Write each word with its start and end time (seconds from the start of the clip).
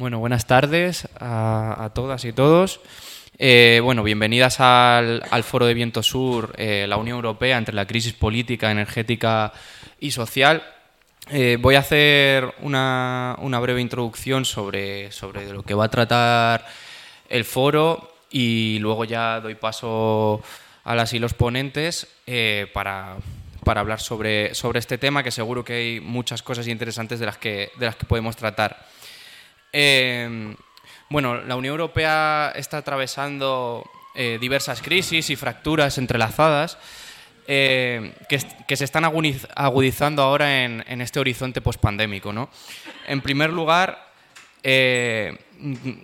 Bueno, 0.00 0.18
buenas 0.18 0.46
tardes 0.46 1.06
a, 1.20 1.90
todas 1.94 2.24
y 2.24 2.32
todos. 2.32 2.80
Eh, 3.36 3.82
bueno, 3.84 4.02
bienvenidas 4.02 4.58
al, 4.58 5.44
Foro 5.44 5.66
de 5.66 5.74
Viento 5.74 6.02
Sur, 6.02 6.54
eh, 6.56 6.86
la 6.88 6.96
Unión 6.96 7.16
Europea 7.16 7.58
entre 7.58 7.74
la 7.74 7.86
crisis 7.86 8.14
política, 8.14 8.70
energética 8.70 9.52
y 10.00 10.12
social. 10.12 10.62
Eh, 11.30 11.58
voy 11.60 11.74
a 11.74 11.80
hacer 11.80 12.54
una, 12.62 13.36
breve 13.60 13.82
introducción 13.82 14.46
sobre, 14.46 15.12
sobre 15.12 15.52
lo 15.52 15.64
que 15.64 15.74
va 15.74 15.84
a 15.84 15.90
tratar 15.90 16.64
el 17.28 17.44
foro 17.44 18.10
y 18.30 18.78
luego 18.78 19.04
ya 19.04 19.38
doy 19.40 19.54
paso 19.54 20.42
a 20.84 20.94
las 20.94 21.12
y 21.12 21.18
los 21.18 21.34
ponentes 21.34 22.08
para, 22.72 23.18
para 23.64 23.82
hablar 23.82 24.00
sobre, 24.00 24.54
sobre 24.54 24.78
este 24.78 24.96
tema, 24.96 25.22
que 25.22 25.30
seguro 25.30 25.62
que 25.62 25.74
hay 25.74 26.00
muchas 26.00 26.42
cosas 26.42 26.68
interesantes 26.68 27.20
de 27.20 27.26
las 27.26 27.36
que, 27.36 27.70
de 27.78 27.84
las 27.84 27.96
que 27.96 28.06
podemos 28.06 28.34
tratar. 28.34 28.78
Em, 29.72 30.56
bueno, 31.08 31.40
la 31.42 31.56
Unión 31.56 31.72
Europea 31.72 32.52
está 32.54 32.78
atravesando 32.78 33.84
eh, 34.14 34.38
diversas 34.40 34.82
crisis 34.82 35.30
y 35.30 35.36
fracturas 35.36 35.98
entrelazadas 35.98 36.78
eh, 37.46 38.12
que, 38.28 38.76
se 38.76 38.84
están 38.84 39.04
agudizando 39.04 40.22
ahora 40.22 40.64
en, 40.64 41.00
este 41.00 41.20
horizonte 41.20 41.60
pospandémico. 41.60 42.32
¿no? 42.32 42.48
En 43.06 43.20
primer 43.20 43.50
lugar, 43.52 44.12
eh, 44.62 45.36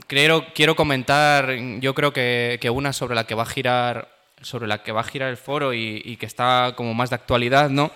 quiero 0.08 0.76
comentar, 0.76 1.54
yo 1.80 1.94
creo 1.94 2.12
que, 2.12 2.70
una 2.72 2.92
sobre 2.92 3.14
la 3.14 3.26
que 3.26 3.34
va 3.34 3.44
a 3.44 3.46
girar 3.46 4.14
sobre 4.42 4.66
la 4.66 4.82
que 4.82 4.92
va 4.92 5.00
a 5.00 5.04
girar 5.04 5.30
el 5.30 5.38
foro 5.38 5.72
y, 5.72 6.02
y 6.04 6.16
que 6.18 6.26
está 6.26 6.74
como 6.76 6.94
más 6.94 7.10
de 7.10 7.16
actualidad, 7.16 7.70
¿no? 7.70 7.90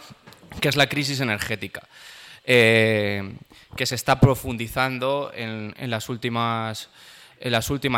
que 0.61 0.69
es 0.69 0.77
la 0.77 0.89
crisis 0.89 1.21
energética. 1.21 1.83
Eh, 2.53 3.23
que 3.77 3.87
se 3.87 3.95
está 3.95 4.19
profundizando 4.19 5.31
en, 5.33 5.73
las, 5.89 6.09
últimas, 6.09 6.91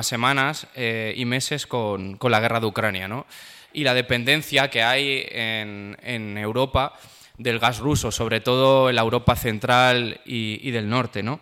semanas 0.03 0.67
eh, 0.75 1.15
y 1.17 1.25
meses 1.25 1.67
con, 1.67 2.19
la 2.21 2.39
guerra 2.39 2.61
de 2.61 2.67
Ucrania. 2.67 3.09
¿no? 3.09 3.25
Y 3.73 3.83
la 3.83 3.95
dependencia 3.95 4.69
que 4.69 4.83
hay 4.83 5.27
en, 5.31 6.37
Europa 6.37 6.93
del 7.39 7.59
gas 7.59 7.79
ruso, 7.79 8.13
sobre 8.13 8.41
todo 8.41 8.91
en 8.91 8.97
la 8.97 9.01
Europa 9.01 9.37
central 9.37 10.21
y, 10.27 10.71
del 10.71 10.87
norte. 10.87 11.23
¿no? 11.23 11.41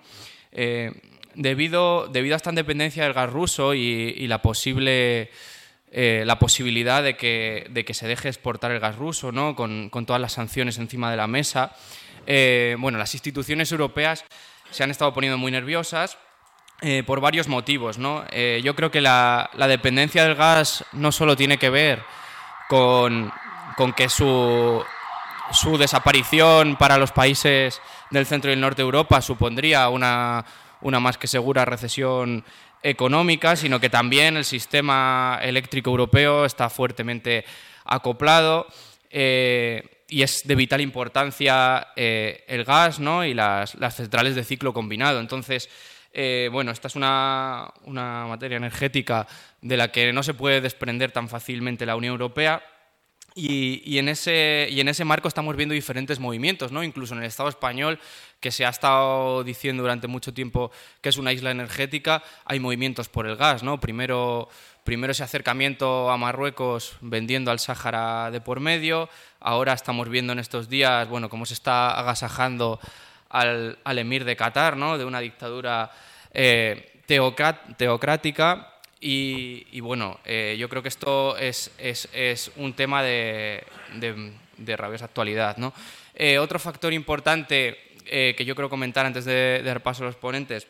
Eh, 0.52 0.92
debido, 1.34 2.12
a 2.14 2.36
esta 2.36 2.52
dependencia 2.52 3.02
del 3.02 3.12
gas 3.12 3.32
ruso 3.32 3.74
y, 3.74 4.24
la 4.28 4.40
posible... 4.40 5.32
la 5.90 6.38
posibilidad 6.38 7.02
de 7.02 7.16
que, 7.16 7.92
se 7.92 8.06
deje 8.06 8.28
exportar 8.28 8.70
el 8.70 8.78
gas 8.78 8.94
ruso, 8.94 9.32
¿no? 9.32 9.56
con 9.56 10.06
todas 10.06 10.22
las 10.22 10.34
sanciones 10.34 10.78
encima 10.78 11.10
de 11.10 11.16
la 11.16 11.26
mesa, 11.26 11.74
eh, 12.26 12.76
bueno, 12.78 12.98
las 12.98 13.14
instituciones 13.14 13.70
europeas 13.72 14.24
se 14.70 14.84
han 14.84 14.90
estado 14.90 15.12
poniendo 15.12 15.38
muy 15.38 15.50
nerviosas 15.50 16.18
eh, 16.82 17.02
por 17.04 17.20
varios 17.20 17.48
motivos. 17.48 17.98
Eh, 18.30 18.60
yo 18.64 18.74
creo 18.74 18.90
que 18.90 19.00
la, 19.00 19.50
dependencia 19.68 20.24
del 20.24 20.34
gas 20.34 20.84
no 20.92 21.12
solo 21.12 21.36
tiene 21.36 21.58
que 21.58 21.70
ver 21.70 22.02
con, 22.68 23.32
que 23.96 24.08
su, 24.08 24.82
su, 25.52 25.76
desaparición 25.76 26.76
para 26.76 26.98
los 26.98 27.12
países 27.12 27.80
del 28.10 28.26
centro 28.26 28.50
y 28.50 28.54
el 28.54 28.60
norte 28.60 28.82
de 28.82 28.86
Europa 28.86 29.20
supondría 29.20 29.88
una, 29.88 30.44
una 30.80 31.00
más 31.00 31.18
que 31.18 31.26
segura 31.26 31.64
recesión 31.64 32.44
económica, 32.82 33.56
sino 33.56 33.78
que 33.80 33.91
también 33.91 34.36
el 34.36 34.44
sistema 34.44 35.38
eléctrico 35.42 35.91
europeo 35.91 36.44
está 36.44 36.70
fuertemente 36.70 37.44
acoplado 37.84 38.66
y 40.11 40.22
es 40.22 40.47
de 40.47 40.55
vital 40.56 40.80
importancia 40.80 41.89
eh, 41.97 42.44
el 42.48 42.64
gas 42.64 43.00
¿no? 43.00 43.25
y 43.25 43.33
las, 43.33 43.77
centrales 43.94 44.34
de 44.34 44.44
ciclo 44.44 44.75
combinado. 44.75 45.20
Entonces, 45.20 45.70
eh, 46.12 46.48
bueno, 46.53 46.72
esta 46.72 46.89
es 46.89 46.97
una, 46.97 47.72
materia 47.86 48.56
energética 48.56 49.27
de 49.62 49.77
la 49.77 49.92
que 49.92 50.12
no 50.12 50.22
se 50.22 50.34
puede 50.34 50.61
desprender 50.61 51.12
tan 51.12 51.28
fácilmente 51.28 51.86
la 51.86 51.97
Unión 51.97 52.12
Europea. 52.12 52.62
Y, 53.34 53.98
en 53.98 54.08
ese, 54.08 54.66
y 54.70 54.80
en 54.80 54.88
ese 54.88 55.04
marco 55.04 55.28
estamos 55.28 55.56
viendo 55.56 55.72
diferentes 55.72 56.18
movimientos, 56.18 56.72
¿no? 56.72 56.82
incluso 56.82 57.14
en 57.14 57.20
el 57.20 57.26
Estado 57.26 57.48
español, 57.48 57.98
que 58.41 58.50
se 58.50 58.66
ha 58.66 58.70
estado 58.70 59.44
diciendo 59.44 59.82
durante 59.82 60.08
mucho 60.08 60.34
tiempo 60.34 60.72
que 61.00 61.10
es 61.10 61.16
una 61.16 61.32
isla 61.32 61.50
energética, 61.50 62.22
hay 62.44 62.58
movimientos 62.58 63.08
por 63.08 63.26
el 63.26 63.36
gas. 63.36 63.62
¿no? 63.62 63.78
Primero 63.80 64.48
primero 64.84 65.12
ese 65.12 65.22
acercamiento 65.22 66.10
a 66.10 66.16
Marruecos 66.16 66.96
vendiendo 67.00 67.50
al 67.50 67.60
Sáhara 67.60 68.30
de 68.30 68.40
por 68.40 68.60
medio, 68.60 69.08
ahora 69.38 69.72
estamos 69.72 70.08
viendo 70.08 70.32
en 70.32 70.38
estos 70.38 70.69
días, 70.69 71.08
bueno, 71.08 71.28
cómo 71.28 71.46
se 71.46 71.54
está 71.54 71.98
agasajando 71.98 72.80
al, 73.28 73.78
emir 73.84 74.24
de 74.24 74.36
Qatar, 74.36 74.76
¿no? 74.76 74.98
De 74.98 75.04
una 75.04 75.20
dictadura 75.20 75.90
eh, 76.32 77.02
teocrática 77.06 78.69
y, 79.00 79.81
bueno, 79.81 80.21
eh, 80.25 80.56
yo 80.59 80.69
creo 80.69 80.83
que 80.83 80.88
esto 80.88 81.37
es, 81.37 81.71
un 82.56 82.75
tema 82.75 83.03
de, 83.03 83.65
rabiosa 84.59 85.06
actualidad, 85.06 85.56
¿no? 85.56 85.72
Eh, 86.15 86.38
otro 86.38 86.59
factor 86.59 86.93
importante 86.93 87.78
que 88.05 88.44
yo 88.44 88.56
quiero 88.56 88.69
comentar 88.69 89.06
antes 89.06 89.25
de, 89.25 89.33
de 89.33 89.62
dar 89.62 89.83
paso 89.83 90.03
a 90.03 90.06
los 90.06 90.16
ponentes 90.16 90.66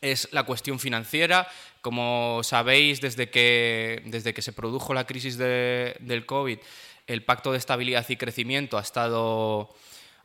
es 0.00 0.28
la 0.32 0.44
cuestión 0.44 0.78
financiera. 0.78 1.48
Como 1.80 2.40
sabéis, 2.42 3.00
desde 3.00 3.30
que, 3.30 4.02
desde 4.06 4.34
que 4.34 4.42
se 4.42 4.52
produjo 4.52 4.94
la 4.94 5.06
crisis 5.06 5.38
del 5.38 6.24
COVID, 6.26 6.58
el 7.06 7.24
Pacto 7.24 7.52
de 7.52 7.58
Estabilidad 7.58 8.06
y 8.08 8.16
Crecimiento 8.16 8.78
ha 8.78 8.82
estado, 8.82 9.74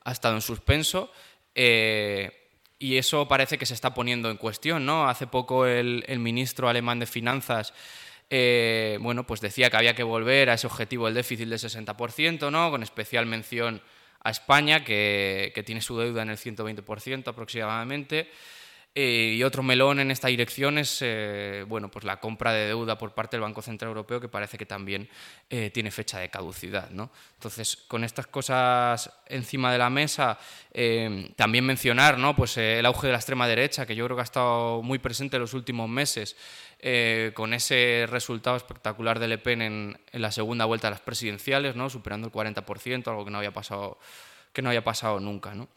ha 0.03 0.11
estado 0.11 0.35
en 0.35 0.41
suspenso. 0.41 1.11
Eh, 1.55 2.42
y 2.79 2.97
eso 2.97 3.27
parece 3.27 3.57
que 3.57 3.65
se 3.65 3.73
está 3.73 3.93
poniendo 3.93 4.29
en 4.29 4.37
cuestión. 4.37 4.85
¿no? 4.85 5.07
Hace 5.07 5.27
poco 5.27 5.65
el, 5.65 6.03
ministro 6.19 6.69
alemán 6.69 6.99
de 6.99 7.05
Finanzas 7.05 7.73
eh, 8.29 8.97
bueno, 9.01 9.27
pues 9.27 9.41
decía 9.41 9.69
que 9.69 9.77
había 9.77 9.93
que 9.93 10.01
volver 10.01 10.49
a 10.49 10.55
ese 10.55 10.65
objetivo 10.65 11.05
del 11.05 11.13
déficit 11.13 11.47
del 11.47 11.59
60%, 11.59 12.51
¿no? 12.51 12.71
con 12.71 12.81
especial 12.81 13.25
mención 13.27 13.81
a 14.23 14.31
España, 14.31 14.83
que, 14.83 15.51
que 15.53 15.61
tiene 15.61 15.81
su 15.81 15.97
deuda 15.99 16.23
en 16.23 16.29
el 16.29 16.37
120% 16.37 17.27
aproximadamente. 17.27 18.31
Eh, 18.95 19.33
y 19.37 19.43
otro 19.43 19.63
melón 19.63 19.99
en 19.99 20.11
esta 20.11 20.27
dirección 20.27 20.77
es 20.77 20.99
eh, 21.01 21.65
bueno, 21.67 21.89
pues 21.89 22.05
la 22.05 22.19
compra 22.19 22.53
de 22.53 22.67
deuda 22.67 22.95
por 22.95 23.15
parte 23.15 23.35
del 23.35 23.41
Banco 23.41 23.63
Central 23.63 23.89
Europeo, 23.89 24.21
que 24.21 24.27
parece 24.27 24.55
que 24.55 24.67
también 24.67 25.09
eh, 25.49 25.71
tiene 25.73 25.89
fecha 25.89 26.19
de 26.19 26.29
caducidad. 26.29 26.91
¿no? 26.91 27.09
Entonces, 27.33 27.75
con 27.75 28.03
estas 28.03 28.27
cosas 28.27 29.11
encima 29.25 29.71
de 29.71 29.79
la 29.79 29.89
mesa, 29.89 30.37
también 31.35 31.65
mencionar 31.65 32.19
¿no? 32.19 32.35
pues, 32.35 32.57
el 32.57 32.85
auge 32.85 33.07
de 33.07 33.13
la 33.13 33.19
extrema 33.19 33.47
derecha, 33.47 33.87
que 33.87 33.95
yo 33.95 34.05
creo 34.05 34.15
que 34.15 34.21
ha 34.21 34.25
estado 34.25 34.83
muy 34.83 34.99
presente 34.99 35.37
en 35.37 35.41
los 35.41 35.55
últimos 35.55 35.89
meses, 35.89 36.35
con 37.33 37.53
ese 37.53 38.05
resultado 38.09 38.57
espectacular 38.57 39.17
de 39.17 39.27
Le 39.27 39.37
Pen 39.37 39.61
en, 39.61 39.99
en, 40.11 40.21
la 40.21 40.31
segunda 40.31 40.65
vuelta 40.65 40.87
de 40.87 40.91
las 40.91 41.01
presidenciales, 41.01 41.75
¿no? 41.75 41.89
superando 41.89 42.27
el 42.27 42.33
40%, 42.33 43.07
algo 43.07 43.25
que 43.25 43.31
no 43.31 43.37
había 43.37 43.53
pasado, 43.53 43.97
que 44.51 44.61
no 44.61 44.69
había 44.69 44.83
pasado 44.83 45.19
nunca. 45.19 45.55
¿no? 45.55 45.69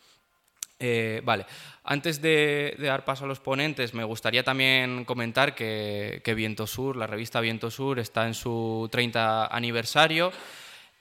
Eh, 0.79 1.23
vale, 1.25 1.47
antes 1.85 2.21
de, 2.21 2.77
dar 2.79 3.05
paso 3.05 3.25
a 3.25 3.29
los 3.29 3.41
ponentes, 3.41 3.95
me 3.95 4.05
gustaría 4.05 4.45
también 4.45 5.05
comentar 5.05 5.55
que, 5.55 6.33
Viento 6.37 6.67
Sur, 6.67 6.97
la 6.97 7.07
revista 7.07 7.41
Viento 7.41 7.71
Sur, 7.71 7.99
está 7.99 8.27
en 8.27 8.35
su 8.35 8.89
30 8.91 9.47
aniversario. 9.47 10.33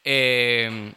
Eh, 0.03 0.93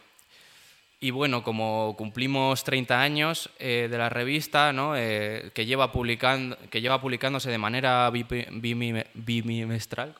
y 1.01 1.11
bueno, 1.11 1.43
como 1.43 1.95
cumplimos 1.97 2.65
30 2.65 3.01
años 3.01 3.49
eh, 3.57 3.87
de 3.89 3.97
la 3.97 4.09
revista, 4.09 4.73
que, 4.73 5.65
lleva 5.65 5.93
que 5.93 6.81
lleva 6.81 7.01
publicándose 7.01 7.49
de 7.49 7.57
manera 7.57 8.09
bimestral, 9.13 10.13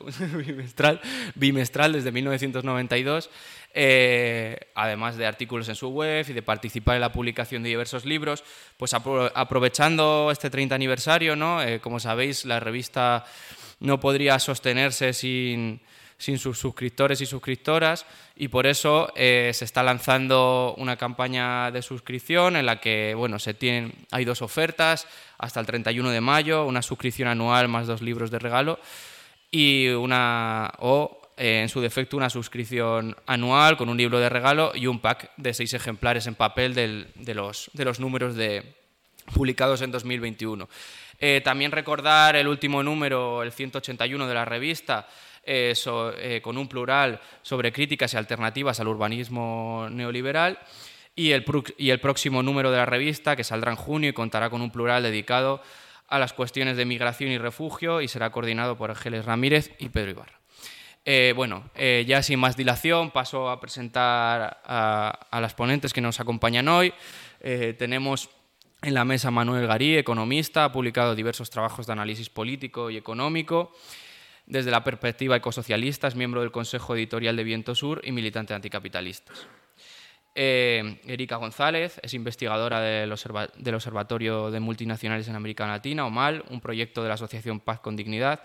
bimestral 1.34 1.92
desde 1.92 2.12
1992, 2.12 3.28
eh, 3.72 4.58
además 4.74 5.16
de 5.16 5.26
artículos 5.26 5.68
en 5.68 5.76
su 5.76 5.88
web 5.88 6.26
y 6.28 6.32
de 6.32 6.42
participar 6.42 6.96
en 6.96 7.02
la 7.02 7.12
publicación 7.12 7.62
de 7.62 7.68
diversos 7.68 8.04
libros, 8.04 8.42
pues 8.76 8.94
aprovechando 8.94 10.30
este 10.32 10.50
30 10.50 10.74
aniversario, 10.74 11.36
¿no? 11.36 11.62
Eh, 11.62 11.80
como 11.80 12.00
sabéis, 12.00 12.44
la 12.44 12.58
revista 12.58 13.24
no 13.78 14.00
podría 14.00 14.38
sostenerse 14.38 15.12
sin, 15.12 15.80
sus 16.18 16.58
suscriptores 16.58 17.20
y 17.20 17.26
suscriptoras 17.26 18.04
y 18.36 18.48
por 18.48 18.66
eso 18.66 19.12
eh, 19.16 19.52
se 19.54 19.64
está 19.64 19.82
lanzando 19.82 20.74
una 20.76 20.96
campaña 20.96 21.70
de 21.70 21.80
suscripción 21.80 22.56
en 22.56 22.66
la 22.66 22.80
que 22.80 23.14
bueno, 23.14 23.38
se 23.38 23.54
tienen, 23.54 23.94
hay 24.10 24.24
dos 24.24 24.42
ofertas 24.42 25.06
hasta 25.38 25.60
el 25.60 25.66
31 25.66 26.10
de 26.10 26.20
mayo, 26.20 26.66
una 26.66 26.82
suscripción 26.82 27.28
anual 27.28 27.68
más 27.68 27.86
dos 27.86 28.02
libros 28.02 28.30
de 28.30 28.38
regalo 28.38 28.78
y 29.50 29.88
una 29.88 30.72
o 30.78 31.19
en 31.40 31.70
su 31.70 31.80
defecto 31.80 32.18
una 32.18 32.28
suscripción 32.28 33.16
anual 33.24 33.78
con 33.78 33.88
un 33.88 33.96
libro 33.96 34.20
de 34.20 34.28
regalo 34.28 34.72
y 34.74 34.86
un 34.86 35.00
pack 35.00 35.30
de 35.38 35.54
seis 35.54 35.72
ejemplares 35.72 36.26
en 36.26 36.34
papel 36.34 36.74
de, 36.74 37.34
los, 37.34 37.70
números 37.98 38.34
de, 38.34 38.74
publicados 39.32 39.80
en 39.80 39.90
2021. 39.90 40.68
Eh, 41.18 41.40
también 41.42 41.72
recordar 41.72 42.36
el 42.36 42.46
último 42.46 42.82
número, 42.82 43.42
el 43.42 43.52
181 43.52 44.26
de 44.26 44.34
la 44.34 44.44
revista, 44.44 45.08
eh, 45.42 46.40
con 46.42 46.58
un 46.58 46.68
plural 46.68 47.18
sobre 47.40 47.72
críticas 47.72 48.12
y 48.12 48.18
alternativas 48.18 48.78
al 48.78 48.88
urbanismo 48.88 49.88
neoliberal. 49.90 50.58
Y 51.16 51.32
el, 51.32 51.46
y 51.78 51.88
el 51.88 52.00
próximo 52.00 52.42
número 52.42 52.70
de 52.70 52.76
la 52.76 52.86
revista, 52.86 53.34
que 53.34 53.44
saldrá 53.44 53.70
en 53.70 53.78
junio 53.78 54.10
y 54.10 54.12
contará 54.12 54.50
con 54.50 54.60
un 54.60 54.70
plural 54.70 55.02
dedicado 55.02 55.62
a 56.06 56.18
las 56.18 56.34
cuestiones 56.34 56.76
de 56.76 56.84
migración 56.84 57.30
y 57.30 57.38
refugio 57.38 58.02
y 58.02 58.08
será 58.08 58.30
coordinado 58.30 58.76
por 58.76 58.90
Ángeles 58.90 59.24
Ramírez 59.24 59.70
y 59.78 59.88
Pedro 59.88 60.10
Ibarra. 60.10 60.39
Eh, 61.04 61.32
bueno, 61.34 61.70
eh, 61.74 62.04
ya 62.06 62.22
sin 62.22 62.38
más 62.38 62.56
dilación 62.56 63.10
paso 63.10 63.48
a 63.48 63.58
presentar 63.58 64.60
a, 64.64 65.40
las 65.40 65.54
ponentes 65.54 65.92
que 65.92 66.00
nos 66.00 66.20
acompañan 66.20 66.68
hoy. 66.68 66.92
Eh, 67.40 67.74
tenemos 67.78 68.28
en 68.82 68.94
la 68.94 69.04
mesa 69.04 69.30
Manuel 69.30 69.66
Garí, 69.66 69.96
economista, 69.96 70.64
ha 70.64 70.72
publicado 70.72 71.14
diversos 71.14 71.50
trabajos 71.50 71.86
de 71.86 71.92
análisis 71.92 72.28
político 72.28 72.90
y 72.90 72.96
económico. 72.96 73.72
Desde 74.46 74.70
la 74.70 74.84
perspectiva 74.84 75.36
ecosocialista 75.36 76.08
es 76.08 76.16
miembro 76.16 76.40
del 76.40 76.50
Consejo 76.50 76.96
Editorial 76.96 77.36
de 77.36 77.44
Viento 77.44 77.74
Sur 77.74 78.00
y 78.04 78.12
militante 78.12 78.52
anticapitalistas. 78.52 79.46
Erika 80.32 81.36
González 81.36 82.00
es 82.02 82.14
investigadora 82.14 82.80
del, 82.80 83.12
del, 83.58 83.74
Observatorio 83.74 84.50
de 84.50 84.60
Multinacionales 84.60 85.28
en 85.28 85.36
América 85.36 85.66
Latina, 85.66 86.06
OMAL, 86.06 86.44
un 86.50 86.60
proyecto 86.60 87.02
de 87.02 87.08
la 87.08 87.14
Asociación 87.14 87.60
Paz 87.60 87.80
con 87.80 87.96
Dignidad, 87.96 88.40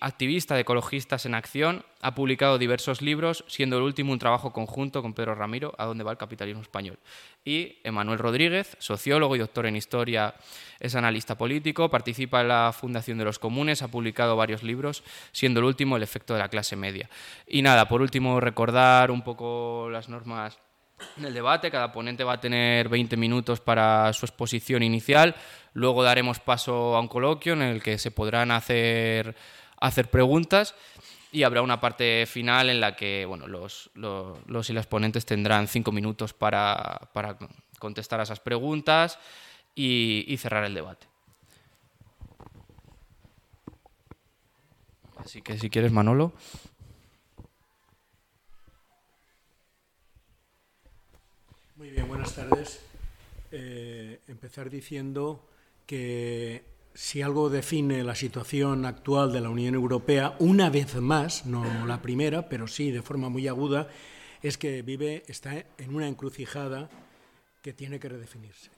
activista 0.00 0.54
de 0.54 0.60
Ecologistas 0.60 1.24
en 1.24 1.34
Acción, 1.34 1.84
ha 2.02 2.14
publicado 2.14 2.58
diversos 2.58 3.00
libros, 3.00 3.44
siendo 3.48 3.78
el 3.78 3.82
último 3.82 4.12
un 4.12 4.18
trabajo 4.18 4.52
conjunto 4.52 5.00
con 5.00 5.14
Pedro 5.14 5.34
Ramiro, 5.34 5.74
A 5.78 5.86
dónde 5.86 6.04
va 6.04 6.10
el 6.10 6.18
capitalismo 6.18 6.60
español. 6.60 6.98
Y 7.44 7.78
Emanuel 7.82 8.18
Rodríguez, 8.18 8.76
sociólogo 8.78 9.36
y 9.36 9.38
doctor 9.38 9.64
en 9.66 9.76
historia, 9.76 10.34
es 10.80 10.94
analista 10.94 11.38
político, 11.38 11.90
participa 11.90 12.42
en 12.42 12.48
la 12.48 12.74
Fundación 12.78 13.16
de 13.16 13.24
los 13.24 13.38
Comunes, 13.38 13.82
ha 13.82 13.88
publicado 13.88 14.36
varios 14.36 14.62
libros, 14.62 15.02
siendo 15.32 15.60
el 15.60 15.66
último 15.66 15.96
El 15.96 16.02
efecto 16.02 16.34
de 16.34 16.40
la 16.40 16.48
clase 16.48 16.76
media. 16.76 17.08
Y 17.46 17.62
nada, 17.62 17.88
por 17.88 18.02
último, 18.02 18.40
recordar 18.40 19.10
un 19.10 19.22
poco 19.22 19.88
las 19.90 20.10
normas 20.10 20.58
en 21.16 21.24
el 21.24 21.34
debate. 21.34 21.70
Cada 21.70 21.92
ponente 21.92 22.24
va 22.24 22.34
a 22.34 22.40
tener 22.40 22.88
20 22.88 23.16
minutos 23.16 23.60
para 23.60 24.12
su 24.12 24.26
exposición 24.26 24.82
inicial. 24.82 25.34
Luego 25.72 26.02
daremos 26.02 26.40
paso 26.40 26.96
a 26.96 27.00
un 27.00 27.08
coloquio 27.08 27.52
en 27.54 27.62
el 27.62 27.82
que 27.82 27.98
se 27.98 28.10
podrán 28.10 28.50
hacer, 28.50 29.34
hacer 29.80 30.10
preguntas 30.10 30.74
y 31.32 31.42
habrá 31.42 31.62
una 31.62 31.80
parte 31.80 32.26
final 32.26 32.70
en 32.70 32.80
la 32.80 32.94
que 32.94 33.24
bueno, 33.26 33.48
los, 33.48 33.90
los, 33.94 34.70
y 34.70 34.72
las 34.72 34.86
ponentes 34.86 35.26
tendrán 35.26 35.66
cinco 35.66 35.90
minutos 35.90 36.32
para, 36.32 37.10
para 37.12 37.36
contestar 37.80 38.20
a 38.20 38.22
esas 38.22 38.38
preguntas 38.38 39.18
y, 39.74 40.24
y 40.28 40.36
cerrar 40.36 40.64
el 40.64 40.74
debate. 40.74 41.08
Así 45.16 45.42
que 45.42 45.58
si 45.58 45.70
quieres, 45.70 45.90
Manolo. 45.90 46.34
Muy 51.76 51.90
bien, 51.90 52.06
buenas 52.06 52.36
tardes. 52.36 52.78
Eh, 53.50 54.20
empezar 54.28 54.70
diciendo 54.70 55.44
que 55.86 56.62
si 56.94 57.20
algo 57.20 57.50
define 57.50 58.04
la 58.04 58.14
situación 58.14 58.84
actual 58.84 59.32
de 59.32 59.40
la 59.40 59.50
Unión 59.50 59.74
Europea, 59.74 60.36
una 60.38 60.70
vez 60.70 60.94
más, 60.94 61.46
no 61.46 61.84
la 61.84 62.00
primera, 62.00 62.48
pero 62.48 62.68
sí 62.68 62.92
de 62.92 63.02
forma 63.02 63.28
muy 63.28 63.48
aguda, 63.48 63.88
es 64.40 64.56
que 64.56 64.82
vive, 64.82 65.24
está 65.26 65.64
en 65.76 65.96
una 65.96 66.06
encrucijada 66.06 66.88
que 67.60 67.72
tiene 67.72 67.98
que 67.98 68.08
redefinirse. 68.08 68.70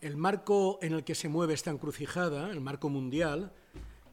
El 0.00 0.16
marco 0.16 0.78
en 0.82 0.92
el 0.92 1.02
que 1.02 1.16
se 1.16 1.28
mueve 1.28 1.54
esta 1.54 1.72
encrucijada, 1.72 2.52
el 2.52 2.60
marco 2.60 2.90
mundial, 2.90 3.52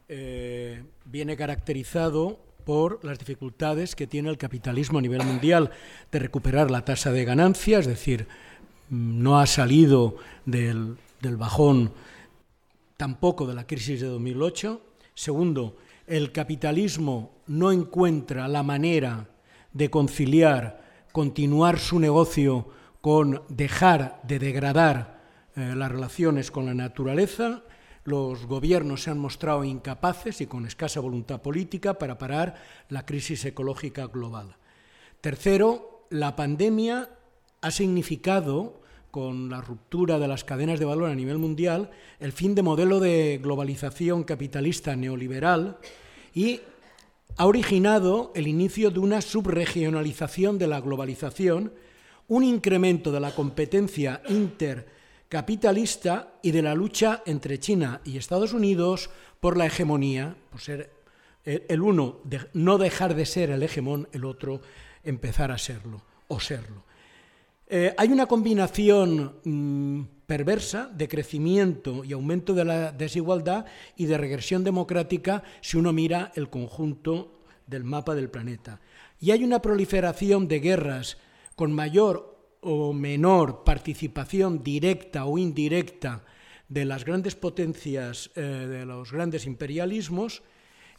eh, 0.08 0.82
viene 1.04 1.36
caracterizado 1.36 2.51
por 2.64 3.04
las 3.04 3.18
dificultades 3.18 3.94
que 3.94 4.06
tiene 4.06 4.30
el 4.30 4.38
capitalismo 4.38 4.98
a 4.98 5.02
nivel 5.02 5.24
mundial 5.24 5.70
de 6.10 6.18
recuperar 6.18 6.70
la 6.70 6.84
tasa 6.84 7.12
de 7.12 7.24
ganancia, 7.24 7.78
es 7.78 7.86
decir, 7.86 8.26
no 8.90 9.40
ha 9.40 9.46
salido 9.46 10.16
del, 10.44 10.96
bajón 11.20 11.92
tampoco 12.96 13.46
de 13.46 13.54
la 13.54 13.66
crisis 13.66 14.00
de 14.00 14.06
2008. 14.06 14.80
Segundo, 15.14 15.76
el 16.06 16.32
capitalismo 16.32 17.32
no 17.46 17.72
encuentra 17.72 18.48
la 18.48 18.62
manera 18.62 19.28
de 19.72 19.90
conciliar, 19.90 21.06
continuar 21.12 21.78
su 21.78 21.98
negocio 21.98 22.68
con 23.00 23.42
dejar 23.48 24.20
de 24.22 24.38
degradar 24.38 25.22
eh, 25.56 25.74
las 25.76 25.90
relaciones 25.90 26.50
con 26.50 26.66
la 26.66 26.74
naturaleza 26.74 27.62
los 28.04 28.46
gobiernos 28.46 29.02
se 29.02 29.10
han 29.10 29.18
mostrado 29.18 29.64
incapaces 29.64 30.40
y 30.40 30.46
con 30.46 30.66
escasa 30.66 31.00
voluntad 31.00 31.40
política 31.40 31.94
para 31.94 32.18
parar 32.18 32.56
la 32.88 33.06
crisis 33.06 33.44
ecológica 33.44 34.06
global. 34.06 34.56
Tercero, 35.20 36.06
la 36.10 36.34
pandemia 36.34 37.10
ha 37.60 37.70
significado, 37.70 38.80
con 39.12 39.50
la 39.50 39.60
ruptura 39.60 40.18
de 40.18 40.26
las 40.26 40.42
cadenas 40.42 40.80
de 40.80 40.86
valor 40.86 41.10
a 41.10 41.14
nivel 41.14 41.38
mundial, 41.38 41.90
el 42.18 42.32
fin 42.32 42.54
de 42.54 42.62
modelo 42.62 42.98
de 42.98 43.38
globalización 43.42 44.24
capitalista 44.24 44.96
neoliberal 44.96 45.78
y 46.34 46.60
ha 47.36 47.46
originado 47.46 48.32
el 48.34 48.48
inicio 48.48 48.90
de 48.90 49.00
una 49.00 49.20
subregionalización 49.20 50.58
de 50.58 50.66
la 50.66 50.80
globalización, 50.80 51.72
un 52.28 52.42
incremento 52.42 53.12
de 53.12 53.20
la 53.20 53.34
competencia 53.34 54.22
inter 54.28 55.01
capitalista 55.32 56.34
y 56.42 56.50
de 56.50 56.60
la 56.60 56.74
lucha 56.74 57.22
entre 57.24 57.58
China 57.58 58.02
y 58.04 58.18
Estados 58.18 58.52
Unidos 58.52 59.08
por 59.40 59.56
la 59.56 59.64
hegemonía, 59.64 60.36
por 60.50 60.60
ser 60.60 60.92
el 61.42 61.80
uno 61.80 62.20
no 62.52 62.76
dejar 62.76 63.14
de 63.14 63.24
ser 63.24 63.48
el 63.48 63.62
hegemón, 63.62 64.08
el 64.12 64.26
otro 64.26 64.60
empezar 65.02 65.50
a 65.50 65.56
serlo 65.56 66.02
o 66.28 66.38
serlo. 66.38 66.84
Eh, 67.66 67.94
hay 67.96 68.12
una 68.12 68.26
combinación 68.26 69.36
mm, 69.42 70.02
perversa 70.26 70.90
de 70.92 71.08
crecimiento 71.08 72.04
y 72.04 72.12
aumento 72.12 72.52
de 72.52 72.66
la 72.66 72.92
desigualdad 72.92 73.64
y 73.96 74.04
de 74.04 74.18
regresión 74.18 74.64
democrática 74.64 75.44
si 75.62 75.78
uno 75.78 75.94
mira 75.94 76.30
el 76.34 76.50
conjunto 76.50 77.40
del 77.66 77.84
mapa 77.84 78.14
del 78.14 78.28
planeta. 78.28 78.82
Y 79.18 79.30
hay 79.30 79.44
una 79.44 79.62
proliferación 79.62 80.46
de 80.46 80.60
guerras 80.60 81.16
con 81.56 81.72
mayor 81.72 82.31
o 82.62 82.92
menor 82.94 83.64
participación 83.64 84.62
directa 84.62 85.26
o 85.26 85.36
indirecta 85.36 86.24
de 86.68 86.84
las 86.86 87.04
grandes 87.04 87.34
potencias, 87.34 88.30
eh, 88.34 88.40
de 88.40 88.86
los 88.86 89.12
grandes 89.12 89.46
imperialismos, 89.46 90.42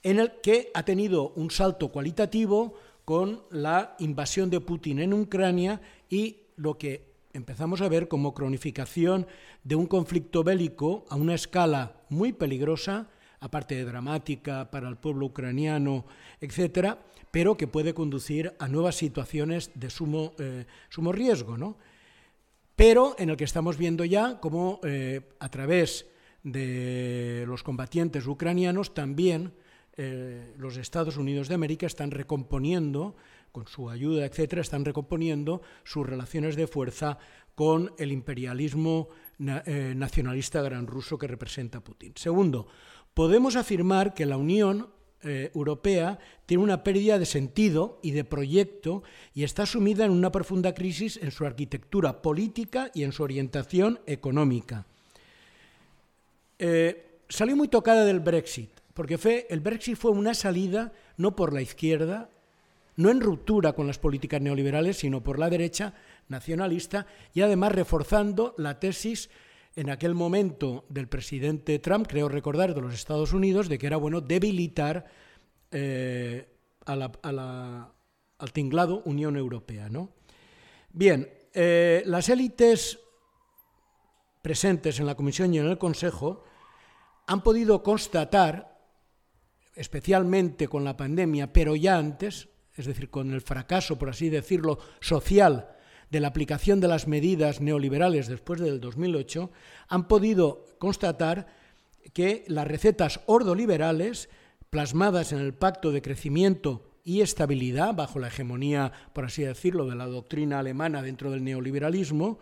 en 0.04 0.20
el 0.20 0.40
que 0.42 0.70
ha 0.74 0.84
tenido 0.84 1.30
un 1.36 1.50
salto 1.50 1.90
cualitativo 1.90 2.76
con 3.06 3.44
la 3.50 3.96
invasión 4.00 4.50
de 4.50 4.60
Putin 4.60 5.00
en 5.00 5.14
Ucrania 5.14 5.82
y 6.10 6.38
lo 6.58 6.78
que 6.78 7.14
empezamos 7.34 7.82
a 7.82 7.90
ver 7.90 8.08
como 8.08 8.34
cronificación 8.34 9.26
de 9.64 9.76
un 9.76 9.88
conflicto 9.88 10.44
bélico 10.44 11.06
a 11.10 11.16
una 11.16 11.34
escala 11.34 12.04
muy 12.10 12.34
peligrosa, 12.34 13.10
aparte 13.44 13.76
de 13.76 13.84
dramática 13.84 14.72
para 14.72 14.88
el 14.88 14.96
pueblo 14.96 15.26
ucraniano, 15.26 16.06
etcétera, 16.40 16.98
pero 17.30 17.58
que 17.58 17.68
puede 17.68 17.94
conducir 17.94 18.54
a 18.58 18.70
nuevas 18.70 18.96
situaciones 18.96 19.72
de 19.76 19.90
sumo, 19.90 20.34
eh, 20.40 20.66
riesgo, 21.12 21.58
¿no? 21.58 21.78
pero 22.76 23.16
en 23.20 23.30
el 23.30 23.36
que 23.38 23.44
estamos 23.44 23.78
viendo 23.78 24.06
ya 24.06 24.40
cómo 24.40 24.80
eh, 24.84 25.22
a 25.40 25.50
través 25.50 26.06
de 26.44 27.44
los 27.46 27.64
combatientes 27.64 28.28
ucranianos 28.28 28.94
también 28.94 29.54
eh, 29.98 30.54
los 30.58 30.78
Estados 30.78 31.18
Unidos 31.18 31.50
de 31.50 31.56
América 31.56 31.86
están 31.86 32.12
recomponiendo, 32.12 33.16
con 33.52 33.68
su 33.68 33.90
ayuda, 33.90 34.26
etcétera, 34.26 34.62
están 34.62 34.86
recomponiendo 34.86 35.62
sus 35.84 36.08
relaciones 36.08 36.56
de 36.56 36.68
fuerza 36.68 37.20
con 37.56 37.94
el 38.00 38.12
imperialismo 38.12 39.10
nacionalista 39.38 40.62
gran 40.62 40.88
ruso 40.88 41.18
que 41.18 41.28
representa 41.28 41.82
Putin. 41.82 42.14
Segundo, 42.16 42.68
podemos 43.14 43.56
afirmar 43.56 44.14
que 44.14 44.26
la 44.26 44.38
Unión 44.38 44.90
eh, 45.24 45.52
Europea 45.56 46.20
tiene 46.46 46.64
una 46.64 46.84
pérdida 46.84 47.18
de 47.18 47.26
sentido 47.26 48.00
y 48.02 48.12
de 48.12 48.26
proyecto 48.26 49.04
y 49.34 49.44
está 49.44 49.66
sumida 49.66 50.06
en 50.06 50.12
una 50.12 50.32
profunda 50.32 50.74
crisis 50.74 51.18
en 51.22 51.32
su 51.32 51.46
arquitectura 51.46 52.22
política 52.22 52.92
y 52.94 53.04
en 53.04 53.14
su 53.14 53.24
orientación 53.24 54.00
económica. 54.06 54.86
Eh, 56.60 57.20
salió 57.30 57.56
muy 57.56 57.68
tocada 57.68 58.04
del 58.04 58.20
Brexit, 58.20 58.70
porque 58.94 59.48
el 59.50 59.60
Brexit 59.62 59.96
fue 59.96 60.12
una 60.12 60.34
salida 60.34 60.92
no 61.18 61.36
por 61.36 61.54
la 61.54 61.62
izquierda, 61.62 62.30
no 62.96 63.10
en 63.10 63.22
ruptura 63.22 63.74
con 63.74 63.88
las 63.88 64.00
políticas 64.00 64.42
neoliberales, 64.42 64.98
sino 64.98 65.24
por 65.24 65.40
la 65.40 65.50
derecha 65.50 65.94
nacionalista 66.28 67.08
y 67.34 67.42
además 67.42 67.72
reforzando 67.72 68.54
la 68.58 68.80
tesis 68.80 69.30
en 69.76 69.90
aquel 69.90 70.14
momento 70.14 70.86
del 70.90 71.08
presidente 71.08 71.80
Trump, 71.80 72.08
creo 72.08 72.30
recordar, 72.30 72.76
de 72.76 72.82
los 72.82 72.94
Estados 72.94 73.34
Unidos, 73.34 73.70
de 73.70 73.78
que 73.78 73.88
era 73.88 73.98
bueno 73.98 74.22
debilitar 74.22 75.06
eh, 75.72 76.48
al 76.86 78.52
tinglado 78.54 79.02
Unión 79.06 79.36
Europea. 79.36 79.90
¿no? 79.90 80.12
Bien, 80.92 81.30
eh, 81.54 82.04
las 82.06 82.30
élites 82.30 83.00
presentes 84.42 85.00
en 85.00 85.06
la 85.06 85.16
Comisión 85.16 85.54
y 85.54 85.60
en 85.60 85.68
el 85.68 85.78
Consejo 85.78 86.44
han 87.26 87.42
podido 87.42 87.82
constatar, 87.82 88.78
especialmente 89.76 90.68
con 90.68 90.84
la 90.84 90.98
pandemia, 90.98 91.52
pero 91.52 91.76
ya 91.76 91.98
antes, 91.98 92.50
es 92.76 92.86
decir, 92.86 93.10
con 93.10 93.34
el 93.34 93.42
fracaso, 93.42 93.98
por 93.98 94.10
así 94.10 94.30
decirlo, 94.30 94.78
social 95.00 95.74
de 96.14 96.20
la 96.20 96.28
aplicación 96.28 96.80
de 96.80 96.88
las 96.88 97.08
medidas 97.08 97.60
neoliberales 97.60 98.28
después 98.28 98.62
del 98.62 98.80
2008, 98.80 99.50
han 99.88 100.08
podido 100.08 100.64
constatar 100.78 101.48
que 102.14 102.46
las 102.48 102.68
recetas 102.68 103.22
ordoliberales, 103.26 104.30
plasmadas 104.70 105.34
en 105.34 105.40
el 105.40 105.56
Pacto 105.56 105.92
de 105.92 106.04
Crecimiento 106.04 106.92
y 107.04 107.22
Estabilidad, 107.22 107.96
bajo 107.96 108.20
la 108.20 108.28
hegemonía, 108.28 108.92
por 109.12 109.26
así 109.26 109.42
decirlo, 109.42 109.88
de 109.88 109.96
la 109.96 110.06
doctrina 110.06 110.60
alemana 110.60 111.02
dentro 111.02 111.32
del 111.32 111.44
neoliberalismo, 111.44 112.38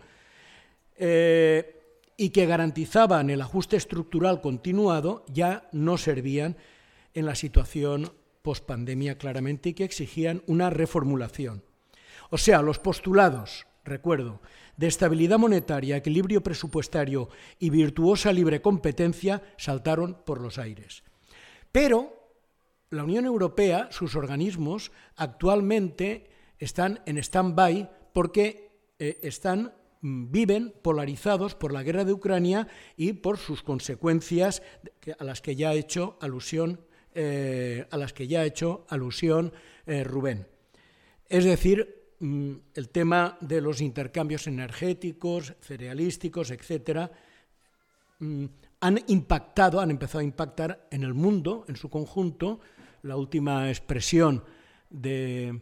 eh, 0.96 1.80
y 2.18 2.28
que 2.28 2.44
garantizaban 2.44 3.30
el 3.30 3.40
ajuste 3.40 3.78
estructural 3.78 4.42
continuado, 4.42 5.24
ya 5.32 5.66
no 5.72 5.96
servían 5.96 6.58
en 7.14 7.24
la 7.24 7.34
situación 7.34 8.12
pospandemia 8.42 9.16
claramente 9.16 9.70
y 9.70 9.74
que 9.74 9.84
exigían 9.84 10.42
una 10.46 10.68
reformulación. 10.68 11.62
O 12.34 12.38
sea, 12.38 12.62
los 12.62 12.78
postulados, 12.78 13.66
recuerdo, 13.84 14.40
de 14.78 14.86
estabilidad 14.86 15.38
monetaria, 15.38 15.98
equilibrio 15.98 16.42
presupuestario 16.42 17.28
y 17.58 17.68
virtuosa 17.68 18.32
libre 18.32 18.62
competencia 18.62 19.42
saltaron 19.58 20.16
por 20.24 20.40
los 20.40 20.56
aires. 20.56 21.04
Pero 21.72 22.32
la 22.88 23.04
Unión 23.04 23.26
Europea, 23.26 23.88
sus 23.90 24.16
organismos, 24.16 24.92
actualmente 25.14 26.30
están 26.58 27.02
en 27.04 27.18
stand-by 27.18 27.90
porque 28.14 28.70
eh, 28.98 29.18
están 29.22 29.74
mm, 30.00 30.32
viven 30.32 30.72
polarizados 30.80 31.54
por 31.54 31.70
la 31.70 31.82
guerra 31.82 32.06
de 32.06 32.14
Ucrania 32.14 32.66
y 32.96 33.12
por 33.12 33.36
sus 33.36 33.62
consecuencias 33.62 34.62
a 35.18 35.22
las 35.24 35.42
que 35.42 35.54
ya 35.54 35.68
ha 35.68 35.74
hecho 35.74 36.16
alusión 36.22 36.80
eh, 37.14 37.84
a 37.90 37.98
las 37.98 38.14
que 38.14 38.26
ya 38.26 38.40
ha 38.40 38.46
hecho 38.46 38.86
alusión 38.88 39.52
eh, 39.84 40.02
Rubén. 40.02 40.46
Es 41.28 41.44
decir, 41.44 42.01
el 42.22 42.88
tema 42.90 43.36
de 43.40 43.60
los 43.60 43.80
intercambios 43.80 44.46
energéticos, 44.46 45.54
cerealísticos, 45.60 46.50
etcétera, 46.50 47.10
mm, 48.20 48.44
han 48.80 49.00
impactado, 49.08 49.80
han 49.80 49.90
empezado 49.90 50.20
a 50.20 50.24
impactar 50.24 50.86
en 50.90 51.02
el 51.02 51.14
mundo 51.14 51.64
en 51.68 51.76
su 51.76 51.90
conjunto. 51.90 52.60
La 53.02 53.16
última 53.16 53.68
expresión 53.68 54.44
de, 54.90 55.60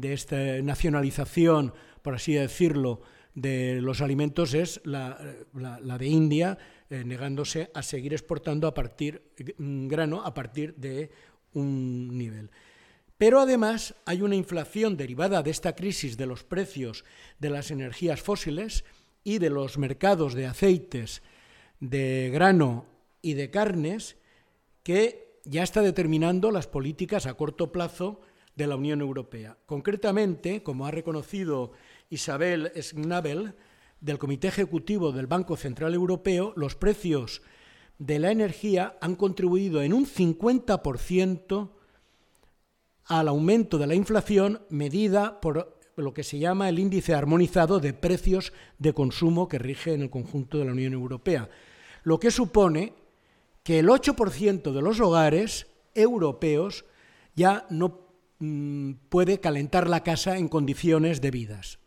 esta 0.00 0.60
nacionalización, 0.62 1.72
por 2.02 2.14
así 2.14 2.34
decirlo, 2.34 3.00
de 3.34 3.80
los 3.80 4.02
alimentos 4.02 4.52
es 4.52 4.80
la 4.84 5.18
de 5.98 6.06
India, 6.06 6.58
eh, 6.92 7.04
negándose 7.04 7.70
a 7.72 7.82
seguir 7.82 8.12
exportando 8.12 8.68
a 8.68 8.74
partir, 8.74 9.22
mm, 9.56 9.88
grano 9.88 10.20
a 10.22 10.34
partir 10.34 10.74
de 10.76 11.10
un 11.54 12.18
nivel. 12.18 12.50
Pero 13.22 13.38
además 13.38 13.94
hay 14.04 14.20
una 14.20 14.34
inflación 14.34 14.96
derivada 14.96 15.44
de 15.44 15.52
esta 15.52 15.76
crisis 15.76 16.16
de 16.16 16.26
los 16.26 16.42
precios 16.42 17.04
de 17.38 17.50
las 17.50 17.70
energías 17.70 18.20
fósiles 18.20 18.84
y 19.22 19.38
de 19.38 19.48
los 19.48 19.78
mercados 19.78 20.34
de 20.34 20.46
aceites, 20.46 21.22
de 21.78 22.30
grano 22.32 22.84
y 23.20 23.34
de 23.34 23.48
carnes 23.48 24.16
que 24.82 25.38
ya 25.44 25.62
está 25.62 25.82
determinando 25.82 26.50
las 26.50 26.66
políticas 26.66 27.26
a 27.26 27.34
corto 27.34 27.70
plazo 27.70 28.22
de 28.56 28.66
la 28.66 28.74
Unión 28.74 29.00
Europea. 29.00 29.56
Concretamente, 29.66 30.64
como 30.64 30.86
ha 30.86 30.90
reconocido 30.90 31.70
Isabel 32.10 32.72
Schnabel, 32.74 33.54
del 34.00 34.18
Comité 34.18 34.48
Ejecutivo 34.48 35.12
del 35.12 35.28
Banco 35.28 35.56
Central 35.56 35.94
Europeo, 35.94 36.54
los 36.56 36.74
precios 36.74 37.42
de 38.00 38.18
la 38.18 38.32
energía 38.32 38.96
han 39.00 39.14
contribuido 39.14 39.80
en 39.80 39.92
un 39.92 40.06
50% 40.06 41.81
al 43.06 43.28
aumento 43.28 43.78
de 43.78 43.86
la 43.86 43.94
inflación 43.94 44.62
medida 44.70 45.40
por 45.40 45.80
lo 45.96 46.14
que 46.14 46.22
se 46.22 46.38
llama 46.38 46.68
el 46.68 46.78
índice 46.78 47.14
armonizado 47.14 47.80
de 47.80 47.92
precios 47.92 48.52
de 48.78 48.92
consumo 48.92 49.48
que 49.48 49.58
rige 49.58 49.92
en 49.92 50.02
el 50.02 50.10
conjunto 50.10 50.58
de 50.58 50.64
la 50.64 50.72
Unión 50.72 50.92
Europea, 50.92 51.48
lo 52.04 52.18
que 52.18 52.30
supone 52.30 52.94
que 53.62 53.78
el 53.78 53.88
8% 53.88 54.72
de 54.72 54.82
los 54.82 55.00
hogares 55.00 55.66
europeos 55.94 56.84
ya 57.34 57.66
no 57.70 58.00
mm, 58.38 58.92
puede 59.08 59.40
calentar 59.40 59.88
la 59.88 60.02
casa 60.02 60.36
en 60.36 60.48
condiciones 60.48 61.20
debidas. 61.20 61.78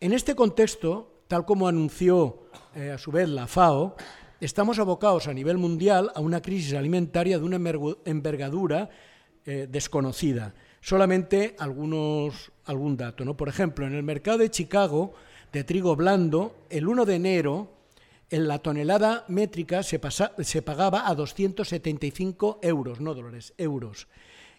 En 0.00 0.12
este 0.12 0.34
contexto, 0.34 1.22
tal 1.28 1.44
como 1.44 1.68
anunció 1.68 2.48
eh, 2.74 2.90
a 2.90 2.98
su 2.98 3.10
vez 3.10 3.28
la 3.28 3.46
FAO, 3.46 3.96
estamos 4.40 4.78
abocados 4.78 5.26
a 5.26 5.34
nivel 5.34 5.58
mundial 5.58 6.12
a 6.14 6.20
una 6.20 6.42
crisis 6.42 6.74
alimentaria 6.74 7.38
de 7.38 7.44
una 7.44 7.56
envergadura 8.04 8.90
eh, 9.46 9.66
desconocida. 9.70 10.54
Solamente 10.80 11.56
algunos, 11.58 12.52
algún 12.64 12.96
dato. 12.96 13.24
¿no? 13.24 13.36
Por 13.36 13.48
ejemplo, 13.48 13.86
en 13.86 13.94
el 13.94 14.02
mercado 14.02 14.38
de 14.38 14.50
Chicago 14.50 15.14
de 15.52 15.64
trigo 15.64 15.96
blando, 15.96 16.66
el 16.68 16.86
1 16.86 17.04
de 17.04 17.14
enero, 17.14 17.72
en 18.28 18.48
la 18.48 18.58
tonelada 18.58 19.24
métrica 19.28 19.82
se, 19.82 20.00
se 20.40 20.62
pagaba 20.62 21.08
a 21.08 21.14
275 21.14 22.58
euros, 22.62 23.00
no 23.00 23.14
dólares, 23.14 23.54
euros. 23.56 24.08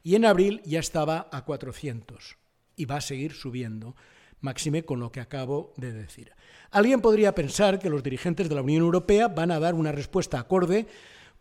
Y 0.03 0.15
en 0.15 0.25
abril 0.25 0.61
ya 0.65 0.79
estaba 0.79 1.27
a 1.31 1.43
400 1.43 2.37
y 2.77 2.85
va 2.85 2.97
a 2.97 3.01
seguir 3.01 3.33
subiendo 3.33 3.95
máxime 4.41 4.83
con 4.83 4.99
lo 4.99 5.11
que 5.11 5.19
acabo 5.19 5.73
de 5.77 5.91
decir. 5.93 6.31
Alguien 6.71 7.01
podría 7.01 7.33
pensar 7.33 7.79
que 7.79 7.89
los 7.89 8.03
dirigentes 8.03 8.49
de 8.49 8.55
la 8.55 8.61
Unión 8.61 8.83
Europea 8.83 9.27
van 9.27 9.51
a 9.51 9.59
dar 9.59 9.73
una 9.73 9.91
respuesta 9.91 10.39
acorde 10.39 10.87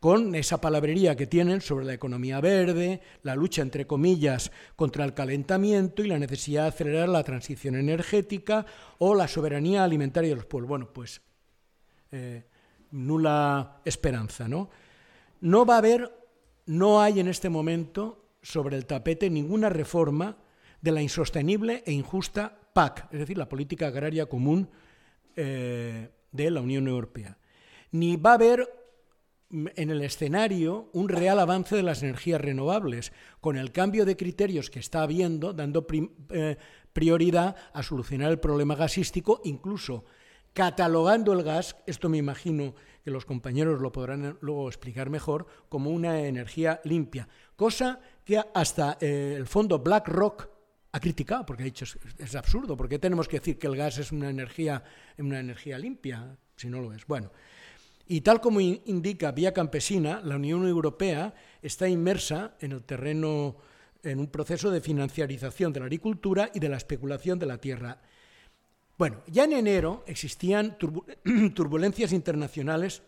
con 0.01 0.35
esa 0.35 0.61
palabrería 0.61 1.17
que 1.17 1.27
tienen 1.27 1.61
sobre 1.61 1.87
la 1.87 1.95
economía 1.95 2.41
verde, 2.41 3.01
la 3.23 3.35
lucha, 3.35 3.63
entre 3.63 3.87
comillas, 3.87 4.53
contra 4.77 5.05
el 5.05 5.15
calentamiento 5.15 6.03
y 6.03 6.09
la 6.09 6.19
necesidad 6.19 6.63
de 6.63 6.69
acelerar 6.69 7.09
la 7.09 7.25
transición 7.25 7.77
energética 7.77 8.67
o 8.99 9.15
la 9.15 9.29
soberanía 9.29 9.85
alimentaria 9.85 10.31
de 10.31 10.37
los 10.37 10.47
pueblos. 10.47 10.69
Bueno, 10.69 10.93
pues 10.93 11.23
eh, 12.13 12.45
nula 12.91 13.81
esperanza, 13.85 14.49
¿no? 14.49 14.71
No 15.41 15.67
va 15.67 15.75
a 15.75 15.79
haber, 15.79 16.13
no 16.67 17.01
hay 17.01 17.21
en 17.21 17.29
este 17.29 17.49
momento 17.49 18.27
sobre 18.43 18.77
el 18.77 18.87
tapete 18.87 19.29
ninguna 19.29 19.69
reforma 19.69 20.37
de 20.81 20.93
la 20.93 21.03
insostenible 21.03 21.83
e 21.85 21.93
injusta 21.93 22.57
PAC, 22.73 23.09
es 23.13 23.21
decir, 23.21 23.39
la 23.39 23.49
política 23.49 23.89
agraria 23.89 24.27
común 24.27 24.69
eh, 25.35 26.11
de 26.31 26.51
la 26.51 26.61
Unión 26.61 26.87
Europea. 26.87 27.37
Ni 27.93 28.17
va 28.17 28.33
a 28.33 28.35
haber 28.35 28.86
en 29.51 29.91
el 29.91 30.03
escenario 30.03 30.91
un 30.93 31.09
real 31.09 31.39
avance 31.39 31.77
de 31.77 31.83
las 31.83 32.03
energías 32.03 32.41
renovables, 32.41 33.13
con 33.41 33.57
el 33.57 33.73
cambio 33.73 34.05
de 34.05 34.17
criterios 34.17 34.71
que 34.71 34.81
está 34.81 35.03
habiendo, 35.03 35.53
dando 35.53 35.87
eh, 36.31 36.57
prioridad 36.93 37.57
a 37.73 37.83
solucionar 37.83 38.31
el 38.31 38.41
problema 38.41 38.75
gasístico, 38.75 39.41
incluso 39.45 40.05
catalogando 40.53 41.33
el 41.35 41.43
gas, 41.43 41.77
esto 41.87 42.09
me 42.09 42.17
imagino 42.17 42.75
que 43.05 43.11
los 43.11 43.27
compañeros 43.27 43.81
lo 43.81 43.93
podrán 43.93 44.39
luego 44.41 44.69
explicar 44.69 45.11
mejor, 45.11 45.47
como 45.69 45.91
una 45.91 46.21
energía 46.21 46.81
limpia, 46.85 47.29
cosa 47.55 48.01
que 48.25 48.41
hasta 48.55 48.97
eh, 49.01 49.35
el 49.37 49.47
fondo 49.47 49.79
BlackRock 49.79 50.49
ha 50.93 51.01
criticado 51.01 51.45
porque 51.45 51.63
ha 51.63 51.67
dicho 51.67 51.85
es, 52.19 52.35
absurdo, 52.35 52.75
porque 52.75 52.99
tenemos 52.99 53.29
que 53.29 53.39
decir 53.39 53.59
que 53.59 53.67
el 53.67 53.77
gas 53.77 53.99
es 53.99 54.13
una 54.13 54.31
energía, 54.31 54.83
una 55.19 55.41
energía 55.41 55.79
limpia 55.79 56.39
si 56.57 56.71
no 56.71 56.81
lo 56.81 56.95
es. 56.95 57.07
Bueno, 57.07 57.31
y 58.09 58.21
tal 58.21 58.41
como 58.41 58.61
indica 58.61 59.33
Vía 59.33 59.53
Campesina, 59.53 60.21
la 60.23 60.37
Unión 60.37 60.67
Europea 60.67 61.35
está 61.61 61.89
inmersa 61.89 62.57
en 62.61 62.73
el 62.73 62.85
terreno, 62.85 63.57
en 64.03 64.21
un 64.21 64.29
proceso 64.29 64.71
de 64.71 64.81
financiarización 64.81 65.73
de 65.73 65.81
la 65.81 65.87
agricultura 65.87 66.51
y 66.55 66.61
de 66.61 66.69
la 66.69 66.77
especulación 66.77 67.39
de 67.39 67.47
la 67.47 67.59
tierra. 67.59 68.01
Bueno, 68.97 69.23
ya 69.27 69.45
en 69.45 69.55
enero 69.55 70.05
existían 70.07 70.79
turbulencias 71.55 72.13
internacionales 72.13 73.03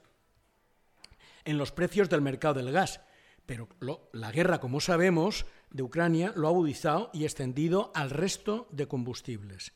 en 1.44 1.58
los 1.58 1.70
precios 1.70 2.10
del 2.10 2.20
mercado 2.20 2.54
del 2.54 2.72
gas, 2.72 3.00
pero 3.46 3.68
la 4.12 4.32
guerra, 4.32 4.58
como 4.58 4.80
sabemos, 4.80 5.46
de 5.70 5.84
Ucrania 5.84 6.32
lo 6.34 6.48
ha 6.48 6.50
agudizado 6.50 7.10
y 7.14 7.24
extendido 7.24 7.92
al 7.94 8.10
resto 8.10 8.66
de 8.72 8.88
combustibles. 8.88 9.72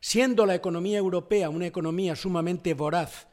Siendo 0.00 0.46
la 0.46 0.54
economía 0.54 0.96
europea 0.96 1.50
una 1.50 1.66
economía 1.66 2.14
sumamente 2.14 2.72
voraz 2.72 3.29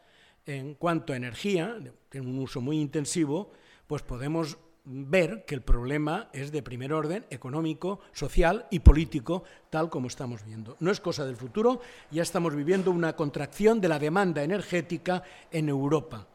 en 0.48 0.74
cuanto 0.74 1.14
a 1.14 1.18
energía, 1.18 1.78
tiene 2.10 2.28
un 2.28 2.40
uso 2.40 2.62
muy 2.62 2.80
intensivo, 2.80 3.52
pues 3.86 4.02
podemos 4.02 4.58
ver 4.86 5.44
que 5.46 5.54
el 5.54 5.62
problema 5.62 6.30
es 6.34 6.52
de 6.52 6.64
primer 6.64 6.94
orden 6.94 7.26
económico, 7.30 8.00
social 8.14 8.66
y 8.72 8.80
político, 8.80 9.44
tal 9.70 9.90
como 9.90 10.08
estamos 10.08 10.44
viendo. 10.46 10.78
No 10.80 10.90
es 10.90 11.00
cosa 11.00 11.26
del 11.26 11.36
futuro, 11.36 11.82
ya 12.10 12.24
estamos 12.24 12.56
viviendo 12.56 12.90
una 12.90 13.16
contracción 13.16 13.82
de 13.82 13.90
la 13.90 14.00
demanda 14.00 14.44
energética 14.44 15.22
en 15.52 15.70
Europa 15.70 16.26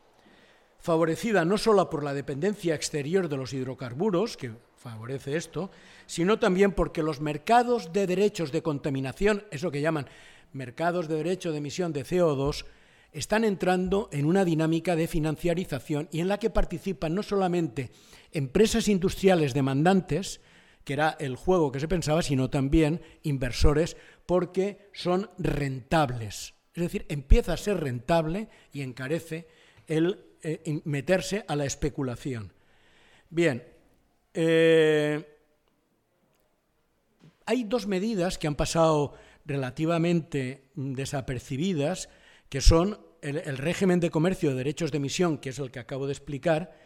favorecida 0.82 1.44
no 1.44 1.58
solo 1.58 1.88
por 1.88 2.02
la 2.02 2.12
dependencia 2.12 2.74
exterior 2.74 3.28
de 3.28 3.36
los 3.36 3.52
hidrocarburos, 3.52 4.36
que 4.36 4.50
favorece 4.76 5.36
esto, 5.36 5.70
sino 6.06 6.40
también 6.40 6.72
porque 6.72 7.04
los 7.04 7.20
mercados 7.20 7.92
de 7.92 8.08
derechos 8.08 8.50
de 8.50 8.62
contaminación, 8.62 9.44
eso 9.52 9.70
que 9.70 9.80
llaman 9.80 10.08
mercados 10.52 11.06
de 11.06 11.14
derecho 11.14 11.52
de 11.52 11.58
emisión 11.58 11.92
de 11.92 12.04
CO2, 12.04 12.64
están 13.12 13.44
entrando 13.44 14.08
en 14.12 14.24
una 14.24 14.44
dinámica 14.44 14.96
de 14.96 15.06
financiarización 15.06 16.08
y 16.10 16.20
en 16.20 16.28
la 16.28 16.38
que 16.38 16.50
participan 16.50 17.14
no 17.14 17.22
solamente 17.22 17.90
empresas 18.32 18.88
industriales 18.88 19.54
demandantes, 19.54 20.40
que 20.84 20.94
era 20.94 21.16
el 21.20 21.36
juego 21.36 21.70
que 21.70 21.80
se 21.80 21.88
pensaba, 21.88 22.22
sino 22.22 22.50
también 22.50 23.02
inversores, 23.22 23.96
porque 24.26 24.88
son 24.92 25.30
rentables. 25.38 26.54
Es 26.74 26.82
decir, 26.82 27.04
empieza 27.08 27.52
a 27.52 27.58
ser 27.58 27.78
rentable 27.80 28.48
y 28.72 28.80
encarece 28.80 29.46
el 29.86 30.24
eh, 30.42 30.80
meterse 30.84 31.44
a 31.46 31.54
la 31.54 31.66
especulación. 31.66 32.52
Bien, 33.30 33.62
eh, 34.34 35.24
hay 37.46 37.64
dos 37.64 37.86
medidas 37.86 38.38
que 38.38 38.46
han 38.46 38.54
pasado 38.54 39.14
relativamente 39.44 40.64
desapercibidas, 40.74 42.08
que 42.52 42.60
son 42.60 42.98
el, 43.22 43.56
régimen 43.56 43.98
de 43.98 44.10
comercio 44.10 44.50
de 44.50 44.56
derechos 44.56 44.90
de 44.90 44.98
emisión, 44.98 45.38
que 45.38 45.48
es 45.48 45.58
el 45.58 45.70
que 45.70 45.78
acabo 45.78 46.06
de 46.06 46.12
explicar, 46.12 46.76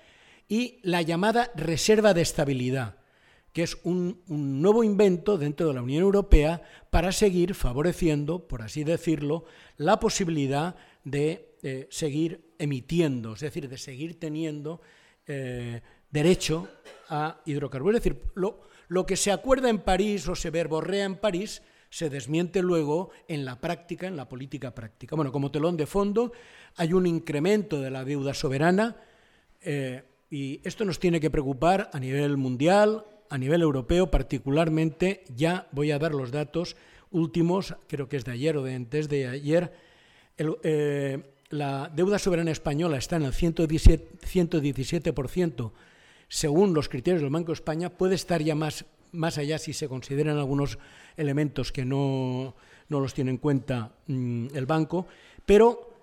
y 0.48 0.78
la 0.84 1.02
llamada 1.02 1.50
reserva 1.56 2.14
de 2.14 2.20
estabilidad, 2.20 2.98
que 3.52 3.64
es 3.64 3.76
un, 3.82 4.22
un, 4.28 4.62
nuevo 4.62 4.84
invento 4.84 5.36
dentro 5.36 5.66
de 5.66 5.74
la 5.74 5.82
Unión 5.82 6.04
Europea 6.04 6.62
para 6.88 7.10
seguir 7.10 7.56
favoreciendo, 7.56 8.46
por 8.46 8.62
así 8.62 8.84
decirlo, 8.84 9.44
la 9.76 9.98
posibilidad 9.98 10.76
de 11.02 11.56
eh, 11.64 11.88
seguir 11.90 12.54
emitiendo, 12.60 13.32
es 13.32 13.40
decir, 13.40 13.68
de 13.68 13.76
seguir 13.76 14.20
teniendo 14.20 14.80
eh, 15.26 15.80
derecho 16.12 16.68
a 17.08 17.40
hidrocarburos. 17.44 17.98
Es 17.98 18.04
decir, 18.04 18.22
lo, 18.36 18.60
lo 18.86 19.04
que 19.04 19.16
se 19.16 19.32
acuerda 19.32 19.68
en 19.68 19.80
París 19.80 20.28
o 20.28 20.36
se 20.36 20.50
verborrea 20.50 21.06
en 21.06 21.16
París 21.16 21.60
se 21.90 22.10
desmiente 22.10 22.62
luego 22.62 23.10
en 23.28 23.44
la 23.44 23.60
práctica, 23.60 24.06
en 24.06 24.16
la 24.16 24.28
política 24.28 24.74
práctica. 24.74 25.16
Bueno, 25.16 25.32
como 25.32 25.50
telón 25.50 25.76
de 25.76 25.86
fondo 25.86 26.32
hay 26.76 26.92
un 26.92 27.06
incremento 27.06 27.80
de 27.80 27.90
la 27.90 28.04
deuda 28.04 28.34
soberana 28.34 28.96
eh, 29.62 30.02
y 30.30 30.60
esto 30.64 30.84
nos 30.84 30.98
tiene 30.98 31.20
que 31.20 31.30
preocupar 31.30 31.90
a 31.92 32.00
nivel 32.00 32.36
mundial, 32.36 33.04
a 33.30 33.38
nivel 33.38 33.62
europeo 33.62 34.10
particularmente. 34.10 35.24
Ya 35.34 35.68
voy 35.72 35.90
a 35.90 35.98
dar 35.98 36.14
los 36.14 36.30
datos 36.30 36.76
últimos, 37.10 37.74
creo 37.86 38.08
que 38.08 38.16
es 38.16 38.24
de 38.24 38.32
ayer 38.32 38.56
o 38.56 38.62
de 38.62 39.28
ayer. 39.28 39.72
Eh, 40.38 41.32
la 41.50 41.90
deuda 41.94 42.18
soberana 42.18 42.50
española 42.50 42.98
está 42.98 43.16
en 43.16 43.22
el 43.22 43.32
117%, 43.32 44.20
117% 44.20 45.72
según 46.28 46.74
los 46.74 46.88
criterios 46.88 47.22
del 47.22 47.30
Banco 47.30 47.48
de 47.48 47.54
España, 47.54 47.90
puede 47.90 48.14
estar 48.14 48.42
ya 48.42 48.54
más, 48.54 48.84
más 49.16 49.38
allá 49.38 49.58
si 49.58 49.72
se 49.72 49.88
consideran 49.88 50.38
algunos 50.38 50.78
elementos 51.16 51.72
que 51.72 51.84
no, 51.84 52.54
no 52.88 53.00
los 53.00 53.14
tiene 53.14 53.30
en 53.30 53.38
cuenta 53.38 53.96
mmm, 54.06 54.48
el 54.54 54.66
banco, 54.66 55.06
pero 55.44 55.94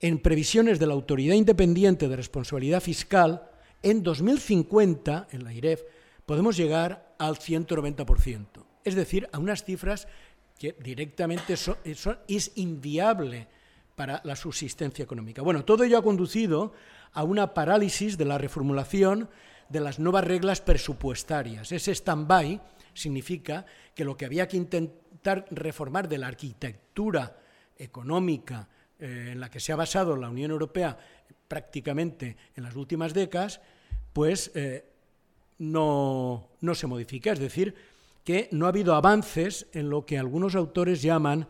en 0.00 0.18
previsiones 0.18 0.78
de 0.78 0.86
la 0.86 0.94
Autoridad 0.94 1.34
Independiente 1.34 2.08
de 2.08 2.16
Responsabilidad 2.16 2.80
Fiscal, 2.80 3.50
en 3.82 4.02
2050, 4.02 5.28
en 5.30 5.44
la 5.44 5.52
IREF, 5.52 5.82
podemos 6.24 6.56
llegar 6.56 7.14
al 7.18 7.36
190%, 7.36 8.46
es 8.84 8.94
decir, 8.94 9.28
a 9.32 9.38
unas 9.38 9.64
cifras 9.64 10.08
que 10.58 10.74
directamente 10.82 11.56
son, 11.56 11.76
son, 11.94 12.18
es 12.28 12.52
inviable 12.56 13.48
para 13.96 14.20
la 14.24 14.36
subsistencia 14.36 15.02
económica. 15.02 15.42
Bueno, 15.42 15.64
todo 15.64 15.84
ello 15.84 15.98
ha 15.98 16.02
conducido 16.02 16.72
a 17.12 17.24
una 17.24 17.52
parálisis 17.52 18.16
de 18.16 18.24
la 18.24 18.38
reformulación 18.38 19.28
de 19.70 19.80
las 19.80 19.98
nuevas 19.98 20.24
reglas 20.24 20.60
presupuestarias. 20.60 21.72
Ese 21.72 21.92
stand-by 21.92 22.60
significa 22.92 23.64
que 23.94 24.04
lo 24.04 24.16
que 24.16 24.26
había 24.26 24.48
que 24.48 24.56
intentar 24.56 25.46
reformar 25.50 26.08
de 26.08 26.18
la 26.18 26.26
arquitectura 26.26 27.36
económica 27.78 28.68
eh, 28.98 29.30
en 29.32 29.40
la 29.40 29.50
que 29.50 29.60
se 29.60 29.72
ha 29.72 29.76
basado 29.76 30.16
la 30.16 30.28
Unión 30.28 30.50
Europea 30.50 30.98
prácticamente 31.48 32.36
en 32.56 32.64
las 32.64 32.76
últimas 32.76 33.14
décadas, 33.14 33.60
pues 34.12 34.50
eh, 34.54 34.84
no, 35.58 36.48
no 36.60 36.74
se 36.74 36.86
modifica. 36.86 37.32
Es 37.32 37.38
decir, 37.38 37.74
que 38.24 38.48
no 38.52 38.66
ha 38.66 38.70
habido 38.70 38.94
avances 38.94 39.66
en 39.72 39.88
lo 39.88 40.04
que 40.04 40.18
algunos 40.18 40.54
autores 40.54 41.00
llaman 41.00 41.48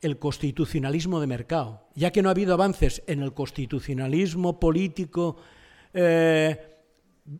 el 0.00 0.18
constitucionalismo 0.18 1.20
de 1.20 1.26
mercado, 1.26 1.88
ya 1.94 2.12
que 2.12 2.22
no 2.22 2.28
ha 2.28 2.32
habido 2.32 2.54
avances 2.54 3.02
en 3.06 3.22
el 3.22 3.32
constitucionalismo 3.32 4.60
político 4.60 5.36
eh, 5.92 6.77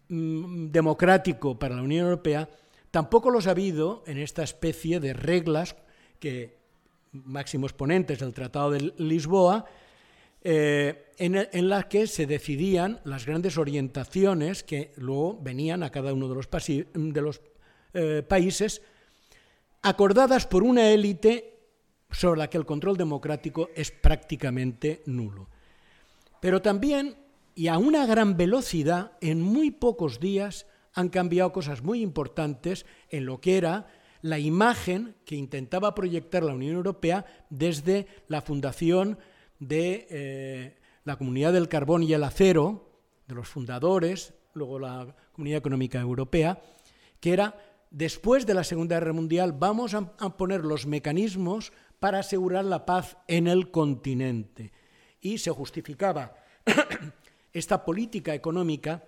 democrático 0.08 1.58
para 1.58 1.76
la 1.76 1.82
Unión 1.82 2.06
Europea, 2.06 2.48
tampoco 2.90 3.30
los 3.30 3.46
ha 3.46 3.52
habido 3.52 4.02
en 4.06 4.18
esta 4.18 4.42
especie 4.42 5.00
de 5.00 5.12
reglas 5.12 5.76
que 6.20 6.58
máximos 7.12 7.72
ponentes 7.72 8.18
del 8.18 8.34
Tratado 8.34 8.72
de 8.72 8.92
Lisboa, 8.98 9.64
eh, 10.42 11.12
en, 11.18 11.36
en 11.36 11.68
las 11.68 11.86
que 11.86 12.06
se 12.06 12.26
decidían 12.26 13.00
las 13.04 13.26
grandes 13.26 13.58
orientaciones 13.58 14.62
que 14.62 14.92
luego 14.96 15.38
venían 15.42 15.82
a 15.82 15.90
cada 15.90 16.12
uno 16.12 16.28
de 16.28 16.34
los, 16.34 16.48
de 16.48 17.20
los 17.22 17.40
eh, 17.94 18.22
países, 18.26 18.82
acordadas 19.82 20.46
por 20.46 20.62
una 20.62 20.90
élite 20.90 21.58
sobre 22.10 22.38
la 22.38 22.50
que 22.50 22.58
el 22.58 22.66
control 22.66 22.96
democrático 22.96 23.70
es 23.74 23.90
prácticamente 23.90 25.02
nulo. 25.06 25.48
Pero 26.40 26.62
también, 26.62 27.16
y 27.58 27.66
a 27.66 27.76
una 27.76 28.06
gran 28.06 28.36
velocidad, 28.36 29.18
en 29.20 29.42
muy 29.42 29.72
pocos 29.72 30.20
días 30.20 30.68
han 30.94 31.08
cambiado 31.08 31.50
cosas 31.50 31.82
muy 31.82 32.02
importantes 32.02 32.86
en 33.10 33.26
lo 33.26 33.40
que 33.40 33.58
era 33.58 33.88
la 34.22 34.38
imagen 34.38 35.16
que 35.24 35.34
intentaba 35.34 35.92
proyectar 35.92 36.44
la 36.44 36.54
Unión 36.54 36.76
Europea 36.76 37.26
desde 37.50 38.06
la 38.28 38.42
fundación 38.42 39.18
de 39.58 40.06
eh, 40.08 40.76
la 41.02 41.16
Comunidad 41.16 41.52
del 41.52 41.68
Carbón 41.68 42.04
y 42.04 42.12
el 42.12 42.22
Acero, 42.22 42.92
de 43.26 43.34
los 43.34 43.48
fundadores, 43.48 44.34
luego 44.54 44.78
la 44.78 45.16
Comunidad 45.32 45.58
Económica 45.58 45.98
Europea, 45.98 46.62
que 47.18 47.32
era, 47.32 47.58
después 47.90 48.46
de 48.46 48.54
la 48.54 48.62
Segunda 48.62 49.00
Guerra 49.00 49.12
Mundial, 49.12 49.52
vamos 49.52 49.94
a, 49.94 50.12
a 50.20 50.36
poner 50.36 50.64
los 50.64 50.86
mecanismos 50.86 51.72
para 51.98 52.20
asegurar 52.20 52.64
la 52.64 52.86
paz 52.86 53.16
en 53.26 53.48
el 53.48 53.72
continente. 53.72 54.70
Y 55.20 55.38
se 55.38 55.50
justificaba 55.50 56.36
esta 57.52 57.84
política 57.84 58.34
económica 58.34 59.04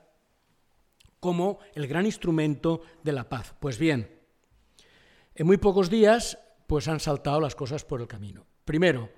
como 1.20 1.58
el 1.74 1.86
gran 1.86 2.06
instrumento 2.06 2.80
de 3.02 3.12
la 3.12 3.28
paz. 3.28 3.54
Pues 3.60 3.78
bien, 3.78 4.18
en 5.34 5.46
muy 5.46 5.58
pocos 5.58 5.90
días 5.90 6.38
pues 6.66 6.88
han 6.88 7.00
saltado 7.00 7.40
las 7.40 7.54
cosas 7.54 7.84
por 7.84 8.00
el 8.00 8.06
camino. 8.06 8.46
Primero, 8.64 9.10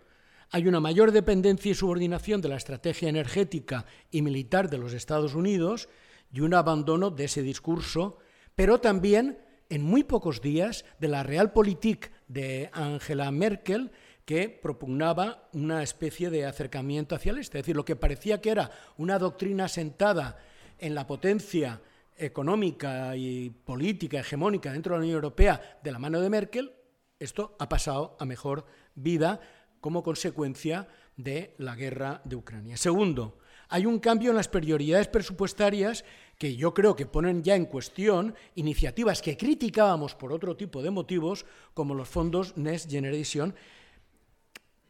hay 0.50 0.66
una 0.66 0.80
mayor 0.80 1.12
dependencia 1.12 1.70
y 1.70 1.74
subordinación 1.74 2.40
de 2.40 2.48
la 2.48 2.56
estrategia 2.56 3.08
energética 3.08 3.86
y 4.10 4.22
militar 4.22 4.68
de 4.68 4.78
los 4.78 4.92
Estados 4.92 5.34
Unidos 5.34 5.88
y 6.32 6.40
un 6.40 6.54
abandono 6.54 7.10
de 7.10 7.24
ese 7.24 7.42
discurso, 7.42 8.18
pero 8.54 8.80
también 8.80 9.38
en 9.68 9.82
muy 9.82 10.04
pocos 10.04 10.42
días 10.42 10.84
de 10.98 11.08
la 11.08 11.22
Realpolitik 11.22 12.10
de 12.28 12.68
Angela 12.72 13.30
Merkel, 13.30 13.90
que 14.24 14.48
propugnaba 14.48 15.48
una 15.52 15.82
especie 15.82 16.30
de 16.30 16.46
acercamiento 16.46 17.14
hacia 17.14 17.32
el 17.32 17.38
este. 17.38 17.58
Es 17.58 17.64
decir, 17.64 17.76
lo 17.76 17.84
que 17.84 17.96
parecía 17.96 18.40
que 18.40 18.50
era 18.50 18.70
una 18.98 19.18
doctrina 19.18 19.68
sentada 19.68 20.38
en 20.78 20.94
la 20.94 21.06
potencia 21.06 21.80
económica 22.16 23.16
y 23.16 23.50
política 23.50 24.20
hegemónica 24.20 24.72
dentro 24.72 24.94
de 24.94 24.98
la 24.98 25.04
Unión 25.04 25.16
Europea 25.16 25.78
de 25.82 25.92
la 25.92 25.98
mano 25.98 26.20
de 26.20 26.30
Merkel, 26.30 26.72
esto 27.18 27.56
ha 27.58 27.68
pasado 27.68 28.16
a 28.18 28.24
mejor 28.24 28.66
vida 28.94 29.40
como 29.80 30.02
consecuencia 30.02 30.88
de 31.16 31.54
la 31.58 31.74
guerra 31.74 32.20
de 32.24 32.36
Ucrania. 32.36 32.76
Segundo, 32.76 33.38
hay 33.68 33.86
un 33.86 33.98
cambio 33.98 34.30
en 34.30 34.36
las 34.36 34.48
prioridades 34.48 35.08
presupuestarias 35.08 36.04
que 36.38 36.56
yo 36.56 36.74
creo 36.74 36.94
que 36.94 37.06
ponen 37.06 37.42
ya 37.42 37.54
en 37.54 37.66
cuestión 37.66 38.34
iniciativas 38.54 39.22
que 39.22 39.36
criticábamos 39.36 40.14
por 40.14 40.32
otro 40.32 40.56
tipo 40.56 40.82
de 40.82 40.90
motivos, 40.90 41.46
como 41.74 41.94
los 41.94 42.08
fondos 42.08 42.56
Next 42.56 42.90
Generation, 42.90 43.54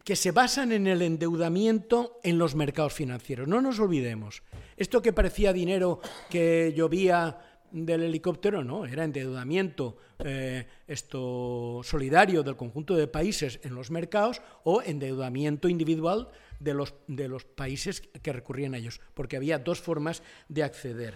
que 0.05 0.17
se 0.17 0.33
basan 0.33 0.73
en 0.73 0.87
el 0.87 1.03
endeudamiento 1.03 2.21
en 2.23 2.39
los 2.39 2.55
mercados 2.55 2.93
financieros. 2.93 3.49
No 3.49 3.61
nos 3.61 3.79
olvidemos, 3.79 4.43
esto 4.77 5.03
que 5.03 5.13
parecía 5.13 5.53
dinero 5.53 6.01
que 6.29 6.73
llovía 6.77 7.39
del 7.71 8.03
helicóptero, 8.03 8.63
no, 8.63 8.85
era 8.85 9.05
endeudamiento 9.05 9.97
eh, 10.19 10.67
esto 10.87 11.81
solidario 11.83 12.43
del 12.43 12.57
conjunto 12.57 12.95
de 12.95 13.09
países 13.09 13.61
en 13.63 13.75
los 13.75 13.91
mercados 13.91 14.43
o 14.65 14.83
endeudamiento 14.83 15.69
individual 15.69 16.29
de 16.61 16.75
los, 16.75 16.95
de 17.09 17.29
los 17.29 17.45
países 17.45 18.01
que 18.01 18.33
recurrían 18.33 18.75
a 18.75 18.79
ellos, 18.79 19.01
porque 19.15 19.37
había 19.37 19.59
dos 19.59 19.81
formas 19.81 20.23
de 20.49 20.63
acceder. 20.63 21.15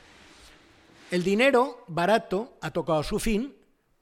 El 1.10 1.22
dinero 1.22 1.84
barato 1.86 2.56
ha 2.60 2.72
tocado 2.72 3.02
su 3.02 3.18
fin, 3.18 3.54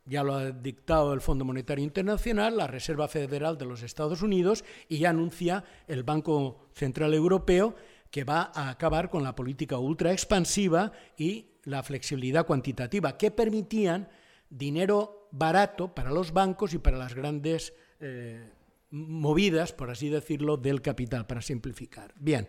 ya 0.07 0.23
lo 0.23 0.35
ha 0.35 0.51
dictado 0.51 1.15
el 1.15 1.21
Fondo 1.21 1.45
Monetario 1.45 1.85
Internacional, 1.85 2.57
la 2.57 2.67
Reserva 2.67 3.09
Federal 3.09 3.57
de 3.57 3.67
los 3.67 3.83
Estados 3.83 4.23
Unidos 4.23 4.65
y 4.89 4.99
ya 4.99 5.11
anuncia 5.11 5.65
el 5.89 6.03
Banco 6.03 6.69
Central 6.73 7.15
Europeo 7.15 7.75
que 8.11 8.25
va 8.25 8.53
a 8.55 8.71
acabar 8.71 9.11
con 9.11 9.23
la 9.23 9.35
política 9.35 9.79
ultra 9.79 10.13
expansiva 10.13 10.93
y 11.17 11.49
la 11.65 11.83
flexibilidad 11.83 12.47
cuantitativa 12.47 13.17
que 13.17 13.31
permitían 13.31 14.09
dinero 14.49 15.29
barato 15.33 15.95
para 15.95 16.13
los 16.13 16.33
bancos 16.33 16.75
y 16.75 16.79
para 16.79 16.97
las 16.97 17.15
grandes 17.15 17.75
eh, 17.99 18.53
movidas, 18.91 19.73
por 19.73 19.91
así 19.91 20.09
decirlo, 20.11 20.57
del 20.57 20.81
capital, 20.81 21.27
para 21.27 21.43
simplificar. 21.43 22.15
Bien, 22.17 22.49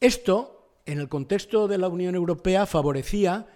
esto 0.00 0.80
en 0.86 0.98
el 0.98 1.08
contexto 1.08 1.68
de 1.68 1.76
la 1.76 1.88
Unión 1.88 2.14
Europea 2.14 2.64
favorecía 2.64 3.46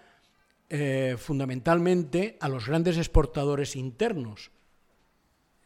eh, 0.74 1.16
fundamentalmente 1.18 2.38
a 2.40 2.48
los 2.48 2.66
grandes 2.66 2.96
exportadores 2.96 3.76
internos, 3.76 4.52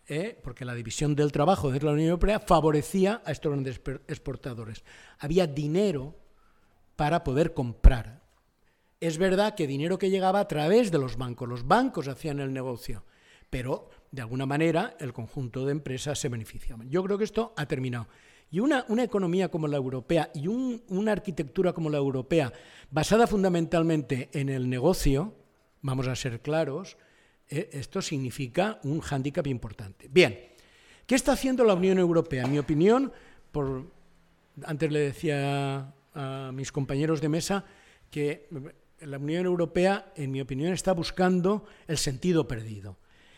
¿eh? 0.09 0.37
porque 0.43 0.65
la 0.65 0.75
división 0.75 1.15
del 1.15 1.31
trabajo 1.31 1.71
de 1.71 1.79
la 1.79 1.93
Unión 1.93 2.09
Europea 2.09 2.41
favorecía 2.41 3.23
a 3.25 3.31
estos 3.31 3.53
grandes 3.53 3.81
exportadores. 4.09 4.83
Había 5.21 5.47
dinero 5.47 6.19
para 6.97 7.23
poder 7.23 7.55
comprar. 7.55 8.25
Es 8.99 9.17
verdad 9.17 9.55
que 9.55 9.69
dinero 9.69 9.97
que 9.97 10.11
llegaba 10.11 10.41
a 10.41 10.49
través 10.49 10.91
de 10.91 10.99
los 10.99 11.17
bancos, 11.17 11.49
los 11.49 11.69
bancos 11.69 12.09
hacían 12.09 12.41
el 12.41 12.53
negocio, 12.53 13.05
pero 13.49 13.91
de 14.11 14.23
alguna 14.23 14.45
manera 14.45 14.97
el 14.99 15.13
conjunto 15.13 15.65
de 15.65 15.71
empresas 15.71 16.19
se 16.19 16.29
beneficiaban. 16.29 16.91
Yo 16.91 17.05
creo 17.05 17.17
que 17.17 17.23
esto 17.23 17.55
ha 17.57 17.67
terminado. 17.67 18.09
Y 18.51 18.61
una, 18.61 18.85
una 18.89 19.03
economía 19.03 19.49
como 19.49 19.67
la 19.67 19.77
europea 19.77 20.31
y 20.35 20.47
una 20.47 21.13
arquitectura 21.13 21.73
como 21.73 21.91
la 21.91 21.99
europea, 21.99 22.53
basada 22.91 23.27
fundamentalmente 23.27 24.29
en 24.33 24.49
el 24.49 24.71
negocio, 24.71 25.35
vamos 25.83 26.07
a 26.09 26.17
ser 26.17 26.41
claros, 26.41 26.97
eh, 27.49 27.71
esto 27.73 28.03
significa 28.03 28.81
un 28.85 29.01
hándicap 29.01 29.47
importante. 29.47 30.09
Bien, 30.11 30.39
¿qué 31.07 31.15
está 31.15 31.33
haciendo 31.33 31.65
la 31.65 31.75
Unión 31.75 31.99
Europea? 31.99 32.45
En 32.45 32.53
mi 32.53 32.59
opinión, 32.59 33.13
por, 33.53 33.91
antes 34.65 34.91
le 34.91 35.01
decía 35.01 35.93
a 36.15 36.51
mis 36.53 36.73
compañeros 36.73 37.21
de 37.21 37.29
mesa 37.29 37.65
que 38.11 38.49
la 39.01 39.19
Unión 39.19 39.47
Europea, 39.47 40.13
en 40.17 40.31
mi 40.31 40.41
opinión, 40.41 40.73
está 40.73 40.93
buscando 40.93 41.65
el 41.87 41.99
sentido 41.99 42.49
perdido. 42.49 42.97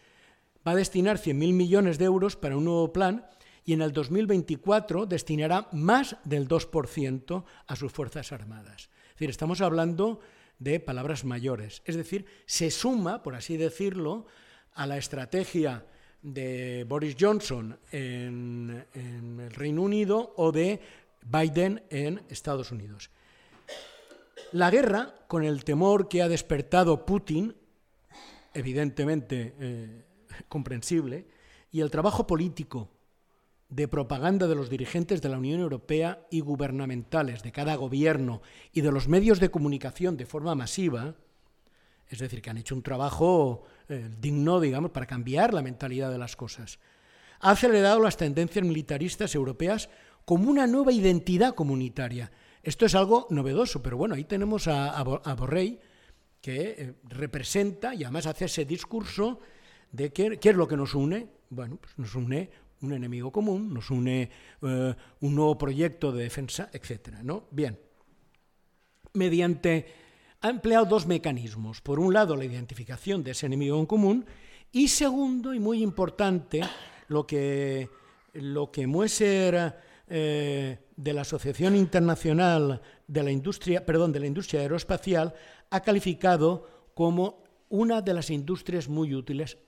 Va 0.67 0.73
a 0.73 0.77
destinar 0.77 1.19
100.000 1.19 1.53
millones 1.53 1.99
de 1.99 2.07
euros 2.07 2.37
para 2.37 2.57
un 2.57 2.65
nuevo 2.65 2.93
plan 2.93 3.27
y 3.65 3.73
en 3.73 3.83
el 3.83 3.93
2024 3.93 5.07
destinará 5.07 5.69
más 5.73 6.17
del 6.25 6.49
2% 6.49 7.45
a 7.67 7.77
sus 7.77 7.93
Fuerzas 7.93 8.33
Armadas. 8.33 8.91
Es 9.09 9.15
decir, 9.15 9.31
estamos 9.31 9.61
hablando 9.61 10.21
de 10.59 10.81
palabras 10.81 11.25
mayores. 11.25 11.83
Es 11.85 11.97
decir, 11.97 12.27
se 12.47 12.71
suma, 12.71 13.23
por 13.23 13.35
así 13.35 13.57
decirlo, 13.57 14.27
a 14.75 14.87
la 14.87 14.99
estrategia 14.99 15.87
de 16.23 16.85
Boris 16.89 17.17
Johnson 17.19 17.79
en, 17.93 18.87
en 18.95 19.41
el 19.41 19.51
Reino 19.51 19.83
Unido 19.83 20.35
o 20.37 20.53
de 20.53 20.81
Biden 21.23 21.83
en 21.91 22.23
Estados 22.29 22.73
Unidos. 22.73 23.11
La 24.53 24.71
guerra, 24.71 25.15
con 25.27 25.43
el 25.45 25.65
temor 25.65 26.09
que 26.09 26.23
ha 26.23 26.29
despertado 26.29 27.05
Putin, 27.05 27.57
evidentemente 28.55 29.55
eh, 29.59 30.05
comprensible, 30.49 31.27
y 31.71 31.81
el 31.81 31.91
trabajo 31.91 32.27
político 32.27 32.91
de 33.69 33.89
propaganda 33.89 34.47
de 34.47 34.55
los 34.55 34.71
dirigentes 34.71 35.21
de 35.21 35.29
la 35.29 35.39
Unión 35.39 35.61
Europea 35.61 36.27
y 36.31 36.41
gubernamentales 36.41 37.43
de 37.43 37.51
cada 37.51 37.75
gobierno 37.75 38.43
y 38.73 38.83
de 38.83 38.93
los 38.93 39.09
medios 39.09 39.41
de 39.41 39.51
comunicación 39.51 40.17
de 40.17 40.27
forma 40.27 40.55
masiva, 40.55 41.17
es 42.09 42.21
decir, 42.21 42.41
que 42.41 42.51
han 42.51 42.59
hecho 42.59 42.77
un 42.77 42.83
trabajo 42.83 43.65
eh, 43.89 44.09
digno, 44.21 44.61
digamos, 44.61 44.93
para 44.93 45.07
cambiar 45.07 45.53
la 45.53 45.63
mentalidad 45.63 46.13
de 46.13 46.19
las 46.19 46.37
cosas, 46.37 46.79
ha 47.41 47.51
acelerado 47.51 48.01
las 48.01 48.17
tendencias 48.17 48.65
militaristas 48.65 49.35
europeas 49.35 49.91
como 50.25 50.51
una 50.51 50.67
nueva 50.67 50.93
identidad 50.93 51.55
comunitaria. 51.55 52.31
Esto 52.63 52.87
es 52.87 52.95
algo 52.95 53.27
novedoso, 53.31 53.83
pero 53.83 53.97
bueno, 53.97 54.15
ahí 54.15 54.25
tenemos 54.25 54.69
a, 54.69 54.97
a 54.97 55.35
Borrell, 55.35 55.81
que 56.45 56.75
eh, 56.77 56.95
representa 57.05 57.95
y 57.95 58.05
además 58.05 58.27
hace 58.27 58.45
ese 58.45 58.67
discurso 58.67 59.41
de 59.91 60.13
qué, 60.13 60.39
es 60.43 60.55
lo 60.55 60.69
que 60.69 60.77
nos 60.77 60.95
une. 60.95 61.27
Bueno, 61.49 61.79
pues 61.81 61.97
nos 61.97 62.15
une 62.15 62.51
un 62.83 62.93
enemigo 62.93 63.33
común, 63.33 63.73
nos 63.73 63.91
une 63.91 64.29
eh, 64.61 64.95
un 65.21 65.35
nuevo 65.35 65.57
proyecto 65.57 66.13
de 66.13 66.25
defensa, 66.25 66.69
etc. 66.71 67.21
¿no? 67.23 67.45
Bien, 67.51 67.79
mediante 69.15 69.87
ha 70.43 70.51
empleado 70.51 70.85
dos 70.85 71.07
mecanismos. 71.07 71.81
Por 71.81 71.99
un 71.99 72.13
lado, 72.13 72.37
la 72.37 72.45
identificación 72.45 73.25
de 73.25 73.31
ese 73.31 73.47
enemigo 73.47 73.81
en 73.81 73.87
común 73.87 74.27
y 74.71 74.89
segundo, 74.89 75.55
y 75.55 75.61
muy 75.61 75.83
importante, 75.83 76.61
lo 77.09 77.27
que, 77.27 77.89
lo 78.35 78.71
que 78.71 78.87
Mueser 78.87 79.79
eh, 80.07 80.79
de 80.95 81.13
la 81.15 81.23
Asociación 81.23 81.75
Internacional 81.75 82.83
de 83.09 83.23
la 83.23 83.31
Industria, 83.31 83.87
perdón, 83.87 84.13
de 84.13 84.21
la 84.21 84.27
Industria 84.27 84.61
Aeroespacial 84.61 85.33
ha 85.71 85.81
calificado 85.81 86.67
como 86.95 87.43
una 87.69 88.03
de 88.03 88.15
las 88.15 88.31
industrias 88.31 88.89
muy 88.89 89.15
útiles, 89.15 89.59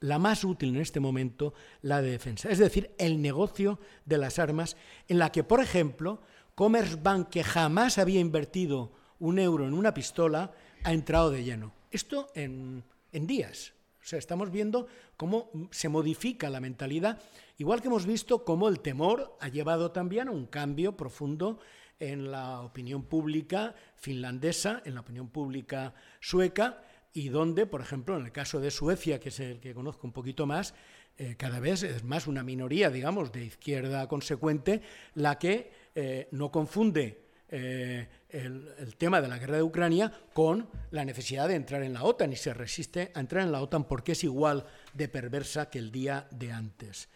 la 0.00 0.18
más 0.18 0.44
útil 0.44 0.70
en 0.70 0.80
este 0.80 1.00
momento, 1.00 1.54
la 1.80 2.02
de 2.02 2.10
defensa. 2.10 2.50
Es 2.50 2.58
decir, 2.58 2.94
el 2.98 3.22
negocio 3.22 3.78
de 4.04 4.18
las 4.18 4.38
armas, 4.38 4.76
en 5.08 5.18
la 5.18 5.30
que, 5.30 5.44
por 5.44 5.60
ejemplo, 5.60 6.20
Commerzbank, 6.54 7.28
que 7.28 7.44
jamás 7.44 7.98
había 7.98 8.20
invertido 8.20 8.92
un 9.20 9.38
euro 9.38 9.66
en 9.66 9.74
una 9.74 9.94
pistola, 9.94 10.52
ha 10.82 10.92
entrado 10.92 11.30
de 11.30 11.44
lleno. 11.44 11.72
Esto 11.90 12.28
en, 12.34 12.82
en 13.12 13.26
días. 13.26 13.74
O 14.02 14.04
sea, 14.04 14.18
estamos 14.18 14.50
viendo 14.50 14.88
cómo 15.16 15.50
se 15.70 15.88
modifica 15.88 16.50
la 16.50 16.58
mentalidad, 16.58 17.22
igual 17.58 17.80
que 17.80 17.86
hemos 17.86 18.04
visto 18.04 18.44
cómo 18.44 18.68
el 18.68 18.80
temor 18.80 19.36
ha 19.40 19.46
llevado 19.46 19.92
también 19.92 20.26
a 20.26 20.32
un 20.32 20.46
cambio 20.46 20.96
profundo 20.96 21.60
en 22.02 22.32
la 22.32 22.62
opinión 22.62 23.04
pública 23.04 23.76
finlandesa, 23.96 24.82
en 24.84 24.96
la 24.96 25.02
opinión 25.02 25.28
pública 25.28 25.94
sueca, 26.18 26.82
y 27.14 27.28
donde, 27.28 27.64
por 27.64 27.80
ejemplo, 27.80 28.16
en 28.18 28.24
el 28.24 28.32
caso 28.32 28.58
de 28.58 28.72
Suecia, 28.72 29.20
que 29.20 29.28
es 29.28 29.38
el 29.38 29.60
que 29.60 29.72
conozco 29.72 30.04
un 30.08 30.12
poquito 30.12 30.44
más, 30.44 30.74
eh, 31.16 31.36
cada 31.38 31.60
vez 31.60 31.84
es 31.84 32.02
más 32.02 32.26
una 32.26 32.42
minoría, 32.42 32.90
digamos, 32.90 33.30
de 33.30 33.44
izquierda 33.44 34.08
consecuente, 34.08 34.82
la 35.14 35.38
que 35.38 35.70
eh, 35.94 36.28
no 36.32 36.50
confunde 36.50 37.22
eh, 37.48 38.08
el, 38.30 38.74
el, 38.78 38.96
tema 38.96 39.20
de 39.20 39.28
la 39.28 39.38
guerra 39.38 39.58
de 39.58 39.62
Ucrania 39.62 40.10
con 40.32 40.68
la 40.90 41.04
necesidad 41.04 41.46
de 41.46 41.54
entrar 41.54 41.84
en 41.84 41.92
la 41.92 42.02
OTAN 42.02 42.32
y 42.32 42.36
se 42.36 42.52
resiste 42.52 43.12
a 43.14 43.20
entrar 43.20 43.44
en 43.44 43.52
la 43.52 43.60
OTAN 43.60 43.84
porque 43.84 44.12
es 44.12 44.24
igual 44.24 44.66
de 44.92 45.06
perversa 45.06 45.70
que 45.70 45.78
el 45.78 45.92
día 45.92 46.26
de 46.32 46.50
antes. 46.50 47.08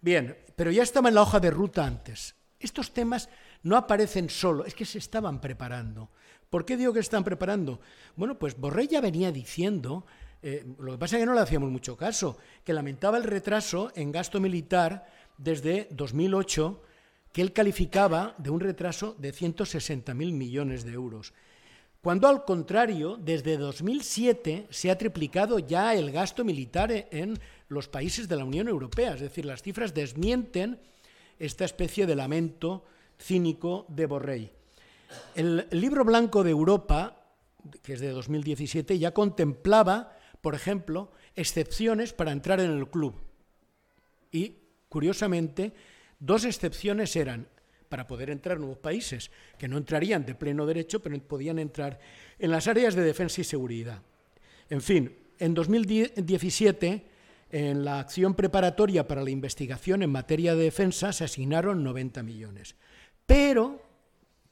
Bien, 0.00 0.36
pero 0.56 0.72
ya 0.72 0.82
estaba 0.82 1.10
en 1.10 1.14
la 1.14 1.22
hoja 1.22 1.38
de 1.38 1.50
ruta 1.50 1.86
antes. 1.86 2.34
Estos 2.58 2.94
temas 2.94 3.28
no 3.62 3.76
aparecen 3.76 4.28
solo, 4.28 4.64
es 4.64 4.74
que 4.74 4.84
se 4.84 4.98
estaban 4.98 5.40
preparando. 5.40 6.10
¿Por 6.50 6.64
qué 6.64 6.76
digo 6.76 6.92
que 6.92 7.00
están 7.00 7.24
preparando? 7.24 7.80
Bueno, 8.16 8.38
pues 8.38 8.58
Borrell 8.58 8.88
ya 8.88 9.00
venía 9.00 9.32
diciendo, 9.32 10.04
eh, 10.42 10.64
lo 10.78 10.92
que 10.92 10.98
pasa 10.98 11.16
es 11.16 11.22
que 11.22 11.26
no 11.26 11.34
le 11.34 11.40
hacíamos 11.40 11.70
mucho 11.70 11.96
caso, 11.96 12.36
que 12.64 12.72
lamentaba 12.72 13.16
el 13.16 13.24
retraso 13.24 13.90
en 13.94 14.12
gasto 14.12 14.40
militar 14.40 15.06
desde 15.38 15.88
2008, 15.92 16.82
que 17.32 17.42
él 17.42 17.52
calificaba 17.52 18.34
de 18.36 18.50
un 18.50 18.60
retraso 18.60 19.16
de 19.18 19.32
160.000 19.32 20.14
millones 20.14 20.84
de 20.84 20.92
euros. 20.92 21.32
Cuando 22.02 22.26
al 22.26 22.44
contrario, 22.44 23.16
desde 23.16 23.56
2007 23.56 24.66
se 24.70 24.90
ha 24.90 24.98
triplicado 24.98 25.60
ya 25.60 25.94
el 25.94 26.10
gasto 26.10 26.44
militar 26.44 26.90
en 26.90 27.38
los 27.68 27.88
países 27.88 28.28
de 28.28 28.36
la 28.36 28.44
Unión 28.44 28.66
Europea, 28.66 29.14
es 29.14 29.20
decir, 29.20 29.46
las 29.46 29.62
cifras 29.62 29.94
desmienten 29.94 30.80
esta 31.38 31.64
especie 31.64 32.04
de 32.06 32.16
lamento 32.16 32.84
cínico 33.22 33.86
de 33.88 34.06
Borrell. 34.06 34.50
El, 35.34 35.68
libro 35.70 36.04
blanco 36.04 36.42
de 36.42 36.50
Europa, 36.50 37.24
que 37.82 37.94
es 37.94 38.00
de 38.00 38.10
2017, 38.10 38.98
ya 38.98 39.12
contemplaba, 39.12 40.16
por 40.40 40.54
ejemplo, 40.54 41.12
excepciones 41.36 42.12
para 42.12 42.32
entrar 42.32 42.60
en 42.60 42.70
el 42.72 42.88
club. 42.88 43.14
Y, 44.30 44.56
curiosamente, 44.88 45.72
dos 46.18 46.44
excepciones 46.44 47.14
eran, 47.16 47.46
para 47.88 48.06
poder 48.06 48.30
entrar 48.30 48.58
nuevos 48.58 48.78
países, 48.78 49.30
que 49.58 49.68
no 49.68 49.78
entrarían 49.78 50.24
de 50.24 50.34
pleno 50.34 50.66
derecho, 50.66 51.00
pero 51.00 51.18
podían 51.20 51.58
entrar 51.58 52.00
en 52.38 52.50
las 52.50 52.66
áreas 52.66 52.94
de 52.94 53.02
defensa 53.02 53.40
y 53.40 53.44
seguridad. 53.44 54.02
En 54.70 54.80
fin, 54.80 55.14
en 55.38 55.54
2017, 55.54 57.04
en 57.50 57.84
la 57.84 58.00
acción 58.00 58.34
preparatoria 58.34 59.06
para 59.06 59.22
la 59.22 59.30
investigación 59.30 60.02
en 60.02 60.10
materia 60.10 60.54
de 60.54 60.64
defensa, 60.64 61.12
se 61.12 61.24
asignaron 61.24 61.84
90 61.84 62.22
millones. 62.22 62.76
Pero, 63.26 63.80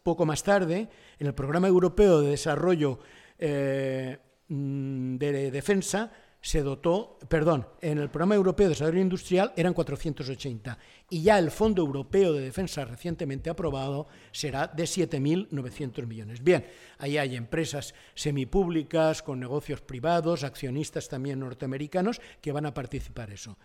poco 0.02 0.26
más 0.26 0.42
tarde, 0.42 0.88
en 1.18 1.26
el 1.26 1.35
Programa 1.35 1.68
Europeo 1.68 2.20
de 2.20 2.30
Desarrollo 2.30 2.98
eh, 3.38 4.18
mm, 4.48 5.16
de 5.16 5.50
Defensa, 5.50 6.11
se 6.42 6.62
dotó, 6.62 7.18
perdón, 7.28 7.66
en 7.83 7.98
el 7.98 8.09
Programa 8.09 8.35
Europeo 8.35 8.66
de 8.66 8.74
Desarrollo 8.74 9.02
Industrial 9.02 9.52
eran 9.56 9.74
480 9.74 10.78
y 11.11 11.22
ya 11.22 11.38
el 11.38 11.50
Fondo 11.50 11.83
Europeo 11.83 12.33
de 12.33 12.40
Defensa 12.40 12.85
recientemente 12.87 13.50
aprobado 13.50 14.09
será 14.33 14.66
de 14.66 14.85
7.900 14.85 16.06
millones. 16.06 16.42
Bien, 16.42 16.64
ahí 16.98 17.18
hay 17.18 17.37
empresas 17.37 17.94
semipúblicas 18.14 19.22
con 19.22 19.38
negocios 19.38 19.83
privados, 19.83 20.42
accionistas 20.42 21.09
también 21.09 21.40
norteamericanos 21.40 22.20
que 22.40 22.52
van 22.52 22.64
a 22.64 22.74
participar 22.74 23.30
eso. 23.30 23.59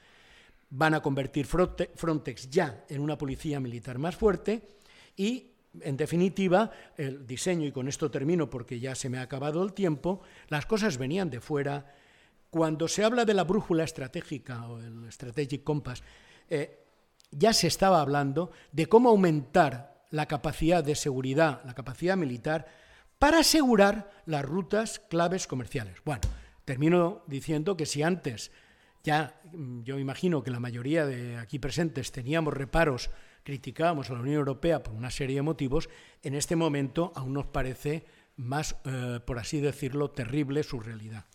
Van 0.70 0.96
a 0.96 1.02
convertir 1.02 1.46
Frontex 1.46 2.50
ya 2.50 2.84
en 2.90 3.00
una 3.00 3.18
policía 3.18 3.62
militar 3.62 4.00
más 4.00 4.18
fuerte 4.18 4.76
y 5.16 5.52
en 5.82 5.98
definitiva, 5.98 6.72
el 6.98 7.28
diseño, 7.28 7.68
y 7.68 7.72
con 7.72 7.88
esto 7.88 8.10
termino 8.10 8.50
porque 8.50 8.80
ya 8.80 8.96
se 8.96 9.10
me 9.10 9.18
ha 9.18 9.24
acabado 9.24 9.64
el 9.64 9.74
tiempo, 9.74 10.22
las 10.48 10.66
cosas 10.66 10.98
venían 10.98 11.30
de 11.30 11.42
fuera, 11.42 11.94
cuando 12.50 12.88
se 12.88 13.04
habla 13.04 13.26
de 13.26 13.34
la 13.34 13.44
brújula 13.44 13.84
estratégica 13.84 14.68
o 14.68 14.80
el 14.80 15.12
Strategic 15.12 15.64
Compass, 15.64 16.04
eh, 16.50 16.86
ya 17.32 17.52
se 17.52 17.68
estaba 17.68 18.00
hablando 18.00 18.52
de 18.72 18.88
cómo 18.88 19.10
aumentar 19.10 20.06
la 20.12 20.28
capacidad 20.28 20.84
de 20.84 20.96
seguridad, 20.96 21.62
la 21.66 21.74
capacidad 21.74 22.16
militar, 22.16 22.68
para 23.20 23.40
asegurar 23.40 24.10
las 24.26 24.46
rutas 24.46 25.00
claves 25.10 25.48
comerciales. 25.48 25.98
Bueno, 26.06 26.22
termino 26.64 27.24
diciendo 27.28 27.76
que 27.76 27.86
si 27.86 28.04
antes 28.04 28.52
ya 29.04 29.40
mm, 29.52 29.84
yo 29.84 30.00
imagino 30.00 30.44
que 30.44 30.52
la 30.52 30.60
mayoría 30.60 31.06
de 31.06 31.38
aquí 31.38 31.60
presentes 31.60 32.12
teníamos 32.12 32.54
reparos, 32.54 33.12
criticábamos 33.46 34.10
a 34.10 34.14
la 34.14 34.22
Unión 34.22 34.38
Europea 34.38 34.82
por 34.82 34.94
una 34.96 35.12
serie 35.12 35.38
de 35.38 35.44
motivos, 35.44 35.88
en 36.24 36.34
este 36.34 36.56
momento 36.56 37.14
aún 37.16 37.34
nos 37.34 37.46
parece 37.46 38.04
más, 38.38 38.76
eh, 38.86 39.20
por 39.24 39.38
así 39.38 39.62
decirlo, 39.62 40.10
terrible 40.10 40.64
su 40.64 40.80
realidad. 40.80 41.26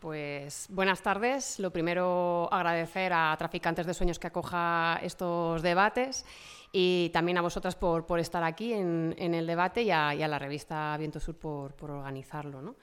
Pues 0.00 0.66
buenas 0.68 1.00
tardes. 1.00 1.58
Lo 1.60 1.70
primero, 1.70 2.52
agradecer 2.52 3.10
a 3.14 3.34
Traficantes 3.38 3.86
de 3.86 3.94
Sueños 3.94 4.18
que 4.18 4.26
acoja 4.26 5.00
estos 5.02 5.62
debates 5.62 6.26
y 6.72 7.08
también 7.14 7.38
a 7.38 7.40
vosotras 7.40 7.74
por, 7.74 8.20
estar 8.20 8.44
aquí 8.44 8.74
en, 8.74 9.14
el 9.16 9.46
debate 9.46 9.82
y 9.82 9.90
a, 9.90 10.12
la 10.14 10.38
revista 10.38 10.94
Viento 10.98 11.20
Sur 11.20 11.36
por, 11.36 11.72
por 11.74 11.90
organizarlo. 11.90 12.60
¿no? 12.60 12.74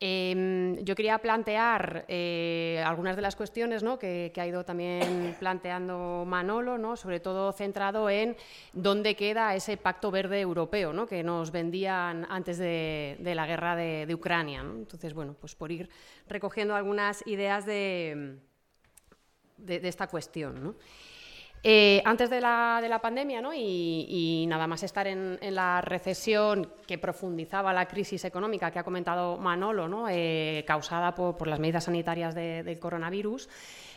Em, 0.00 0.84
yo 0.84 0.94
quería 0.96 1.18
plantear 1.18 2.04
eh, 2.08 2.82
algunas 2.84 3.16
de 3.16 3.22
las 3.22 3.36
cuestiones 3.36 3.84
que, 3.98 4.32
ha 4.36 4.46
ido 4.46 4.64
también 4.64 5.36
planteando 5.38 6.24
Manolo, 6.26 6.78
¿no? 6.78 6.96
sobre 6.96 7.20
todo 7.20 7.52
centrado 7.52 8.10
en 8.10 8.36
dónde 8.72 9.14
queda 9.14 9.54
ese 9.54 9.76
pacto 9.76 10.10
verde 10.10 10.40
europeo 10.40 10.92
¿no? 10.92 11.06
que 11.06 11.22
nos 11.22 11.52
vendían 11.52 12.26
antes 12.28 12.58
de, 12.58 13.16
la 13.22 13.46
guerra 13.46 13.76
de, 13.76 14.14
Ucrania. 14.14 14.60
Entonces, 14.60 15.14
bueno, 15.14 15.36
pues 15.40 15.54
por 15.54 15.70
ir 15.70 15.88
recogiendo 16.28 16.74
algunas 16.74 17.24
ideas 17.26 17.64
de, 17.64 18.38
de 19.58 19.88
esta 19.88 20.08
cuestión. 20.08 20.76
Eh, 21.66 22.02
antes 22.04 22.28
de 22.28 22.42
la, 22.42 22.78
de 22.82 22.90
la 22.90 22.98
pandemia, 22.98 23.40
¿no? 23.40 23.54
y, 23.54 24.44
nada 24.46 24.66
más 24.66 24.82
estar 24.82 25.06
en, 25.06 25.38
la 25.40 25.80
recesión 25.80 26.70
que 26.86 26.98
profundizaba 26.98 27.72
la 27.72 27.88
crisis 27.88 28.26
económica 28.26 28.70
que 28.70 28.78
ha 28.78 28.84
comentado 28.84 29.38
Manolo, 29.38 29.88
¿no? 29.88 30.06
Eh, 30.10 30.62
causada 30.66 31.14
por, 31.14 31.46
las 31.48 31.58
medidas 31.58 31.84
sanitarias 31.84 32.34
del 32.34 32.78
coronavirus, 32.78 33.48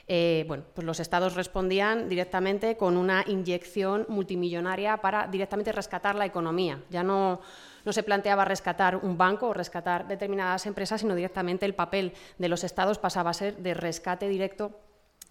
eh, 0.07 0.45
bueno, 0.47 0.63
pues 0.73 0.85
los 0.85 1.01
estados 1.01 1.35
respondían 1.35 2.07
directamente 2.07 2.77
con 2.77 2.95
una 2.95 3.25
inyección 3.27 4.05
multimillonaria 4.07 4.95
para 5.01 5.27
directamente 5.27 5.73
rescatar 5.73 6.15
la 6.15 6.25
economía. 6.25 6.81
Ya 6.89 7.03
no, 7.03 7.41
se 7.89 8.03
planteaba 8.03 8.45
rescatar 8.45 8.95
un 8.95 9.17
banco 9.17 9.49
o 9.49 9.53
rescatar 9.53 10.07
determinadas 10.07 10.65
empresas, 10.67 11.01
sino 11.01 11.15
directamente 11.15 11.65
el 11.65 11.75
papel 11.75 12.13
de 12.37 12.47
los 12.47 12.63
estados 12.63 12.97
pasaba 12.97 13.31
a 13.31 13.33
ser 13.33 13.57
de 13.57 13.73
rescate 13.73 14.29
directo 14.29 14.79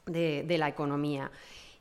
de, 0.05 0.43
de 0.43 0.59
la 0.59 0.69
economía. 0.69 1.31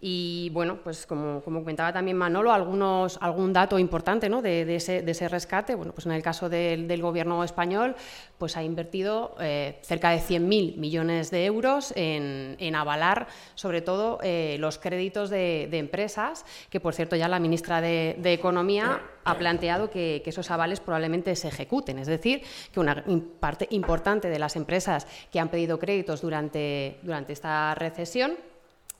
Y 0.01 0.49
bueno, 0.51 0.79
pues 0.83 1.05
como, 1.05 1.41
comentaba 1.41 1.93
también 1.93 2.17
Manolo, 2.17 2.51
algunos, 2.51 3.17
algún 3.21 3.53
dato 3.53 3.79
importante 3.79 4.29
¿no? 4.29 4.41
de, 4.41 4.75
ese, 4.75 5.29
rescate, 5.29 5.75
bueno, 5.75 5.93
pues 5.93 6.05
en 6.05 6.11
el 6.11 6.21
caso 6.21 6.49
del, 6.49 7.01
gobierno 7.01 7.43
español, 7.43 7.95
pues 8.37 8.57
ha 8.57 8.63
invertido 8.63 9.35
eh, 9.39 9.79
cerca 9.83 10.09
de 10.09 10.17
100.000 10.17 10.77
millones 10.77 11.31
de 11.31 11.45
euros 11.45 11.93
en, 11.95 12.75
avalar 12.75 13.27
sobre 13.55 13.81
todo 13.81 14.19
eh, 14.21 14.57
los 14.59 14.77
créditos 14.77 15.29
de, 15.29 15.69
empresas, 15.71 16.45
que 16.69 16.79
por 16.79 16.93
cierto 16.93 17.15
ya 17.15 17.27
la 17.27 17.39
ministra 17.39 17.81
de, 17.81 18.15
Economía 18.35 19.01
ha 19.23 19.37
planteado 19.37 19.89
que, 19.89 20.21
esos 20.25 20.51
avales 20.51 20.81
probablemente 20.81 21.35
se 21.35 21.47
ejecuten, 21.47 21.99
es 21.99 22.07
decir, 22.07 22.41
que 22.73 22.79
una 22.79 23.03
parte 23.39 23.67
importante 23.71 24.29
de 24.29 24.39
las 24.39 24.55
empresas 24.57 25.07
que 25.31 25.39
han 25.39 25.47
pedido 25.47 25.79
créditos 25.79 26.21
durante 26.21 26.99
esta 27.29 27.73
recesión 27.75 28.35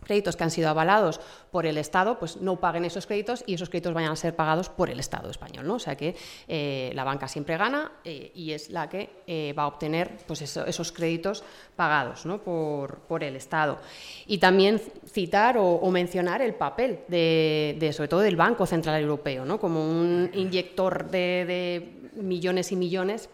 créditos 0.05 0.37
que 0.37 0.43
han 0.43 0.51
sido 0.51 0.69
avalados 0.69 1.19
por 1.51 1.65
el 1.65 1.77
Estado, 1.77 2.17
pues 2.17 2.37
no 2.37 2.59
paguen 2.59 2.85
esos 2.85 3.05
créditos 3.05 3.43
y 3.45 3.55
esos 3.55 3.69
créditos 3.69 3.93
vayan 3.93 4.11
a 4.11 4.15
ser 4.15 4.35
pagados 4.35 4.69
por 4.69 4.89
el 4.89 4.99
Estado 4.99 5.29
español. 5.29 5.67
¿no? 5.67 5.75
O 5.75 5.79
sea 5.79 5.95
que 5.95 6.15
eh, 6.47 6.91
la 6.95 7.03
banca 7.03 7.27
siempre 7.27 7.57
gana 7.57 7.91
eh, 8.03 8.31
y 8.33 8.51
es 8.51 8.69
la 8.69 8.87
que 8.87 9.23
eh, 9.27 9.53
va 9.57 9.63
a 9.63 9.67
obtener 9.67 10.17
pues 10.25 10.41
esos 10.41 10.91
créditos 10.91 11.43
pagados 11.75 12.25
¿no? 12.25 12.41
por, 12.41 12.99
por, 12.99 13.23
el 13.23 13.35
Estado. 13.35 13.79
Y 14.27 14.37
también 14.37 14.81
citar 15.05 15.57
o, 15.57 15.91
mencionar 15.91 16.41
el 16.41 16.53
papel 16.53 16.99
de, 17.07 17.91
sobre 17.93 18.07
todo 18.07 18.19
del 18.19 18.35
Banco 18.35 18.65
Central 18.65 19.01
Europeo, 19.01 19.45
¿no? 19.45 19.59
como 19.59 19.89
un 19.89 20.29
inyector 20.33 21.09
de, 21.09 21.45
de 21.45 22.11
millones 22.21 22.71
y 22.71 22.75
millones 22.75 23.29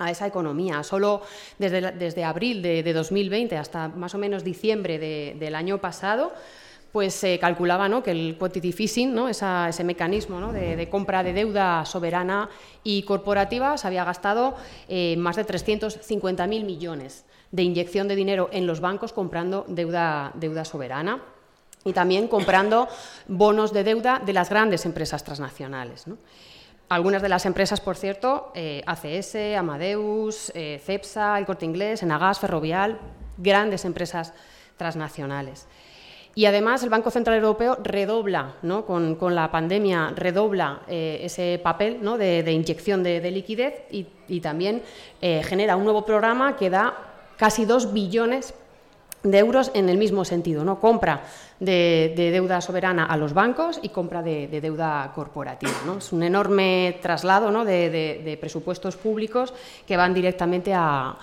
a 0.00 0.10
esa 0.10 0.26
economía. 0.26 0.82
Solo 0.82 1.22
desde, 1.58 1.92
desde 1.92 2.24
abril 2.24 2.62
de, 2.62 2.92
2020 2.92 3.56
hasta 3.56 3.88
más 3.88 4.14
o 4.14 4.18
menos 4.18 4.42
diciembre 4.42 4.98
del 5.38 5.54
año 5.54 5.78
pasado, 5.78 6.32
pues 6.90 7.14
se 7.14 7.38
calculaba 7.38 7.88
¿no? 7.88 8.02
que 8.02 8.10
el 8.10 8.36
quantity 8.36 8.72
phishing, 8.72 9.14
¿no? 9.14 9.28
ese 9.28 9.84
mecanismo 9.84 10.52
de, 10.52 10.88
compra 10.88 11.22
de 11.22 11.32
deuda 11.32 11.84
soberana 11.84 12.48
y 12.82 13.02
corporativa, 13.04 13.78
se 13.78 13.86
había 13.86 14.04
gastado 14.04 14.56
eh, 14.88 15.16
más 15.16 15.36
de 15.36 15.46
350.000 15.46 16.64
millones 16.64 17.24
de 17.52 17.62
inyección 17.62 18.08
de 18.08 18.16
dinero 18.16 18.48
en 18.52 18.66
los 18.66 18.80
bancos 18.80 19.12
comprando 19.12 19.64
deuda, 19.68 20.32
deuda 20.34 20.64
soberana 20.64 21.22
y 21.84 21.92
también 21.92 22.28
comprando 22.28 22.88
bonos 23.28 23.72
de 23.72 23.84
deuda 23.84 24.20
de 24.24 24.32
las 24.32 24.50
grandes 24.50 24.84
empresas 24.84 25.24
transnacionales. 25.24 26.04
Algunas 26.90 27.22
de 27.22 27.28
las 27.28 27.46
empresas, 27.46 27.80
por 27.80 27.96
cierto, 27.96 28.50
eh, 28.52 28.82
ACS, 28.84 29.56
Amadeus, 29.56 30.50
eh, 30.56 30.82
Cepsa, 30.84 31.38
El 31.38 31.46
Corte 31.46 31.64
Inglés, 31.64 32.02
Enagas, 32.02 32.40
Ferrovial, 32.40 32.98
grandes 33.38 33.84
empresas 33.84 34.34
transnacionales. 34.76 35.68
Y 36.34 36.46
además 36.46 36.82
el 36.82 36.88
Banco 36.88 37.12
Central 37.12 37.36
Europeo 37.36 37.78
redobla, 37.80 38.56
¿no? 38.62 38.86
con, 38.86 39.16
la 39.36 39.52
pandemia, 39.52 40.14
redobla 40.16 40.80
eh, 40.88 41.20
ese 41.22 41.60
papel 41.62 42.00
de, 42.18 42.52
inyección 42.52 43.04
de, 43.04 43.30
liquidez 43.30 43.84
y, 43.92 44.40
también 44.40 44.82
genera 45.20 45.76
un 45.76 45.84
nuevo 45.84 46.04
programa 46.04 46.56
que 46.56 46.70
da 46.70 46.94
casi 47.36 47.66
dos 47.66 47.92
billones 47.92 48.52
de 49.22 49.38
euros 49.38 49.70
en 49.74 49.88
el 49.88 49.96
mismo 49.96 50.24
sentido, 50.24 50.64
¿no? 50.64 50.80
Compra 50.80 51.22
de, 51.60 52.30
deuda 52.32 52.60
soberana 52.60 53.04
a 53.04 53.16
los 53.16 53.34
bancos 53.34 53.78
y 53.82 53.90
compra 53.90 54.22
de, 54.22 54.48
deuda 54.60 55.12
corporativa. 55.14 55.72
¿no? 55.86 55.98
Es 55.98 56.12
un 56.12 56.22
enorme 56.22 56.98
traslado 57.00 57.50
¿no? 57.50 57.64
de, 57.64 58.36
presupuestos 58.40 58.96
públicos 58.96 59.52
que 59.86 59.96
van 59.96 60.14
directamente 60.14 60.74
a, 60.74 61.16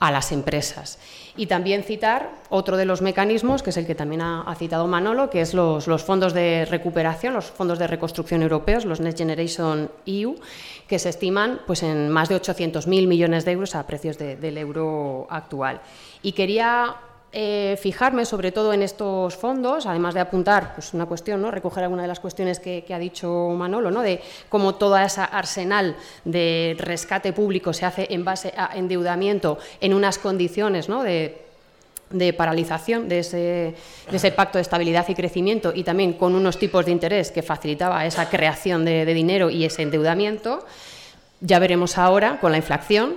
las 0.00 0.32
empresas. 0.32 0.98
Y 1.34 1.46
también 1.46 1.82
citar 1.82 2.28
otro 2.50 2.76
de 2.76 2.84
los 2.84 3.00
mecanismos, 3.00 3.62
que 3.62 3.70
es 3.70 3.76
el 3.78 3.86
que 3.86 3.94
también 3.94 4.20
ha, 4.20 4.54
citado 4.58 4.86
Manolo, 4.86 5.30
que 5.30 5.40
es 5.40 5.54
los, 5.54 5.86
fondos 6.04 6.34
de 6.34 6.66
recuperación, 6.66 7.32
los 7.32 7.46
fondos 7.46 7.78
de 7.78 7.86
reconstrucción 7.86 8.42
europeos, 8.42 8.84
los 8.84 9.00
Next 9.00 9.16
Generation 9.16 9.90
EU, 10.04 10.34
que 10.86 10.98
se 10.98 11.08
estiman 11.08 11.62
pues, 11.66 11.82
en 11.82 12.10
más 12.10 12.28
de 12.28 12.36
800.000 12.36 13.06
millones 13.06 13.46
de 13.46 13.52
euros 13.52 13.74
a 13.74 13.86
precios 13.86 14.18
del 14.18 14.58
euro 14.58 15.26
actual. 15.30 15.80
Y 16.20 16.32
quería 16.32 16.94
eh, 17.36 17.76
fijarme 17.82 18.24
sobre 18.24 18.52
todo 18.52 18.72
en 18.72 18.82
estos 18.82 19.34
fondos, 19.34 19.86
además 19.86 20.14
de 20.14 20.20
apuntar 20.20 20.74
pues, 20.74 20.94
una 20.94 21.06
cuestión, 21.06 21.42
¿no? 21.42 21.50
recoger 21.50 21.82
alguna 21.82 22.02
de 22.02 22.08
las 22.08 22.20
cuestiones 22.20 22.60
que, 22.60 22.84
ha 22.94 22.98
dicho 22.98 23.50
Manolo, 23.56 23.90
¿no? 23.90 24.02
de 24.02 24.22
cómo 24.48 24.76
toda 24.76 25.04
esa 25.04 25.24
arsenal 25.24 25.96
de 26.24 26.76
rescate 26.78 27.32
público 27.32 27.72
se 27.72 27.86
hace 27.86 28.06
en 28.10 28.24
base 28.24 28.54
a 28.56 28.76
endeudamiento 28.76 29.58
en 29.80 29.94
unas 29.94 30.18
condiciones 30.18 30.88
¿no? 30.88 31.02
de 31.02 31.42
de 32.10 32.32
paralización 32.32 33.08
de 33.08 33.20
ese, 33.20 33.36
de 34.10 34.16
ese, 34.16 34.30
pacto 34.30 34.58
de 34.58 34.62
estabilidad 34.62 35.08
y 35.08 35.14
crecimiento 35.14 35.72
y 35.74 35.82
también 35.82 36.12
con 36.12 36.34
unos 36.34 36.58
tipos 36.58 36.86
de 36.86 36.92
interés 36.92 37.32
que 37.32 37.42
facilitaba 37.42 38.06
esa 38.06 38.28
creación 38.28 38.84
de, 38.84 39.04
dinero 39.06 39.50
y 39.50 39.64
ese 39.64 39.82
endeudamiento, 39.82 40.64
ya 41.40 41.58
veremos 41.58 41.98
ahora 41.98 42.38
con 42.40 42.52
la 42.52 42.58
inflación 42.58 43.16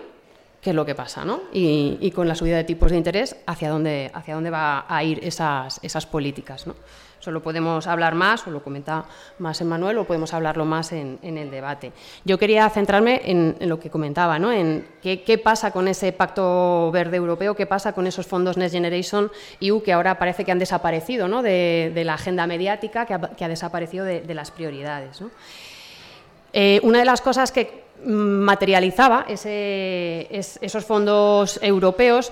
qué 0.62 0.72
es 0.72 0.76
lo 0.76 0.86
que 0.86 0.96
pasa, 0.96 1.24
¿no? 1.24 1.42
Y, 1.54 2.12
con 2.12 2.28
la 2.28 2.36
subida 2.36 2.58
de 2.58 2.64
tipos 2.64 2.92
de 2.92 2.98
interés 2.98 3.36
hacia 3.46 3.70
dónde, 3.70 4.12
hacia 4.14 4.36
dónde 4.36 4.50
va 4.50 4.86
a 4.88 5.04
ir 5.04 5.20
esas, 5.24 5.80
esas 5.84 6.06
políticas, 6.06 6.68
¿no? 6.68 6.76
Solo 7.20 7.42
podemos 7.42 7.88
hablar 7.88 8.16
más, 8.16 8.46
o 8.48 8.52
lo 8.52 8.64
comenta 8.64 9.06
más 9.40 9.60
Emmanuel, 9.60 9.98
o 9.98 10.06
podemos 10.06 10.34
hablarlo 10.34 10.66
más 10.66 10.92
en, 10.92 11.20
el 11.22 11.50
debate. 11.50 11.92
Yo 12.26 12.38
quería 12.38 12.70
centrarme 12.70 13.22
en, 13.26 13.58
lo 13.62 13.80
que 13.80 13.90
comentaba, 13.90 14.38
¿no? 14.40 14.52
en 14.52 14.88
qué, 15.02 15.42
pasa 15.44 15.72
con 15.72 15.88
ese 15.88 16.12
Pacto 16.14 16.92
Verde 16.92 17.18
Europeo, 17.18 17.56
qué 17.56 17.66
pasa 17.66 17.94
con 17.94 18.08
esos 18.08 18.28
fondos 18.28 18.56
Next 18.56 18.74
Generation 18.74 19.32
EU 19.60 19.82
que 19.82 19.94
ahora 19.94 20.20
parece 20.20 20.46
que 20.46 20.52
han 20.52 20.60
desaparecido 20.60 21.28
¿no? 21.28 21.42
de, 21.42 21.92
la 22.06 22.14
agenda 22.14 22.46
mediática, 22.46 23.06
que 23.06 23.44
ha, 23.44 23.50
desaparecido 23.50 24.06
de, 24.06 24.34
las 24.34 24.52
prioridades. 24.52 25.20
Eh, 26.54 26.80
una 26.84 27.00
de 27.00 27.06
las 27.06 27.22
cosas 27.22 27.52
que 27.52 27.87
materializaba 28.06 29.26
esos 29.28 30.86
fondos 30.86 31.60
europeos 31.62 32.32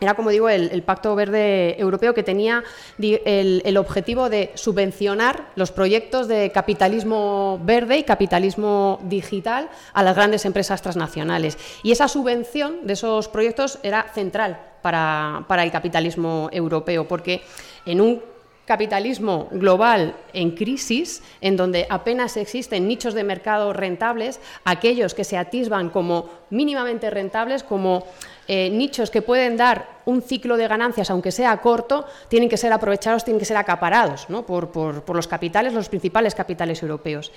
era, 0.00 0.14
como 0.14 0.30
digo, 0.30 0.48
el, 0.48 0.82
Pacto 0.82 1.14
Verde 1.14 1.80
Europeo 1.80 2.14
que 2.14 2.22
tenía 2.22 2.64
el, 2.98 3.76
objetivo 3.76 4.28
de 4.28 4.50
subvencionar 4.54 5.50
los 5.54 5.70
proyectos 5.70 6.26
de 6.26 6.50
capitalismo 6.50 7.60
verde 7.62 7.98
y 7.98 8.02
capitalismo 8.02 8.98
digital 9.04 9.70
a 9.92 10.02
las 10.02 10.16
grandes 10.16 10.44
empresas 10.44 10.82
transnacionales. 10.82 11.58
Y 11.82 11.92
esa 11.92 12.08
subvención 12.08 12.86
de 12.86 12.94
esos 12.94 13.28
proyectos 13.28 13.78
era 13.82 14.06
central 14.12 14.60
para, 14.82 15.44
para 15.46 15.62
el 15.62 15.70
capitalismo 15.70 16.48
europeo, 16.52 17.06
porque 17.06 17.42
en 17.86 18.00
un 18.00 18.33
capitalismo 18.64 19.48
global 19.52 20.16
en 20.32 20.52
crisis, 20.52 21.22
en 21.40 21.56
donde 21.56 21.86
apenas 21.90 22.36
existen 22.36 22.88
nichos 22.88 23.14
de 23.14 23.24
mercado 23.24 23.72
rentables, 23.72 24.40
aquellos 24.64 25.14
que 25.14 25.24
se 25.24 25.36
atisban 25.36 25.90
como 25.90 26.30
mínimamente 26.50 27.10
rentables, 27.10 27.62
como 27.62 28.04
eh, 28.48 28.70
nichos 28.70 29.10
que 29.10 29.22
pueden 29.22 29.56
dar 29.56 30.00
un 30.06 30.22
ciclo 30.22 30.56
de 30.56 30.68
ganancias, 30.68 31.10
aunque 31.10 31.32
sea 31.32 31.56
corto, 31.58 32.06
tienen 32.28 32.48
que 32.48 32.56
ser 32.56 32.72
aprovechados, 32.72 33.24
tienen 33.24 33.38
que 33.38 33.46
ser 33.46 33.56
acaparados 33.56 34.26
por, 34.46 35.14
los 35.14 35.28
capitales, 35.28 35.72
los 35.72 35.88
principales 35.88 36.34
capitales 36.34 36.82
europeos. 36.82 37.32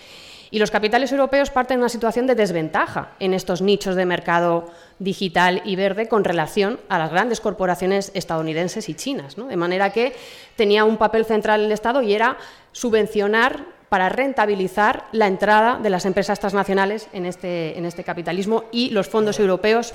Y 0.49 0.59
los 0.59 0.71
capitales 0.71 1.11
europeos 1.11 1.49
parten 1.49 1.77
de 1.77 1.83
una 1.83 1.89
situación 1.89 2.27
de 2.27 2.35
desventaja 2.35 3.11
en 3.19 3.33
estos 3.33 3.61
nichos 3.61 3.95
de 3.95 4.05
mercado 4.05 4.71
digital 4.99 5.61
y 5.65 5.75
verde 5.75 6.07
con 6.07 6.23
relación 6.23 6.79
a 6.89 6.97
las 6.97 7.11
grandes 7.11 7.41
corporaciones 7.41 8.11
estadounidenses 8.13 8.89
y 8.89 8.93
chinas. 8.93 9.35
De 9.35 9.57
manera 9.57 9.91
que 9.91 10.15
tenía 10.55 10.85
un 10.85 10.97
papel 10.97 11.25
central 11.25 11.65
el 11.65 11.71
Estado 11.71 12.01
y 12.01 12.13
era 12.13 12.37
subvencionar 12.71 13.77
para 13.89 14.09
rentabilizar 14.09 15.05
la 15.11 15.27
entrada 15.27 15.79
de 15.81 15.89
las 15.89 16.05
empresas 16.05 16.39
transnacionales 16.39 17.07
en 17.13 17.25
este, 17.25 17.77
en 17.77 17.85
este 17.85 18.03
capitalismo 18.03 18.65
y 18.71 18.89
los 18.89 19.07
fondos 19.07 19.39
europeos 19.39 19.93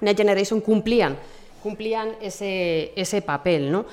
Next 0.00 0.18
Generation 0.18 0.60
cumplían, 0.60 1.16
cumplían 1.62 2.12
ese, 2.22 2.92
ese 2.96 3.20
papel. 3.22 3.70
¿no? 3.70 3.86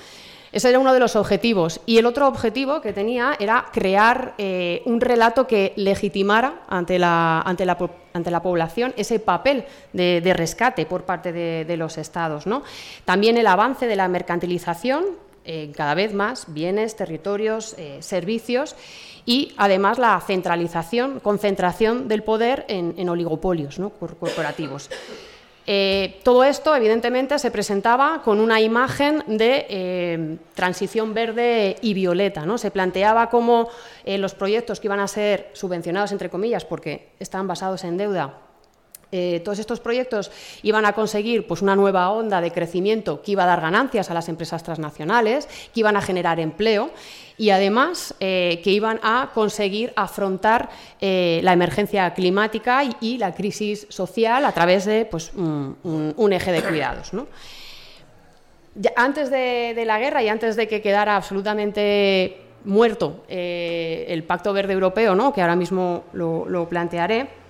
Ese 0.56 0.70
era 0.70 0.80
uno 0.80 0.94
de 0.94 1.02
los 1.02 1.18
objetivos. 1.18 1.82
Y 1.86 1.98
el 1.98 2.06
otro 2.06 2.30
objetivo 2.30 2.80
que 2.80 2.94
tenía 2.94 3.36
era 3.42 3.66
crear 3.74 4.36
eh, 4.38 4.84
un 4.86 5.02
relato 5.02 5.48
que 5.48 5.74
legitimara 5.76 6.62
ante 6.70 6.98
la, 6.98 7.42
ante 7.42 7.66
la, 7.66 7.78
ante 8.14 8.32
la 8.32 8.42
población 8.42 8.94
ese 8.96 9.20
papel 9.20 9.66
de, 9.92 10.34
rescate 10.34 10.86
por 10.86 11.04
parte 11.04 11.34
de, 11.34 11.76
los 11.76 11.98
estados. 11.98 12.48
¿no? 12.48 12.64
También 13.04 13.36
el 13.36 13.48
avance 13.48 13.86
de 13.86 13.98
la 13.98 14.08
mercantilización, 14.08 15.04
eh, 15.44 15.74
cada 15.76 15.94
vez 15.94 16.14
más, 16.14 16.46
bienes, 16.48 16.96
territorios, 16.96 17.76
eh, 17.78 17.98
servicios, 18.00 18.78
y 19.26 19.52
además 19.58 19.98
la 20.00 20.18
centralización, 20.26 21.20
concentración 21.20 22.08
del 22.08 22.24
poder 22.24 22.64
en, 22.70 22.94
en 22.96 23.10
oligopolios 23.10 23.78
¿no? 23.78 23.90
corporativos. 23.90 24.90
Eh, 25.68 26.20
todo 26.24 26.44
esto, 26.44 26.76
evidentemente, 26.76 27.40
se 27.40 27.50
presentaba 27.50 28.22
con 28.24 28.40
una 28.40 28.62
imagen 28.62 29.24
de 29.28 29.66
eh, 29.68 30.38
transición 30.54 31.14
verde 31.14 31.78
y 31.82 31.94
violeta. 31.94 32.46
¿no? 32.46 32.58
Se 32.58 32.72
planteaba 32.72 33.30
como 33.30 33.70
eh, 34.04 34.18
los 34.18 34.36
proyectos 34.36 34.80
que 34.80 34.88
iban 34.88 35.00
a 35.00 35.08
ser 35.08 35.50
subvencionados, 35.54 36.12
entre 36.12 36.30
comillas, 36.30 36.66
porque 36.66 37.10
estaban 37.20 37.48
basados 37.48 37.84
en 37.84 37.98
deuda, 37.98 38.45
todos 39.44 39.60
estos 39.60 39.80
proyectos 39.80 40.32
iban 40.64 40.86
a 40.86 40.94
conseguir 40.94 41.48
pues, 41.48 41.62
una 41.62 41.76
nueva 41.76 42.10
onda 42.10 42.42
de 42.42 42.52
crecimiento 42.52 43.22
que 43.22 43.32
iba 43.32 43.44
a 43.44 43.48
dar 43.48 43.62
ganancias 43.62 44.10
a 44.12 44.14
las 44.14 44.30
empresas 44.30 44.64
transnacionales, 44.64 45.48
que 45.74 45.80
iban 45.80 45.98
a 45.98 46.02
generar 46.02 46.40
empleo 46.40 46.92
y 47.38 47.50
además 47.50 48.16
eh, 48.20 48.62
que 48.64 48.72
iban 48.72 49.00
a 49.04 49.32
conseguir 49.34 49.94
afrontar 49.96 50.70
eh, 51.02 51.40
la 51.44 51.54
emergencia 51.54 52.14
climática 52.14 52.84
y, 53.02 53.18
la 53.18 53.34
crisis 53.34 53.88
social 53.90 54.46
a 54.46 54.52
través 54.52 54.86
de 54.86 55.06
pues, 55.06 55.32
un, 55.34 56.34
eje 56.34 56.52
de 56.52 56.62
cuidados. 56.62 57.12
antes 58.96 59.30
de, 59.30 59.84
la 59.86 60.00
guerra 60.00 60.24
y 60.24 60.30
antes 60.30 60.56
de 60.56 60.68
que 60.68 60.82
quedara 60.82 61.16
absolutamente 61.16 62.42
muerto 62.66 63.24
eh, 63.28 64.06
el 64.10 64.24
Pacto 64.24 64.52
Verde 64.54 64.74
Europeo, 64.74 65.16
¿no? 65.16 65.34
que 65.34 65.42
ahora 65.42 65.56
mismo 65.56 66.06
lo 66.14 66.68
plantearé, 66.70 67.45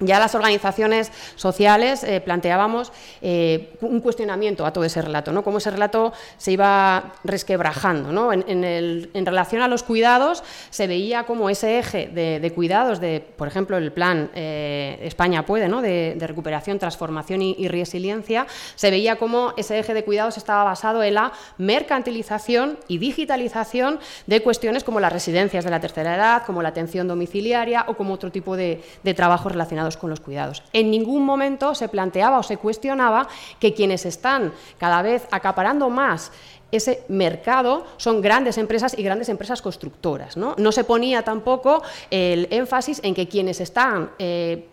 ya 0.00 0.18
las 0.18 0.34
organizaciones 0.34 1.10
sociales 1.36 2.04
eh, 2.04 2.20
planteábamos 2.20 2.92
eh, 3.20 3.74
un 3.80 4.00
cuestionamiento 4.00 4.64
a 4.64 4.72
todo 4.72 4.84
ese 4.84 5.02
relato, 5.02 5.32
¿no? 5.32 5.42
cómo 5.42 5.58
ese 5.58 5.70
relato 5.70 6.12
se 6.36 6.52
iba 6.52 7.14
resquebrajando. 7.24 8.12
¿no? 8.12 8.32
En, 8.32 9.26
relación 9.28 9.62
a 9.62 9.68
los 9.68 9.82
cuidados, 9.82 10.42
se 10.70 10.86
veía 10.86 11.24
como 11.24 11.50
ese 11.50 11.78
eje 11.78 12.08
de, 12.08 12.52
cuidados, 12.54 13.00
de, 13.00 13.22
por 13.36 13.48
ejemplo, 13.48 13.76
el 13.76 13.92
plan 13.92 14.30
eh, 14.34 14.98
España 15.02 15.44
puede, 15.44 15.68
¿no? 15.68 15.82
de, 15.82 16.16
recuperación, 16.18 16.78
transformación 16.78 17.42
y, 17.42 17.68
resiliencia, 17.68 18.46
se 18.74 18.90
veía 18.90 19.16
como 19.16 19.52
ese 19.56 19.78
eje 19.78 19.94
de 19.94 20.04
cuidados 20.04 20.36
estaba 20.36 20.64
basado 20.64 21.02
en 21.02 21.14
la 21.14 21.32
mercantilización 21.58 22.78
y 22.88 22.98
digitalización 22.98 23.98
de 24.26 24.42
cuestiones 24.42 24.84
como 24.84 25.00
las 25.00 25.12
residencias 25.12 25.64
de 25.64 25.70
la 25.70 25.80
tercera 25.80 26.16
edad, 26.16 26.42
como 26.46 26.62
la 26.62 26.70
atención 26.70 27.08
domiciliaria 27.08 27.84
o 27.88 27.94
como 27.94 28.14
otro 28.14 28.30
tipo 28.30 28.56
de 28.56 28.80
trabajos 29.14 29.52
relacionados 29.52 29.87
con 29.96 30.10
los 30.10 30.20
cuidados. 30.20 30.62
En 30.72 30.90
ningún 30.90 31.24
momento 31.24 31.74
se 31.74 31.88
planteaba 31.88 32.38
o 32.38 32.42
se 32.42 32.56
cuestionaba 32.56 33.28
que 33.58 33.74
quienes 33.74 34.06
están 34.06 34.52
cada 34.78 35.02
vez 35.02 35.26
acaparando 35.30 35.88
más 35.90 36.30
ese 36.70 37.04
mercado 37.08 37.86
son 37.96 38.20
grandes 38.20 38.58
empresas 38.58 38.96
y 38.98 39.02
grandes 39.02 39.28
empresas 39.28 39.62
constructoras. 39.62 40.36
No, 40.36 40.72
se 40.72 40.84
ponía 40.84 41.22
tampoco 41.22 41.82
el 42.10 42.46
énfasis 42.50 43.00
en 43.02 43.14
que 43.14 43.26
quienes 43.26 43.60
están 43.60 44.10
eh, 44.18 44.68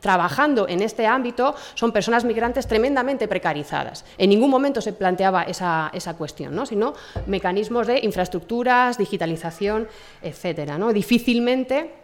trabajando 0.00 0.66
en 0.66 0.82
este 0.82 1.06
ámbito 1.06 1.54
son 1.74 1.92
personas 1.92 2.24
migrantes 2.24 2.66
tremendamente 2.66 3.28
precarizadas. 3.28 4.04
En 4.18 4.30
ningún 4.30 4.50
momento 4.50 4.80
se 4.80 4.92
planteaba 4.92 5.42
esa, 5.44 5.90
cuestión, 6.18 6.54
¿no? 6.54 6.66
sino 6.66 6.94
mecanismos 7.26 7.86
de 7.86 8.00
infraestructuras, 8.00 8.98
digitalización, 8.98 9.88
etcétera. 10.22 10.78
¿no? 10.78 10.92
Difícilmente 10.92 11.94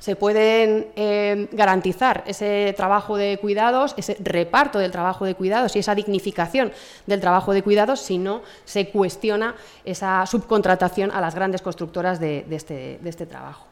se 0.00 0.16
pueden 0.16 0.88
eh, 0.96 1.48
garantizar 1.52 2.24
ese 2.26 2.74
trabajo 2.76 3.16
de 3.16 3.38
cuidados, 3.38 3.94
ese 3.96 4.16
reparto 4.18 4.78
del 4.78 4.90
trabajo 4.90 5.24
de 5.24 5.34
cuidados 5.34 5.76
y 5.76 5.78
esa 5.78 5.94
dignificación 5.94 6.72
del 7.06 7.20
trabajo 7.20 7.52
de 7.52 7.62
cuidados 7.62 8.00
si 8.00 8.18
no 8.18 8.42
se 8.64 8.88
cuestiona 8.88 9.54
esa 9.84 10.24
subcontratación 10.26 11.10
a 11.10 11.20
las 11.20 11.34
grandes 11.34 11.60
constructoras 11.62 12.18
de, 12.18 12.46
este, 12.50 12.98
este, 13.04 13.26
trabajo. 13.26 13.66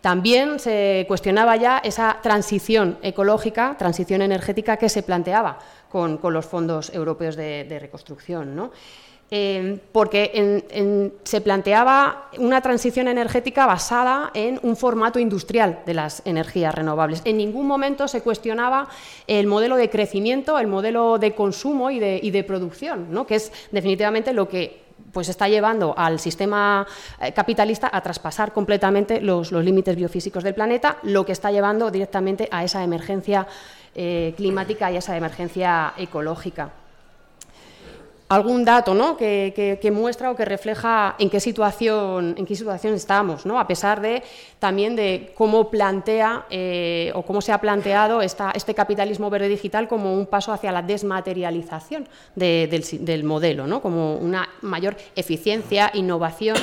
También 0.00 0.60
se 0.60 1.04
cuestionaba 1.08 1.56
ya 1.56 1.78
esa 1.78 2.18
transición 2.22 2.98
ecológica, 3.02 3.74
transición 3.76 4.22
energética 4.22 4.76
que 4.76 4.88
se 4.88 5.02
planteaba 5.02 5.58
con, 5.90 6.20
los 6.22 6.46
fondos 6.46 6.94
europeos 6.94 7.34
de, 7.34 7.64
de 7.64 7.78
reconstrucción. 7.80 8.54
¿no? 8.54 8.70
Eh, 9.28 9.80
porque 9.90 11.10
se 11.24 11.40
planteaba 11.40 12.30
una 12.38 12.60
transición 12.60 13.08
energética 13.08 13.66
basada 13.66 14.30
en 14.34 14.60
un 14.62 14.76
formato 14.76 15.18
industrial 15.18 15.80
de 15.84 15.94
las 15.94 16.22
energías 16.24 16.72
renovables. 16.72 17.22
En 17.24 17.36
ningún 17.36 17.66
momento 17.66 18.06
se 18.06 18.20
cuestionaba 18.20 18.88
el 19.26 19.48
modelo 19.48 19.74
de 19.74 19.90
crecimiento, 19.90 20.60
el 20.60 20.68
modelo 20.68 21.18
de 21.18 21.34
consumo 21.34 21.90
y 21.90 21.98
de, 21.98 22.44
producción, 22.44 23.08
¿no? 23.10 23.26
que 23.26 23.34
es 23.34 23.50
definitivamente 23.72 24.32
lo 24.32 24.48
que 24.48 24.84
pues 25.12 25.28
está 25.28 25.48
llevando 25.48 25.92
al 25.96 26.20
sistema 26.20 26.86
eh, 27.20 27.32
capitalista 27.32 27.90
a 27.92 28.00
traspasar 28.02 28.52
completamente 28.52 29.20
los, 29.20 29.50
límites 29.50 29.96
biofísicos 29.96 30.44
del 30.44 30.54
planeta, 30.54 30.98
lo 31.02 31.26
que 31.26 31.32
está 31.32 31.50
llevando 31.50 31.90
directamente 31.90 32.48
a 32.52 32.62
esa 32.62 32.84
emergencia 32.84 33.48
eh, 33.92 34.34
climática 34.36 34.92
y 34.92 34.96
a 34.96 34.98
esa 35.00 35.16
emergencia 35.16 35.94
ecológica. 35.96 36.85
Algún 38.28 38.64
dato 38.64 38.94
¿no? 38.94 39.16
que, 39.16 39.90
muestra 39.92 40.30
o 40.30 40.36
que 40.36 40.44
refleja 40.44 41.14
en 41.18 41.30
qué 41.30 41.38
situación, 41.38 42.34
en 42.36 42.44
qué 42.44 42.56
situación 42.56 42.94
estamos, 42.94 43.46
¿no? 43.46 43.60
a 43.60 43.66
pesar 43.66 44.00
de 44.00 44.22
también 44.58 44.96
de 44.96 45.32
cómo 45.36 45.70
plantea 45.70 46.46
eh, 46.50 47.12
o 47.14 47.22
cómo 47.22 47.40
se 47.40 47.52
ha 47.52 47.60
planteado 47.60 48.22
esta, 48.22 48.50
este 48.52 48.74
capitalismo 48.74 49.30
verde 49.30 49.48
digital 49.48 49.86
como 49.86 50.12
un 50.14 50.26
paso 50.26 50.52
hacia 50.52 50.72
la 50.72 50.82
desmaterialización 50.82 52.08
del, 52.34 53.24
modelo, 53.24 53.66
¿no? 53.66 53.80
como 53.80 54.16
una 54.16 54.48
mayor 54.62 54.96
eficiencia, 55.14 55.90
innovación 55.94 56.56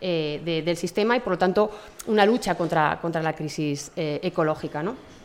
eh, 0.00 0.62
del 0.64 0.76
sistema 0.76 1.16
y, 1.16 1.20
por 1.20 1.32
lo 1.32 1.38
tanto, 1.38 1.70
una 2.06 2.24
lucha 2.24 2.54
contra, 2.54 2.98
contra 3.02 3.22
la 3.22 3.32
crisis 3.32 3.90
eh, 3.96 4.20
ecológica. 4.22 4.82
¿no? 4.82 5.17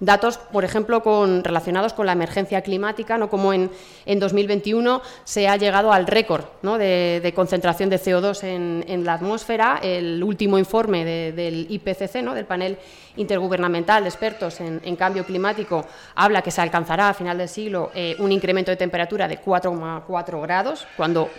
Datos, 0.00 0.38
por 0.38 0.64
ejemplo, 0.64 1.02
relacionados 1.42 1.92
con 1.92 2.06
la 2.06 2.12
emergencia 2.12 2.62
climática, 2.62 3.16
¿no? 3.16 3.30
como 3.30 3.52
en, 3.52 3.70
en 4.06 4.18
2021 4.18 5.00
se 5.22 5.46
ha 5.46 5.56
llegado 5.56 5.92
al 5.92 6.08
récord 6.08 6.44
de, 6.62 7.32
concentración 7.34 7.90
de 7.90 8.00
CO2 8.00 8.42
en, 8.42 9.04
la 9.04 9.14
atmósfera. 9.14 9.78
El 9.80 10.22
último 10.24 10.58
informe 10.58 11.04
del 11.04 11.66
IPCC, 11.70 12.24
del 12.34 12.44
panel 12.44 12.76
intergubernamental 13.16 14.02
de 14.02 14.08
expertos 14.08 14.60
en, 14.60 14.96
cambio 14.96 15.24
climático, 15.24 15.86
habla 16.16 16.42
que 16.42 16.50
se 16.50 16.60
alcanzará 16.60 17.10
a 17.10 17.14
final 17.14 17.38
del 17.38 17.48
siglo 17.48 17.92
eh, 17.94 18.16
un 18.18 18.32
incremento 18.32 18.72
de 18.72 18.76
temperatura 18.76 19.28
de 19.28 19.40
4,4 19.40 20.42
grados, 20.42 20.88
cuando 20.96 21.30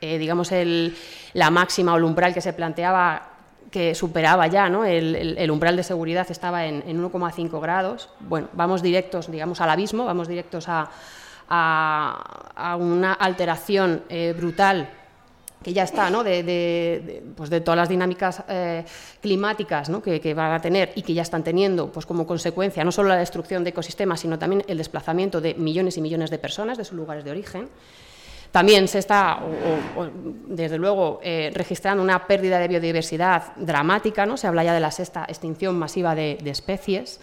eh, 0.00 0.18
digamos 0.18 0.52
el, 0.52 0.96
la 1.32 1.50
máxima 1.50 1.94
o 1.94 1.96
el 1.96 2.04
umbral 2.04 2.32
que 2.32 2.40
se 2.40 2.52
planteaba 2.52 3.37
que 3.70 3.94
superaba 3.94 4.46
ya, 4.46 4.68
¿no? 4.68 4.84
el, 4.84 5.50
umbral 5.50 5.76
de 5.76 5.82
seguridad 5.82 6.26
estaba 6.30 6.66
en, 6.66 6.82
1,5 6.82 7.60
grados. 7.60 8.08
Bueno, 8.20 8.48
vamos 8.52 8.82
directos, 8.82 9.30
digamos, 9.30 9.60
al 9.60 9.70
abismo, 9.70 10.04
vamos 10.04 10.28
directos 10.28 10.66
a, 10.68 10.90
una 12.78 13.14
alteración 13.14 14.02
eh, 14.08 14.34
brutal 14.36 14.90
que 15.62 15.72
ya 15.72 15.82
está, 15.82 16.08
¿no? 16.08 16.22
de, 16.22 17.22
pues 17.36 17.50
de 17.50 17.60
todas 17.60 17.76
las 17.76 17.88
dinámicas 17.88 18.44
eh, 18.48 18.84
climáticas 19.20 19.88
¿no? 19.88 20.00
que, 20.00 20.20
que, 20.20 20.34
van 20.34 20.52
a 20.52 20.60
tener 20.60 20.92
y 20.94 21.02
que 21.02 21.14
ya 21.14 21.22
están 21.22 21.42
teniendo 21.42 21.90
pues 21.90 22.06
como 22.06 22.26
consecuencia 22.26 22.84
no 22.84 22.92
solo 22.92 23.08
la 23.08 23.16
destrucción 23.16 23.64
de 23.64 23.70
ecosistemas, 23.70 24.20
sino 24.20 24.38
también 24.38 24.62
el 24.68 24.78
desplazamiento 24.78 25.40
de 25.40 25.54
millones 25.54 25.96
y 25.96 26.00
millones 26.00 26.30
de 26.30 26.38
personas 26.38 26.78
de 26.78 26.84
sus 26.84 26.96
lugares 26.96 27.24
de 27.24 27.32
origen. 27.32 27.68
También 28.50 28.88
se 28.88 28.98
está, 28.98 29.40
desde 30.46 30.78
luego, 30.78 31.20
eh, 31.22 31.50
registrando 31.54 32.02
una 32.02 32.26
pérdida 32.26 32.58
de 32.58 32.68
biodiversidad 32.68 33.54
dramática, 33.56 34.24
¿no? 34.24 34.36
se 34.36 34.46
habla 34.46 34.64
ya 34.64 34.72
de 34.72 34.80
la 34.80 34.90
sexta 34.90 35.24
extinción 35.28 35.78
masiva 35.78 36.14
de, 36.14 36.38
especies. 36.46 37.20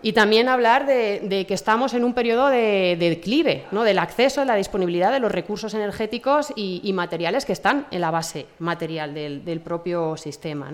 Y 0.00 0.12
también 0.12 0.48
hablar 0.48 0.86
de, 0.86 1.44
que 1.48 1.54
estamos 1.54 1.92
en 1.92 2.04
un 2.04 2.14
periodo 2.14 2.48
de, 2.48 2.96
declive, 3.00 3.64
¿no? 3.72 3.82
del 3.82 3.98
acceso, 3.98 4.42
a 4.42 4.44
la 4.44 4.54
disponibilidad 4.54 5.10
de 5.10 5.18
los 5.18 5.32
recursos 5.32 5.74
energéticos 5.74 6.52
y, 6.54 6.92
materiales 6.92 7.44
que 7.44 7.52
están 7.52 7.88
en 7.90 8.00
la 8.00 8.12
base 8.12 8.46
material 8.60 9.12
del, 9.14 9.60
propio 9.60 10.16
sistema. 10.16 10.70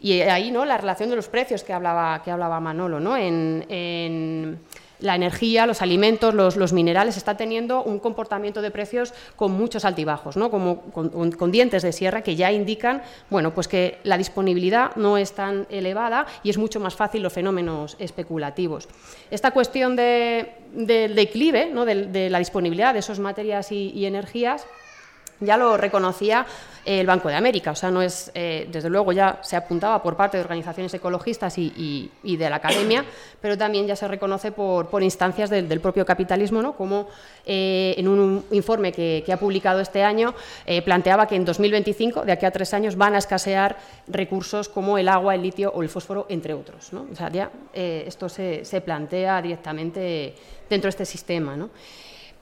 Y 0.00 0.20
ahí 0.22 0.50
¿no? 0.50 0.64
la 0.64 0.76
relación 0.76 1.08
de 1.08 1.14
los 1.14 1.28
precios 1.28 1.62
que 1.62 1.72
hablaba, 1.72 2.20
que 2.24 2.32
hablaba 2.32 2.58
Manolo. 2.58 2.98
¿no? 2.98 3.16
en 3.16 4.58
la 5.00 5.14
energía, 5.14 5.66
los 5.66 5.82
alimentos, 5.82 6.34
los, 6.34 6.72
minerales, 6.72 7.16
está 7.16 7.36
teniendo 7.36 7.82
un 7.82 7.98
comportamiento 7.98 8.62
de 8.62 8.70
precios 8.70 9.14
con 9.36 9.52
muchos 9.52 9.84
altibajos, 9.84 10.36
¿no? 10.36 10.50
como 10.50 10.82
con, 10.90 11.52
dientes 11.52 11.82
de 11.82 11.92
sierra 11.92 12.22
que 12.22 12.36
ya 12.36 12.52
indican 12.52 13.02
bueno, 13.30 13.54
pues 13.54 13.68
que 13.68 13.98
la 14.04 14.18
disponibilidad 14.18 14.94
no 14.96 15.16
es 15.16 15.32
tan 15.32 15.66
elevada 15.70 16.26
y 16.42 16.50
es 16.50 16.58
mucho 16.58 16.80
más 16.80 16.94
fácil 16.94 17.22
los 17.22 17.32
fenómenos 17.32 17.96
especulativos. 17.98 18.88
Esta 19.30 19.52
cuestión 19.52 19.96
de, 19.96 20.54
del 20.72 21.14
declive, 21.14 21.70
¿no? 21.72 21.84
de, 21.84 22.30
la 22.30 22.38
disponibilidad 22.38 22.92
de 22.92 23.00
esas 23.00 23.18
materias 23.18 23.72
y 23.72 24.04
energías, 24.04 24.66
ya 25.40 25.56
lo 25.56 25.76
reconocía 25.76 26.46
el 26.84 27.06
Banco 27.06 27.28
de 27.28 27.34
América, 27.34 27.72
o 27.72 27.74
sea, 27.74 27.90
no 27.90 28.00
es, 28.00 28.30
eh, 28.34 28.66
desde 28.72 28.88
luego 28.88 29.12
ya 29.12 29.40
se 29.42 29.56
apuntaba 29.56 30.02
por 30.02 30.16
parte 30.16 30.38
de 30.38 30.42
organizaciones 30.42 30.92
ecologistas 30.94 31.58
y, 31.58 32.10
de 32.22 32.48
la 32.50 32.56
academia, 32.56 33.04
pero 33.42 33.58
también 33.58 33.86
ya 33.86 33.94
se 33.94 34.08
reconoce 34.08 34.52
por, 34.52 35.02
instancias 35.02 35.50
del, 35.50 35.80
propio 35.80 36.06
capitalismo, 36.06 36.62
¿no? 36.62 36.72
como 36.72 37.08
eh, 37.44 37.94
en 37.98 38.08
un 38.08 38.42
informe 38.52 38.92
que, 38.92 39.22
ha 39.30 39.36
publicado 39.36 39.80
este 39.80 40.02
año 40.02 40.34
eh, 40.64 40.80
planteaba 40.80 41.28
que 41.28 41.36
en 41.36 41.44
2025, 41.44 42.24
de 42.24 42.32
aquí 42.32 42.46
a 42.46 42.50
tres 42.50 42.72
años, 42.72 42.96
van 42.96 43.14
a 43.14 43.18
escasear 43.18 43.76
recursos 44.06 44.70
como 44.70 44.96
el 44.96 45.08
agua, 45.08 45.34
el 45.34 45.42
litio 45.42 45.70
o 45.74 45.82
el 45.82 45.90
fósforo, 45.90 46.24
entre 46.30 46.54
otros. 46.54 46.90
O 46.94 47.14
sea, 47.14 47.30
ya 47.30 47.50
esto 47.74 48.30
se, 48.30 48.64
se, 48.64 48.80
plantea 48.80 49.42
directamente 49.42 50.34
dentro 50.70 50.86
de 50.86 50.90
este 50.90 51.04
sistema. 51.04 51.54
¿no? 51.54 51.68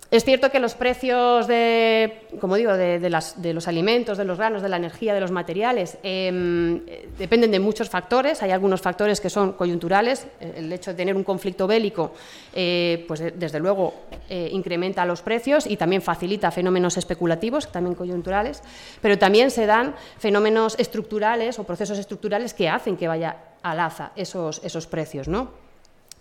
Es 0.08 0.24
cierto 0.24 0.50
que 0.50 0.60
los 0.60 0.74
precios 0.74 1.48
de, 1.48 2.28
como 2.40 2.54
digo, 2.54 2.72
de, 2.76 3.10
los 3.10 3.68
alimentos, 3.68 4.16
de 4.16 4.24
los 4.24 4.38
granos, 4.38 4.62
de 4.62 4.68
la 4.68 4.76
energía, 4.76 5.12
de 5.14 5.20
los 5.20 5.32
materiales, 5.32 5.98
em, 6.04 6.80
dependen 7.18 7.50
de 7.50 7.58
muchos 7.58 7.90
factores. 7.90 8.40
Hay 8.42 8.52
algunos 8.52 8.80
factores 8.80 9.20
que 9.20 9.28
son 9.28 9.54
coyunturales. 9.54 10.28
El 10.40 10.72
hecho 10.72 10.92
de 10.92 10.96
tener 10.96 11.16
un 11.16 11.24
conflicto 11.24 11.66
bélico, 11.66 12.12
eh, 12.54 13.04
pues 13.08 13.20
desde 13.34 13.58
luego 13.58 13.94
eh, 14.28 14.48
incrementa 14.52 15.04
los 15.04 15.22
precios 15.22 15.66
y 15.66 15.76
también 15.76 16.02
facilita 16.02 16.52
fenómenos 16.52 16.96
especulativos, 16.96 17.72
también 17.72 17.96
coyunturales. 17.96 18.62
Pero 19.02 19.18
también 19.18 19.50
se 19.50 19.66
dan 19.66 19.96
fenómenos 20.18 20.76
estructurales 20.78 21.58
o 21.58 21.64
procesos 21.64 21.98
estructurales 21.98 22.54
que 22.54 22.68
hacen 22.68 22.96
que 22.96 23.08
vaya 23.08 23.36
al 23.62 23.80
alza 23.80 24.12
esos, 24.14 24.60
esos 24.62 24.86
precios, 24.86 25.26
¿no? 25.26 25.65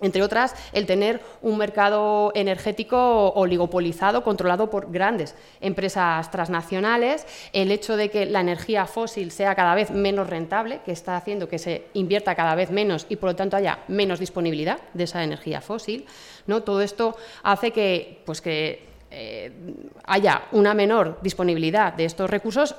Entre 0.01 0.23
otras, 0.23 0.55
el 0.73 0.85
tener 0.85 1.21
un 1.41 1.57
mercado 1.57 2.31
energético 2.35 3.29
oligopolizado, 3.29 4.23
controlado 4.23 4.69
por 4.69 4.91
grandes 4.91 5.35
empresas 5.61 6.29
transnacionales, 6.31 7.25
el 7.53 7.71
hecho 7.71 7.95
de 7.95 8.09
que 8.09 8.25
la 8.25 8.41
energía 8.41 8.87
fósil 8.87 9.31
sea 9.31 9.55
cada 9.55 9.73
vez 9.73 9.91
menos 9.91 10.29
rentable, 10.29 10.81
que 10.83 10.91
está 10.91 11.15
haciendo 11.15 11.47
que 11.47 11.59
se 11.59 11.85
invierta 11.93 12.35
cada 12.35 12.55
vez 12.55 12.71
menos 12.71 13.05
y 13.07 13.15
por 13.15 13.29
lo 13.29 13.35
tanto 13.37 13.55
haya 13.55 13.79
menos 13.87 14.19
disponibilidad 14.19 14.79
de 14.93 15.05
esa 15.05 15.23
energía 15.23 15.61
fósil. 15.61 16.05
¿no? 16.45 16.63
Todo 16.63 16.81
esto 16.81 17.15
hace 17.43 17.71
que, 17.71 18.21
pues 18.25 18.41
que 18.41 18.83
eh, 19.11 19.51
haya 20.03 20.43
una 20.51 20.73
menor 20.73 21.19
disponibilidad 21.21 21.93
de 21.93 22.03
estos 22.03 22.29
recursos 22.29 22.75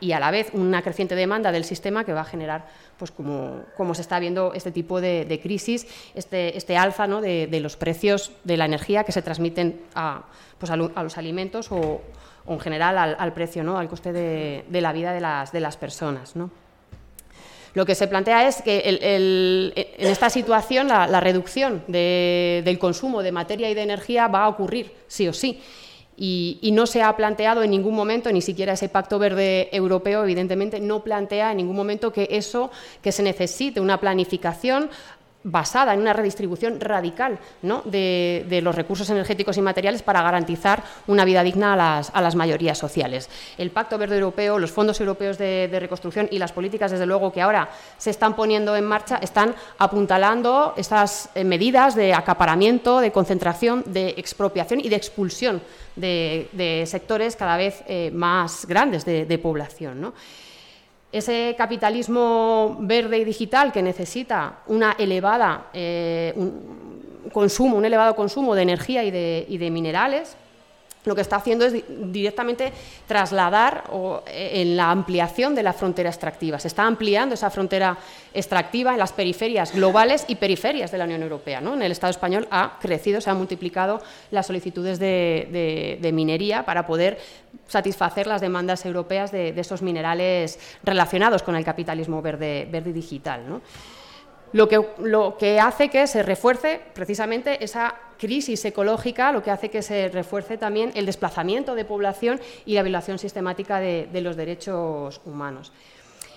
y 0.00 0.12
a 0.12 0.20
la 0.20 0.30
vez 0.30 0.50
una 0.52 0.82
creciente 0.82 1.14
demanda 1.14 1.52
del 1.52 1.64
sistema 1.64 2.04
que 2.04 2.12
va 2.12 2.22
a 2.22 2.24
generar, 2.24 2.66
pues 2.98 3.10
como, 3.10 3.62
como 3.76 3.94
se 3.94 4.02
está 4.02 4.18
viendo 4.18 4.52
este 4.54 4.70
tipo 4.70 5.00
de, 5.00 5.40
crisis, 5.42 5.86
este, 6.14 6.56
este 6.56 6.76
alza 6.76 7.06
¿no? 7.06 7.20
de, 7.20 7.60
los 7.60 7.76
precios 7.76 8.32
de 8.44 8.56
la 8.56 8.66
energía 8.66 9.04
que 9.04 9.12
se 9.12 9.22
transmiten 9.22 9.80
a, 9.94 10.22
pues 10.58 10.70
a, 10.70 10.76
los 10.76 11.18
alimentos 11.18 11.70
o, 11.70 12.02
en 12.46 12.60
general 12.60 12.98
al, 12.98 13.32
precio, 13.32 13.64
¿no? 13.64 13.78
al 13.78 13.88
coste 13.88 14.12
de, 14.12 14.80
la 14.80 14.92
vida 14.92 15.12
de 15.12 15.20
las, 15.20 15.52
de 15.52 15.60
las 15.60 15.76
personas. 15.76 16.36
¿no? 16.36 16.50
Lo 17.74 17.86
que 17.86 17.94
se 17.94 18.08
plantea 18.08 18.46
es 18.46 18.60
que 18.60 18.82
en 18.84 20.06
esta 20.06 20.28
situación 20.28 20.88
la 20.88 21.20
reducción 21.20 21.82
del 21.86 22.78
consumo 22.78 23.22
de 23.22 23.32
materia 23.32 23.70
y 23.70 23.74
de 23.74 23.82
energía 23.82 24.28
va 24.28 24.44
a 24.44 24.48
ocurrir 24.48 24.92
sí 25.06 25.28
o 25.28 25.32
sí 25.32 25.62
y, 26.24 26.70
no 26.72 26.86
se 26.86 27.02
ha 27.02 27.16
planteado 27.16 27.64
en 27.64 27.70
ningún 27.72 27.96
momento, 27.96 28.30
ni 28.30 28.42
siquiera 28.42 28.74
ese 28.74 28.88
pacto 28.88 29.18
verde 29.18 29.68
europeo, 29.72 30.22
evidentemente, 30.22 30.78
no 30.78 31.02
plantea 31.02 31.50
en 31.50 31.56
ningún 31.56 31.74
momento 31.74 32.12
que 32.12 32.28
eso, 32.30 32.70
que 33.02 33.10
se 33.10 33.24
necesite 33.24 33.80
una 33.80 33.98
planificación 33.98 34.88
basada 35.44 35.94
en 35.94 36.00
una 36.00 36.12
redistribución 36.12 36.80
radical 36.80 37.38
de, 37.84 38.60
los 38.62 38.74
recursos 38.74 39.08
energéticos 39.10 39.56
y 39.56 39.62
materiales 39.62 40.02
para 40.02 40.22
garantizar 40.22 40.82
una 41.06 41.24
vida 41.24 41.42
digna 41.42 41.74
a 41.74 42.20
las, 42.20 42.34
mayorías 42.36 42.78
sociales. 42.78 43.28
El 43.58 43.70
Pacto 43.70 43.98
Verde 43.98 44.16
Europeo, 44.16 44.58
los 44.58 44.70
fondos 44.70 45.00
europeos 45.00 45.38
de, 45.38 45.68
reconstrucción 45.78 46.28
y 46.30 46.38
las 46.38 46.52
políticas, 46.52 46.90
desde 46.90 47.06
luego, 47.06 47.32
que 47.32 47.42
ahora 47.42 47.68
se 47.98 48.10
están 48.10 48.34
poniendo 48.34 48.76
en 48.76 48.84
marcha, 48.84 49.16
están 49.16 49.54
apuntalando 49.78 50.74
estas 50.76 51.30
eh, 51.34 51.44
medidas 51.44 51.94
de 51.94 52.14
acaparamiento, 52.14 53.00
de 53.00 53.12
concentración, 53.12 53.84
de 53.86 54.14
expropiación 54.16 54.80
y 54.80 54.88
de 54.88 54.96
expulsión 54.96 55.60
de, 55.96 56.84
sectores 56.86 57.36
cada 57.36 57.56
vez 57.56 57.82
eh, 57.86 58.10
más 58.12 58.66
grandes 58.66 59.04
de, 59.04 59.38
población 59.38 60.12
ese 61.12 61.54
capitalismo 61.56 62.78
verde 62.80 63.18
y 63.18 63.24
digital 63.24 63.70
que 63.70 63.82
necesita 63.82 64.60
una 64.66 64.96
elevada, 64.98 65.66
eh, 65.74 66.32
un 66.34 67.30
consumo, 67.32 67.76
un 67.76 67.84
elevado 67.84 68.16
consumo 68.16 68.54
de 68.54 68.62
energía 68.62 69.04
y 69.04 69.10
de 69.10 69.70
minerales, 69.70 70.36
lo 71.04 71.14
que 71.14 71.20
está 71.20 71.36
haciendo 71.36 71.64
es 71.64 71.82
directamente 71.88 72.72
trasladar 73.06 73.84
eh, 74.26 74.62
en 74.62 74.76
la 74.76 74.90
ampliación 74.90 75.54
de 75.54 75.62
la 75.62 75.72
frontera 75.72 76.10
extractiva. 76.10 76.58
Se 76.58 76.68
está 76.68 76.84
ampliando 76.84 77.34
esa 77.34 77.50
frontera 77.50 77.98
extractiva 78.32 78.92
en 78.92 78.98
las 78.98 79.12
periferias 79.12 79.74
globales 79.74 80.24
y 80.28 80.36
periferias 80.36 80.90
de 80.92 80.98
la 80.98 81.04
Unión 81.04 81.22
Europea. 81.22 81.58
En 81.58 81.82
el 81.82 81.92
Estado 81.92 82.10
español 82.10 82.46
ha 82.50 82.78
crecido, 82.80 83.20
se 83.20 83.30
han 83.30 83.38
multiplicado 83.38 84.00
las 84.30 84.46
solicitudes 84.46 84.98
de, 84.98 86.10
minería 86.12 86.64
para 86.64 86.86
poder 86.86 87.18
satisfacer 87.66 88.26
las 88.26 88.40
demandas 88.40 88.84
europeas 88.84 89.32
de, 89.32 89.48
esos 89.56 89.82
minerales 89.82 90.58
relacionados 90.82 91.42
con 91.42 91.56
el 91.56 91.64
capitalismo 91.64 92.22
verde, 92.22 92.68
verde 92.70 92.92
digital. 92.92 93.60
Lo 94.52 94.68
que, 94.68 94.80
lo 94.98 95.36
que 95.38 95.60
hace 95.60 95.88
que 95.88 96.06
se 96.06 96.22
refuerce 96.22 96.80
precisamente 96.94 97.62
esa 97.64 97.94
crisis 98.18 98.64
ecológica, 98.64 99.32
lo 99.32 99.42
que 99.42 99.50
hace 99.50 99.68
que 99.68 99.82
se 99.82 100.08
refuerce 100.08 100.56
también 100.56 100.92
el 100.94 101.06
desplazamiento 101.06 101.74
de 101.74 101.84
población 101.84 102.40
y 102.64 102.74
la 102.74 102.82
violación 102.82 103.18
sistemática 103.18 103.80
de, 103.80 104.20
los 104.20 104.36
derechos 104.36 105.20
humanos. 105.24 105.72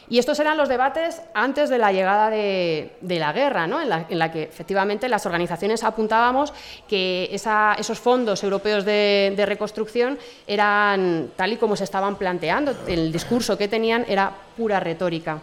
Y 0.08 0.20
estos 0.20 0.40
eran 0.40 0.56
los 0.56 0.70
debates 0.70 1.22
antes 1.34 1.70
de 1.70 1.80
la 1.80 1.92
llegada 1.92 2.30
de, 2.30 2.92
la 3.02 3.34
guerra, 3.34 3.68
¿no? 3.68 3.82
en, 3.82 3.90
la, 3.90 4.32
que 4.32 4.44
efectivamente 4.44 5.10
las 5.10 5.26
organizaciones 5.26 5.84
apuntábamos 5.84 6.54
que 6.88 7.30
esos 7.32 8.00
fondos 8.00 8.44
europeos 8.44 8.86
de, 8.86 9.34
de, 9.36 9.46
reconstrucción 9.46 10.18
eran 10.48 11.32
tal 11.36 11.54
y 11.54 11.58
como 11.58 11.76
se 11.76 11.84
estaban 11.84 12.16
planteando, 12.16 12.76
el 12.88 13.12
discurso 13.12 13.58
que 13.58 13.68
tenían 13.68 14.06
era 14.08 14.32
pura 14.56 14.80
retórica. 14.80 15.40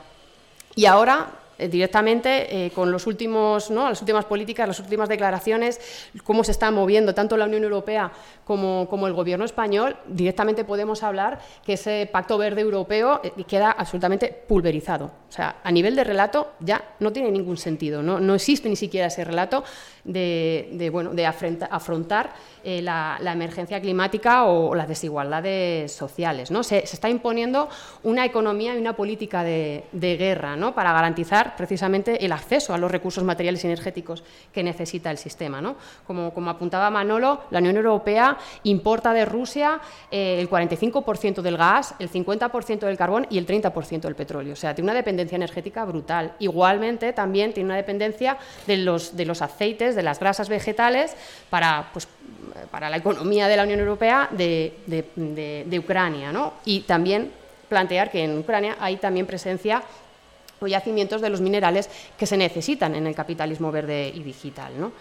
Y 0.74 0.86
ahora 0.86 1.41
directamente 1.58 2.66
eh, 2.66 2.70
con 2.70 2.90
los 2.90 3.06
últimos, 3.06 3.70
¿no? 3.70 3.88
las 3.88 4.00
últimas 4.00 4.24
políticas, 4.24 4.66
las 4.66 4.80
últimas 4.80 5.08
declaraciones, 5.08 5.80
cómo 6.24 6.44
se 6.44 6.52
está 6.52 6.70
moviendo 6.70 7.14
tanto 7.14 7.36
la 7.36 7.44
Unión 7.44 7.64
Europea 7.64 8.12
como, 8.44 8.86
como 8.88 9.06
el 9.06 9.12
Gobierno 9.12 9.44
español, 9.44 9.96
directamente 10.06 10.64
podemos 10.64 11.02
hablar 11.02 11.40
que 11.64 11.74
ese 11.74 12.08
Pacto 12.10 12.38
Verde 12.38 12.60
Europeo 12.60 13.20
eh, 13.22 13.44
queda 13.44 13.70
absolutamente 13.70 14.28
pulverizado. 14.28 15.06
O 15.28 15.32
sea, 15.32 15.56
a 15.62 15.70
nivel 15.70 15.96
de 15.96 16.04
relato 16.04 16.52
ya 16.60 16.82
no 17.00 17.12
tiene 17.12 17.30
ningún 17.30 17.56
sentido, 17.56 18.02
no, 18.02 18.20
no 18.20 18.34
existe 18.34 18.68
ni 18.68 18.76
siquiera 18.76 19.06
ese 19.06 19.24
relato 19.24 19.64
de, 20.04 20.90
bueno, 20.92 21.10
de 21.10 21.26
afrontar 21.26 22.32
la, 22.64 23.18
emergencia 23.32 23.80
climática 23.80 24.44
o, 24.44 24.74
las 24.74 24.88
desigualdades 24.88 25.92
sociales. 25.92 26.50
¿no? 26.50 26.62
Se, 26.62 26.78
está 26.78 27.08
imponiendo 27.08 27.68
una 28.02 28.24
economía 28.24 28.74
y 28.74 28.78
una 28.78 28.94
política 28.94 29.44
de, 29.44 29.84
de 29.92 30.16
guerra 30.16 30.56
¿no? 30.56 30.74
para 30.74 30.92
garantizar 30.92 31.41
precisamente 31.56 32.24
el 32.24 32.32
acceso 32.32 32.74
a 32.74 32.78
los 32.78 32.90
recursos 32.90 33.24
materiales 33.24 33.62
y 33.64 33.66
energéticos 33.66 34.22
que 34.52 34.62
necesita 34.62 35.10
el 35.10 35.18
sistema. 35.18 35.60
¿no? 35.60 35.76
Como, 36.06 36.32
como, 36.32 36.50
apuntaba 36.50 36.90
Manolo, 36.90 37.42
la 37.50 37.58
Unión 37.58 37.76
Europea 37.76 38.36
importa 38.64 39.12
de 39.12 39.24
Rusia 39.24 39.80
eh, 40.10 40.38
el 40.40 40.48
45% 40.48 41.42
del 41.42 41.56
gas, 41.56 41.94
el 41.98 42.10
50% 42.10 42.80
del 42.80 42.96
carbón 42.96 43.26
y 43.30 43.38
el 43.38 43.46
30% 43.46 44.00
del 44.00 44.14
petróleo. 44.14 44.52
O 44.52 44.56
sea, 44.56 44.74
tiene 44.74 44.90
una 44.90 44.96
dependencia 44.96 45.36
energética 45.36 45.84
brutal. 45.84 46.34
Igualmente, 46.38 47.12
también 47.12 47.52
tiene 47.52 47.68
una 47.68 47.76
dependencia 47.76 48.38
de 48.66 48.78
los, 48.78 49.16
de 49.16 49.24
los 49.24 49.42
aceites, 49.42 49.94
de 49.94 50.02
las 50.02 50.18
grasas 50.20 50.48
vegetales, 50.48 51.16
para, 51.50 51.90
pues, 51.92 52.08
para 52.70 52.90
la 52.90 52.96
economía 52.96 53.48
de 53.48 53.56
la 53.56 53.64
Unión 53.64 53.80
Europea 53.80 54.28
de, 54.30 54.74
de, 54.86 55.64
de 55.66 55.78
Ucrania. 55.78 56.32
¿no? 56.32 56.54
Y 56.64 56.80
también 56.80 57.30
plantear 57.68 58.10
que 58.10 58.22
en 58.22 58.38
Ucrania 58.38 58.76
hay 58.80 58.96
también 58.96 59.26
presencia 59.26 59.82
yacimientos 60.66 61.20
de 61.20 61.30
los 61.30 61.40
minerales 61.40 61.88
que 62.18 62.26
se 62.26 62.36
necesitan 62.36 62.94
en 62.94 63.06
el 63.06 63.14
capitalismo 63.14 63.72
verde 63.72 64.12
y 64.14 64.22
digital. 64.22 64.72
¿no? 64.78 64.92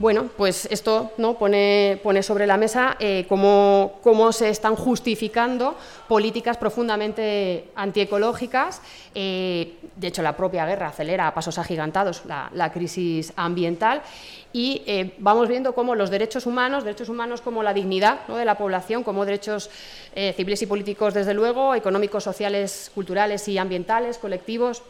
Bueno, 0.00 0.30
pues 0.34 0.66
esto 0.70 1.12
¿no? 1.18 1.34
pone, 1.34 2.00
pone 2.02 2.22
sobre 2.22 2.46
la 2.46 2.56
mesa 2.56 2.96
eh, 2.98 3.26
cómo, 3.28 4.32
se 4.32 4.48
están 4.48 4.74
justificando 4.74 5.76
políticas 6.08 6.56
profundamente 6.56 7.68
antiecológicas. 7.74 8.80
Eh, 9.14 9.74
de 9.96 10.06
hecho, 10.06 10.22
la 10.22 10.34
propia 10.38 10.64
guerra 10.64 10.88
acelera 10.88 11.26
a 11.26 11.34
pasos 11.34 11.58
agigantados 11.58 12.22
la, 12.24 12.72
crisis 12.72 13.34
ambiental 13.36 14.00
y 14.54 14.80
eh, 14.86 15.12
vamos 15.18 15.48
viendo 15.48 15.74
cómo 15.74 15.94
los 15.94 16.08
derechos 16.08 16.46
humanos, 16.46 16.82
derechos 16.82 17.10
humanos 17.10 17.42
como 17.42 17.62
la 17.62 17.74
dignidad 17.74 18.26
de 18.26 18.46
la 18.46 18.56
población, 18.56 19.04
como 19.04 19.26
derechos 19.26 19.68
civiles 20.14 20.62
y 20.62 20.66
políticos, 20.66 21.12
desde 21.12 21.34
luego, 21.34 21.74
económicos, 21.74 22.24
sociales, 22.24 22.90
culturales 22.94 23.46
y 23.48 23.58
ambientales, 23.58 24.16
colectivos, 24.16 24.82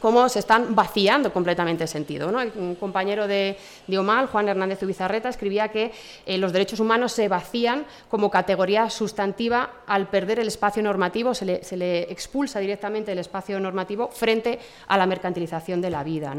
cómo 0.00 0.28
se 0.28 0.38
están 0.38 0.74
vaciando 0.74 1.32
completamente 1.32 1.84
el 1.84 1.88
sentido. 1.88 2.28
Un 2.28 2.74
compañero 2.76 3.26
de, 3.26 3.56
Omal, 3.96 4.26
Juan 4.26 4.48
Hernández 4.48 4.82
Ubizarreta, 4.82 5.28
escribía 5.28 5.68
que 5.68 5.92
eh, 6.26 6.38
los 6.38 6.52
derechos 6.52 6.80
humanos 6.80 7.12
se 7.12 7.28
vacían 7.28 7.84
como 8.08 8.30
categoría 8.30 8.90
sustantiva 8.90 9.70
al 9.86 10.08
perder 10.08 10.40
el 10.40 10.48
espacio 10.48 10.82
normativo, 10.82 11.34
se 11.34 11.44
le, 11.44 12.02
expulsa 12.10 12.60
directamente 12.60 13.12
el 13.12 13.18
espacio 13.18 13.58
normativo 13.60 14.08
frente 14.08 14.58
a 14.86 14.96
la 14.96 15.06
mercantilización 15.06 15.80
de 15.80 15.90
la 15.90 16.02
vida. 16.02 16.34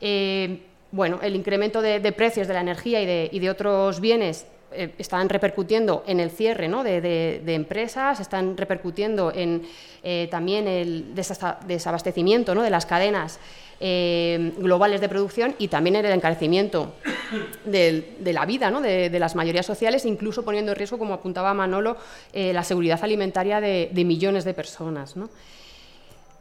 Eh, 0.00 0.62
bueno, 0.92 1.18
el 1.22 1.34
incremento 1.36 1.82
de, 1.82 2.00
precios 2.12 2.48
de 2.48 2.54
la 2.54 2.60
energía 2.60 3.28
y 3.30 3.38
de 3.38 3.50
otros 3.50 4.00
bienes 4.00 4.46
eh, 4.76 4.94
están 4.98 5.28
repercutiendo 5.28 6.04
en 6.06 6.20
el 6.20 6.30
cierre 6.30 6.68
de, 6.68 7.54
empresas, 7.54 8.20
están 8.20 8.56
repercutiendo 8.56 9.32
en 9.34 9.62
eh, 10.02 10.28
también 10.30 10.68
el 10.68 11.14
desabastecimiento 11.14 12.54
de 12.54 12.70
las 12.70 12.84
cadenas 12.84 13.40
eh, 13.80 14.52
globales 14.58 15.00
de 15.00 15.08
producción 15.08 15.54
y 15.58 15.68
también 15.68 15.96
en 15.96 16.06
el 16.06 16.12
encarecimiento 16.12 16.94
de, 17.64 18.16
la 18.32 18.44
vida 18.44 18.70
de, 18.70 19.18
las 19.18 19.34
mayorías 19.34 19.66
sociales, 19.66 20.04
incluso 20.04 20.44
poniendo 20.44 20.72
en 20.72 20.78
riesgo, 20.78 20.98
como 20.98 21.14
apuntaba 21.14 21.54
Manolo, 21.54 21.96
la 22.32 22.62
seguridad 22.62 23.00
alimentaria 23.02 23.60
de, 23.60 23.90
millones 24.04 24.44
de 24.44 24.54
personas. 24.54 25.14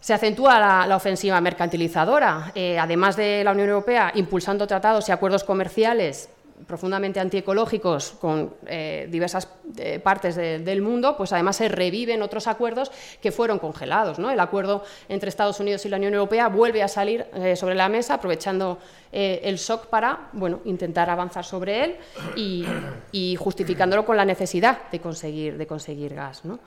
Se 0.02 0.14
acentúa 0.14 0.86
la 0.86 0.96
ofensiva 0.96 1.40
mercantilizadora, 1.42 2.54
además 2.80 3.16
de 3.16 3.44
la 3.44 3.52
Unión 3.52 3.70
Europea 3.70 4.12
impulsando 4.16 4.68
tratados 4.68 5.08
y 5.10 5.12
acuerdos 5.12 5.44
comerciales 5.44 6.30
profundamente 6.68 7.20
antiecológicos 7.20 8.12
con 8.12 8.54
eh, 8.66 9.08
diversas 9.12 9.50
eh, 9.78 10.00
partes 10.00 10.36
del 10.36 10.82
mundo, 10.82 11.16
pues 11.18 11.34
además 11.34 11.58
se 11.58 11.68
reviven 11.68 12.22
otros 12.22 12.48
acuerdos 12.48 12.92
que 13.22 13.32
fueron 13.32 13.60
congelados. 13.60 14.20
¿no? 14.20 14.32
El 14.32 14.40
acuerdo 14.40 14.84
entre 15.10 15.30
Estados 15.30 15.60
Unidos 15.60 15.86
y 15.86 15.90
la 15.90 15.98
Unión 15.98 16.14
Europea 16.14 16.48
vuelve 16.48 16.82
a 16.82 16.88
salir 16.88 17.26
eh, 17.34 17.56
sobre 17.56 17.76
la 17.76 17.90
mesa, 17.90 18.16
aprovechando 18.16 18.80
el 19.12 19.56
shock 19.56 19.86
para 19.86 20.28
bueno, 20.34 20.60
intentar 20.66 21.10
avanzar 21.10 21.46
sobre 21.46 21.86
él 21.86 21.96
y, 22.36 23.38
justificándolo 23.38 24.06
con 24.06 24.18
la 24.18 24.26
necesidad 24.26 24.90
de 24.92 25.00
conseguir, 25.00 25.58
de 25.58 25.66
conseguir 25.66 26.14
gas. 26.14 26.44
¿no? 26.44 26.60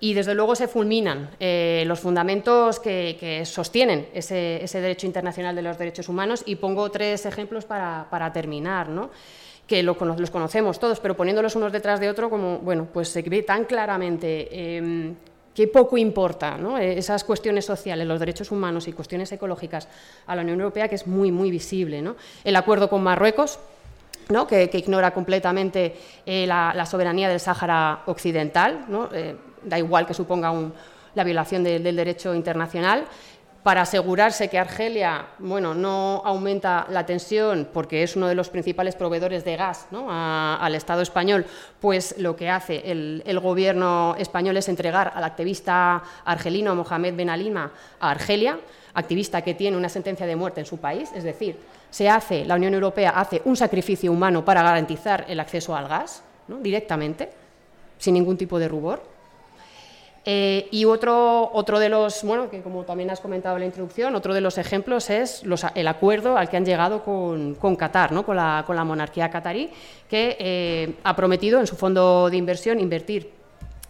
Y 0.00 0.14
desde 0.14 0.34
luego 0.34 0.54
se 0.54 0.68
fulminan 0.68 1.30
eh, 1.40 1.84
los 1.86 2.00
fundamentos 2.00 2.80
que, 2.80 3.42
sostienen 3.44 4.08
ese, 4.12 4.66
derecho 4.72 5.06
internacional 5.06 5.54
de 5.54 5.62
los 5.62 5.78
derechos 5.78 6.08
humanos 6.08 6.42
y 6.46 6.56
pongo 6.56 6.90
tres 6.90 7.26
ejemplos 7.26 7.64
para, 7.64 8.32
terminar, 8.32 8.88
¿no? 8.88 9.10
que 9.66 9.82
los 9.82 9.96
conocemos 10.30 10.78
todos, 10.78 11.00
pero 11.00 11.16
poniéndolos 11.16 11.56
unos 11.56 11.72
detrás 11.72 11.98
de 11.98 12.10
otro, 12.10 12.28
como 12.28 12.58
bueno, 12.58 12.86
pues 12.92 13.08
se 13.08 13.22
ve 13.22 13.42
tan 13.42 13.64
claramente 13.64 14.48
eh, 14.50 15.14
que 15.54 15.68
poco 15.68 15.96
importa 15.96 16.58
esas 16.80 17.22
cuestiones 17.22 17.64
sociales, 17.64 18.06
los 18.06 18.18
derechos 18.18 18.50
humanos 18.50 18.88
y 18.88 18.92
cuestiones 18.92 19.30
ecológicas 19.30 19.88
a 20.26 20.34
la 20.34 20.42
Unión 20.42 20.60
Europea, 20.60 20.88
que 20.88 20.96
es 20.96 21.06
muy, 21.06 21.30
muy 21.30 21.50
visible. 21.50 22.02
¿no? 22.02 22.16
El 22.42 22.56
acuerdo 22.56 22.90
con 22.90 23.02
Marruecos, 23.02 23.60
¿no? 24.28 24.46
que, 24.48 24.68
ignora 24.72 25.12
completamente 25.12 25.96
eh, 26.26 26.46
la, 26.46 26.84
soberanía 26.86 27.28
del 27.28 27.38
Sáhara 27.38 28.02
Occidental, 28.06 28.86
¿no? 28.88 29.08
Eh, 29.12 29.36
da 29.64 29.78
igual 29.78 30.06
que 30.06 30.14
suponga 30.14 30.52
la 31.14 31.24
violación 31.24 31.64
del 31.64 31.96
derecho 31.96 32.34
internacional, 32.34 33.04
para 33.64 33.80
asegurarse 33.80 34.48
que 34.48 34.58
Argelia 34.58 35.24
bueno, 35.38 35.74
no 35.74 36.20
aumenta 36.22 36.86
la 36.90 37.06
tensión 37.06 37.66
porque 37.72 38.02
es 38.02 38.14
uno 38.14 38.28
de 38.28 38.34
los 38.34 38.50
principales 38.50 38.94
proveedores 38.94 39.42
de 39.42 39.56
gas 39.56 39.86
al 39.90 40.74
Estado 40.74 41.00
español, 41.00 41.46
pues 41.80 42.14
lo 42.18 42.36
que 42.36 42.50
hace 42.50 42.82
el, 42.84 43.40
gobierno 43.40 44.16
español 44.18 44.58
es 44.58 44.68
entregar 44.68 45.12
al 45.16 45.24
activista 45.24 46.02
argelino 46.26 46.74
Mohamed 46.74 47.16
Ben 47.16 47.30
Alima 47.30 47.72
a 48.00 48.10
Argelia, 48.10 48.58
activista 48.92 49.40
que 49.40 49.54
tiene 49.54 49.78
una 49.78 49.88
sentencia 49.88 50.26
de 50.26 50.36
muerte 50.36 50.60
en 50.60 50.66
su 50.66 50.76
país, 50.76 51.10
es 51.14 51.24
decir, 51.24 51.56
se 51.88 52.08
hace, 52.08 52.44
la 52.44 52.56
Unión 52.56 52.74
Europea 52.74 53.10
hace 53.10 53.40
un 53.46 53.56
sacrificio 53.56 54.12
humano 54.12 54.44
para 54.44 54.62
garantizar 54.62 55.24
el 55.26 55.40
acceso 55.40 55.74
al 55.74 55.88
gas 55.88 56.22
directamente, 56.48 57.30
sin 57.96 58.12
ningún 58.12 58.36
tipo 58.36 58.58
de 58.58 58.68
rubor. 58.68 59.13
Eh, 60.26 60.68
y 60.70 60.86
otro, 60.86 61.50
otro 61.52 61.78
de 61.78 61.90
los, 61.90 62.22
bueno, 62.22 62.48
que 62.48 62.62
como 62.62 62.84
también 62.84 63.10
has 63.10 63.20
comentado 63.20 63.56
en 63.56 63.60
la 63.60 63.66
introducción, 63.66 64.14
otro 64.14 64.32
de 64.32 64.40
los 64.40 64.56
ejemplos 64.56 65.10
es 65.10 65.42
el 65.74 65.88
acuerdo 65.88 66.38
al 66.38 66.48
que 66.48 66.56
han 66.56 66.64
llegado 66.64 67.04
con, 67.04 67.54
con 67.56 67.76
Qatar, 67.76 68.12
¿no? 68.12 68.24
con, 68.24 68.36
la, 68.36 68.64
con, 68.66 68.74
la, 68.74 68.84
monarquía 68.84 69.30
qatarí, 69.30 69.70
que 70.08 70.36
eh, 70.40 70.94
ha 71.04 71.14
prometido 71.14 71.60
en 71.60 71.66
su 71.66 71.76
fondo 71.76 72.30
de 72.30 72.38
inversión 72.38 72.80
invertir 72.80 73.32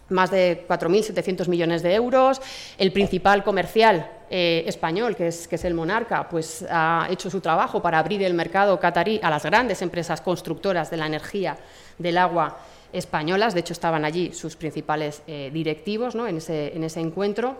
más 0.09 0.29
de 0.29 0.65
4.700 0.67 1.47
millones 1.47 1.81
de 1.81 1.95
euros. 1.95 2.41
El 2.77 2.91
principal 2.91 3.43
comercial 3.43 4.11
eh, 4.29 4.63
español, 4.67 5.15
que 5.15 5.27
es, 5.27 5.47
que 5.47 5.55
es 5.55 5.65
el 5.65 5.73
Monarca, 5.73 6.27
pues 6.27 6.65
ha 6.69 7.07
hecho 7.09 7.29
su 7.29 7.39
trabajo 7.39 7.81
para 7.81 7.99
abrir 7.99 8.21
el 8.23 8.33
mercado 8.33 8.79
qatarí 8.79 9.19
a 9.23 9.29
las 9.29 9.43
grandes 9.43 9.81
empresas 9.81 10.21
constructoras 10.21 10.91
de 10.91 10.97
la 10.97 11.07
energía, 11.07 11.57
del 11.97 12.17
agua 12.17 12.57
españolas, 12.95 13.53
de 13.53 13.59
hecho 13.59 13.73
estaban 13.73 14.05
allí 14.05 14.33
sus 14.33 14.55
principales 14.55 15.21
eh, 15.27 15.49
directivos 15.53 16.15
¿no? 16.15 16.27
en, 16.27 16.37
ese, 16.37 16.75
en, 16.75 16.83
ese, 16.83 16.99
encuentro. 16.99 17.57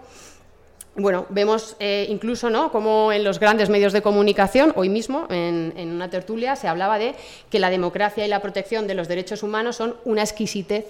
Bueno, 0.95 1.25
vemos 1.29 1.75
eh, 1.79 2.07
incluso 2.09 2.49
¿no? 2.49 2.71
como 2.71 3.11
en 3.11 3.23
los 3.23 3.39
grandes 3.39 3.69
medios 3.69 3.91
de 3.91 4.01
comunicación, 4.01 4.71
hoy 4.75 4.89
mismo 4.89 5.27
en, 5.29 5.73
una 5.77 6.09
tertulia 6.09 6.55
se 6.55 6.67
hablaba 6.67 6.97
de 6.97 7.15
que 7.49 7.59
la 7.59 7.69
democracia 7.69 8.25
y 8.25 8.29
la 8.29 8.41
protección 8.41 8.87
de 8.87 8.93
los 8.95 9.07
derechos 9.07 9.43
humanos 9.43 9.75
son 9.75 9.95
una 10.05 10.21
exquisitez 10.21 10.85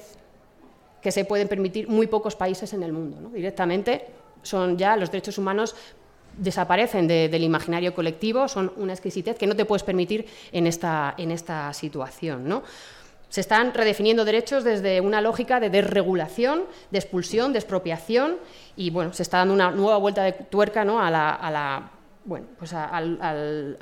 que 1.02 1.12
se 1.12 1.26
pueden 1.26 1.48
permitir 1.48 1.88
muy 1.88 2.08
pocos 2.08 2.36
países 2.36 2.74
en 2.74 2.84
el 2.84 2.94
mundo. 2.94 3.30
Directamente 3.30 4.06
son 4.44 4.78
ya 4.78 4.96
los 4.96 5.12
derechos 5.12 5.38
humanos 5.38 5.76
desaparecen 6.38 7.08
del 7.08 7.44
imaginario 7.44 7.94
colectivo, 7.94 8.48
son 8.48 8.72
una 8.78 8.94
exquisitez 8.94 9.38
que 9.38 9.48
no 9.48 9.56
te 9.56 9.66
puedes 9.66 9.84
permitir 9.84 10.26
en 10.52 10.68
esta, 10.68 11.16
situación. 11.74 12.48
¿no? 12.48 12.64
Se 13.30 13.42
están 13.42 13.74
redefiniendo 13.74 14.26
derechos 14.26 14.64
desde 14.64 15.02
una 15.02 15.22
lógica 15.22 15.60
de 15.60 15.70
desregulación, 15.70 16.64
de 16.92 17.00
expulsión, 17.00 17.54
de 17.54 17.60
expropiación 17.60 18.38
y 18.76 18.90
bueno, 18.90 19.14
se 19.14 19.24
está 19.24 19.40
dando 19.40 19.54
una 19.54 19.72
nueva 19.72 19.98
vuelta 19.98 20.24
de 20.24 20.34
tuerca 20.34 20.86
¿no? 20.86 21.02
a 21.02 21.12
la, 21.12 21.92
bueno, 22.24 22.48
pues 22.58 22.74
a, 22.74 23.02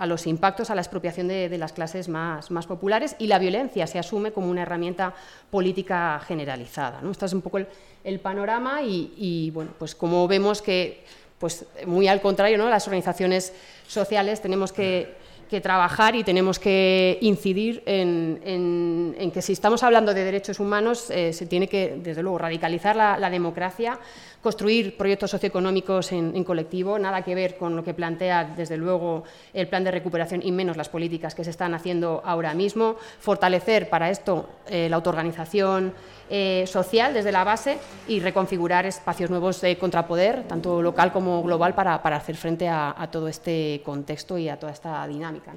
los 0.06 0.28
impactos, 0.28 0.70
a 0.70 0.76
la 0.76 0.82
expropiación 0.82 1.28
de, 1.28 1.58
las 1.58 1.74
clases 1.74 2.10
más, 2.10 2.52
más, 2.52 2.68
populares 2.68 3.16
y 3.20 3.28
la 3.28 3.40
violencia 3.40 3.88
se 3.88 4.00
asume 4.00 4.32
como 4.32 4.50
una 4.50 4.64
herramienta 4.64 5.14
política 5.50 6.22
generalizada. 6.26 7.02
¿no? 7.02 7.12
Este 7.12 7.26
es 7.26 7.34
un 7.34 7.42
poco 7.42 7.60
el, 8.04 8.20
panorama 8.20 8.82
y, 8.82 9.14
y, 9.18 9.52
bueno, 9.52 9.72
pues 9.78 9.96
como 9.96 10.28
vemos 10.28 10.62
que 10.62 11.04
pues 11.44 11.66
muy 11.86 12.08
al 12.08 12.22
contrario, 12.22 12.58
¿no? 12.58 12.70
las 12.70 12.88
organizaciones 12.88 13.54
sociales 13.86 14.42
tenemos 14.42 14.72
que 14.72 15.23
que 15.54 15.62
trabajar 15.62 16.16
y 16.16 16.24
tenemos 16.24 16.58
que 16.58 17.20
incidir 17.22 17.84
en, 17.86 19.32
que 19.32 19.42
si 19.44 19.54
estamos 19.54 19.84
hablando 19.84 20.12
de 20.12 20.24
derechos 20.24 20.60
humanos, 20.60 21.12
eh, 21.12 21.32
se 21.32 21.46
tiene 21.46 21.68
que, 21.68 22.00
desde 22.02 22.24
luego, 22.24 22.40
radicalizar 22.40 22.96
la, 22.96 23.30
democracia, 23.30 24.00
construir 24.44 24.98
proyectos 24.98 25.32
socioeconómicos 25.32 26.12
en, 26.12 26.44
colectivo, 26.44 27.00
nada 27.00 27.22
que 27.24 27.34
ver 27.34 27.58
con 27.58 27.76
lo 27.76 27.84
que 27.84 27.94
plantea, 27.94 28.44
desde 28.44 28.76
luego, 28.76 29.24
el 29.54 29.68
plan 29.70 29.86
de 29.86 29.92
recuperación 29.92 30.42
y 30.44 30.52
menos 30.52 30.76
las 30.76 30.90
políticas 30.90 31.34
que 31.34 31.46
se 31.46 31.50
están 31.50 31.74
haciendo 31.74 32.22
ahora 32.26 32.54
mismo, 32.54 32.98
fortalecer 33.20 33.90
para 33.90 34.10
esto 34.10 34.50
eh, 34.68 34.90
la 34.90 34.98
autoorganización 34.98 35.94
eh, 36.30 36.66
social 36.68 37.14
desde 37.14 37.32
la 37.32 37.46
base 37.46 37.78
y 38.08 38.20
reconfigurar 38.20 38.86
espacios 38.86 39.30
nuevos 39.30 39.62
de 39.62 39.78
contrapoder, 39.78 40.44
tanto 40.44 40.82
local 40.82 41.14
como 41.14 41.42
global, 41.42 41.74
para, 41.74 41.96
hacer 41.96 42.36
frente 42.36 42.68
a, 42.68 43.08
todo 43.10 43.30
este 43.30 43.82
contexto 43.86 44.38
y 44.38 44.50
a 44.50 44.60
toda 44.60 44.74
esta 44.74 45.08
dinámica. 45.08 45.54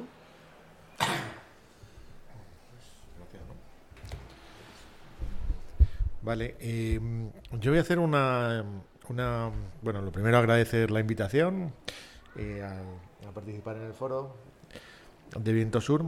Vale, 6.27 6.57
eh, 6.59 6.99
yo 7.53 7.71
voy 7.71 7.79
a 7.79 7.83
hacer 7.83 8.01
una, 8.01 8.65
Bueno, 9.81 10.03
lo 10.03 10.11
primero 10.11 10.37
agradecer 10.39 10.91
la 10.91 10.99
invitación 10.99 11.73
eh, 12.35 12.65
a, 12.65 13.31
participar 13.31 13.77
en 13.77 13.85
el 13.85 13.93
foro 13.93 14.35
de 15.39 15.53
Viento 15.53 15.81
Sur 15.81 16.05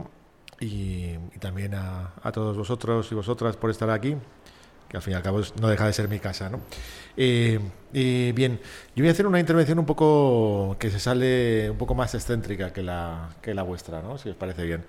y, 0.59 1.15
también 1.39 1.73
a, 1.73 2.15
a, 2.21 2.33
todos 2.33 2.57
vosotros 2.57 3.09
y 3.13 3.15
vosotras 3.15 3.55
por 3.55 3.69
estar 3.69 3.89
aquí 3.89 4.17
que 4.89 4.97
al 4.97 5.03
fin 5.03 5.13
y 5.13 5.15
al 5.15 5.23
cabo 5.23 5.39
no 5.61 5.69
deja 5.69 5.85
de 5.85 5.93
ser 5.93 6.09
mi 6.09 6.19
casa. 6.19 6.49
¿no? 6.49 6.59
Eh, 7.15 7.57
bien, 8.35 8.59
yo 8.95 9.03
voy 9.03 9.07
a 9.07 9.11
hacer 9.11 9.25
una 9.25 9.39
intervención 9.39 9.79
un 9.79 9.85
poco 9.85 10.75
que 10.79 10.91
se 10.91 10.99
sale 10.99 11.69
un 11.69 11.77
poco 11.77 11.95
más 11.95 12.13
excéntrica 12.13 12.73
que 12.73 12.83
la, 12.83 13.29
que 13.41 13.53
la 13.53 13.63
vuestra, 13.63 14.01
¿no? 14.01 14.17
si 14.17 14.27
os 14.27 14.35
parece 14.35 14.65
bien. 14.65 14.83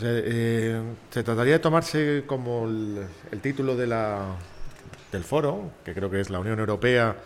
Eh, 0.00 0.80
se 1.10 1.22
trataría 1.24 1.54
de 1.54 1.58
tomarse 1.58 2.22
como 2.26 2.66
el, 2.66 3.40
título 3.42 3.76
de 3.76 3.86
la, 3.88 4.36
del 5.12 5.24
foro, 5.24 5.72
que 5.84 5.94
creo 5.94 6.10
que 6.10 6.20
es 6.20 6.30
la 6.30 6.38
Unión 6.38 6.58
Europea 6.58 7.16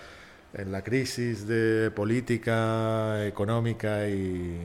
en 0.54 0.72
la 0.72 0.82
crisis 0.82 1.46
de 1.46 1.90
política 1.90 3.26
económica 3.26 4.08
y, 4.08 4.60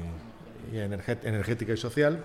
energética 0.74 1.74
y 1.74 1.78
social, 1.78 2.24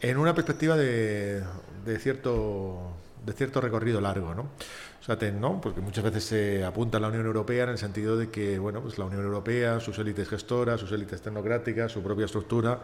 en 0.00 0.18
una 0.18 0.34
perspectiva 0.34 0.76
de, 0.76 1.42
de 1.84 1.98
cierto 1.98 2.96
de 3.26 3.32
cierto 3.32 3.60
recorrido 3.60 4.00
largo, 4.00 4.34
¿no? 4.34 4.42
O 4.42 5.04
sea, 5.04 5.30
¿no? 5.32 5.60
Porque 5.60 5.80
muchas 5.80 6.04
veces 6.04 6.24
se 6.24 6.64
apunta 6.64 6.98
a 6.98 7.00
la 7.00 7.08
Unión 7.08 7.26
Europea 7.26 7.64
en 7.64 7.70
el 7.70 7.78
sentido 7.78 8.16
de 8.16 8.30
que, 8.30 8.58
bueno, 8.58 8.80
pues 8.80 8.98
la 8.98 9.04
Unión 9.04 9.22
Europea, 9.22 9.80
sus 9.80 9.98
élites 9.98 10.28
gestoras, 10.28 10.80
sus 10.80 10.90
élites 10.92 11.20
tecnocráticas, 11.20 11.92
su 11.92 12.02
propia 12.02 12.24
estructura, 12.24 12.80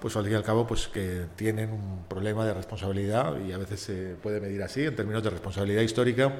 pues 0.00 0.16
al 0.16 0.24
fin 0.24 0.34
y 0.34 0.36
al 0.36 0.42
cabo, 0.42 0.66
pues 0.66 0.88
que 0.88 1.26
tienen 1.36 1.70
un 1.70 2.04
problema 2.08 2.44
de 2.44 2.54
responsabilidad 2.54 3.34
y 3.40 3.52
a 3.52 3.58
veces 3.58 3.80
se 3.80 4.14
puede 4.22 4.40
medir 4.40 4.62
así 4.62 4.84
en 4.84 4.94
términos 4.94 5.22
de 5.22 5.30
responsabilidad 5.30 5.82
histórica 5.82 6.36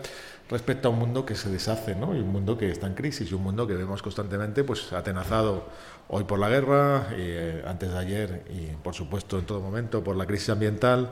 respecto 0.49 0.89
a 0.89 0.91
un 0.91 0.99
mundo 0.99 1.25
que 1.25 1.35
se 1.35 1.51
deshace, 1.51 1.95
¿no? 1.95 2.15
Y 2.15 2.21
un 2.21 2.29
mundo 2.29 2.57
que 2.57 2.71
está 2.71 2.87
en 2.87 2.95
crisis 2.95 3.31
y 3.31 3.35
un 3.35 3.43
mundo 3.43 3.67
que 3.67 3.75
vemos 3.75 4.03
constantemente, 4.03 4.63
pues 4.65 4.93
atenazado 4.93 5.65
hoy 6.09 6.25
por 6.25 6.39
la 6.39 6.49
guerra, 6.49 7.09
eh, 7.13 7.63
antes 7.67 7.91
de 7.91 7.99
ayer 7.99 8.43
y 8.51 8.75
por 8.77 8.95
supuesto 8.95 9.39
en 9.39 9.47
todo 9.47 9.61
momento 9.61 10.05
por 10.05 10.17
la 10.17 10.27
crisis 10.27 10.51
ambiental 10.51 11.11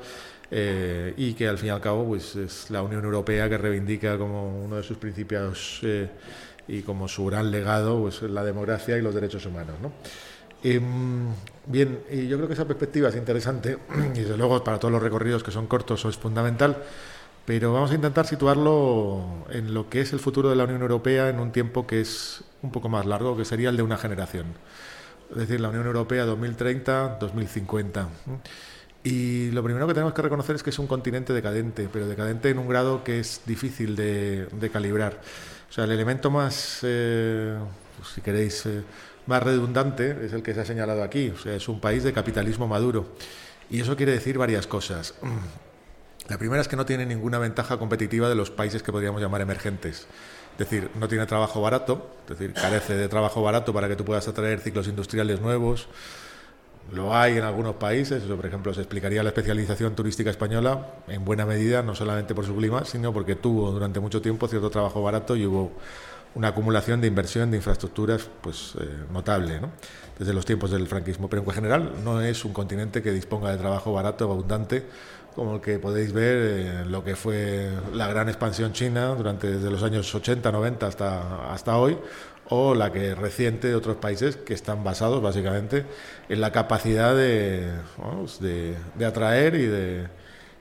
eh, 0.50 1.14
y 1.16 1.34
que 1.34 1.48
al 1.48 1.58
fin 1.58 1.68
y 1.68 1.70
al 1.70 1.80
cabo 1.80 2.06
pues, 2.06 2.36
es 2.36 2.70
la 2.70 2.82
Unión 2.82 3.04
Europea 3.04 3.48
que 3.48 3.58
reivindica 3.58 4.18
como 4.18 4.64
uno 4.64 4.76
de 4.76 4.82
sus 4.82 4.98
principios 4.98 5.80
eh, 5.82 6.08
y 6.68 6.82
como 6.82 7.08
su 7.08 7.24
gran 7.26 7.50
legado 7.50 8.00
pues, 8.00 8.22
la 8.22 8.44
democracia 8.44 8.96
y 8.96 9.02
los 9.02 9.14
derechos 9.14 9.46
humanos. 9.46 9.76
¿no? 9.82 9.92
Em, 10.64 11.26
bien, 11.66 12.00
y 12.10 12.26
yo 12.26 12.38
creo 12.38 12.48
que 12.48 12.54
esa 12.54 12.66
perspectiva 12.66 13.10
es 13.10 13.16
interesante 13.16 13.76
y 14.14 14.20
desde 14.20 14.38
luego 14.38 14.64
para 14.64 14.78
todos 14.78 14.90
los 14.90 15.02
recorridos 15.02 15.42
que 15.42 15.50
son 15.50 15.66
cortos 15.66 16.06
es 16.06 16.16
fundamental, 16.16 16.82
pero 17.44 17.74
vamos 17.74 17.90
a 17.90 17.94
intentar 17.94 18.26
situarlo 18.26 19.44
en 19.50 19.74
lo 19.74 19.90
que 19.90 20.00
es 20.00 20.14
el 20.14 20.20
futuro 20.20 20.48
de 20.48 20.56
la 20.56 20.64
Unión 20.64 20.80
Europea 20.80 21.28
en 21.28 21.38
un 21.38 21.52
tiempo 21.52 21.86
que 21.86 22.00
es 22.00 22.42
un 22.62 22.72
poco 22.72 22.88
más 22.88 23.04
largo, 23.04 23.36
que 23.36 23.44
sería 23.44 23.68
el 23.68 23.76
de 23.76 23.82
una 23.82 23.98
generación. 23.98 24.46
Es 25.30 25.36
decir, 25.36 25.60
la 25.60 25.68
Unión 25.68 25.84
Europea 25.86 26.24
2030-2050. 26.26 28.06
Y 29.02 29.50
lo 29.50 29.62
primero 29.62 29.86
que 29.86 29.92
tenemos 29.92 30.14
que 30.14 30.22
reconocer 30.22 30.56
es 30.56 30.62
que 30.62 30.70
es 30.70 30.78
un 30.78 30.86
continente 30.86 31.34
decadente, 31.34 31.90
pero 31.92 32.08
decadente 32.08 32.48
en 32.48 32.58
un 32.58 32.68
grado 32.68 33.04
que 33.04 33.20
es 33.20 33.42
difícil 33.44 33.96
de, 33.96 34.70
calibrar. 34.72 35.20
O 35.68 35.72
sea, 35.74 35.84
el 35.84 35.90
elemento 35.90 36.30
más, 36.30 36.78
eh, 36.82 37.54
pues, 37.98 38.08
si 38.14 38.22
queréis, 38.22 38.64
eh, 38.64 38.82
más 39.26 39.42
redundante 39.42 40.24
es 40.24 40.32
el 40.32 40.42
que 40.42 40.54
se 40.54 40.60
ha 40.60 40.64
señalado 40.64 41.02
aquí. 41.02 41.32
Es 41.44 41.68
un 41.68 41.80
país 41.80 42.02
de 42.04 42.12
capitalismo 42.12 42.66
maduro. 42.66 43.06
Y 43.70 43.80
eso 43.80 43.96
quiere 43.96 44.12
decir 44.12 44.38
varias 44.38 44.66
cosas. 44.66 45.14
La 46.28 46.38
primera 46.38 46.62
es 46.62 46.68
que 46.68 46.76
no 46.76 46.86
tiene 46.86 47.04
ninguna 47.04 47.38
ventaja 47.38 47.78
competitiva 47.78 48.28
de 48.28 48.34
los 48.34 48.50
países 48.50 48.82
que 48.82 48.92
podríamos 48.92 49.20
llamar 49.20 49.42
emergentes. 49.42 50.06
Es 50.52 50.58
decir, 50.58 50.90
no 50.94 51.08
tiene 51.08 51.26
trabajo 51.26 51.60
barato, 51.60 52.16
es 52.22 52.38
decir, 52.38 52.54
carece 52.54 52.94
de 52.94 53.08
trabajo 53.08 53.42
barato 53.42 53.74
para 53.74 53.88
que 53.88 53.96
tú 53.96 54.04
puedas 54.04 54.26
atraer 54.28 54.60
ciclos 54.60 54.86
industriales 54.86 55.40
nuevos, 55.40 55.88
lo 56.92 57.14
hay 57.16 57.38
en 57.38 57.44
algunos 57.44 57.76
países, 57.76 58.22
por 58.24 58.44
ejemplo 58.44 58.74
se 58.74 58.80
explicaría 58.80 59.22
la 59.22 59.30
especialización 59.30 59.94
turística 59.94 60.30
española 60.30 60.86
en 61.08 61.24
buena 61.24 61.46
medida, 61.46 61.82
no 61.82 61.94
solamente 61.94 62.34
por 62.34 62.44
su 62.44 62.54
clima, 62.54 62.84
sino 62.84 63.12
porque 63.12 63.36
tuvo 63.36 63.70
durante 63.70 64.00
mucho 64.00 64.20
tiempo 64.20 64.48
cierto 64.48 64.70
trabajo 64.70 65.02
barato 65.02 65.34
y 65.34 65.46
hubo 65.46 65.72
una 66.34 66.48
acumulación 66.48 67.00
de 67.00 67.06
inversión 67.06 67.50
de 67.50 67.58
infraestructuras 67.58 68.28
pues 68.40 68.74
eh, 68.80 68.88
notable 69.12 69.60
¿no? 69.60 69.70
desde 70.18 70.32
los 70.32 70.44
tiempos 70.44 70.70
del 70.70 70.86
franquismo. 70.86 71.28
Pero 71.28 71.42
en 71.42 71.50
general 71.50 71.92
no 72.04 72.20
es 72.20 72.44
un 72.44 72.52
continente 72.52 73.02
que 73.02 73.12
disponga 73.12 73.50
de 73.50 73.58
trabajo 73.58 73.92
barato, 73.92 74.24
abundante, 74.24 74.84
como 75.34 75.56
el 75.56 75.60
que 75.60 75.78
podéis 75.78 76.12
ver 76.12 76.82
en 76.82 76.92
lo 76.92 77.04
que 77.04 77.16
fue 77.16 77.70
la 77.92 78.06
gran 78.08 78.28
expansión 78.28 78.72
china 78.72 79.08
durante 79.08 79.50
desde 79.50 79.70
los 79.70 79.82
años 79.82 80.12
80, 80.14 80.50
90 80.50 80.86
hasta, 80.86 81.52
hasta 81.52 81.76
hoy, 81.76 81.98
o 82.48 82.74
la 82.74 82.92
que 82.92 83.14
reciente 83.14 83.68
de 83.68 83.74
otros 83.74 83.96
países 83.96 84.36
que 84.36 84.54
están 84.54 84.84
basados 84.84 85.22
básicamente 85.22 85.86
en 86.28 86.40
la 86.40 86.52
capacidad 86.52 87.14
de, 87.16 87.70
de, 88.40 89.04
atraer 89.06 89.54
y 89.54 89.66
de, 89.66 90.06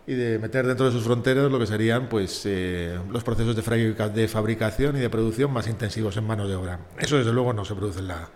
y 0.06 0.14
de 0.14 0.38
meter 0.40 0.68
dentro 0.68 0.86
de 0.86 0.92
sus 0.92 1.04
fronteras 1.04 1.50
lo 1.50 1.60
que 1.60 1.66
serían 1.66 2.10
pues 2.10 2.42
eh, 2.46 3.00
los 3.10 3.24
procesos 3.24 3.56
de, 3.56 4.28
fabricación 4.28 4.98
y 4.98 5.00
de 5.00 5.10
producción 5.10 5.52
más 5.52 5.68
intensivos 5.68 6.18
en 6.18 6.26
mano 6.26 6.48
de 6.48 6.56
obra. 6.56 6.80
Eso 7.00 7.18
desde 7.18 7.32
luego 7.32 7.54
no 7.54 7.64
se 7.64 7.74
produce 7.74 8.00
en 8.00 8.10
la, 8.10 8.30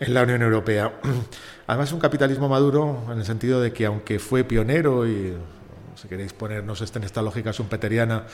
en 0.00 0.14
la 0.14 0.22
Unión 0.22 0.42
Europea. 0.42 0.92
Además 1.66 1.92
un 1.92 2.00
capitalismo 2.00 2.48
maduro 2.48 3.04
en 3.10 3.18
el 3.18 3.24
sentido 3.24 3.60
de 3.60 3.72
que 3.72 3.86
aunque 3.86 4.18
fue 4.18 4.44
pionero 4.44 5.06
y 5.06 5.34
si 5.94 6.08
queréis 6.08 6.32
ponernos 6.32 6.96
en 6.96 7.04
esta 7.04 7.22
lógica 7.22 7.52
schumpeteriana, 7.52 8.24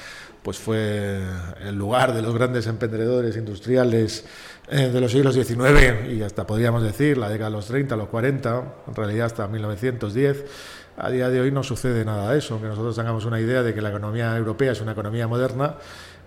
pues 0.43 0.59
fue 0.59 1.21
el 1.61 1.75
lugar 1.75 2.15
de 2.15 2.23
los 2.23 2.33
grandes 2.33 2.67
emprendedores 2.67 3.37
industriales 3.37 4.25
eh, 4.71 4.89
de 4.89 5.01
los 5.01 5.13
siglos 5.13 5.35
XIX 5.35 6.09
y 6.11 6.23
hasta 6.23 6.47
podríamos 6.47 6.83
decir 6.83 7.19
la 7.19 7.29
década 7.29 7.51
de 7.51 7.57
los 7.57 7.67
30, 7.67 7.97
los 7.97 8.09
40, 8.09 8.75
en 8.87 8.95
realidad 8.95 9.27
hasta 9.27 9.49
1910. 9.49 10.45
A 11.01 11.11
día 11.11 11.29
de 11.29 11.41
hoy 11.41 11.53
no 11.53 11.63
sucede 11.63 12.05
nada 12.05 12.33
de 12.33 12.39
eso, 12.39 12.55
aunque 12.55 12.69
nosotros 12.69 12.97
tengamos 12.97 13.25
una 13.25 13.39
idea 13.39 13.63
de 13.63 13.73
que 13.73 13.81
la 13.81 13.91
economía 13.91 14.37
europea 14.37 14.73
es 14.73 14.81
una 14.81 14.93
economía 14.93 15.29
moderna. 15.29 15.77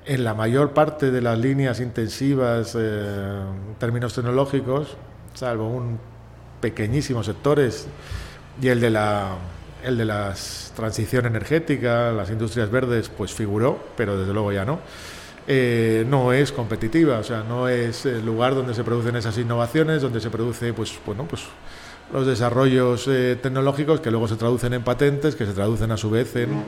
En 0.06 0.24
la 0.24 0.34
mayor 0.34 0.72
parte 0.72 1.12
de 1.12 1.22
las 1.22 1.38
líneas 1.38 1.82
intensivas 1.82 2.76
eh, 2.80 3.42
en 3.42 3.76
términos 3.76 4.14
tecnológicos, 4.14 4.96
salvo 5.34 5.68
un 5.68 6.00
pequeñísimos 6.62 7.26
sectores 7.26 7.88
y 8.62 8.70
el 8.70 8.80
de 8.80 8.92
la 8.92 9.36
el 9.84 9.98
de 9.98 10.06
la 10.06 10.34
transición 10.76 11.26
energética, 11.26 12.12
las 12.12 12.30
industrias 12.30 12.70
verdes, 12.70 13.10
pues 13.10 13.34
figuró, 13.34 13.80
pero 13.98 14.18
desde 14.18 14.32
luego 14.32 14.52
ya 14.52 14.64
no. 14.64 14.80
Eh, 15.48 16.06
no 16.08 16.34
es 16.34 16.52
competitiva, 16.52 17.18
o 17.18 17.24
sea, 17.24 17.44
no 17.44 17.68
es 17.68 18.06
el 18.06 18.26
lugar 18.26 18.54
donde 18.54 18.74
se 18.76 18.84
producen 18.84 19.16
esas 19.16 19.38
innovaciones, 19.38 20.02
donde 20.02 20.22
se 20.22 20.30
produce, 20.30 20.72
pues, 20.72 20.98
bueno, 21.06 21.26
pues 21.28 21.42
los 22.14 22.28
desarrollos 22.28 23.08
eh, 23.08 23.38
tecnológicos 23.42 24.02
que 24.02 24.12
luego 24.12 24.28
se 24.28 24.36
traducen 24.36 24.74
en 24.74 24.84
patentes, 24.84 25.36
que 25.36 25.46
se 25.46 25.54
traducen 25.54 25.92
a 25.92 25.98
su 25.98 26.10
vez 26.10 26.36
en 26.36 26.64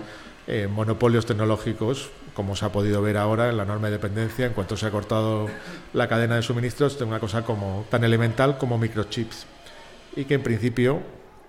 eh, 0.48 0.68
monopolios 0.70 1.26
tecnológicos, 1.26 2.10
como 2.34 2.56
se 2.56 2.66
ha 2.66 2.72
podido 2.72 3.02
ver 3.02 3.18
ahora 3.18 3.50
en 3.50 3.58
la 3.58 3.64
enorme 3.64 3.90
dependencia, 3.90 4.46
en 4.46 4.54
cuanto 4.54 4.78
se 4.78 4.86
ha 4.86 4.92
cortado 4.92 5.48
la 5.94 6.08
cadena 6.08 6.36
de 6.36 6.42
suministros, 6.42 6.98
de 6.98 7.06
una 7.06 7.20
cosa 7.20 7.44
como 7.44 7.86
tan 7.90 8.04
elemental 8.04 8.58
como 8.58 8.78
microchips. 8.78 9.46
Y 10.16 10.26
que 10.26 10.36
en 10.36 10.44
principio 10.44 11.02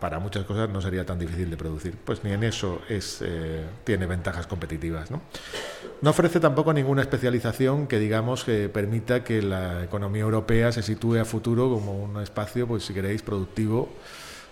para 0.05 0.19
muchas 0.19 0.45
cosas 0.45 0.69
no 0.69 0.83
sería 0.83 1.07
tan 1.07 1.19
difícil 1.19 1.49
de 1.49 1.57
producir. 1.57 1.97
Pues 2.05 2.23
ni 2.25 2.33
en 2.33 2.45
eso 2.45 2.83
es, 2.91 3.23
eh, 3.23 3.65
tiene 3.85 4.05
ventajas 4.05 4.47
competitivas. 4.47 5.11
¿no? 5.11 5.23
no 6.03 6.11
ofrece 6.11 6.41
tampoco 6.41 6.75
ninguna 6.75 7.01
especialización 7.01 7.87
que 7.87 7.99
digamos 7.99 8.45
que 8.45 8.69
permita 8.69 9.25
que 9.25 9.41
la 9.41 9.83
economía 9.83 10.21
europea 10.21 10.73
se 10.73 10.83
sitúe 10.83 11.21
a 11.21 11.25
futuro 11.25 11.71
como 11.71 12.05
un 12.05 12.21
espacio, 12.21 12.67
pues 12.67 12.85
si 12.85 12.93
queréis, 12.93 13.23
productivo 13.23 13.89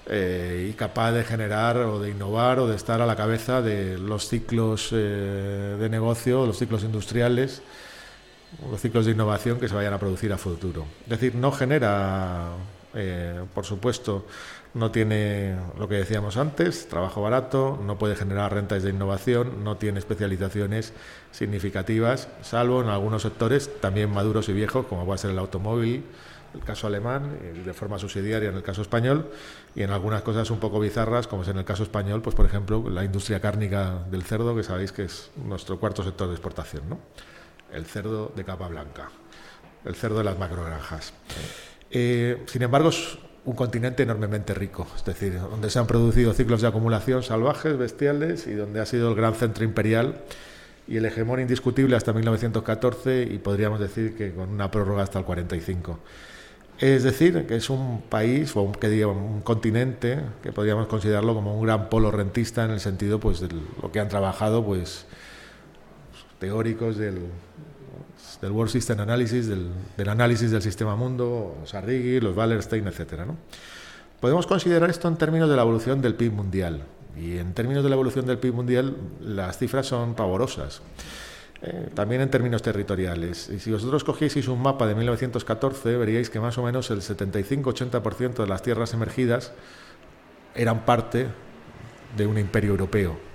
eh, 0.06 0.68
y 0.70 0.72
capaz 0.72 1.12
de 1.12 1.22
generar 1.22 1.76
o 1.76 2.00
de 2.00 2.08
innovar 2.12 2.58
o 2.58 2.66
de 2.66 2.74
estar 2.74 3.02
a 3.02 3.06
la 3.06 3.14
cabeza 3.14 3.60
de 3.60 3.98
los 3.98 4.28
ciclos 4.28 4.88
eh, 4.92 5.76
de 5.78 5.88
negocio, 5.90 6.46
los 6.46 6.56
ciclos 6.56 6.82
industriales, 6.82 7.60
los 8.70 8.80
ciclos 8.80 9.04
de 9.04 9.12
innovación 9.12 9.60
que 9.60 9.68
se 9.68 9.74
vayan 9.74 9.92
a 9.92 9.98
producir 9.98 10.32
a 10.32 10.38
futuro. 10.38 10.86
Es 11.02 11.10
decir, 11.10 11.34
no 11.34 11.52
genera, 11.52 12.52
por 13.54 13.64
supuesto, 13.64 14.26
no 14.74 14.90
tiene 14.90 15.56
lo 15.78 15.88
que 15.88 15.96
decíamos 15.96 16.36
antes, 16.36 16.88
trabajo 16.88 17.20
barato, 17.20 17.78
no 17.84 17.98
puede 17.98 18.16
generar 18.16 18.54
rentas 18.54 18.82
de 18.82 18.90
innovación, 18.90 19.64
no 19.64 19.76
tiene 19.76 19.98
especializaciones 19.98 20.92
significativas, 21.30 22.28
salvo 22.40 22.82
en 22.82 22.88
algunos 22.88 23.22
sectores 23.22 23.70
también 23.80 24.10
maduros 24.10 24.48
y 24.48 24.52
viejos, 24.52 24.86
como 24.86 25.10
a 25.12 25.18
ser 25.18 25.30
el 25.30 25.38
automóvil, 25.38 26.04
el 26.54 26.60
caso 26.60 26.86
alemán, 26.86 27.38
de 27.64 27.72
forma 27.72 27.98
subsidiaria 27.98 28.48
en 28.48 28.56
el 28.56 28.62
caso 28.62 28.82
español, 28.82 29.30
y 29.74 29.82
en 29.82 29.90
algunas 29.90 30.22
cosas 30.22 30.50
un 30.50 30.58
poco 30.58 30.80
bizarras, 30.80 31.26
como 31.26 31.42
es 31.42 31.48
en 31.48 31.58
el 31.58 31.64
caso 31.64 31.82
español, 31.82 32.22
pues 32.22 32.34
por 32.34 32.46
ejemplo, 32.46 32.88
la 32.88 33.04
industria 33.04 33.40
cárnica 33.40 34.04
del 34.10 34.22
cerdo, 34.22 34.54
que 34.56 34.62
sabéis 34.62 34.92
que 34.92 35.04
es 35.04 35.30
nuestro 35.36 35.78
cuarto 35.78 36.02
sector 36.02 36.28
de 36.28 36.34
exportación, 36.34 36.88
¿no? 36.88 36.98
El 37.72 37.86
cerdo 37.86 38.32
de 38.34 38.44
capa 38.44 38.68
blanca, 38.68 39.10
el 39.84 39.94
cerdo 39.94 40.18
de 40.18 40.24
las 40.24 40.38
macrogranjas. 40.38 41.14
Eh, 41.90 42.42
sin 42.46 42.62
embargo, 42.62 42.90
un 43.44 43.54
continente 43.54 44.04
enormemente 44.04 44.54
rico, 44.54 44.86
es 44.94 45.04
decir, 45.04 45.38
donde 45.38 45.68
se 45.68 45.78
han 45.78 45.86
producido 45.86 46.32
ciclos 46.32 46.62
de 46.62 46.68
acumulación 46.68 47.22
salvajes, 47.22 47.76
bestiales, 47.76 48.46
y 48.46 48.54
donde 48.54 48.80
ha 48.80 48.86
sido 48.86 49.08
el 49.10 49.16
gran 49.16 49.34
centro 49.34 49.64
imperial 49.64 50.22
y 50.86 50.96
el 50.96 51.06
hegemón 51.06 51.40
indiscutible 51.40 51.96
hasta 51.96 52.12
1914 52.12 53.22
y 53.22 53.38
podríamos 53.38 53.80
decir 53.80 54.16
que 54.16 54.32
con 54.32 54.50
una 54.50 54.70
prórroga 54.70 55.02
hasta 55.02 55.18
el 55.18 55.24
45. 55.24 55.98
Es 56.78 57.02
decir, 57.04 57.46
que 57.46 57.56
es 57.56 57.70
un 57.70 58.02
país 58.02 58.56
o 58.56 58.62
un, 58.62 58.72
que 58.72 58.88
diga, 58.88 59.06
un 59.06 59.40
continente 59.42 60.18
que 60.42 60.52
podríamos 60.52 60.86
considerarlo 60.86 61.34
como 61.34 61.56
un 61.56 61.64
gran 61.64 61.88
polo 61.88 62.10
rentista 62.10 62.64
en 62.64 62.72
el 62.72 62.80
sentido 62.80 63.20
pues 63.20 63.40
de 63.40 63.48
lo 63.80 63.92
que 63.92 64.00
han 64.00 64.08
trabajado 64.08 64.64
pues 64.64 65.06
teóricos 66.40 66.96
del, 66.96 67.20
del 68.42 68.50
World 68.50 68.72
System 68.72 68.98
Analysis, 69.00 69.46
del, 69.46 70.08
análisis 70.08 70.50
del 70.50 70.62
sistema 70.62 70.96
mundo, 70.96 71.56
Sarrigi, 71.64 72.20
los 72.20 72.36
Wallerstein, 72.36 72.86
etc. 72.88 73.22
Podemos 74.20 74.48
considerar 74.48 74.90
esto 74.90 75.06
en 75.06 75.16
términos 75.16 75.48
de 75.48 75.54
la 75.54 75.62
evolución 75.62 76.02
del 76.02 76.16
PIB 76.16 76.32
mundial. 76.32 76.82
Y 77.16 77.38
en 77.38 77.54
términos 77.54 77.84
de 77.84 77.88
la 77.88 77.94
evolución 77.94 78.26
del 78.26 78.38
PIB 78.38 78.52
mundial, 78.52 78.96
las 79.20 79.58
cifras 79.58 79.86
son 79.86 80.14
pavorosas. 80.14 80.82
Eh, 81.62 81.90
también 81.94 82.20
en 82.20 82.30
términos 82.30 82.62
territoriales. 82.62 83.48
Y 83.48 83.60
si 83.60 83.70
vosotros 83.70 84.02
cogieseis 84.02 84.48
un 84.48 84.60
mapa 84.60 84.88
de 84.88 84.96
1914, 84.96 85.96
veríais 85.96 86.28
que 86.28 86.40
más 86.40 86.58
o 86.58 86.64
menos 86.64 86.90
el 86.90 87.00
75-80% 87.00 88.34
de 88.34 88.46
las 88.48 88.62
tierras 88.62 88.92
emergidas 88.92 89.52
eran 90.56 90.84
parte 90.84 91.28
de 92.16 92.26
un 92.26 92.38
imperio 92.38 92.72
europeo 92.72 93.31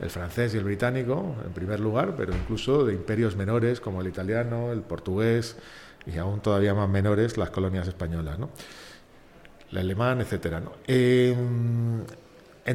el 0.00 0.10
francés 0.10 0.54
y 0.54 0.58
el 0.58 0.64
británico 0.64 1.36
en 1.44 1.52
primer 1.52 1.80
lugar, 1.80 2.14
pero 2.16 2.34
incluso 2.34 2.84
de 2.84 2.94
imperios 2.94 3.36
menores 3.36 3.80
como 3.80 4.00
el 4.00 4.08
italiano, 4.08 4.72
el 4.72 4.80
portugués 4.80 5.56
y 6.06 6.18
aún 6.18 6.40
todavía 6.40 6.74
más 6.74 6.88
menores 6.88 7.36
las 7.36 7.50
colonias 7.50 7.88
españolas, 7.88 8.38
¿no? 8.38 8.50
el 9.70 9.78
alemán, 9.78 10.20
etc. 10.20 10.58
en 10.86 12.04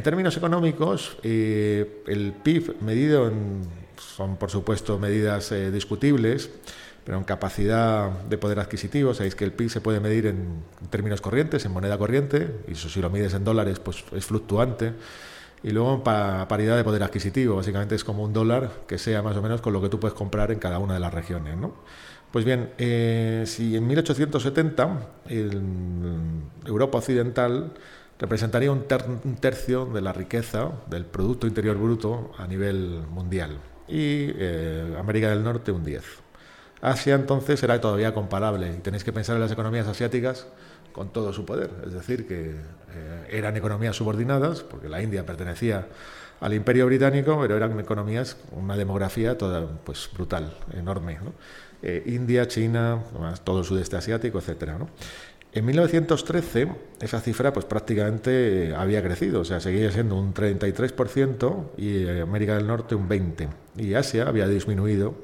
términos 0.04 0.36
económicos, 0.38 1.18
eh, 1.24 2.04
el 2.08 2.34
PIB 2.34 2.82
medido 2.82 3.28
en, 3.28 3.62
son 3.98 4.38
por 4.38 4.50
supuesto 4.50 5.00
medidas 5.00 5.52
eh, 5.52 5.72
discutibles, 5.72 6.50
pero 7.06 7.18
en 7.18 7.24
capacidad 7.24 8.12
de 8.12 8.38
poder 8.38 8.60
adquisitivo, 8.60 9.14
sabéis 9.14 9.36
que 9.36 9.46
el 9.46 9.54
PIB 9.54 9.70
se 9.70 9.82
puede 9.82 10.00
medir 10.00 10.26
en 10.28 10.64
términos 10.90 11.22
corrientes, 11.22 11.66
en 11.66 11.72
moneda 11.72 11.98
corriente, 11.98 12.54
y 12.68 12.74
eso 12.74 12.90
si 12.90 13.02
lo 13.02 13.10
mides 13.10 13.34
en 13.34 13.44
dólares, 13.44 13.80
pues 13.80 14.04
es 14.12 14.26
fluctuante. 14.26 14.94
Y 15.64 15.72
luego 15.72 16.04
para 16.04 16.48
paridad 16.48 16.78
de 16.78 16.84
poder 16.84 17.04
adquisitivo, 17.04 17.58
básicamente 17.58 17.96
es 17.96 18.04
como 18.04 18.24
un 18.24 18.32
dólar 18.32 18.72
que 18.88 18.98
sea 18.98 19.22
más 19.22 19.36
o 19.36 19.42
menos 19.42 19.62
con 19.62 19.74
lo 19.74 19.82
que 19.82 19.90
tú 19.90 20.00
puedes 20.00 20.16
comprar 20.16 20.52
en 20.52 20.60
cada 20.60 20.80
una 20.80 20.94
de 20.94 21.00
las 21.00 21.14
regiones. 21.14 21.58
¿no? 21.58 21.74
Pues 22.32 22.46
bien, 22.46 22.72
eh, 22.78 23.44
si 23.46 23.76
en 23.76 23.88
1870 23.88 25.08
Europa 26.66 27.00
Occidental 27.00 27.74
representaría 28.20 28.72
un, 28.72 28.84
tercio 29.40 29.86
de 29.86 30.02
la 30.02 30.14
riqueza 30.14 30.72
del 30.90 31.06
Producto 31.06 31.48
Interior 31.48 31.78
Bruto 31.78 32.32
a 32.38 32.46
nivel 32.46 33.02
mundial 33.10 33.58
y 33.88 34.32
eh, 34.36 34.96
América 35.00 35.30
del 35.30 35.44
Norte 35.44 35.72
un 35.72 35.84
10. 35.84 36.04
Asia 36.82 37.16
entonces 37.16 37.60
será 37.60 37.82
todavía 37.82 38.14
comparable 38.14 38.74
y 38.78 38.80
tenéis 38.80 39.04
que 39.04 39.12
pensar 39.12 39.36
en 39.36 39.42
las 39.42 39.52
economías 39.52 39.88
asiáticas 39.88 40.48
con 40.92 41.12
todo 41.12 41.34
su 41.34 41.46
poder. 41.46 41.70
Es 41.86 41.94
decir, 41.94 42.28
que 42.28 42.52
eh, 42.52 43.28
eran 43.30 43.56
economías 43.58 43.96
subordinadas, 43.96 44.62
porque 44.62 44.90
la 44.90 45.02
India 45.02 45.26
pertenecía 45.26 45.88
al 46.40 46.54
Imperio 46.54 46.86
Británico, 46.86 47.38
pero 47.42 47.58
eran 47.58 47.80
economías 47.80 48.36
con 48.36 48.64
una 48.64 48.78
demografía 48.78 49.38
toda 49.38 49.68
pues 49.84 50.10
brutal, 50.14 50.54
enorme. 50.74 51.18
Eh, 51.82 52.04
India, 52.08 52.48
China, 52.48 53.04
todo 53.44 53.60
el 53.60 53.66
sudeste 53.66 53.98
asiático, 53.98 54.40
etcétera. 54.40 54.78
En 55.52 55.66
1913 55.66 56.68
esa 57.02 57.20
cifra 57.22 57.52
pues 57.52 57.66
prácticamente 57.66 58.76
había 58.76 59.02
crecido, 59.02 59.42
o 59.42 59.46
sea, 59.46 59.60
seguía 59.60 59.92
siendo 59.92 60.16
un 60.16 60.34
33% 60.34 61.72
y 61.78 62.08
América 62.20 62.56
del 62.56 62.68
Norte 62.68 62.94
un 62.94 63.10
20%. 63.10 63.50
Y 63.78 63.96
Asia 63.96 64.28
había 64.28 64.48
disminuido 64.48 65.16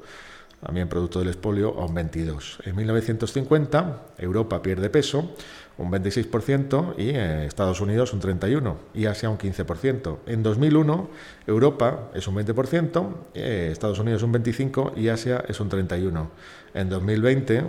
también 0.64 0.88
producto 0.88 1.18
del 1.18 1.28
expolio, 1.28 1.78
a 1.78 1.86
un 1.86 1.94
22. 1.94 2.58
En 2.64 2.76
1950 2.76 4.02
Europa 4.18 4.62
pierde 4.62 4.90
peso, 4.90 5.34
un 5.78 5.90
26%, 5.90 6.94
y 6.96 7.10
eh, 7.10 7.46
Estados 7.46 7.80
Unidos 7.80 8.12
un 8.12 8.20
31%, 8.20 8.74
y 8.94 9.06
Asia 9.06 9.28
un 9.28 9.38
15%. 9.38 10.18
En 10.26 10.42
2001 10.42 11.08
Europa 11.46 12.10
es 12.14 12.26
un 12.26 12.36
20%, 12.36 13.14
eh, 13.34 13.68
Estados 13.70 13.98
Unidos 13.98 14.22
un 14.22 14.32
25% 14.32 14.96
y 14.96 15.08
Asia 15.08 15.44
es 15.46 15.60
un 15.60 15.70
31%. 15.70 16.26
En 16.74 16.88
2020 16.88 17.62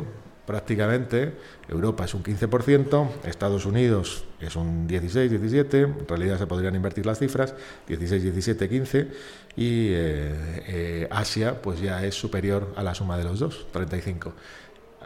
prácticamente 0.48 1.34
Europa 1.68 2.06
es 2.06 2.14
un 2.14 2.24
15%, 2.24 3.10
Estados 3.26 3.66
Unidos 3.66 4.24
es 4.40 4.56
un 4.56 4.88
16, 4.88 5.30
17, 5.30 5.82
en 5.82 6.08
realidad 6.08 6.40
se 6.40 6.48
podrían 6.48 6.74
invertir 6.74 7.06
las 7.06 7.20
cifras, 7.20 7.54
16, 7.88 8.24
17, 8.24 8.70
15, 8.70 9.08
y 9.58 9.90
eh, 9.90 10.34
eh, 10.68 11.08
Asia 11.12 11.62
pues 11.62 11.82
ya 11.82 12.04
es 12.06 12.16
superior 12.16 12.74
a 12.78 12.82
la 12.82 12.96
suma 12.96 13.18
de 13.18 13.26
los 13.26 13.40
dos, 13.40 13.68
35. 13.74 14.34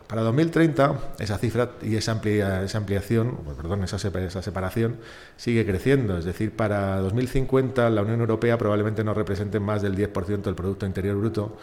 Para 0.08 0.22
2030 0.22 1.16
esa 1.20 1.38
cifra 1.38 1.72
y 1.82 1.96
esa, 1.96 2.12
amplia, 2.12 2.64
esa 2.64 2.78
ampliación, 2.78 3.38
perdón, 3.58 3.84
esa, 3.84 3.96
esa 3.96 4.42
separación 4.42 4.98
sigue 5.38 5.66
creciendo, 5.66 6.18
es 6.18 6.26
decir, 6.26 6.56
para 6.56 6.98
2050 6.98 7.90
la 7.90 8.02
Unión 8.04 8.20
Europea 8.20 8.58
probablemente 8.60 9.04
no 9.04 9.14
represente 9.16 9.60
más 9.60 9.82
del 9.82 9.96
10% 9.96 10.42
del 10.42 10.56
Producto 10.56 10.86
Interior 10.86 11.16
Bruto, 11.16 11.58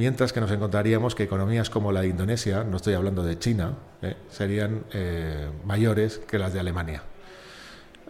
mientras 0.00 0.32
que 0.32 0.40
nos 0.40 0.50
encontraríamos 0.50 1.14
que 1.14 1.24
economías 1.24 1.68
como 1.68 1.92
la 1.92 2.00
de 2.00 2.08
Indonesia, 2.08 2.64
no 2.64 2.78
estoy 2.78 2.94
hablando 2.94 3.22
de 3.22 3.38
China, 3.38 3.74
eh, 4.00 4.16
serían 4.30 4.84
eh, 4.94 5.50
mayores 5.66 6.22
que 6.26 6.38
las 6.38 6.54
de 6.54 6.60
Alemania. 6.60 7.02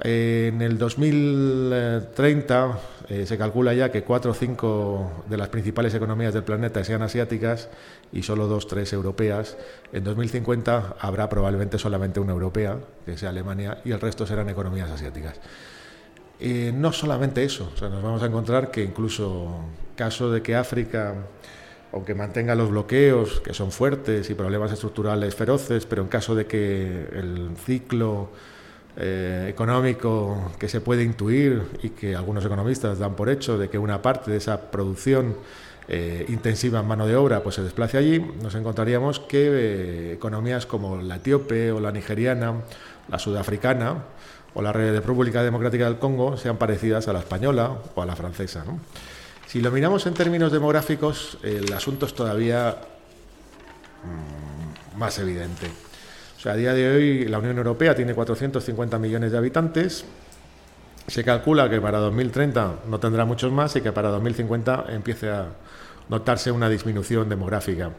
En 0.01 0.63
el 0.63 0.79
2030 0.79 2.79
eh, 3.09 3.27
se 3.27 3.37
calcula 3.37 3.75
ya 3.75 3.91
que 3.91 4.05
cuatro 4.05 4.31
o 4.31 4.35
cinco 4.35 5.25
de 5.29 5.37
las 5.37 5.49
principales 5.49 5.93
economías 5.93 6.33
del 6.33 6.45
planeta 6.45 6.85
sean 6.85 7.03
asiáticas 7.03 7.69
y 8.13 8.23
solo 8.23 8.47
dos, 8.47 8.69
tres 8.69 8.93
europeas. 8.93 9.59
En 9.93 10.05
2050 10.05 10.95
habrá 11.01 11.29
probablemente 11.29 11.77
solamente 11.77 12.21
una 12.21 12.31
europea, 12.31 12.79
que 13.05 13.19
sea 13.19 13.31
Alemania, 13.31 13.79
y 13.85 13.91
el 13.91 14.01
resto 14.01 14.29
serán 14.29 14.49
economías 14.49 14.91
asiáticas. 14.91 15.41
no 16.73 16.93
solamente 16.93 17.43
eso, 17.43 17.73
nos 17.81 18.01
vamos 18.01 18.23
a 18.23 18.27
encontrar 18.27 18.71
que 18.71 18.85
incluso 18.85 19.65
caso 19.97 20.31
de 20.31 20.41
que 20.41 20.55
África 20.55 21.17
aunque 21.93 22.15
mantenga 22.15 22.55
los 22.55 22.71
bloqueos, 22.71 23.41
que 23.41 23.53
son 23.53 23.73
fuertes, 23.73 24.31
y 24.31 24.35
problemas 24.35 24.73
estructurales 24.73 25.35
feroces, 25.35 25.87
pero 25.87 26.03
en 26.03 26.09
caso 26.09 26.35
de 26.35 26.47
que 26.47 27.09
el 27.13 27.51
ciclo 27.65 28.31
eh, 28.97 29.47
económico 29.49 30.53
que 30.59 30.69
se 30.69 30.81
puede 30.81 31.05
intuir 31.05 31.63
y 31.83 31.91
que 31.91 32.15
algunos 32.15 32.45
economistas 32.45 32.99
dan 32.99 33.15
por 33.15 33.29
hecho 33.29 33.57
de 33.57 33.69
que 33.69 33.79
una 33.79 34.03
parte 34.03 34.31
de 34.31 34.37
esa 34.37 34.71
producción 34.71 35.37
eh, 35.89 36.25
intensiva 36.29 36.81
en 36.81 36.87
mano 36.87 37.07
de 37.07 37.17
obra 37.17 37.43
pues 37.43 37.57
se 37.57 37.63
desplace 37.63 37.99
allí, 37.99 38.21
nos 38.43 38.55
encontraríamos 38.55 39.19
que 39.19 39.49
eh, 39.51 40.13
economías 40.13 40.67
como 40.67 40.97
la 40.97 41.17
etíope 41.17 41.73
o 41.73 41.81
la 41.81 41.93
nigeriana, 41.93 42.55
la 43.09 43.19
sudafricana 43.19 44.05
o 44.55 44.63
la 44.63 44.73
República 44.73 45.43
Democrática 45.43 45.85
del 45.85 45.99
Congo 45.99 46.37
sean 46.37 46.57
parecidas 46.57 47.09
a 47.09 47.13
la 47.13 47.21
española 47.21 47.79
o 47.95 48.03
a 48.03 48.07
la 48.07 48.17
francesa. 48.17 48.65
Si 49.51 49.61
lo 49.61 49.73
miramos 49.73 50.07
en 50.07 50.15
términos 50.15 50.53
demográficos, 50.53 51.37
el 51.43 51.73
asunto 51.73 52.07
es 52.07 52.15
todavía 52.15 52.77
mm, 54.05 54.97
más 54.97 55.19
evidente. 55.19 55.67
O 56.37 56.41
sea, 56.41 56.53
a 56.53 56.55
día 56.55 56.73
de 56.73 56.89
hoy 56.89 57.25
la 57.27 57.41
Unión 57.41 57.59
Europea 57.59 57.97
tiene 57.97 58.15
450 58.15 58.97
millones 59.01 59.33
de 59.33 59.39
habitantes. 59.39 60.05
Se 61.09 61.25
calcula 61.25 61.69
que 61.69 61.81
para 61.81 61.99
2030 61.99 62.77
no 62.89 63.01
tendrá 63.01 63.25
muchos 63.25 63.51
más 63.51 63.75
y 63.75 63.81
que 63.81 63.91
para 63.91 64.11
2050 64.11 64.85
empiece 64.91 65.31
a 65.31 65.49
notarse 66.09 66.53
una 66.53 66.69
disminución 66.69 67.29
demográfica. 67.29 67.91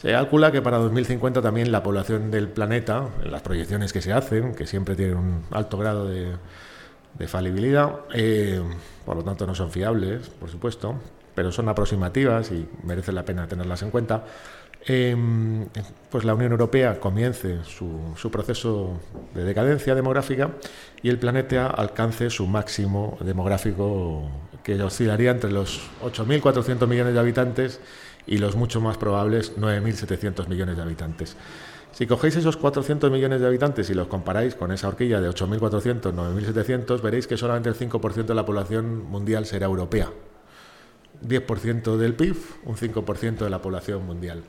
Se 0.00 0.12
calcula 0.12 0.52
que 0.52 0.62
para 0.62 0.78
2050 0.78 1.42
también 1.42 1.72
la 1.72 1.82
población 1.82 2.30
del 2.30 2.46
planeta, 2.46 3.08
las 3.24 3.42
proyecciones 3.42 3.92
que 3.92 4.02
se 4.02 4.12
hacen, 4.12 4.54
que 4.54 4.68
siempre 4.68 4.94
tienen 4.94 5.16
un 5.16 5.44
alto 5.50 5.78
grado 5.78 6.06
de, 6.06 6.30
falibilidad, 7.26 8.00
eh, 8.14 8.60
por 9.04 9.16
lo 9.16 9.24
tanto 9.24 9.46
no 9.46 9.54
son 9.54 9.70
fiables, 9.70 10.28
por 10.28 10.50
supuesto, 10.50 10.96
pero 11.34 11.52
son 11.52 11.68
aproximativas 11.68 12.50
y 12.50 12.68
merece 12.82 13.12
la 13.12 13.24
pena 13.24 13.46
tenerlas 13.46 13.82
en 13.82 13.90
cuenta, 13.90 14.24
Em, 14.84 15.68
pues 16.10 16.24
la 16.24 16.34
Unión 16.34 16.50
Europea 16.50 16.98
comience 16.98 17.60
su, 17.64 18.30
proceso 18.32 19.00
de 19.32 19.44
decadencia 19.44 19.94
demográfica 19.94 20.50
y 21.02 21.08
el 21.08 21.18
planeta 21.18 21.68
alcance 21.68 22.30
su 22.30 22.48
máximo 22.48 23.16
demográfico 23.20 24.28
que 24.64 24.80
oscilaría 24.82 25.30
entre 25.30 25.52
los 25.52 25.80
8.400 26.02 26.88
millones 26.88 27.14
de 27.14 27.20
habitantes 27.20 27.80
y 28.26 28.38
los 28.38 28.56
mucho 28.56 28.80
más 28.80 28.96
probables 28.96 29.56
9.700 29.56 30.48
millones 30.48 30.76
de 30.76 30.82
habitantes. 30.82 31.36
Si 31.92 32.06
cogéis 32.06 32.36
esos 32.36 32.56
400 32.56 33.10
millones 33.10 33.40
de 33.40 33.46
habitantes 33.46 33.90
y 33.90 33.94
los 33.94 34.08
comparáis 34.08 34.54
con 34.54 34.72
esa 34.72 34.88
horquilla 34.88 35.20
de 35.20 35.28
8.400, 35.28 36.12
9.700, 36.14 37.02
veréis 37.02 37.26
que 37.26 37.36
solamente 37.36 37.68
el 37.68 37.76
5% 37.76 38.24
de 38.24 38.34
la 38.34 38.46
población 38.46 39.04
mundial 39.10 39.44
será 39.44 39.66
europea. 39.66 40.10
10% 41.22 41.96
del 41.96 42.14
PIB, 42.14 42.36
un 42.64 42.76
5% 42.76 43.38
de 43.38 43.50
la 43.50 43.60
población 43.60 44.04
mundial. 44.04 44.42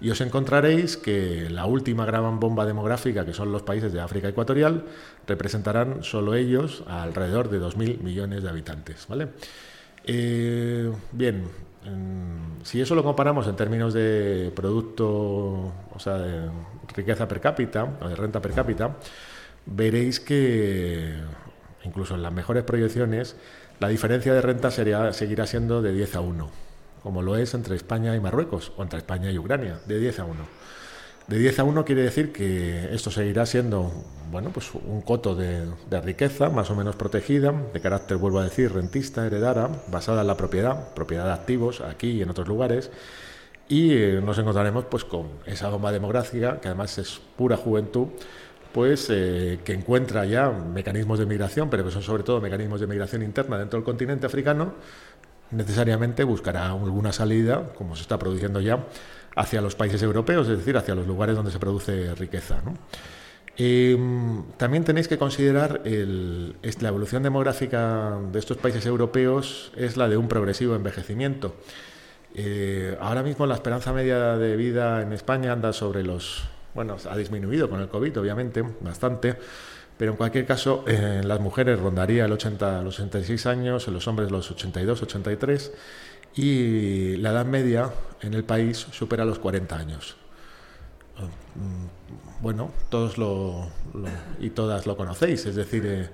Y 0.00 0.10
os 0.10 0.20
encontraréis 0.20 0.96
que 0.96 1.48
la 1.50 1.66
última 1.66 2.04
gran 2.04 2.38
bomba 2.38 2.66
demográfica, 2.66 3.24
que 3.24 3.32
son 3.32 3.50
los 3.50 3.62
países 3.62 3.92
de 3.92 4.00
África 4.00 4.28
Ecuatorial, 4.28 4.84
representarán 5.26 6.04
solo 6.04 6.34
ellos 6.34 6.84
alrededor 6.86 7.48
de 7.48 7.60
2.000 7.60 8.00
millones 8.00 8.42
de 8.42 8.48
habitantes. 8.48 9.06
¿vale? 9.08 9.28
Eh, 10.04 10.92
bien, 11.12 11.44
si 12.62 12.80
eso 12.80 12.94
lo 12.94 13.02
comparamos 13.02 13.46
en 13.46 13.56
términos 13.56 13.94
de 13.94 14.52
producto, 14.54 15.08
o 15.08 15.98
sea, 15.98 16.18
de 16.18 16.50
riqueza 16.94 17.26
per 17.26 17.40
cápita, 17.40 17.84
o 18.00 18.08
de 18.08 18.16
renta 18.16 18.40
per 18.40 18.52
cápita, 18.52 18.96
veréis 19.66 20.20
que 20.20 21.14
incluso 21.84 22.14
en 22.14 22.22
las 22.22 22.32
mejores 22.32 22.64
proyecciones, 22.64 23.36
la 23.78 23.88
diferencia 23.88 24.34
de 24.34 24.42
renta 24.42 24.70
sería, 24.70 25.12
seguirá 25.12 25.46
siendo 25.46 25.80
de 25.80 25.92
10 25.92 26.16
a 26.16 26.20
1, 26.20 26.50
como 27.02 27.22
lo 27.22 27.36
es 27.36 27.54
entre 27.54 27.76
España 27.76 28.14
y 28.14 28.20
Marruecos 28.20 28.72
o 28.76 28.82
entre 28.82 28.98
España 28.98 29.30
y 29.30 29.38
Ucrania, 29.38 29.80
de 29.86 29.98
10 29.98 30.20
a 30.20 30.24
1. 30.24 30.59
De 31.26 31.38
10 31.38 31.58
a 31.60 31.64
1 31.64 31.84
quiere 31.84 32.02
decir 32.02 32.32
que 32.32 32.92
esto 32.92 33.10
seguirá 33.10 33.46
siendo 33.46 33.92
bueno, 34.30 34.50
pues 34.50 34.70
un 34.74 35.02
coto 35.02 35.34
de, 35.34 35.66
riqueza 36.02 36.50
más 36.50 36.70
o 36.70 36.76
menos 36.76 36.96
protegida, 36.96 37.52
de 37.72 37.80
carácter, 37.80 38.16
vuelvo 38.16 38.38
a 38.38 38.44
decir, 38.44 38.72
rentista, 38.72 39.26
heredara, 39.26 39.68
basada 39.88 40.20
en 40.20 40.28
la 40.28 40.36
propiedad, 40.36 40.94
propiedad 40.94 41.24
de 41.24 41.32
activos 41.32 41.80
aquí 41.80 42.10
y 42.12 42.22
en 42.22 42.30
otros 42.30 42.46
lugares, 42.46 42.90
y 43.68 43.92
eh, 43.92 44.20
nos 44.24 44.38
encontraremos 44.38 44.84
pues 44.84 45.04
con 45.04 45.28
esa 45.46 45.68
bomba 45.68 45.90
demográfica, 45.90 46.60
que 46.60 46.68
además 46.68 46.96
es 46.98 47.20
pura 47.36 47.56
juventud, 47.56 48.08
pues 48.72 49.08
eh, 49.10 49.58
que 49.64 49.72
encuentra 49.72 50.24
ya 50.26 50.48
mecanismos 50.50 51.18
de 51.18 51.26
migración, 51.26 51.68
pero 51.68 51.84
que 51.84 51.90
son 51.90 52.02
sobre 52.02 52.22
todo 52.22 52.40
mecanismos 52.40 52.80
de 52.80 52.86
migración 52.86 53.22
interna 53.22 53.58
dentro 53.58 53.78
del 53.78 53.84
continente 53.84 54.26
africano, 54.26 54.74
necesariamente 55.50 56.22
buscará 56.22 56.70
alguna 56.70 57.12
salida, 57.12 57.72
como 57.76 57.96
se 57.96 58.02
está 58.02 58.16
produciendo 58.16 58.60
ya, 58.60 58.86
hacia 59.36 59.60
los 59.60 59.74
países 59.74 60.02
europeos, 60.02 60.48
es 60.48 60.58
decir, 60.58 60.76
hacia 60.76 60.94
los 60.94 61.06
lugares 61.06 61.36
donde 61.36 61.50
se 61.50 61.58
produce 61.58 62.14
riqueza. 62.14 62.62
Em, 63.56 64.44
también 64.56 64.84
tenéis 64.84 65.08
que 65.08 65.18
considerar 65.18 65.82
la 65.84 66.88
evolución 66.88 67.22
demográfica 67.22 68.18
de 68.32 68.38
estos 68.38 68.56
países 68.56 68.86
europeos 68.86 69.72
es 69.76 69.96
la 69.96 70.08
de 70.08 70.16
un 70.16 70.28
progresivo 70.28 70.74
envejecimiento. 70.74 71.54
Eh, 72.34 72.96
ahora 73.00 73.22
mismo 73.22 73.46
la 73.46 73.54
esperanza 73.54 73.92
media 73.92 74.36
de 74.36 74.56
vida 74.56 75.02
en 75.02 75.12
España 75.12 75.52
anda 75.52 75.72
sobre 75.72 76.04
los 76.04 76.44
bueno, 76.74 76.96
ha 77.08 77.16
disminuido 77.16 77.68
con 77.68 77.80
el 77.80 77.88
COVID, 77.88 78.20
obviamente, 78.20 78.64
bastante, 78.80 79.36
pero 79.98 80.12
en 80.12 80.16
cualquier 80.16 80.46
caso, 80.46 80.84
en 80.86 81.26
las 81.28 81.40
mujeres 81.40 81.78
rondaría 81.78 82.24
el 82.24 82.32
80, 82.32 82.82
los 82.82 82.98
86 82.98 83.46
años, 83.46 83.88
los 83.88 84.06
hombres 84.08 84.30
los 84.30 84.50
82, 84.50 85.02
83, 85.02 85.72
y 86.34 87.16
la 87.16 87.30
edad 87.30 87.46
media 87.46 87.90
en 88.22 88.34
el 88.34 88.44
país 88.44 88.86
supera 88.92 89.24
los 89.24 89.38
40 89.38 89.76
años. 89.76 90.16
Mm, 91.54 92.42
bueno, 92.42 92.70
todos 92.88 93.18
lo, 93.18 93.68
y 94.40 94.50
todas 94.50 94.86
lo 94.86 94.96
conocéis, 94.96 95.44
es 95.46 95.56
decir, 95.56 95.82
eh, 95.86 96.08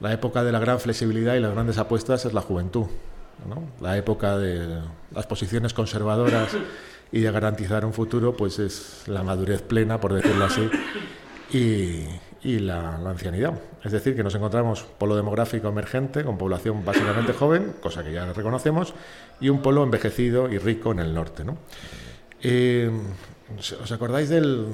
la 0.00 0.12
época 0.12 0.44
de 0.44 0.52
la 0.52 0.58
gran 0.58 0.80
flexibilidad 0.80 1.34
y 1.34 1.40
las 1.40 1.52
grandes 1.52 1.78
apuestas 1.78 2.24
es 2.24 2.32
la 2.32 2.42
juventud. 2.42 2.86
¿no? 3.48 3.64
La 3.80 3.96
época 3.96 4.36
de 4.38 4.80
las 5.12 5.26
posiciones 5.26 5.72
conservadoras 5.72 6.50
y 7.10 7.20
de 7.20 7.30
garantizar 7.30 7.84
un 7.84 7.92
futuro, 7.92 8.36
pues 8.36 8.58
es 8.58 9.04
la 9.06 9.22
madurez 9.22 9.62
plena, 9.62 10.00
por 10.00 10.14
decirlo 10.14 10.44
así, 10.44 10.70
y, 11.52 12.04
y 12.42 12.58
la, 12.58 12.96
ancianidad. 12.96 13.54
Es 13.84 13.92
decir, 13.92 14.16
que 14.16 14.22
nos 14.22 14.34
encontramos 14.34 14.82
polo 14.98 15.16
demográfico 15.16 15.68
emergente, 15.68 16.24
con 16.24 16.38
población 16.38 16.84
básicamente 16.84 17.32
joven, 17.32 17.74
cosa 17.80 18.02
que 18.02 18.12
ya 18.12 18.32
reconocemos, 18.32 18.94
y 19.40 19.48
un 19.48 19.62
polo 19.62 19.82
envejecido 19.82 20.52
y 20.52 20.58
rico 20.58 20.92
en 20.92 20.98
el 21.00 21.14
norte. 21.14 21.44
¿no? 21.44 21.56
Eh, 22.42 22.90
¿Os 23.58 23.92
acordáis 23.92 24.28
del, 24.28 24.66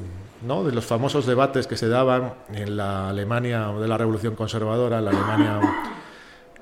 de 0.42 0.72
los 0.72 0.84
famosos 0.84 1.26
debates 1.26 1.66
que 1.66 1.76
se 1.76 1.88
daban 1.88 2.34
en 2.52 2.76
la 2.76 3.08
Alemania 3.08 3.68
de 3.68 3.88
la 3.88 3.98
Revolución 3.98 4.34
Conservadora, 4.34 5.00
la 5.00 5.10
Alemania 5.10 5.60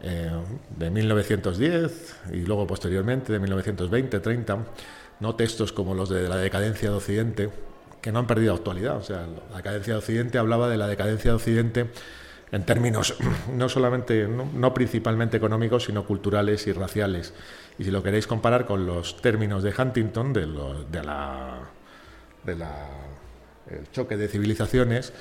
eh, 0.03 0.31
de 0.77 0.91
1910 0.91 2.17
y 2.33 2.39
luego 2.39 2.67
posteriormente 2.67 3.33
de 3.33 3.39
1920, 3.39 4.21
30? 4.21 4.59
no 5.21 5.35
textos 5.35 5.73
como 5.73 5.95
los 5.95 6.09
de 6.09 6.29
la 6.29 6.37
decadencia 6.37 6.91
de 6.91 6.97
Occidente, 6.97 7.51
que 8.01 8.12
no 8.12 8.20
han 8.20 8.26
perdido 8.26 8.55
actualidad. 8.55 8.97
O 8.97 9.03
sea, 9.03 9.26
la 9.51 9.57
decadencia 9.57 9.94
de 9.94 9.99
Occidente 9.99 10.38
hablaba 10.38 10.68
de 10.68 10.76
la 10.76 10.86
decadencia 10.86 11.30
de 11.30 11.36
Occidente 11.36 11.90
en 12.53 12.64
términos 12.64 13.14
no 13.53 13.68
solamente, 13.68 14.28
no, 14.28 14.74
principalmente 14.74 15.36
económicos, 15.36 15.84
sino 15.84 16.05
culturales 16.05 16.66
y 16.66 16.72
raciales. 16.72 17.34
Y 17.78 17.84
si 17.84 17.90
lo 17.90 18.03
queréis 18.03 18.26
comparar 18.26 18.66
con 18.66 18.86
los 18.86 19.20
términos 19.20 19.62
de 19.62 19.74
Huntington, 19.76 20.32
de, 20.32 20.47
la, 20.47 21.59
de 22.44 22.53
el 22.53 23.90
choque 23.92 24.16
de 24.16 24.28
civilizaciones, 24.28 25.12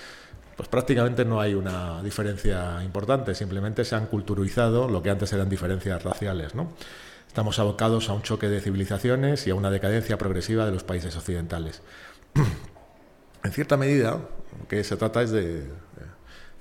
pues 0.56 0.70
prácticamente 0.70 1.26
no 1.26 1.42
hay 1.42 1.54
una 1.54 2.02
diferencia 2.02 2.82
importante, 2.84 3.36
simplemente 3.36 3.84
se 3.84 3.96
han 3.96 4.06
culturizado 4.06 4.88
lo 4.88 5.04
que 5.04 5.10
antes 5.10 5.34
eran 5.34 5.50
diferencias 5.50 6.04
raciales, 6.04 6.56
¿no? 6.56 6.72
Estamos 7.28 7.60
abocados 7.60 8.08
a 8.08 8.14
un 8.14 8.22
choque 8.22 8.48
de 8.48 8.62
civilizaciones 8.62 9.46
y 9.48 9.50
a 9.50 9.56
una 9.56 9.70
decadencia 9.70 10.18
progresiva 10.18 10.66
de 10.66 10.72
los 10.72 10.86
países 10.86 11.18
occidentales. 11.18 11.82
En 13.44 13.52
cierta 13.52 13.78
medida, 13.78 14.20
lo 14.60 14.68
que 14.68 14.84
se 14.84 14.98
trata 14.98 15.22
es 15.22 15.32
de 15.32 15.64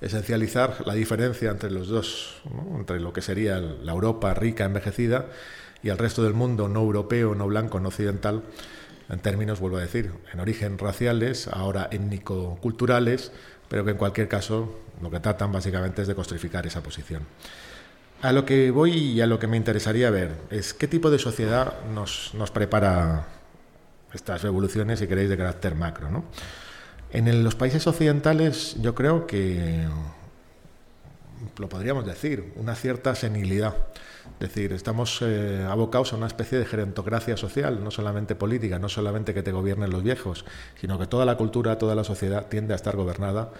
esencializar 0.01 0.85
la 0.85 0.93
diferencia 0.93 1.49
entre 1.51 1.71
los 1.71 1.87
dos, 1.87 2.41
entre 2.77 2.99
lo 2.99 3.13
que 3.13 3.21
sería 3.21 3.59
la 3.59 3.91
Europa 3.91 4.33
rica, 4.33 4.65
envejecida, 4.65 5.27
y 5.83 5.89
el 5.89 5.97
resto 5.97 6.23
del 6.23 6.33
mundo 6.33 6.67
no 6.67 6.81
europeo, 6.81 7.35
no 7.35 7.47
blanco, 7.47 7.79
no 7.79 7.89
occidental, 7.89 8.43
en 9.09 9.19
términos, 9.19 9.59
vuelvo 9.59 9.77
a 9.77 9.81
decir, 9.81 10.11
en 10.33 10.39
origen 10.39 10.77
raciales, 10.77 11.47
ahora 11.47 11.87
étnico-culturales, 11.91 13.31
pero 13.69 13.85
que 13.85 13.91
en 13.91 13.97
cualquier 13.97 14.27
caso 14.27 14.79
lo 15.01 15.11
que 15.11 15.19
tratan 15.19 15.51
básicamente 15.51 16.01
es 16.01 16.07
de 16.07 16.15
costrificar 16.15 16.65
esa 16.65 16.81
posición. 16.81 17.23
A 18.21 18.31
lo 18.31 18.45
que 18.45 18.71
voy 18.71 18.91
y 18.93 19.21
a 19.21 19.27
lo 19.27 19.37
que 19.37 19.47
me 19.47 19.57
interesaría 19.57 20.09
ver 20.09 20.31
es 20.49 20.73
qué 20.73 20.87
tipo 20.87 21.11
de 21.11 21.19
sociedad 21.19 21.85
nos, 21.93 22.31
nos 22.33 22.49
prepara 22.49 23.27
estas 24.15 24.41
revoluciones, 24.41 24.99
si 24.99 25.07
queréis, 25.07 25.29
de 25.29 25.37
carácter 25.37 25.75
macro. 25.75 26.09
¿no? 26.09 26.25
En 27.11 27.43
los 27.43 27.55
países 27.55 27.85
occidentales 27.87 28.75
yo 28.81 28.95
creo 28.95 29.27
que, 29.27 29.85
lo 31.57 31.69
podríamos 31.69 32.05
decir, 32.05 32.53
una 32.55 32.75
cierta 32.75 33.15
senilidad. 33.15 33.75
Es 34.39 34.49
decir, 34.49 34.73
estamos 34.73 35.21
eh, 35.21 35.65
abocados 35.69 36.13
a 36.13 36.17
una 36.17 36.27
especie 36.27 36.57
de 36.57 36.65
gerontocracia 36.65 37.37
social, 37.37 37.83
no 37.83 37.91
solamente 37.91 38.35
política, 38.35 38.79
no 38.79 38.89
solamente 38.89 39.33
que 39.33 39.43
te 39.43 39.51
gobiernen 39.51 39.91
los 39.91 40.01
viejos, 40.01 40.45
sino 40.81 40.97
que 40.97 41.05
toda 41.05 41.25
la 41.25 41.37
cultura, 41.37 41.77
toda 41.77 41.93
la 41.93 42.03
sociedad 42.03 42.47
tiende 42.47 42.73
a 42.73 42.75
estar 42.75 42.95
gobernada 42.95 43.51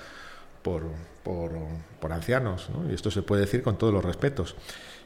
por, 0.64 0.84
por, 1.24 2.12
ancianos, 2.12 2.70
y 2.90 2.94
esto 2.94 3.12
se 3.12 3.22
puede 3.22 3.42
decir 3.42 3.62
con 3.62 3.78
todos 3.78 3.94
los 3.94 4.04
respetos. 4.04 4.56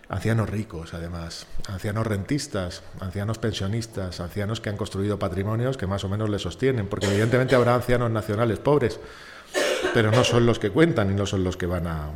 Ancianos 0.09 0.49
ricos, 0.49 0.95
además, 0.95 1.45
ancianos 1.67 2.07
rentistas, 2.07 2.81
ancianos 2.99 3.37
pensionistas, 3.37 4.19
ancianos 4.19 4.59
que 4.59 4.69
han 4.69 4.75
construido 4.75 5.19
patrimonios 5.19 5.77
que 5.77 5.85
más 5.85 6.03
o 6.03 6.09
menos 6.09 6.31
les 6.31 6.41
sostienen, 6.41 6.87
porque 6.87 7.05
evidentemente 7.05 7.53
habrá 7.53 7.75
ancianos 7.75 8.09
nacionales 8.09 8.57
pobres, 8.57 8.99
pero 9.93 10.09
no 10.09 10.23
son 10.23 10.47
los 10.47 10.57
que 10.57 10.71
cuentan 10.71 11.11
y 11.11 11.13
no 11.13 11.27
son 11.27 11.43
los 11.43 11.57
que 11.57 11.67
van 11.67 11.85
a, 11.85 12.09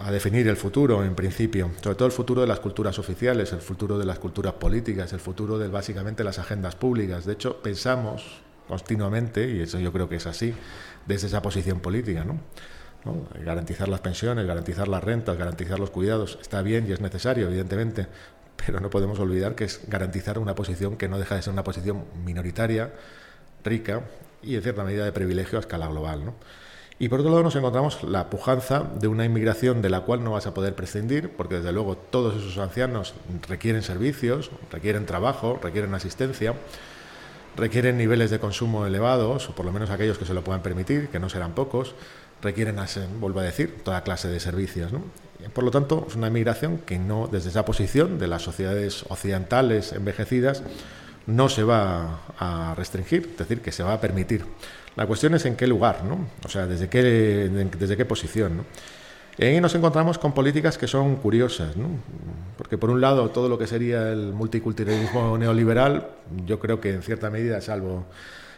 a 0.00 0.10
definir 0.10 0.46
el 0.48 0.58
futuro, 0.58 1.02
en 1.02 1.14
principio, 1.14 1.70
sobre 1.82 1.96
todo 1.96 2.06
el 2.06 2.12
futuro 2.12 2.42
de 2.42 2.46
las 2.46 2.60
culturas 2.60 2.98
oficiales, 2.98 3.54
el 3.54 3.62
futuro 3.62 3.98
de 3.98 4.04
las 4.04 4.18
culturas 4.18 4.52
políticas, 4.52 5.14
el 5.14 5.20
futuro 5.20 5.58
de 5.58 5.68
básicamente 5.68 6.24
las 6.24 6.38
agendas 6.38 6.76
públicas. 6.76 7.24
De 7.24 7.32
hecho, 7.32 7.62
pensamos 7.62 8.42
continuamente, 8.68 9.50
y 9.50 9.60
eso 9.62 9.78
yo 9.78 9.94
creo 9.94 10.10
que 10.10 10.16
es 10.16 10.26
así, 10.26 10.52
desde 11.06 11.28
esa 11.28 11.40
posición 11.40 11.80
política, 11.80 12.24
¿no? 12.24 12.38
Garantizar 13.44 13.88
las 13.88 14.00
pensiones, 14.00 14.46
garantizar 14.46 14.88
las 14.88 15.02
rentas, 15.02 15.36
garantizar 15.36 15.78
los 15.78 15.90
cuidados, 15.90 16.38
está 16.40 16.62
bien 16.62 16.86
y 16.88 16.92
es 16.92 17.00
necesario, 17.00 17.46
evidentemente, 17.46 18.06
pero 18.64 18.80
no 18.80 18.90
podemos 18.90 19.18
olvidar 19.18 19.54
que 19.54 19.64
es 19.64 19.80
garantizar 19.88 20.38
una 20.38 20.54
posición 20.54 20.96
que 20.96 21.08
no 21.08 21.18
deja 21.18 21.34
de 21.34 21.42
ser 21.42 21.52
una 21.52 21.64
posición 21.64 22.04
minoritaria, 22.24 22.92
rica 23.64 24.02
y 24.42 24.56
en 24.56 24.62
cierta 24.62 24.84
medida 24.84 25.04
de 25.04 25.12
privilegio 25.12 25.58
a 25.58 25.60
escala 25.60 25.88
global, 25.88 26.24
¿no? 26.24 26.34
Y 26.98 27.10
por 27.10 27.20
otro 27.20 27.30
lado 27.30 27.42
nos 27.42 27.54
encontramos 27.54 28.02
la 28.04 28.30
pujanza 28.30 28.82
de 28.98 29.06
una 29.06 29.26
inmigración 29.26 29.82
de 29.82 29.90
la 29.90 30.00
cual 30.00 30.24
no 30.24 30.30
vas 30.30 30.46
a 30.46 30.54
poder 30.54 30.74
prescindir, 30.74 31.28
porque 31.28 31.56
desde 31.56 31.70
luego 31.70 31.94
todos 31.94 32.34
esos 32.36 32.56
ancianos 32.56 33.12
requieren 33.46 33.82
servicios, 33.82 34.50
requieren 34.72 35.04
trabajo, 35.04 35.60
requieren 35.62 35.92
asistencia, 35.94 36.54
requieren 37.54 37.98
niveles 37.98 38.30
de 38.30 38.38
consumo 38.38 38.86
elevados, 38.86 39.50
o 39.50 39.54
por 39.54 39.66
lo 39.66 39.72
menos 39.72 39.90
aquellos 39.90 40.16
que 40.16 40.24
se 40.24 40.32
lo 40.32 40.42
puedan 40.42 40.62
permitir, 40.62 41.08
que 41.08 41.18
no 41.18 41.28
serán 41.28 41.52
pocos, 41.52 41.94
requieren, 42.46 42.76
vuelvo 43.20 43.40
a 43.40 43.42
decir, 43.42 43.82
toda 43.84 44.02
clase 44.02 44.28
de 44.28 44.40
servicios. 44.40 44.92
Por 45.52 45.64
lo 45.64 45.70
tanto, 45.70 46.06
es 46.08 46.16
una 46.16 46.28
inmigración 46.28 46.78
que 46.78 46.98
no, 46.98 47.28
desde 47.30 47.50
esa 47.50 47.64
posición 47.64 48.18
de 48.18 48.28
las 48.28 48.42
sociedades 48.42 49.04
occidentales 49.08 49.92
envejecidas, 49.92 50.62
no 51.26 51.48
se 51.48 51.64
va 51.64 52.20
a 52.38 52.74
restringir, 52.76 53.30
es 53.32 53.38
decir, 53.38 53.60
que 53.60 53.72
se 53.72 53.82
va 53.82 53.94
a 53.94 54.00
permitir. 54.00 54.44
La 54.94 55.06
cuestión 55.06 55.34
es 55.34 55.44
en 55.44 55.56
qué 55.56 55.66
lugar, 55.66 56.04
¿no? 56.04 56.28
O 56.44 56.48
sea, 56.48 56.66
desde 56.66 56.88
qué, 56.88 57.02
desde 57.02 57.96
qué 57.96 58.04
posición, 58.04 58.58
¿no? 58.58 58.64
Y 59.38 59.44
ahí 59.44 59.60
nos 59.60 59.74
encontramos 59.74 60.18
con 60.18 60.32
políticas 60.32 60.78
que 60.78 60.86
son 60.86 61.16
curiosas, 61.16 61.76
¿no? 61.76 61.88
porque 62.56 62.78
por 62.78 62.88
un 62.90 63.02
lado 63.02 63.28
todo 63.30 63.50
lo 63.50 63.58
que 63.58 63.66
sería 63.66 64.10
el 64.10 64.32
multiculturalismo 64.32 65.36
neoliberal, 65.36 66.08
yo 66.46 66.58
creo 66.58 66.80
que 66.80 66.94
en 66.94 67.02
cierta 67.02 67.28
medida, 67.28 67.60
salvo 67.60 68.06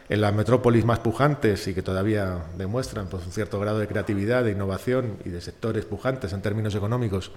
en 0.09 0.21
las 0.21 0.33
metrópolis 0.33 0.83
más 0.83 0.99
pujantes 0.99 1.67
y 1.67 1.73
que 1.73 1.81
todavía 1.81 2.45
demuestran 2.57 3.07
pues, 3.07 3.25
un 3.25 3.31
cierto 3.31 3.59
grado 3.59 3.79
de 3.79 3.87
creatividad, 3.87 4.43
de 4.43 4.51
innovación 4.51 5.17
y 5.23 5.29
de 5.29 5.39
sectores 5.39 5.85
pujantes 5.85 6.33
en 6.33 6.41
términos 6.41 6.75
económicos, 6.75 7.31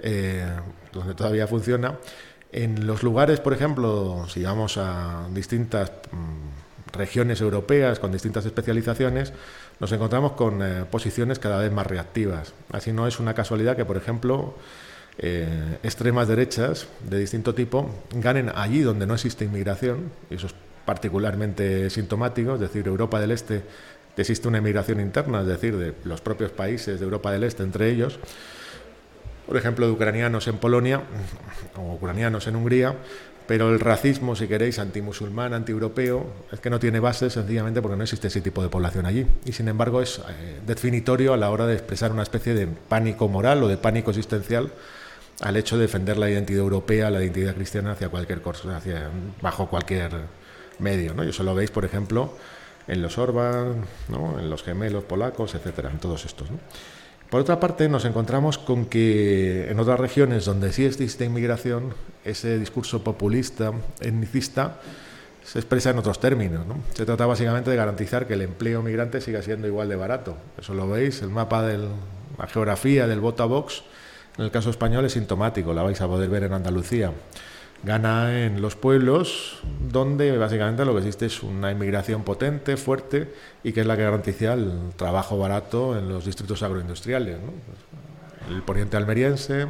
eh, 0.00 0.46
donde 0.92 1.14
todavía 1.14 1.46
funciona, 1.46 1.98
en 2.52 2.86
los 2.86 3.02
lugares, 3.02 3.40
por 3.40 3.52
ejemplo, 3.52 4.26
si 4.28 4.42
vamos 4.42 4.78
a 4.78 5.28
distintas... 5.32 5.92
Mm, 6.12 6.68
regiones 6.92 7.40
europeas 7.40 7.98
con 7.98 8.12
distintas 8.12 8.44
especializaciones, 8.46 9.32
nos 9.80 9.92
encontramos 9.92 10.32
con 10.32 10.62
eh, 10.62 10.84
posiciones 10.90 11.38
cada 11.38 11.58
vez 11.58 11.72
más 11.72 11.86
reactivas. 11.86 12.52
Así 12.72 12.92
no 12.92 13.06
es 13.06 13.20
una 13.20 13.34
casualidad 13.34 13.76
que, 13.76 13.84
por 13.84 13.96
ejemplo, 13.96 14.54
eh, 15.18 15.78
extremas 15.82 16.28
derechas 16.28 16.86
de 17.08 17.18
distinto 17.18 17.54
tipo 17.54 17.90
ganen 18.12 18.50
allí 18.54 18.80
donde 18.80 19.06
no 19.06 19.14
existe 19.14 19.44
inmigración, 19.44 20.10
y 20.30 20.34
eso 20.34 20.46
es 20.46 20.54
particularmente 20.88 21.90
sintomático, 21.90 22.54
es 22.54 22.60
decir, 22.60 22.86
Europa 22.86 23.20
del 23.20 23.32
Este 23.32 23.60
existe 24.16 24.48
una 24.48 24.56
inmigración 24.56 25.00
interna, 25.00 25.42
es 25.42 25.46
decir, 25.46 25.76
de 25.76 25.92
los 26.04 26.22
propios 26.22 26.50
países 26.50 26.98
de 26.98 27.04
Europa 27.04 27.30
del 27.30 27.44
Este 27.44 27.62
entre 27.62 27.90
ellos, 27.90 28.18
por 29.46 29.58
ejemplo, 29.58 29.84
de 29.84 29.92
ucranianos 29.92 30.48
en 30.48 30.56
Polonia 30.56 31.02
o 31.76 31.92
ucranianos 31.92 32.46
en 32.46 32.56
Hungría, 32.56 32.94
pero 33.46 33.68
el 33.68 33.80
racismo, 33.80 34.34
si 34.34 34.48
queréis, 34.48 34.78
antimusulmán, 34.78 35.52
antieuropeo, 35.52 36.26
es 36.52 36.60
que 36.60 36.70
no 36.70 36.78
tiene 36.78 37.00
base 37.00 37.28
sencillamente 37.28 37.82
porque 37.82 37.98
no 37.98 38.04
existe 38.04 38.28
ese 38.28 38.40
tipo 38.40 38.62
de 38.62 38.70
población 38.70 39.04
allí. 39.04 39.26
Y 39.44 39.52
sin 39.52 39.68
embargo 39.68 40.00
es 40.00 40.18
eh, 40.20 40.60
definitorio 40.66 41.34
a 41.34 41.36
la 41.36 41.50
hora 41.50 41.66
de 41.66 41.74
expresar 41.74 42.12
una 42.12 42.22
especie 42.22 42.54
de 42.54 42.66
pánico 42.66 43.28
moral 43.28 43.62
o 43.62 43.68
de 43.68 43.76
pánico 43.76 44.10
existencial 44.10 44.72
al 45.40 45.56
hecho 45.58 45.76
de 45.76 45.82
defender 45.82 46.16
la 46.16 46.30
identidad 46.30 46.60
europea, 46.60 47.10
la 47.10 47.22
identidad 47.22 47.54
cristiana 47.54 47.92
hacia 47.92 48.08
cualquier 48.08 48.40
cosa, 48.40 48.74
hacia, 48.74 49.10
bajo 49.42 49.68
cualquier 49.68 50.37
medio. 50.78 51.14
¿no? 51.14 51.24
Y 51.24 51.30
eso 51.30 51.42
lo 51.42 51.54
veis, 51.54 51.70
por 51.70 51.84
ejemplo, 51.84 52.34
en 52.86 53.02
los 53.02 53.18
Orban, 53.18 53.84
¿no? 54.08 54.38
en 54.38 54.50
los 54.50 54.62
gemelos 54.62 55.04
polacos, 55.04 55.54
etcétera, 55.54 55.90
en 55.90 55.98
todos 55.98 56.24
estos. 56.24 56.50
¿no? 56.50 56.58
Por 57.30 57.42
otra 57.42 57.60
parte, 57.60 57.88
nos 57.88 58.04
encontramos 58.04 58.56
con 58.56 58.86
que 58.86 59.70
en 59.70 59.78
otras 59.78 60.00
regiones 60.00 60.46
donde 60.46 60.72
sí 60.72 60.86
existe 60.86 61.26
inmigración, 61.26 61.92
ese 62.24 62.58
discurso 62.58 63.04
populista, 63.04 63.72
etnicista, 64.00 64.80
se 65.44 65.58
expresa 65.58 65.90
en 65.90 65.98
otros 65.98 66.20
términos. 66.20 66.66
¿no? 66.66 66.76
Se 66.94 67.04
trata 67.04 67.26
básicamente 67.26 67.70
de 67.70 67.76
garantizar 67.76 68.26
que 68.26 68.34
el 68.34 68.42
empleo 68.42 68.82
migrante 68.82 69.20
siga 69.20 69.42
siendo 69.42 69.66
igual 69.66 69.88
de 69.88 69.96
barato. 69.96 70.36
Eso 70.58 70.72
lo 70.72 70.88
veis, 70.88 71.20
el 71.20 71.28
mapa 71.28 71.62
de 71.62 71.78
la 71.78 72.46
geografía 72.46 73.06
del 73.06 73.20
Vota 73.20 73.44
Vox, 73.44 73.82
en 74.38 74.44
el 74.44 74.50
caso 74.50 74.70
español 74.70 75.04
es 75.04 75.12
sintomático, 75.12 75.74
la 75.74 75.82
vais 75.82 76.00
a 76.00 76.06
poder 76.06 76.30
ver 76.30 76.44
en 76.44 76.52
Andalucía 76.52 77.12
gana 77.82 78.44
en 78.44 78.60
los 78.60 78.76
pueblos 78.76 79.60
donde 79.80 80.36
básicamente 80.36 80.84
lo 80.84 80.92
que 80.92 80.98
existe 80.98 81.26
es 81.26 81.42
una 81.42 81.70
inmigración 81.70 82.24
potente, 82.24 82.76
fuerte 82.76 83.32
y 83.62 83.72
que 83.72 83.80
es 83.80 83.86
la 83.86 83.96
que 83.96 84.02
garantiza 84.02 84.54
el 84.54 84.90
trabajo 84.96 85.38
barato 85.38 85.96
en 85.96 86.08
los 86.08 86.24
distritos 86.24 86.62
agroindustriales. 86.62 87.38
El 88.50 88.62
poniente 88.62 88.96
almeriense, 88.96 89.66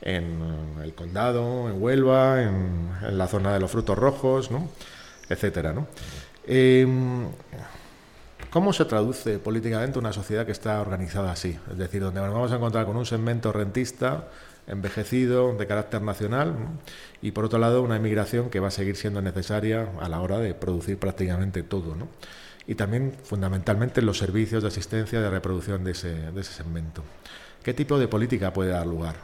en 0.00 0.76
el 0.82 0.94
condado, 0.94 1.68
en 1.68 1.80
Huelva, 1.80 2.42
en, 2.42 2.90
la 3.16 3.28
zona 3.28 3.52
de 3.52 3.60
los 3.60 3.70
frutos 3.70 3.96
rojos, 3.96 4.50
¿no? 4.50 4.68
etcétera. 5.28 5.74
Em, 6.46 7.28
¿Cómo 8.50 8.72
se 8.72 8.84
traduce 8.84 9.38
políticamente 9.38 9.98
una 9.98 10.12
sociedad 10.12 10.44
que 10.44 10.52
está 10.52 10.80
organizada 10.80 11.32
así? 11.32 11.58
Es 11.70 11.78
decir, 11.78 12.02
donde 12.02 12.20
nos 12.20 12.34
vamos 12.34 12.52
a 12.52 12.56
encontrar 12.56 12.84
con 12.84 12.96
un 12.96 13.06
segmento 13.06 13.52
rentista 13.52 14.28
envejecido 14.66 15.54
de 15.56 15.66
carácter 15.66 16.02
nacional 16.02 16.56
y 17.20 17.32
por 17.32 17.44
otro 17.44 17.58
lado 17.58 17.82
una 17.82 17.96
inmigración 17.96 18.50
que 18.50 18.60
va 18.60 18.68
a 18.68 18.70
seguir 18.72 18.96
siendo 18.96 19.20
necesaria 19.22 19.88
a 20.00 20.08
la 20.08 20.20
hora 20.20 20.38
de 20.38 20.54
producir 20.54 20.98
prácticamente 20.98 21.62
todo. 21.62 21.96
Y 22.66 22.76
también 22.76 23.14
fundamentalmente 23.24 24.02
los 24.02 24.18
servicios 24.18 24.62
de 24.62 24.68
asistencia 24.68 25.20
de 25.20 25.30
reproducción 25.30 25.82
de 25.82 25.92
ese, 25.92 26.30
de 26.30 26.40
ese 26.40 26.52
segmento. 26.52 27.02
¿Qué 27.62 27.74
tipo 27.74 27.98
de 27.98 28.08
política 28.08 28.52
puede 28.52 28.70
dar 28.70 28.86
lugar? 28.86 29.16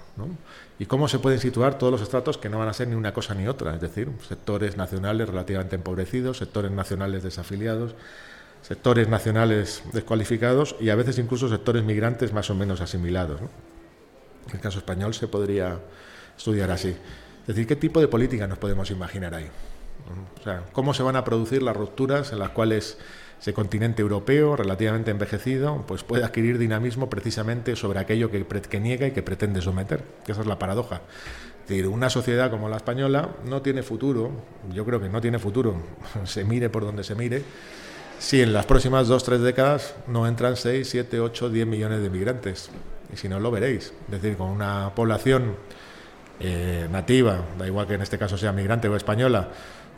¿Y 0.78 0.86
cómo 0.86 1.08
se 1.08 1.18
pueden 1.18 1.40
situar 1.40 1.76
todos 1.76 1.92
los 1.92 2.02
estratos 2.02 2.38
que 2.38 2.48
no 2.48 2.58
van 2.58 2.68
a 2.68 2.72
ser 2.72 2.86
ni 2.86 2.94
una 2.94 3.12
cosa 3.12 3.34
ni 3.34 3.48
otra? 3.48 3.74
Es 3.74 3.80
decir, 3.80 4.10
sectores 4.28 4.76
nacionales 4.76 5.28
relativamente 5.28 5.74
empobrecidos, 5.74 6.38
sectores 6.38 6.70
nacionales 6.70 7.24
desafiliados, 7.24 7.96
sectores 8.62 9.08
nacionales 9.08 9.82
descualificados 9.92 10.76
y 10.78 10.90
a 10.90 10.94
veces 10.94 11.18
incluso 11.18 11.48
sectores 11.48 11.82
migrantes 11.82 12.32
más 12.32 12.48
o 12.50 12.54
menos 12.54 12.80
asimilados. 12.80 13.40
El 14.52 14.60
caso 14.60 14.78
español 14.78 15.14
se 15.14 15.28
podría 15.28 15.78
estudiar 16.36 16.70
así. 16.70 16.88
Es 16.88 17.46
decir, 17.46 17.66
¿qué 17.66 17.76
tipo 17.76 18.00
de 18.00 18.08
política 18.08 18.46
nos 18.46 18.58
podemos 18.58 18.90
imaginar 18.90 19.34
ahí? 19.34 19.48
O 20.40 20.42
sea, 20.42 20.64
¿cómo 20.72 20.94
se 20.94 21.02
van 21.02 21.16
a 21.16 21.24
producir 21.24 21.62
las 21.62 21.76
rupturas 21.76 22.32
en 22.32 22.38
las 22.38 22.50
cuales 22.50 22.98
ese 23.40 23.52
continente 23.52 24.02
europeo, 24.02 24.56
relativamente 24.56 25.10
envejecido, 25.10 25.84
pues 25.86 26.02
puede 26.02 26.24
adquirir 26.24 26.58
dinamismo 26.58 27.08
precisamente 27.08 27.76
sobre 27.76 28.00
aquello 28.00 28.30
que, 28.30 28.44
que 28.44 28.80
niega 28.80 29.06
y 29.06 29.12
que 29.12 29.22
pretende 29.22 29.60
someter? 29.62 30.02
esa 30.26 30.40
es 30.40 30.46
la 30.46 30.58
paradoja. 30.58 31.02
Es 31.62 31.68
decir, 31.68 31.88
una 31.88 32.10
sociedad 32.10 32.50
como 32.50 32.68
la 32.68 32.76
española 32.76 33.30
no 33.44 33.60
tiene 33.62 33.82
futuro, 33.82 34.30
yo 34.72 34.84
creo 34.84 35.00
que 35.00 35.08
no 35.08 35.20
tiene 35.20 35.38
futuro, 35.38 35.76
se 36.24 36.44
mire 36.44 36.70
por 36.70 36.84
donde 36.84 37.04
se 37.04 37.14
mire, 37.14 37.42
si 38.18 38.42
en 38.42 38.52
las 38.52 38.66
próximas 38.66 39.06
dos, 39.06 39.22
tres 39.22 39.40
décadas 39.40 39.94
no 40.08 40.26
entran 40.26 40.56
6, 40.56 40.88
7, 40.88 41.20
8, 41.20 41.50
10 41.50 41.66
millones 41.66 42.02
de 42.02 42.10
migrantes 42.10 42.70
y 43.12 43.16
si 43.16 43.28
no 43.28 43.40
lo 43.40 43.50
veréis. 43.50 43.92
Es 44.06 44.22
decir, 44.22 44.36
con 44.36 44.48
una 44.48 44.92
población 44.94 45.56
eh, 46.40 46.86
nativa, 46.90 47.42
da 47.58 47.66
igual 47.66 47.86
que 47.86 47.94
en 47.94 48.02
este 48.02 48.18
caso 48.18 48.38
sea 48.38 48.52
migrante 48.52 48.88
o 48.88 48.96
española, 48.96 49.48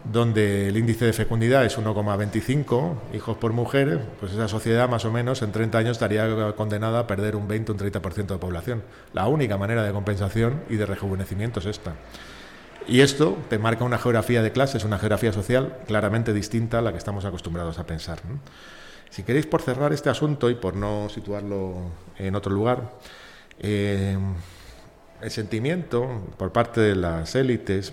donde 0.05 0.69
el 0.69 0.77
índice 0.77 1.05
de 1.05 1.13
fecundidad 1.13 1.65
es 1.65 1.79
1,25 1.79 2.95
hijos 3.15 3.37
por 3.37 3.53
mujer, 3.53 4.01
pues 4.19 4.33
esa 4.33 4.49
sociedad 4.49 4.89
más 4.89 5.05
o 5.05 5.13
menos 5.13 5.43
en 5.43 5.53
30 5.53 5.79
años 5.79 5.93
estaría 5.93 6.53
condenada 6.53 7.01
a 7.01 7.07
perder 7.07 7.37
un 7.37 7.47
20 7.47 7.73
o 7.73 7.75
un 7.75 7.81
30% 7.81 8.27
de 8.27 8.39
población. 8.39 8.83
La 9.13 9.27
única 9.27 9.59
manera 9.59 9.83
de 9.83 9.93
compensación 9.93 10.63
y 10.71 10.77
de 10.77 10.87
rejuvenecimiento 10.87 11.61
es 11.61 11.67
esta. 11.67 11.95
Y 12.89 13.03
esto 13.03 13.37
te 13.49 13.59
marca 13.59 13.85
una 13.85 13.99
geografía 13.99 14.43
de 14.43 14.53
clases, 14.53 14.85
una 14.85 14.99
geografía 14.99 15.33
social 15.33 15.77
claramente 15.87 16.33
distinta 16.33 16.79
a 16.79 16.83
la 16.83 16.93
que 16.93 16.99
estamos 16.99 17.25
acostumbrados 17.27 17.79
a 17.79 17.87
pensar. 17.87 18.21
Si 19.11 19.25
queréis, 19.25 19.47
por 19.47 19.61
cerrar 19.61 19.93
este 19.93 20.09
asunto 20.09 20.51
y 20.51 20.55
por 20.55 20.77
no 20.77 21.09
situarlo 21.09 21.75
en 22.17 22.37
otro 22.37 22.53
lugar, 22.53 22.93
eh, 23.59 24.17
el 25.21 25.31
sentimiento 25.31 26.23
por 26.39 26.53
parte 26.53 26.81
de 26.81 26.95
las 26.95 27.35
élites 27.35 27.93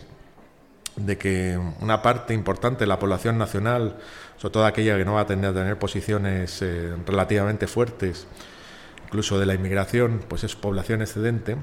de 0.96 1.18
que 1.18 1.60
una 1.82 2.02
parte 2.02 2.34
importante 2.34 2.82
de 2.82 2.88
la 2.88 3.00
población 3.00 3.38
nacional, 3.38 3.98
sobre 4.38 4.54
todo 4.54 4.66
aquella 4.66 4.98
que 4.98 5.06
no 5.06 5.14
va 5.14 5.22
a 5.22 5.26
tener, 5.26 5.54
tener 5.54 5.78
posiciones 5.78 6.62
eh, 6.62 6.96
relativamente 7.06 7.68
fuertes, 7.68 8.28
incluso 9.06 9.40
de 9.40 9.46
la 9.46 9.54
inmigración, 9.54 10.22
pues 10.28 10.44
es 10.44 10.56
población 10.56 11.02
excedente, 11.02 11.56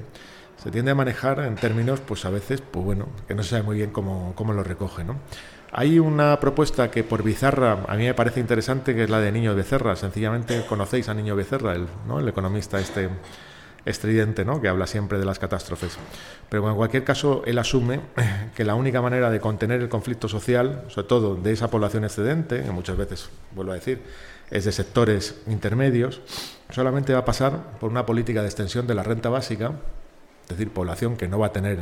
se 0.61 0.71
tiende 0.71 0.91
a 0.91 0.95
manejar 0.95 1.39
en 1.39 1.55
términos, 1.55 1.99
pues 1.99 2.25
a 2.25 2.29
veces, 2.29 2.61
pues 2.61 2.83
bueno, 2.83 3.07
que 3.27 3.35
no 3.35 3.43
se 3.43 3.51
sabe 3.51 3.63
muy 3.63 3.77
bien 3.77 3.91
cómo, 3.91 4.33
cómo 4.35 4.53
lo 4.53 4.63
recoge, 4.63 5.03
¿no? 5.03 5.19
Hay 5.77 5.99
una 5.99 6.39
propuesta 6.39 6.89
que 6.89 7.03
por 7.03 7.21
Bizarra 7.21 7.83
a 7.89 7.95
mí 7.97 8.05
me 8.05 8.13
parece 8.13 8.39
interesante, 8.39 8.95
que 8.95 9.03
es 9.03 9.09
la 9.09 9.19
de 9.19 9.29
Niño 9.29 9.53
Becerra. 9.55 9.97
Sencillamente 9.97 10.65
conocéis 10.65 11.09
a 11.09 11.13
Niño 11.13 11.35
Becerra, 11.35 11.75
el, 11.75 11.85
¿no? 12.07 12.17
el 12.21 12.29
economista 12.29 12.79
este 12.79 13.09
estridente, 13.83 14.45
¿no? 14.45 14.61
que 14.61 14.69
habla 14.69 14.87
siempre 14.87 15.19
de 15.19 15.25
las 15.25 15.37
catástrofes. 15.37 15.97
Pero 16.47 16.69
en 16.69 16.77
cualquier 16.77 17.03
caso, 17.03 17.43
él 17.45 17.59
asume 17.59 17.99
que 18.55 18.63
la 18.63 18.73
única 18.75 19.01
manera 19.01 19.29
de 19.29 19.41
contener 19.41 19.81
el 19.81 19.89
conflicto 19.89 20.29
social, 20.29 20.85
sobre 20.87 21.09
todo 21.09 21.35
de 21.35 21.51
esa 21.51 21.69
población 21.69 22.05
excedente, 22.05 22.63
que 22.63 22.71
muchas 22.71 22.95
veces, 22.95 23.29
vuelvo 23.51 23.73
a 23.73 23.75
decir, 23.75 24.01
es 24.51 24.63
de 24.63 24.71
sectores 24.71 25.41
intermedios, 25.45 26.21
solamente 26.69 27.11
va 27.11 27.19
a 27.19 27.25
pasar 27.25 27.77
por 27.81 27.91
una 27.91 28.05
política 28.05 28.41
de 28.41 28.47
extensión 28.47 28.87
de 28.87 28.95
la 28.95 29.03
renta 29.03 29.27
básica, 29.27 29.73
es 30.43 30.57
decir, 30.57 30.71
población 30.71 31.17
que 31.17 31.27
no 31.27 31.37
va 31.37 31.47
a 31.47 31.51
tener 31.51 31.79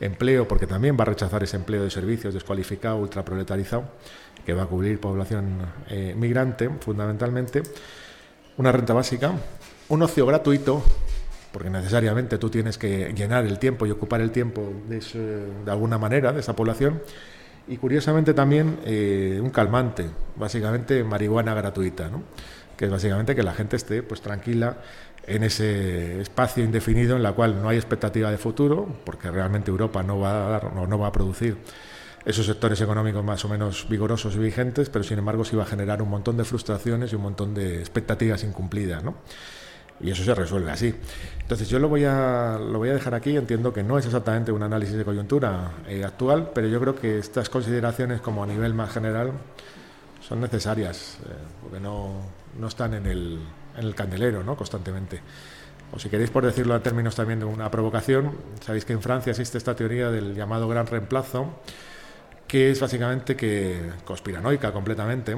empleo 0.00 0.48
porque 0.48 0.66
también 0.66 0.96
va 0.98 1.02
a 1.02 1.06
rechazar 1.06 1.42
ese 1.42 1.56
empleo 1.56 1.84
de 1.84 1.90
servicios 1.90 2.34
descualificado, 2.34 2.96
ultraproletarizado, 2.96 3.84
que 4.44 4.54
va 4.54 4.62
a 4.62 4.66
cubrir 4.66 4.98
población 4.98 5.58
eh, 5.88 6.14
migrante 6.16 6.70
fundamentalmente, 6.80 7.62
una 8.56 8.72
renta 8.72 8.94
básica, 8.94 9.32
un 9.88 10.02
ocio 10.02 10.26
gratuito, 10.26 10.82
porque 11.52 11.68
necesariamente 11.68 12.38
tú 12.38 12.48
tienes 12.48 12.78
que 12.78 13.12
llenar 13.12 13.44
el 13.44 13.58
tiempo 13.58 13.86
y 13.86 13.90
ocupar 13.90 14.20
el 14.20 14.30
tiempo 14.30 14.72
de, 14.88 15.70
alguna 15.70 15.98
manera 15.98 16.32
de 16.32 16.40
esa 16.40 16.56
población, 16.56 17.02
y 17.68 17.76
curiosamente 17.76 18.34
también 18.34 18.78
eh, 18.84 19.38
un 19.42 19.50
calmante, 19.50 20.06
básicamente 20.36 21.04
marihuana 21.04 21.54
gratuita, 21.54 22.08
¿no? 22.08 22.22
que 22.80 22.86
es 22.86 22.90
básicamente 22.90 23.36
que 23.36 23.42
la 23.42 23.52
gente 23.52 23.76
esté 23.76 24.02
pues 24.02 24.22
tranquila 24.22 24.78
en 25.26 25.44
ese 25.44 26.20
espacio 26.20 26.64
indefinido 26.64 27.16
en 27.16 27.22
la 27.22 27.32
cual 27.32 27.62
no 27.62 27.68
hay 27.68 27.76
expectativa 27.76 28.30
de 28.30 28.38
futuro, 28.38 28.88
porque 29.04 29.30
realmente 29.30 29.70
Europa 29.70 30.02
no 30.02 30.18
va 30.18 30.46
a 30.46 30.50
dar 30.50 30.64
o 30.66 30.86
no 30.86 30.98
va 30.98 31.08
a 31.08 31.12
producir 31.12 31.56
esos 32.24 32.46
sectores 32.46 32.80
económicos 32.80 33.24
más 33.24 33.44
o 33.44 33.48
menos 33.48 33.88
vigorosos 33.88 34.34
y 34.34 34.38
vigentes, 34.38 34.90
pero 34.90 35.04
sin 35.04 35.18
embargo 35.18 35.44
sí 35.44 35.56
va 35.56 35.62
a 35.62 35.66
generar 35.66 36.02
un 36.02 36.10
montón 36.10 36.36
de 36.36 36.44
frustraciones 36.44 37.12
y 37.12 37.16
un 37.16 37.22
montón 37.22 37.54
de 37.54 37.80
expectativas 37.80 38.44
incumplidas, 38.44 39.02
¿no? 39.02 39.14
Y 40.02 40.10
eso 40.10 40.24
se 40.24 40.34
resuelve 40.34 40.70
así. 40.70 40.94
Entonces 41.40 41.68
yo 41.68 41.78
lo 41.78 41.88
voy 41.88 42.04
a, 42.04 42.58
lo 42.58 42.78
voy 42.78 42.88
a 42.88 42.94
dejar 42.94 43.14
aquí, 43.14 43.36
entiendo 43.36 43.72
que 43.72 43.82
no 43.82 43.98
es 43.98 44.06
exactamente 44.06 44.50
un 44.50 44.62
análisis 44.62 44.96
de 44.96 45.04
coyuntura 45.04 45.72
eh, 45.86 46.04
actual, 46.04 46.50
pero 46.54 46.68
yo 46.68 46.80
creo 46.80 46.94
que 46.94 47.18
estas 47.18 47.50
consideraciones 47.50 48.20
como 48.20 48.42
a 48.42 48.46
nivel 48.46 48.72
más 48.72 48.92
general 48.92 49.32
son 50.20 50.40
necesarias, 50.40 51.18
eh, 51.24 51.32
porque 51.62 51.80
no, 51.80 52.12
no 52.58 52.66
están 52.66 52.94
en 52.94 53.06
el, 53.06 53.40
en 53.80 53.86
el 53.86 53.94
candelero 53.94 54.44
¿no? 54.44 54.56
constantemente. 54.56 55.20
O 55.92 55.98
si 55.98 56.08
queréis, 56.08 56.30
por 56.30 56.46
decirlo 56.46 56.74
a 56.74 56.82
términos 56.82 57.16
también 57.16 57.40
de 57.40 57.46
una 57.46 57.70
provocación, 57.70 58.32
sabéis 58.64 58.84
que 58.84 58.92
en 58.92 59.02
Francia 59.02 59.30
existe 59.30 59.58
esta 59.58 59.74
teoría 59.74 60.10
del 60.10 60.34
llamado 60.34 60.68
gran 60.68 60.86
reemplazo, 60.86 61.60
que 62.46 62.70
es 62.70 62.80
básicamente 62.80 63.34
que 63.34 63.90
conspiranoica 64.04 64.72
completamente, 64.72 65.36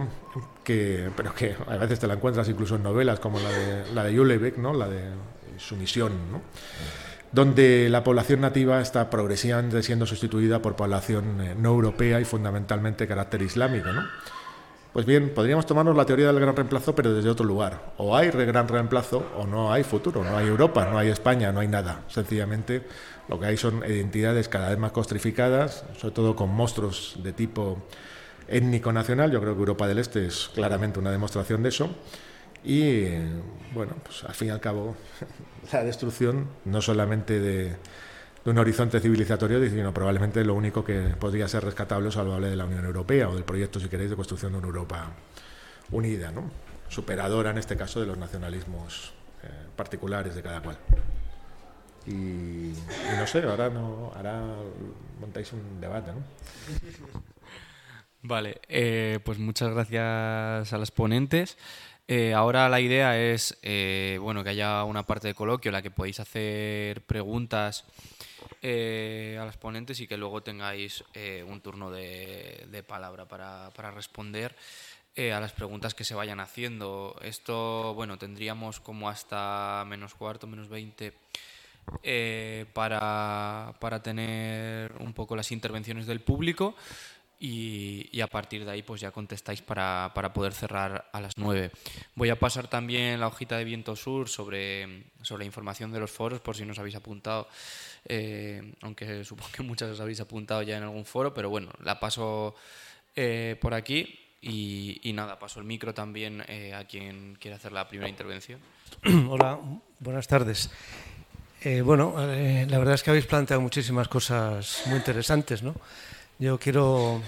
que, 0.62 1.10
pero 1.16 1.34
que 1.34 1.56
a 1.66 1.76
veces 1.78 2.00
te 2.00 2.06
la 2.06 2.14
encuentras 2.14 2.48
incluso 2.48 2.76
en 2.76 2.82
novelas 2.82 3.18
como 3.18 3.38
la 3.40 3.48
de, 3.48 3.92
la 3.94 4.04
de 4.04 4.16
Julebeck, 4.16 4.58
¿no? 4.58 4.74
la 4.74 4.88
de 4.88 5.10
Sumisión, 5.58 6.12
¿no? 6.30 6.42
donde 7.32 7.88
la 7.88 8.04
población 8.04 8.42
nativa 8.42 8.80
está 8.80 9.08
progresivamente 9.08 9.82
siendo 9.82 10.04
sustituida 10.04 10.60
por 10.60 10.76
población 10.76 11.40
eh, 11.40 11.54
no 11.58 11.70
europea 11.70 12.20
y 12.20 12.24
fundamentalmente 12.26 13.08
carácter 13.08 13.40
islámico. 13.40 13.90
¿no? 13.90 14.02
Pues 14.92 15.06
bien, 15.06 15.32
podríamos 15.34 15.64
tomarnos 15.64 15.96
la 15.96 16.04
teoría 16.04 16.26
del 16.26 16.38
gran 16.38 16.54
reemplazo, 16.54 16.94
pero 16.94 17.14
desde 17.14 17.30
otro 17.30 17.46
lugar. 17.46 17.94
O 17.96 18.14
hay 18.14 18.30
gran 18.30 18.68
reemplazo 18.68 19.24
o 19.38 19.46
no 19.46 19.72
hay 19.72 19.84
futuro, 19.84 20.22
no 20.22 20.36
hay 20.36 20.46
Europa, 20.46 20.84
no 20.84 20.98
hay 20.98 21.08
España, 21.08 21.50
no 21.50 21.60
hay 21.60 21.68
nada. 21.68 22.02
Sencillamente 22.08 22.82
lo 23.26 23.40
que 23.40 23.46
hay 23.46 23.56
son 23.56 23.82
identidades 23.88 24.50
cada 24.50 24.68
vez 24.68 24.78
más 24.78 24.92
costrificadas, 24.92 25.84
sobre 25.98 26.14
todo 26.14 26.36
con 26.36 26.50
monstruos 26.50 27.16
de 27.22 27.32
tipo 27.32 27.78
étnico 28.48 28.92
nacional. 28.92 29.32
Yo 29.32 29.40
creo 29.40 29.54
que 29.54 29.60
Europa 29.60 29.88
del 29.88 29.98
Este 29.98 30.26
es 30.26 30.50
claramente 30.54 30.98
una 30.98 31.10
demostración 31.10 31.62
de 31.62 31.70
eso. 31.70 31.88
Y 32.62 33.04
bueno, 33.74 33.94
pues 34.04 34.24
al 34.24 34.34
fin 34.34 34.48
y 34.48 34.50
al 34.50 34.60
cabo, 34.60 34.94
la 35.72 35.84
destrucción 35.84 36.48
no 36.66 36.82
solamente 36.82 37.40
de, 37.40 37.76
un 38.44 38.58
horizonte 38.58 39.00
civilizatorio, 39.00 39.64
sino 39.68 39.94
probablemente 39.94 40.44
lo 40.44 40.54
único 40.54 40.84
que 40.84 41.00
podría 41.18 41.46
ser 41.48 41.64
rescatable 41.64 42.08
o 42.08 42.10
salvable 42.10 42.48
de 42.48 42.56
la 42.56 42.64
Unión 42.64 42.84
Europea 42.84 43.28
o 43.28 43.34
del 43.34 43.44
proyecto, 43.44 43.78
si 43.78 43.88
queréis, 43.88 44.10
de 44.10 44.16
construcción 44.16 44.52
de 44.52 44.58
una 44.58 44.66
Europa 44.66 45.12
unida, 45.90 46.32
¿no? 46.32 46.50
superadora 46.92 47.50
en 47.50 47.58
este 47.58 47.76
caso 47.76 48.00
de 48.00 48.06
los 48.06 48.18
nacionalismos 48.18 49.14
eh, 49.42 49.48
particulares 49.74 50.34
de 50.34 50.42
cada 50.42 50.60
cual. 50.60 50.76
Y, 52.06 52.74
no 53.16 53.26
sé, 53.26 53.42
ahora, 53.44 53.70
no, 53.70 54.12
ahora 54.14 54.42
montáis 55.20 55.52
un 55.52 55.80
debate, 55.80 56.12
¿no? 56.12 56.22
Vale, 58.24 58.60
eh, 58.68 59.20
pues 59.24 59.38
muchas 59.38 59.72
gracias 59.72 60.72
a 60.72 60.78
los 60.78 60.90
ponentes. 60.90 61.56
Eh, 62.06 62.34
ahora 62.34 62.68
la 62.68 62.80
idea 62.80 63.18
es 63.18 63.58
bueno 64.20 64.44
que 64.44 64.50
haya 64.50 64.84
una 64.84 65.04
parte 65.04 65.28
de 65.28 65.34
coloquio 65.34 65.70
en 65.70 65.74
la 65.74 65.82
que 65.82 65.90
podéis 65.90 66.20
hacer 66.20 67.02
preguntas 67.06 67.84
a 68.62 69.44
los 69.44 69.56
ponentes 69.56 70.00
y 70.00 70.06
que 70.06 70.16
luego 70.16 70.42
tengáis 70.42 71.04
un 71.46 71.60
turno 71.60 71.90
de, 71.90 72.84
palabra 72.86 73.26
para, 73.26 73.70
para 73.70 73.90
responder 73.90 74.54
a 75.16 75.40
las 75.40 75.52
preguntas 75.52 75.94
que 75.94 76.04
se 76.04 76.14
vayan 76.14 76.40
haciendo. 76.40 77.16
Esto, 77.22 77.94
bueno, 77.94 78.18
tendríamos 78.18 78.80
como 78.80 79.08
hasta 79.08 79.84
menos 79.86 80.14
cuarto, 80.14 80.46
menos 80.46 80.68
veinte 80.68 81.12
eh, 82.02 82.66
para, 82.72 83.74
para, 83.80 84.02
tener 84.02 84.92
un 85.00 85.12
poco 85.12 85.36
las 85.36 85.50
intervenciones 85.52 86.06
del 86.06 86.20
público 86.20 86.74
y, 87.42 88.20
a 88.20 88.28
partir 88.28 88.64
de 88.64 88.70
ahí 88.70 88.82
pues 88.82 89.00
ya 89.00 89.10
contestáis 89.10 89.62
para, 89.62 90.12
para, 90.14 90.32
poder 90.32 90.52
cerrar 90.52 91.10
a 91.12 91.20
las 91.20 91.36
9. 91.36 91.72
Voy 92.14 92.30
a 92.30 92.38
pasar 92.38 92.68
también 92.68 93.18
la 93.18 93.26
hojita 93.26 93.58
de 93.58 93.64
Viento 93.64 93.96
Sur 93.96 94.28
sobre, 94.28 95.06
sobre 95.22 95.40
la 95.40 95.46
información 95.46 95.90
de 95.90 95.98
los 95.98 96.12
foros 96.12 96.40
por 96.40 96.56
si 96.56 96.64
nos 96.64 96.78
habéis 96.78 96.94
apuntado, 96.94 97.48
eh, 98.06 98.74
aunque 98.82 99.24
supongo 99.24 99.50
que 99.52 99.62
muchas 99.62 99.90
os 99.90 100.00
habéis 100.00 100.20
apuntado 100.20 100.62
ya 100.62 100.76
en 100.76 100.84
algún 100.84 101.04
foro, 101.04 101.34
pero 101.34 101.50
bueno, 101.50 101.70
la 101.82 101.98
paso 101.98 102.54
eh, 103.16 103.56
por 103.60 103.74
aquí. 103.74 104.18
Y, 104.44 105.12
nada, 105.14 105.38
paso 105.38 105.60
el 105.60 105.66
micro 105.66 105.94
también 105.94 106.40
a 106.74 106.84
quien 106.84 107.36
quiera 107.38 107.58
hacer 107.58 107.70
la 107.70 107.86
primera 107.86 108.08
intervención. 108.08 108.58
Hola, 109.28 109.60
buenas 110.00 110.26
tardes. 110.26 110.68
Eh, 111.64 111.80
bueno, 111.80 112.14
eh, 112.18 112.66
la 112.68 112.78
verdad 112.78 112.94
es 112.94 113.04
que 113.04 113.10
habéis 113.10 113.26
planteado 113.26 113.62
muchísimas 113.62 114.08
cosas 114.08 114.82
muy 114.86 114.96
interesantes, 114.96 115.62
¿no? 115.62 115.76
Yo 116.42 116.58
quiero... 116.58 117.22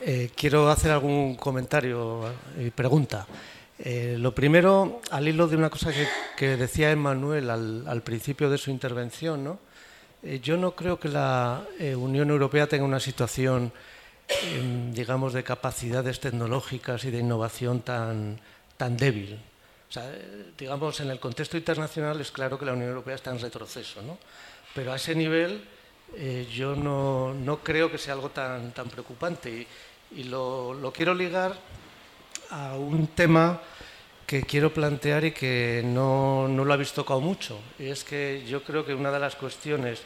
Eh, 0.00 0.30
quiero 0.36 0.68
hacer 0.68 0.90
algún 0.90 1.34
comentario 1.34 2.30
y 2.58 2.68
pregunta. 2.68 3.26
lo 4.18 4.34
primero, 4.34 5.00
al 5.10 5.26
hilo 5.26 5.48
de 5.48 5.56
una 5.56 5.70
cosa 5.70 5.92
que, 6.36 6.56
decía 6.58 6.90
Emmanuel 6.90 7.48
al, 7.48 7.88
al, 7.88 8.02
principio 8.02 8.50
de 8.50 8.58
su 8.58 8.70
intervención, 8.70 9.42
¿no? 9.42 9.60
yo 10.42 10.58
no 10.58 10.76
creo 10.76 11.00
que 11.00 11.08
la 11.08 11.64
Unión 11.96 12.28
Europea 12.28 12.66
tenga 12.66 12.84
una 12.84 13.00
situación, 13.00 13.72
em, 14.52 14.92
digamos, 14.92 15.32
de 15.32 15.42
capacidades 15.42 16.20
tecnológicas 16.20 17.02
y 17.04 17.10
de 17.10 17.20
innovación 17.20 17.80
tan, 17.80 18.38
tan 18.76 18.98
débil. 18.98 19.40
O 19.88 19.92
sea, 19.92 20.04
digamos, 20.58 21.00
en 21.00 21.08
el 21.10 21.18
contexto 21.18 21.56
internacional 21.56 22.20
es 22.20 22.30
claro 22.30 22.58
que 22.58 22.66
la 22.66 22.74
Unión 22.74 22.90
Europea 22.90 23.14
está 23.14 23.30
en 23.30 23.40
retroceso, 23.40 24.02
¿no? 24.02 24.18
Pero 24.74 24.92
a 24.92 24.96
ese 24.96 25.14
nivel 25.14 25.64
eh, 26.16 26.48
yo 26.52 26.74
no, 26.74 27.34
no, 27.34 27.58
creo 27.58 27.90
que 27.90 27.98
sea 27.98 28.14
algo 28.14 28.30
tan, 28.30 28.72
tan 28.72 28.88
preocupante. 28.88 29.66
Y, 30.16 30.24
lo, 30.24 30.74
lo, 30.74 30.92
quiero 30.92 31.14
ligar 31.14 31.56
a 32.50 32.74
un 32.76 33.08
tema 33.08 33.60
que 34.26 34.42
quiero 34.42 34.72
plantear 34.72 35.24
y 35.24 35.32
que 35.32 35.82
no, 35.84 36.48
no 36.48 36.64
lo 36.64 36.72
habéis 36.72 36.92
tocado 36.92 37.20
mucho. 37.20 37.58
Y 37.78 37.86
es 37.86 38.04
que 38.04 38.44
yo 38.46 38.62
creo 38.62 38.84
que 38.84 38.94
una 38.94 39.10
de 39.10 39.20
las 39.20 39.36
cuestiones 39.36 40.02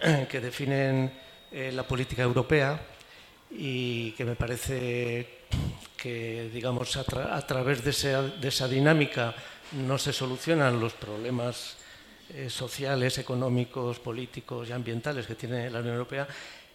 que 0.28 0.40
definen 0.40 1.12
eh, 1.52 1.70
la 1.72 1.82
política 1.84 2.22
europea 2.22 2.80
y 3.50 4.12
que 4.12 4.24
me 4.24 4.36
parece 4.36 5.36
que 5.96 6.50
digamos, 6.52 6.96
a, 6.96 7.46
través 7.46 7.82
de 7.82 7.90
esa, 8.48 8.68
dinámica 8.68 9.34
no 9.72 9.98
se 9.98 10.12
solucionan 10.12 10.78
los 10.78 10.92
problemas 10.92 11.76
eh, 12.34 12.50
sociales, 12.50 13.18
económicos, 13.18 14.00
políticos 14.00 14.68
y 14.68 14.72
ambientales 14.72 15.28
que 15.28 15.36
tiene 15.36 15.70
la 15.70 15.78
Unión 15.78 15.94
Europea, 15.94 16.26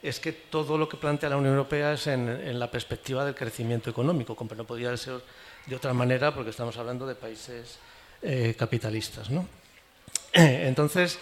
es 0.02 0.18
que 0.22 0.32
todo 0.32 0.78
lo 0.78 0.88
que 0.88 0.96
plantea 0.96 1.30
la 1.30 1.36
Unión 1.36 1.52
Europea 1.56 1.92
es 1.92 2.08
en, 2.08 2.58
la 2.58 2.72
perspectiva 2.72 3.26
del 3.26 3.36
crecimiento 3.36 3.90
económico, 3.90 4.34
como 4.34 4.56
no 4.56 4.64
podía 4.64 4.96
ser 4.96 5.22
de 5.66 5.76
otra 5.76 5.94
manera 5.94 6.34
porque 6.34 6.52
estamos 6.52 6.78
hablando 6.78 7.06
de 7.06 7.16
países 7.16 7.80
eh, 8.22 8.56
capitalistas. 8.58 9.30
¿no? 9.30 9.46
Entonces, 10.34 11.20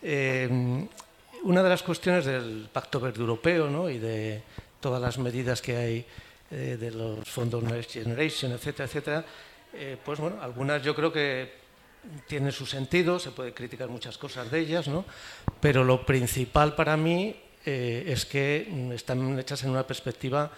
eh, 0.00 0.48
una 1.42 1.62
de 1.64 1.68
las 1.68 1.82
cuestiones 1.82 2.24
del 2.24 2.68
Pacto 2.72 3.00
Verde 3.00 3.18
Europeo 3.18 3.68
¿no? 3.68 3.90
y 3.90 3.98
de 3.98 4.42
todas 4.80 5.02
las 5.02 5.18
medidas 5.18 5.60
que 5.60 5.76
hay 5.76 6.06
de 6.50 6.90
los 6.90 7.26
fondos 7.28 7.62
Next 7.62 7.92
Generation, 7.92 8.52
etcétera, 8.52 8.84
etcétera, 8.84 9.24
pues 10.04 10.20
bueno, 10.20 10.36
algunas 10.42 10.82
yo 10.82 10.94
creo 10.94 11.10
que 11.10 11.61
tienen 12.26 12.52
su 12.52 12.66
sentido, 12.66 13.18
se 13.18 13.30
puede 13.30 13.52
criticar 13.52 13.88
muchas 13.88 14.18
cosas 14.18 14.50
de 14.50 14.60
ellas, 14.60 14.88
¿no? 14.88 15.04
pero 15.60 15.84
lo 15.84 16.04
principal 16.04 16.74
para 16.74 16.96
mí 16.96 17.36
eh, 17.64 18.04
es 18.08 18.26
que 18.26 18.90
están 18.94 19.38
hechas 19.38 19.62
en 19.64 19.70
una 19.70 19.86
perspectiva 19.86 20.50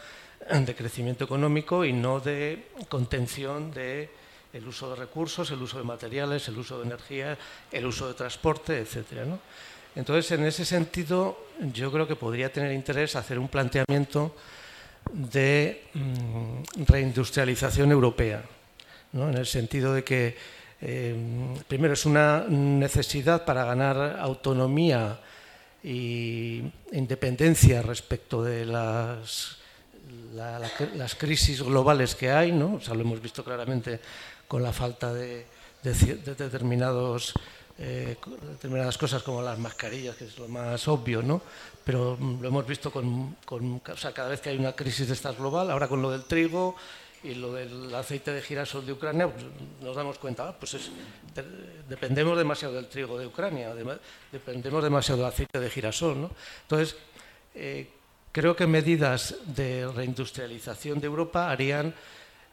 de 0.50 0.74
crecimiento 0.74 1.24
económico 1.24 1.84
y 1.84 1.92
no 1.92 2.20
de 2.20 2.66
contención 2.88 3.70
de 3.70 4.10
el 4.52 4.66
uso 4.68 4.90
de 4.90 4.96
recursos, 4.96 5.50
el 5.50 5.60
uso 5.60 5.78
de 5.78 5.84
materiales, 5.84 6.46
el 6.48 6.58
uso 6.58 6.78
de 6.78 6.86
energía, 6.86 7.36
el 7.72 7.86
uso 7.86 8.06
de 8.08 8.14
transporte, 8.14 8.78
etc. 8.78 9.26
Entonces, 9.96 10.30
en 10.32 10.44
ese 10.44 10.64
sentido, 10.64 11.46
yo 11.72 11.90
creo 11.90 12.06
que 12.06 12.14
podría 12.14 12.52
tener 12.52 12.72
interés 12.72 13.16
hacer 13.16 13.38
un 13.38 13.48
planteamiento 13.48 14.34
de 15.12 15.84
mm, 15.94 16.84
reindustrialización 16.86 17.90
europea, 17.90 18.44
en 19.12 19.34
el 19.34 19.46
sentido 19.46 19.92
de 19.92 20.04
que, 20.04 20.36
eh, 20.86 21.16
primero, 21.66 21.94
es 21.94 22.04
una 22.04 22.44
necesidad 22.46 23.46
para 23.46 23.64
ganar 23.64 24.18
autonomía 24.20 25.18
e 25.82 26.60
independencia 26.92 27.80
respecto 27.80 28.44
de 28.44 28.68
las, 28.68 29.56
crisis 31.16 31.62
globales 31.62 32.14
que 32.14 32.30
hay, 32.30 32.52
¿no? 32.52 32.80
lo 32.86 33.00
hemos 33.00 33.22
visto 33.22 33.42
claramente 33.42 33.98
con 34.46 34.62
la 34.62 34.74
falta 34.74 35.08
de, 35.14 35.46
determinados, 35.82 37.32
eh, 37.78 38.16
determinadas 38.52 38.98
cosas 38.98 39.22
como 39.22 39.40
las 39.40 39.58
mascarillas, 39.58 40.16
que 40.16 40.26
es 40.26 40.36
lo 40.38 40.48
más 40.48 40.86
obvio, 40.86 41.22
¿no? 41.22 41.40
pero 41.82 42.18
mm, 42.20 42.42
lo 42.42 42.48
hemos 42.48 42.66
visto 42.66 42.92
con, 42.92 43.36
cada 43.80 44.28
vez 44.28 44.42
que 44.42 44.50
hay 44.50 44.58
una 44.58 44.72
crisis 44.72 45.08
de 45.08 45.14
estas 45.14 45.38
global, 45.38 45.70
ahora 45.70 45.88
con 45.88 46.02
lo 46.02 46.10
del 46.10 46.24
trigo 46.24 46.76
y 47.24 47.34
lo 47.34 47.54
del 47.54 47.92
aceite 47.94 48.32
de 48.32 48.42
girasol 48.42 48.84
de 48.84 48.92
Ucrania, 48.92 49.28
pues, 49.28 49.44
nos 49.80 49.96
damos 49.96 50.18
cuenta, 50.18 50.48
ah, 50.50 50.54
pues 50.58 50.90
dependemos 51.88 52.36
demasiado 52.36 52.74
del 52.74 52.86
trigo 52.86 53.18
de 53.18 53.26
Ucrania, 53.26 53.72
dependemos 54.30 54.84
demasiado 54.84 55.22
del 55.22 55.32
aceite 55.32 55.58
de 55.58 55.70
girasol. 55.70 56.20
¿no? 56.20 56.30
Entonces, 56.62 56.96
eh, 57.54 57.88
creo 58.30 58.54
que 58.54 58.66
medidas 58.66 59.36
de 59.46 59.86
reindustrialización 59.86 61.00
de 61.00 61.06
Europa 61.06 61.50
harían 61.50 61.94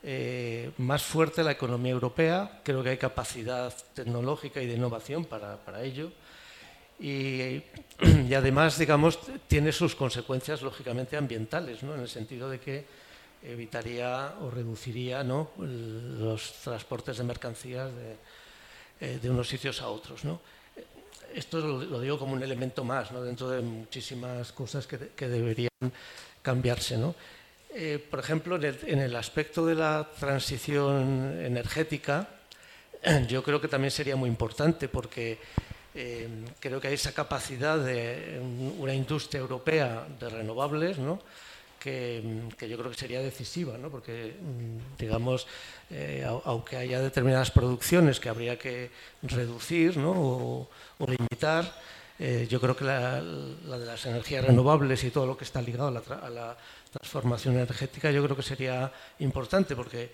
eh, 0.04 0.72
más 0.78 1.04
fuerte 1.04 1.44
la 1.44 1.52
economía 1.52 1.92
europea, 1.92 2.62
creo 2.64 2.82
que 2.82 2.92
hay 2.92 2.98
capacidad 2.98 3.74
tecnológica 3.94 4.62
y 4.62 4.68
de 4.68 4.76
innovación 4.76 5.26
para, 5.26 5.84
ello. 5.84 6.12
Y, 6.98 7.62
además, 8.34 8.78
digamos, 8.78 9.20
tiene 9.48 9.74
sus 9.74 9.96
consecuencias 9.96 10.62
lógicamente 10.62 11.18
ambientales, 11.18 11.84
¿no? 11.84 11.94
en 11.94 12.02
el 12.02 12.10
sentido 12.10 12.50
de 12.50 12.60
que 12.60 12.86
evitaría 13.44 14.36
o 14.42 14.50
reduciría 14.50 15.24
los 15.24 16.54
transportes 16.64 17.18
de 17.18 17.24
mercancías 17.24 17.90
de, 17.94 18.16
eh, 19.02 19.30
unos 19.30 19.50
sitios 19.50 19.82
a 19.82 19.90
otros. 19.90 20.22
Esto 21.34 21.60
lo, 21.60 22.00
digo 22.00 22.20
como 22.20 22.34
un 22.34 22.44
elemento 22.44 22.84
más 22.84 23.12
dentro 23.12 23.50
de 23.50 23.62
muchísimas 23.62 24.52
cosas 24.52 24.86
que, 24.86 25.28
deberían 25.28 25.72
cambiarse. 26.42 27.00
Eh, 27.74 28.06
por 28.10 28.20
ejemplo, 28.20 28.60
en 28.62 29.00
el, 29.00 29.16
aspecto 29.16 29.66
de 29.66 29.76
la 29.76 30.08
transición 30.20 31.40
energética, 31.42 32.28
yo 33.28 33.42
creo 33.44 33.62
que 33.62 33.68
también 33.68 33.92
sería 33.92 34.16
muy 34.16 34.30
importante 34.30 34.88
porque 34.88 35.40
eh, 35.96 36.28
creo 36.60 36.80
que 36.80 36.90
hay 36.90 36.94
esa 36.94 37.14
capacidad 37.14 37.80
de 37.80 38.40
una 38.78 38.94
industria 38.94 39.40
europea 39.40 40.06
de 40.20 40.30
renovables, 40.30 40.98
que, 41.82 42.22
yo 42.70 42.78
creo 42.78 42.92
que 42.92 42.98
sería 42.98 43.22
decisiva, 43.22 43.74
porque, 43.90 44.36
mm, 44.40 44.98
digamos, 45.00 45.48
eh, 45.90 46.26
aunque 46.46 46.78
haya 46.78 47.02
determinadas 47.02 47.52
producciones 47.52 48.20
que 48.20 48.30
habría 48.30 48.58
que 48.58 48.92
reducir 49.24 49.96
o, 49.98 50.70
limitar, 51.08 51.66
yo 52.48 52.62
creo 52.62 52.76
que 52.76 52.86
la, 52.86 53.20
de 53.20 53.86
las 53.86 54.06
energías 54.06 54.46
renovables 54.46 55.04
y 55.04 55.10
todo 55.10 55.26
lo 55.26 55.36
que 55.36 55.44
está 55.44 55.60
ligado 55.60 55.88
a 55.88 56.30
la 56.30 56.56
transformación 56.92 57.56
energética 57.56 58.12
yo 58.12 58.24
creo 58.24 58.36
que 58.36 58.44
sería 58.44 58.92
importante 59.20 59.76
porque, 59.76 60.12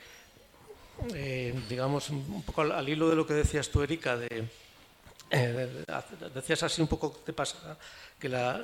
eh, 1.14 1.54
digamos, 1.68 2.10
un 2.10 2.44
poco 2.44 2.62
al, 2.62 2.88
hilo 2.88 3.10
de 3.10 3.16
lo 3.16 3.26
que 3.26 3.34
decías 3.34 3.70
tú, 3.70 3.82
Erika, 3.82 4.16
de, 4.16 4.46
eh, 5.30 5.84
decías 6.34 6.64
así 6.64 6.82
un 6.82 6.88
poco 6.88 7.22
te 7.26 7.34
pasa 7.34 7.78
que 8.18 8.30
la, 8.30 8.64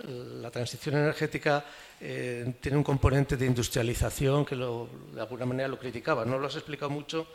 transición 0.52 0.95
energética 0.95 1.64
eh, 1.99 2.56
tiene 2.61 2.77
un 2.77 2.84
componente 2.84 3.35
de 3.35 3.45
industrialización 3.45 4.45
que 4.45 4.56
de 4.56 5.22
alguna 5.22 5.45
manera 5.45 5.68
lo 5.68 5.77
criticaba. 5.77 6.26
No 6.26 6.40
lo 6.40 6.48
has 6.48 6.56
explicado 6.56 6.90
mucho, 6.90 7.27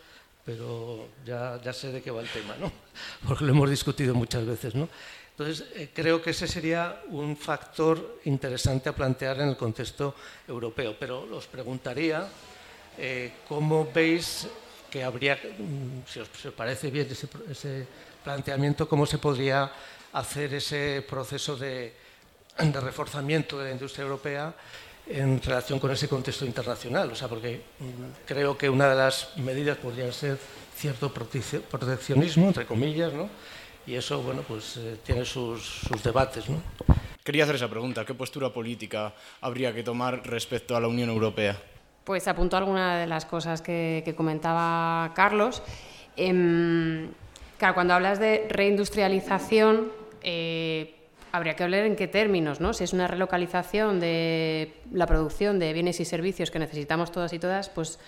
pero 0.45 1.09
ya, 1.25 1.61
sé 1.73 1.93
de 1.93 2.03
qué 2.03 2.11
va 2.11 2.23
el 2.23 2.29
tema, 2.29 2.57
¿no? 2.59 2.73
porque 3.27 3.45
lo 3.45 3.53
hemos 3.53 3.71
discutido 3.71 4.15
muchas 4.15 4.47
veces. 4.47 4.75
¿no? 4.75 4.89
Entonces, 5.31 5.67
eh, 5.75 5.91
creo 5.93 6.23
que 6.23 6.31
ese 6.31 6.49
sería 6.49 7.03
un 7.09 7.37
factor 7.37 8.21
interesante 8.25 8.89
a 8.89 8.93
plantear 8.95 9.41
en 9.41 9.51
el 9.51 9.57
contexto 9.57 10.15
europeo, 10.47 10.97
pero 10.99 11.29
os 11.37 11.47
preguntaría 11.47 12.27
cómo 13.47 13.87
veis 13.95 14.49
que 14.91 15.05
habría, 15.05 15.37
mm, 15.37 16.09
si 16.09 16.21
os, 16.21 16.29
parece 16.57 16.91
bien 16.91 17.07
ese, 17.09 17.87
planteamiento, 18.29 18.87
cómo 18.87 19.07
se 19.07 19.17
podría 19.17 19.73
hacer 20.13 20.53
ese 20.53 21.03
proceso 21.09 21.57
de, 21.57 21.95
reforzamiento 22.59 23.59
de 23.59 23.65
la 23.65 23.73
industria 23.73 24.03
europea 24.03 24.53
en 25.07 25.41
relación 25.41 25.79
con 25.79 25.91
ese 25.93 26.09
contexto 26.09 26.45
internacional. 26.45 27.11
O 27.11 27.15
sea, 27.15 27.27
porque 27.27 27.63
mm, 27.79 28.27
creo 28.27 28.59
que 28.59 28.69
una 28.69 28.91
de 28.91 28.97
las 28.97 29.35
medidas 29.39 29.79
podría 29.79 30.13
ser 30.13 30.37
cierto 30.77 31.11
proteccionismo, 31.11 32.49
entre 32.49 32.67
comillas, 32.67 33.15
¿no? 33.15 33.31
y 33.87 33.95
eso 33.95 34.21
bueno, 34.21 34.43
pues, 34.47 34.77
eh, 34.77 34.99
tiene 35.03 35.25
sus, 35.25 35.89
debates. 36.05 36.51
¿no? 36.51 36.61
Quería 37.25 37.45
hacer 37.45 37.57
esa 37.57 37.71
pregunta. 37.71 38.05
¿Qué 38.05 38.13
postura 38.13 38.53
política 38.53 39.15
habría 39.41 39.73
que 39.73 39.83
tomar 39.83 40.21
respecto 40.27 40.77
a 40.77 40.81
la 40.81 40.89
Unión 40.89 41.09
Europea? 41.09 41.57
Pues 42.05 42.29
apunto 42.29 42.59
algunas 42.59 43.01
de 43.01 43.07
las 43.07 43.25
cosas 43.25 43.63
que, 43.63 44.15
comentaba 44.15 45.15
Carlos. 45.15 45.63
Em, 46.15 47.09
claro, 47.59 47.75
cuando 47.75 47.95
hablas 47.95 48.19
de 48.19 48.47
reindustrialización, 48.49 49.93
eh, 50.23 50.95
habría 51.33 51.55
que 51.55 51.65
hablar 51.65 51.85
en 51.85 51.97
qué 51.97 52.09
términos, 52.09 52.61
¿no? 52.61 52.73
Si 52.73 52.85
es 52.85 52.93
una 52.93 53.07
relocalización 53.07 54.01
de 54.01 54.75
la 54.93 55.07
producción 55.07 55.59
de 55.59 55.73
bienes 55.73 56.01
y 56.01 56.05
servicios 56.05 56.51
que 56.51 56.59
necesitamos 56.59 57.13
todas 57.13 57.33
y 57.33 57.39
todas, 57.39 57.69
pues 57.69 57.99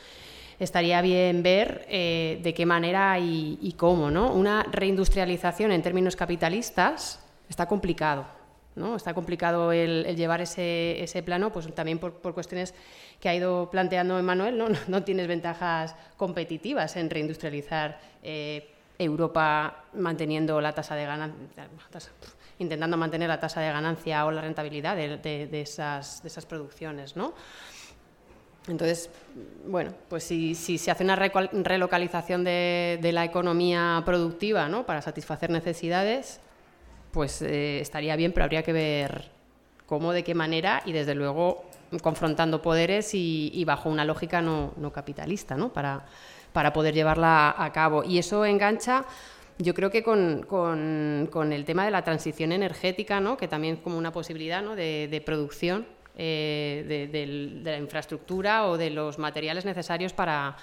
estaría 0.59 1.01
bien 1.01 1.43
ver 1.43 1.87
eh, 1.89 2.39
de 2.43 2.55
qué 2.55 2.67
manera 2.67 3.19
y, 3.19 3.75
cómo. 3.77 4.11
¿no? 4.11 4.33
Una 4.33 4.63
reindustrialización 4.65 5.73
en 5.73 5.83
términos 5.83 6.17
capitalistas 6.17 7.19
está 7.49 7.67
complicado. 7.67 8.27
¿no? 8.77 8.95
Está 8.95 9.15
complicado 9.15 9.73
el, 9.73 10.15
llevar 10.17 10.41
ese, 10.43 11.23
plano, 11.25 11.53
pues 11.53 11.75
también 11.75 11.99
por, 11.99 12.13
cuestiones 12.35 12.75
que 13.21 13.29
ha 13.29 13.35
ido 13.35 13.71
planteando 13.71 14.19
Emanuel, 14.19 14.57
¿no? 14.59 14.69
no 14.87 15.03
tienes 15.03 15.27
ventajas 15.27 15.97
competitivas 16.17 16.97
en 16.97 17.09
reindustrializar 17.11 17.99
eh, 18.23 18.69
Europa 19.01 19.85
manteniendo 19.95 20.61
la 20.61 20.73
tasa 20.73 20.95
de 20.95 21.07
ganancia, 21.07 21.69
intentando 22.59 22.97
mantener 22.97 23.29
la 23.29 23.41
tasa 23.41 23.61
de 23.61 23.73
ganancia 23.73 24.27
o 24.27 24.31
la 24.31 24.43
rentabilidad 24.43 24.95
de, 24.95 25.17
de, 25.17 25.61
esas, 25.61 26.23
de 26.23 26.29
esas 26.29 26.45
producciones. 26.45 27.17
¿no? 27.17 27.33
Entonces, 28.69 29.09
bueno, 29.67 29.93
pues 30.09 30.25
si, 30.25 30.55
se 30.55 30.91
hace 30.91 31.03
una 31.03 31.17
relocalización 31.17 32.45
de, 32.45 33.11
la 33.13 33.25
economía 33.25 34.03
productiva 34.05 34.69
¿no? 34.69 34.85
para 34.85 35.01
satisfacer 35.01 35.51
necesidades, 35.51 36.41
pues 37.11 37.41
eh, 37.43 37.81
estaría 37.81 38.15
bien, 38.17 38.33
pero 38.33 38.45
habría 38.45 38.63
que 38.63 38.73
ver 38.73 39.31
cómo, 39.87 40.13
de 40.13 40.23
qué 40.23 40.35
manera 40.35 40.83
y 40.85 40.93
desde 40.93 41.15
luego 41.15 41.65
confrontando 42.03 42.63
poderes 42.63 43.11
y, 43.15 43.65
bajo 43.65 43.89
una 43.89 44.05
lógica 44.05 44.41
no, 44.41 44.93
capitalista 44.93 45.57
¿no? 45.57 45.73
Para, 45.73 46.05
para, 46.53 46.73
poder 46.73 46.95
llevarla 46.95 47.55
a 47.57 47.73
cabo. 47.73 48.05
Y 48.05 48.19
eso 48.19 48.45
engancha, 48.45 49.05
yo 49.59 49.75
creo 49.75 49.91
que 49.91 50.03
con, 50.03 50.47
con, 50.49 51.53
el 51.53 51.65
tema 51.65 51.85
de 51.85 51.91
la 51.91 52.03
transición 52.03 52.53
energética, 52.53 53.21
¿no? 53.21 53.37
que 53.37 53.49
también 53.49 53.77
es 53.77 53.81
como 53.81 53.99
una 53.99 54.13
posibilidad 54.13 54.63
¿no? 54.63 54.77
de, 54.77 55.09
de 55.09 55.21
producción 55.21 55.87
eh, 56.23 57.09
de, 57.11 57.71
la 57.71 57.79
infraestructura 57.79 58.67
o 58.67 58.77
de 58.77 58.91
los 58.91 59.19
materiales 59.19 59.65
necesarios 59.65 60.13
para, 60.13 60.55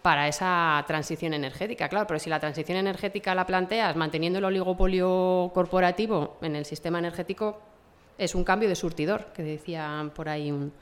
para 0.00 0.26
esa 0.26 0.82
transición 0.86 1.34
energética. 1.34 1.88
Claro, 1.88 2.06
pero 2.06 2.18
si 2.18 2.30
la 2.30 2.40
transición 2.40 2.78
energética 2.78 3.34
la 3.34 3.44
planteas 3.44 3.94
manteniendo 3.94 4.38
el 4.38 4.44
oligopolio 4.46 5.50
corporativo 5.52 6.38
en 6.40 6.56
el 6.56 6.64
sistema 6.64 6.98
energético, 6.98 7.60
es 8.16 8.34
un 8.34 8.42
cambio 8.42 8.70
de 8.70 8.74
surtidor, 8.74 9.26
que 9.34 9.42
decía 9.42 10.10
por 10.14 10.30
ahí 10.30 10.50
un, 10.50 10.72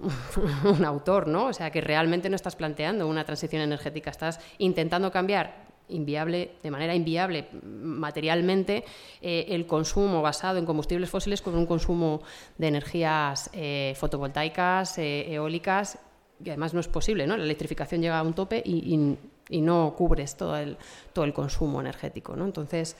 un 0.64 0.84
autor, 0.84 1.26
¿no? 1.28 1.46
O 1.46 1.52
sea, 1.52 1.70
que 1.70 1.80
realmente 1.80 2.28
no 2.30 2.36
estás 2.36 2.56
planteando 2.56 3.06
una 3.08 3.24
transición 3.24 3.62
energética, 3.62 4.10
estás 4.10 4.40
intentando 4.58 5.10
cambiar 5.10 5.68
inviable, 5.88 6.52
de 6.62 6.70
manera 6.70 6.94
inviable 6.94 7.48
materialmente 7.62 8.84
eh, 9.22 9.46
el 9.48 9.66
consumo 9.66 10.22
basado 10.22 10.58
en 10.58 10.66
combustibles 10.66 11.10
fósiles 11.10 11.42
con 11.42 11.54
un 11.54 11.66
consumo 11.66 12.22
de 12.58 12.68
energías 12.68 13.50
eh, 13.52 13.94
fotovoltaicas, 13.96 14.98
eh, 14.98 15.32
eólicas, 15.32 15.98
que 16.42 16.50
además 16.50 16.74
no 16.74 16.80
es 16.80 16.88
posible, 16.88 17.26
¿no? 17.26 17.36
La 17.36 17.44
electrificación 17.44 18.00
llega 18.02 18.18
a 18.18 18.22
un 18.22 18.34
tope 18.34 18.62
y, 18.64 19.16
no 19.50 19.94
cubres 19.96 20.36
todo 20.36 20.58
el, 20.58 20.76
todo 21.14 21.24
el 21.24 21.32
consumo 21.32 21.80
energético, 21.80 22.36
¿no? 22.36 22.44
Entonces, 22.44 22.96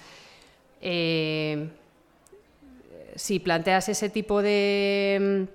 si 3.17 3.39
planteas 3.39 3.91
ese 3.91 4.09
tipo 4.09 4.41
de 4.41 5.47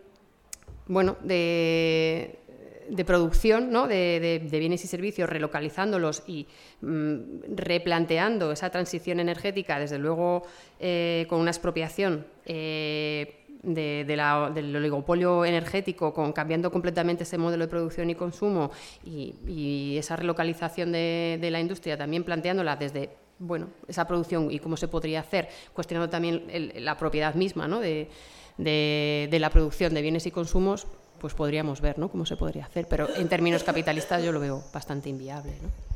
bueno, 0.88 1.18
de 1.24 2.44
de 2.90 3.06
producción 3.06 3.72
¿no? 3.72 3.88
de, 3.88 4.48
bienes 4.50 4.84
y 4.84 4.88
servicios, 4.88 5.30
relocalizándolos 5.30 6.24
y 6.28 6.48
mm, 6.82 7.56
replanteando 7.56 8.52
esa 8.52 8.70
transición 8.70 9.20
energética, 9.20 9.80
desde 9.80 9.98
luego 9.98 10.44
eh, 10.80 11.26
con 11.30 11.40
una 11.40 11.52
expropiación 11.52 12.26
eh, 12.46 13.40
del 13.64 14.76
oligopolio 14.76 15.46
energético, 15.46 16.14
con, 16.14 16.34
cambiando 16.34 16.70
completamente 16.70 17.24
ese 17.24 17.38
modelo 17.38 17.64
de 17.64 17.70
producción 17.70 18.10
y 18.10 18.16
consumo 18.16 18.72
y, 19.06 19.96
esa 19.98 20.18
relocalización 20.18 20.92
de, 20.92 21.50
la 21.50 21.62
industria, 21.62 21.98
también 21.98 22.24
planteándola 22.26 22.76
desde 22.76 23.12
bueno, 23.40 23.70
esa 23.88 24.06
producción 24.06 24.52
y 24.52 24.60
cómo 24.60 24.76
se 24.76 24.88
podría 24.90 25.22
hacer, 25.22 25.48
cuestionando 25.74 26.10
también 26.10 26.44
la 26.76 26.98
propiedad 26.98 27.36
misma 27.36 27.68
¿no? 27.68 27.80
de, 27.80 28.10
la 28.58 29.50
producción 29.50 29.94
de 29.94 30.02
bienes 30.02 30.26
y 30.26 30.32
consumos, 30.32 30.88
pues 31.20 31.34
podríamos 31.34 31.82
ver 31.82 32.00
¿no? 32.00 32.10
cómo 32.10 32.26
se 32.26 32.36
podría 32.36 32.66
hacer. 32.66 32.88
Pero 32.88 33.08
en 33.16 33.30
términos 33.30 33.64
capitalistas 33.64 34.24
yo 34.24 34.32
lo 34.32 34.40
veo 34.40 34.64
bastante 34.74 35.10
inviable. 35.10 35.54
¿no? 35.62 35.94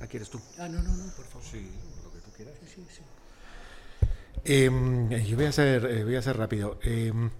Aquí 0.00 0.16
eres 0.18 0.30
tú. 0.30 0.40
Ah, 0.58 0.68
no, 0.68 0.82
no, 0.82 0.92
no, 0.96 1.04
por 1.16 1.24
favor. 1.24 1.42
Sí, 1.42 1.68
lo 2.04 2.12
que 2.12 2.18
tú 2.20 2.30
quieras. 2.36 2.54
Sí, 2.64 2.84
sí, 2.88 3.02
em, 4.44 5.08
yo 5.08 5.36
voy 5.36 5.46
a 5.46 5.52
ser, 5.52 5.84
eh, 5.86 6.04
voy 6.04 6.14
a 6.14 6.22
ser 6.22 6.36
rápido. 6.36 6.78
Em, 6.82 7.30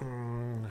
mm, 0.00 0.64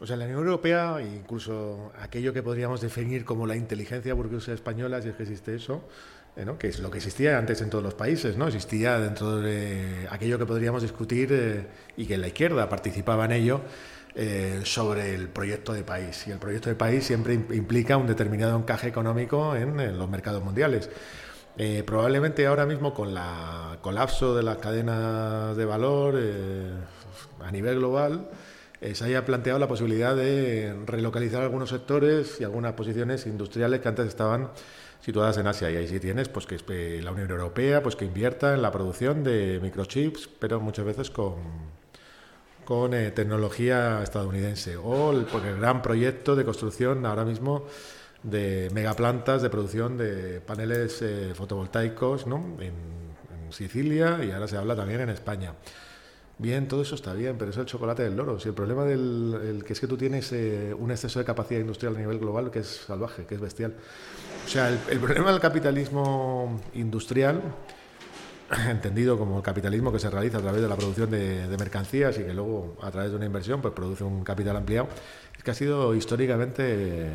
o 0.00 0.06
sea, 0.06 0.16
la 0.16 0.24
Unión 0.24 0.40
Europea, 0.40 1.00
incluso 1.00 1.92
aquello 1.98 2.32
que 2.32 2.42
podríamos 2.42 2.80
definir 2.80 3.24
como 3.24 3.46
la 3.46 3.56
inteligencia 3.56 4.12
burguesa 4.14 4.52
española, 4.52 5.00
si 5.00 5.10
es 5.10 5.14
que 5.14 5.22
existe 5.22 5.54
eso, 5.54 5.88
eh, 6.34 6.46
que 6.58 6.68
es 6.68 6.78
lo 6.78 6.90
que 6.90 6.96
existía 6.96 7.36
antes 7.36 7.60
en 7.60 7.68
todos 7.68 7.84
los 7.84 7.92
países, 7.92 8.38
¿no? 8.38 8.46
existía 8.46 8.98
dentro 8.98 9.38
de 9.38 10.06
aquello 10.10 10.38
que 10.38 10.46
podríamos 10.46 10.80
discutir 10.80 11.28
eh, 11.30 11.66
y 11.96 12.06
que 12.06 12.16
la 12.16 12.28
izquierda 12.28 12.70
participaba 12.70 13.26
en 13.26 13.32
ello 13.32 13.60
eh, 14.14 14.62
sobre 14.64 15.14
el 15.14 15.28
proyecto 15.28 15.74
de 15.74 15.82
país. 15.82 16.26
Y 16.26 16.30
el 16.30 16.38
proyecto 16.38 16.70
de 16.70 16.74
país 16.74 17.04
siempre 17.04 17.34
implica 17.34 17.98
un 17.98 18.06
determinado 18.06 18.58
encaje 18.58 18.88
económico 18.88 19.54
en, 19.54 19.98
los 19.98 20.08
mercados 20.08 20.42
mundiales. 20.42 20.88
probablemente 21.84 22.46
ahora 22.46 22.64
mismo 22.64 22.94
con 22.94 23.10
el 23.10 23.78
colapso 23.82 24.34
de 24.34 24.42
las 24.42 24.56
cadenas 24.56 25.54
de 25.54 25.64
valor 25.66 26.16
a 27.40 27.50
nivel 27.50 27.76
global, 27.76 28.30
se 28.80 29.04
haya 29.04 29.24
planteado 29.26 29.58
la 29.58 29.68
posibilidad 29.68 30.16
de 30.16 30.74
relocalizar 30.86 31.42
algunos 31.42 31.68
sectores 31.68 32.40
y 32.40 32.44
algunas 32.44 32.72
posiciones 32.72 33.26
industriales 33.26 33.80
que 33.80 33.88
antes 33.88 34.08
estaban 34.08 34.48
situadas 35.02 35.36
en 35.36 35.46
Asia 35.46 35.70
y 35.70 35.76
ahí 35.76 35.88
sí 35.88 36.00
tienes 36.00 36.28
pues 36.28 36.46
que 36.46 37.02
la 37.02 37.12
Unión 37.12 37.30
Europea 37.30 37.82
pues 37.82 37.96
que 37.96 38.04
invierta 38.04 38.54
en 38.54 38.62
la 38.62 38.72
producción 38.72 39.22
de 39.24 39.58
microchips 39.60 40.28
pero 40.38 40.60
muchas 40.60 40.86
veces 40.86 41.10
con 41.10 41.34
con 42.64 42.94
eh, 42.94 43.10
tecnología 43.10 44.02
estadounidense 44.02 44.76
o 44.76 45.10
el, 45.10 45.26
el, 45.46 45.56
gran 45.58 45.82
proyecto 45.82 46.36
de 46.36 46.44
construcción 46.44 47.04
ahora 47.06 47.24
mismo 47.24 47.66
de 48.22 48.70
megaplantas 48.72 49.42
de 49.42 49.50
producción 49.50 49.98
de 49.98 50.40
paneles 50.40 51.02
eh, 51.02 51.32
fotovoltaicos 51.34 52.26
¿no? 52.26 52.56
en, 52.60 53.02
Sicilia 53.52 54.24
y 54.24 54.30
ahora 54.30 54.48
se 54.48 54.56
habla 54.56 54.74
también 54.74 55.02
en 55.02 55.10
España. 55.10 55.52
Bien, 56.38 56.68
todo 56.68 56.80
eso 56.80 56.94
está 56.94 57.12
bien, 57.12 57.36
pero 57.38 57.50
es 57.50 57.56
el 57.58 57.66
chocolate 57.66 58.02
del 58.02 58.16
loro. 58.16 58.40
Si 58.40 58.48
el 58.48 58.54
problema 58.54 58.86
del 58.86 59.62
que 59.66 59.74
es 59.74 59.80
que 59.80 59.86
tú 59.86 59.98
tienes 59.98 60.32
eh, 60.32 60.72
un 60.72 60.90
exceso 60.90 61.18
de 61.18 61.26
capacidad 61.26 61.60
industrial 61.60 61.94
a 61.96 61.98
nivel 61.98 62.18
global 62.18 62.50
que 62.50 62.60
es 62.60 62.84
salvaje, 62.86 63.26
que 63.26 63.34
es 63.34 63.40
bestial. 63.42 63.74
O 64.44 64.48
sea, 64.48 64.68
el, 64.68 64.98
problema 64.98 65.30
del 65.30 65.40
capitalismo 65.40 66.60
industrial, 66.74 67.40
entendido 68.68 69.18
como 69.18 69.38
el 69.38 69.42
capitalismo 69.42 69.92
que 69.92 69.98
se 69.98 70.10
realiza 70.10 70.38
a 70.38 70.42
través 70.42 70.60
de 70.60 70.68
la 70.68 70.76
producción 70.76 71.10
de, 71.10 71.56
mercancías 71.58 72.18
y 72.18 72.24
que 72.24 72.34
luego 72.34 72.76
a 72.82 72.90
través 72.90 73.10
de 73.10 73.16
una 73.16 73.26
inversión 73.26 73.62
pues 73.62 73.72
produce 73.72 74.04
un 74.04 74.24
capital 74.24 74.56
ampliado, 74.56 74.88
es 75.36 75.42
que 75.42 75.50
ha 75.50 75.54
sido 75.54 75.94
históricamente 75.94 77.08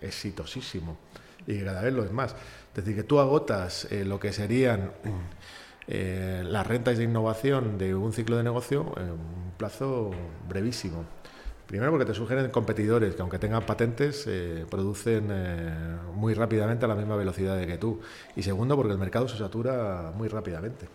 exitosísimo 0.00 0.98
y 1.46 1.60
cada 1.60 1.82
vez 1.82 1.92
lo 1.92 2.04
es 2.04 2.12
más. 2.12 2.32
Es 2.32 2.84
decir, 2.84 2.94
que 2.94 3.02
tú 3.02 3.20
agotas 3.20 3.86
eh, 3.90 4.04
lo 4.04 4.18
que 4.18 4.32
serían 4.32 4.92
eh, 5.86 6.42
las 6.44 6.66
rentas 6.66 6.98
de 6.98 7.04
innovación 7.04 7.78
de 7.78 7.94
un 7.94 8.12
ciclo 8.12 8.36
de 8.36 8.42
negocio 8.42 8.92
en 8.96 9.10
un 9.10 9.52
plazo 9.56 10.10
brevísimo. 10.48 11.04
Primero 11.66 11.90
porque 11.90 12.04
te 12.04 12.14
sugieren 12.14 12.50
competidores 12.50 13.14
que 13.14 13.22
aunque 13.22 13.38
tengan 13.38 13.64
patentes 13.64 14.24
eh, 14.26 14.66
producen 14.68 15.28
eh, 15.30 15.96
muy 16.14 16.34
rápidamente 16.34 16.84
a 16.84 16.88
la 16.88 16.94
misma 16.94 17.16
velocidad 17.16 17.58
que 17.66 17.78
tú. 17.78 18.00
Y 18.36 18.42
segundo 18.42 18.76
porque 18.76 18.92
el 18.92 18.98
mercado 18.98 19.28
se 19.28 19.38
satura 19.38 20.12
muy 20.14 20.28
rápidamente. 20.28 20.88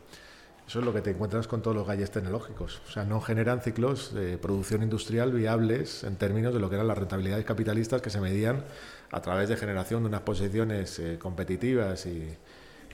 Eso 0.68 0.80
es 0.80 0.86
lo 0.86 0.94
que 0.94 1.02
te 1.02 1.12
encuentras 1.12 1.48
con 1.48 1.62
todos 1.62 1.76
los 1.76 1.88
galles 1.88 2.12
tecnológicos. 2.12 2.82
O 2.88 2.92
sea, 2.92 3.06
no 3.06 3.22
generan 3.22 3.62
ciclos 3.62 4.14
de 4.14 4.38
producción 4.38 4.84
industrial 4.84 5.32
viables 5.32 6.04
en 6.04 6.18
términos 6.18 6.54
de 6.54 6.60
lo 6.60 6.70
que 6.70 6.76
eran 6.76 6.88
las 6.88 6.98
rentabilidades 6.98 7.46
capitalistas 7.46 8.02
que 8.02 8.10
se 8.10 8.20
medían 8.20 8.66
a 9.12 9.22
través 9.22 9.48
de 9.48 9.56
generación 9.56 10.04
de 10.04 10.10
unas 10.10 10.22
posiciones 10.22 11.02
competitivas 11.20 12.06
y, 12.06 12.36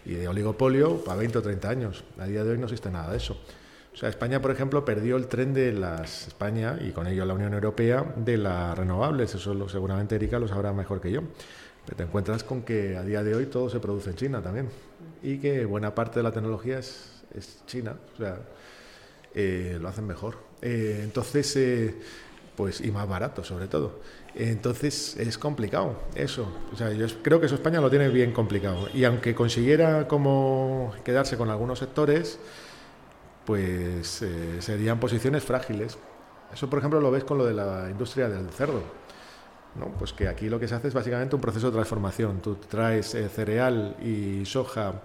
y 0.05 0.13
de 0.13 0.27
oligopolio 0.27 1.03
para 1.03 1.17
20 1.17 1.37
o 1.39 1.41
30 1.41 1.69
años. 1.69 2.03
A 2.19 2.25
día 2.25 2.43
de 2.43 2.51
hoy 2.51 2.57
no 2.57 2.65
existe 2.65 2.91
nada 2.91 3.11
de 3.11 3.17
eso. 3.17 3.37
O 3.93 3.95
sea, 3.95 4.09
España, 4.09 4.41
por 4.41 4.51
ejemplo, 4.51 4.83
perdió 4.83 5.17
el 5.17 5.27
tren 5.27 5.53
de 5.53 5.71
las 5.71 6.27
España 6.27 6.77
y 6.81 6.91
con 6.91 7.05
ello 7.05 7.25
la 7.25 7.35
Unión 7.35 7.53
Europea 7.53 8.13
de 8.15 8.37
las 8.37 8.77
renovables. 8.77 9.35
Eso 9.35 9.53
lo, 9.53 9.69
seguramente 9.69 10.15
Erika 10.15 10.39
lo 10.39 10.47
sabrá 10.47 10.73
mejor 10.73 10.99
que 10.99 11.11
yo. 11.11 11.21
Pero 11.85 11.97
te 11.97 12.03
encuentras 12.03 12.43
con 12.43 12.63
que 12.63 12.97
a 12.97 13.03
día 13.03 13.23
de 13.23 13.35
hoy 13.35 13.45
todo 13.45 13.69
se 13.69 13.79
produce 13.79 14.11
en 14.11 14.15
China 14.15 14.41
también 14.41 14.69
y 15.21 15.37
que 15.37 15.65
buena 15.65 15.93
parte 15.93 16.19
de 16.19 16.23
la 16.23 16.31
tecnología 16.31 16.79
es, 16.79 17.23
China. 17.67 17.95
O 18.13 18.17
sea, 18.17 18.39
eh, 19.35 19.77
lo 19.79 19.87
hacen 19.89 20.07
mejor. 20.07 20.37
Eh, 20.61 21.01
entonces, 21.03 21.55
eh, 21.55 21.95
pues 22.55 22.81
y 22.81 22.91
más 22.91 23.07
barato 23.07 23.43
sobre 23.43 23.67
todo. 23.67 23.99
Entonces 24.35 25.17
es 25.17 25.37
complicado 25.37 25.99
eso. 26.15 26.47
O 26.71 26.75
sea, 26.75 26.91
yo 26.91 27.05
creo 27.21 27.39
que 27.39 27.45
eso 27.45 27.55
España 27.55 27.79
lo 27.81 27.89
tiene 27.89 28.09
bien 28.09 28.31
complicado. 28.31 28.87
Y 28.93 29.03
aunque 29.03 29.35
consiguiera 29.35 30.07
como 30.07 30.93
quedarse 31.03 31.37
con 31.37 31.49
algunos 31.49 31.79
sectores, 31.79 32.39
pues 33.45 34.21
eh, 34.21 34.61
serían 34.61 34.99
posiciones 34.99 35.43
frágiles. 35.43 35.97
Eso, 36.53 36.69
por 36.69 36.79
ejemplo, 36.79 37.01
lo 37.01 37.11
ves 37.11 37.23
con 37.23 37.37
lo 37.37 37.45
de 37.45 37.53
la 37.53 37.87
industria 37.89 38.29
del 38.29 38.49
cerdo. 38.49 38.81
¿no? 39.75 39.87
Pues 39.97 40.13
que 40.13 40.27
aquí 40.27 40.49
lo 40.49 40.59
que 40.59 40.67
se 40.67 40.75
hace 40.75 40.87
es 40.87 40.93
básicamente 40.93 41.35
un 41.35 41.41
proceso 41.41 41.67
de 41.67 41.73
transformación. 41.73 42.41
Tú 42.41 42.55
traes 42.55 43.15
eh, 43.15 43.27
cereal 43.29 43.95
y 44.01 44.45
soja 44.45 45.01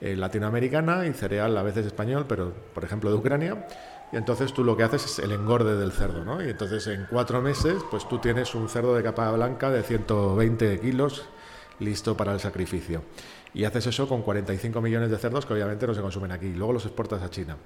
eh, 0.00 0.16
latinoamericana 0.16 1.06
y 1.06 1.12
cereal 1.12 1.56
a 1.56 1.62
veces 1.62 1.86
español, 1.86 2.24
pero 2.28 2.52
por 2.74 2.84
ejemplo 2.84 3.10
de 3.10 3.16
Ucrania 3.16 3.66
y 4.12 4.16
entonces 4.16 4.52
tú 4.52 4.62
lo 4.62 4.76
que 4.76 4.84
haces 4.84 5.04
es 5.04 5.18
el 5.18 5.32
engorde 5.32 5.76
del 5.76 5.92
cerdo, 5.92 6.24
¿no? 6.24 6.42
Y 6.42 6.50
entonces 6.50 6.86
en 6.86 7.06
cuatro 7.10 7.42
meses, 7.42 7.82
pues 7.90 8.08
tú 8.08 8.18
tienes 8.18 8.54
un 8.54 8.68
cerdo 8.68 8.94
de 8.94 9.02
capa 9.02 9.30
blanca 9.32 9.70
de 9.70 9.82
120 9.82 10.80
kilos 10.80 11.24
listo 11.80 12.16
para 12.16 12.32
el 12.32 12.40
sacrificio. 12.40 13.02
Y 13.56 13.64
haces 13.64 13.86
eso 13.86 14.06
con 14.06 14.20
45 14.20 14.82
millones 14.82 15.10
de 15.10 15.16
cerdos 15.16 15.46
que 15.46 15.54
obviamente 15.54 15.86
no 15.86 15.94
se 15.94 16.02
consumen 16.02 16.30
aquí. 16.30 16.44
Y 16.44 16.52
luego 16.52 16.74
los 16.74 16.84
exportas 16.84 17.22
a 17.22 17.30
China. 17.30 17.56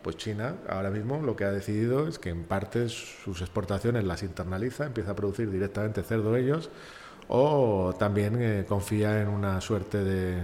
Pues 0.00 0.16
China 0.16 0.54
ahora 0.70 0.88
mismo 0.88 1.20
lo 1.20 1.36
que 1.36 1.44
ha 1.44 1.50
decidido 1.50 2.08
es 2.08 2.18
que 2.18 2.30
en 2.30 2.44
parte 2.44 2.88
sus 2.88 3.42
exportaciones 3.42 4.04
las 4.04 4.22
internaliza, 4.22 4.86
empieza 4.86 5.10
a 5.10 5.14
producir 5.14 5.50
directamente 5.50 6.02
cerdo 6.02 6.34
ellos, 6.34 6.70
o 7.28 7.94
también 7.98 8.38
eh, 8.40 8.64
confía 8.66 9.20
en 9.20 9.28
una 9.28 9.60
suerte 9.60 10.02
de 10.02 10.42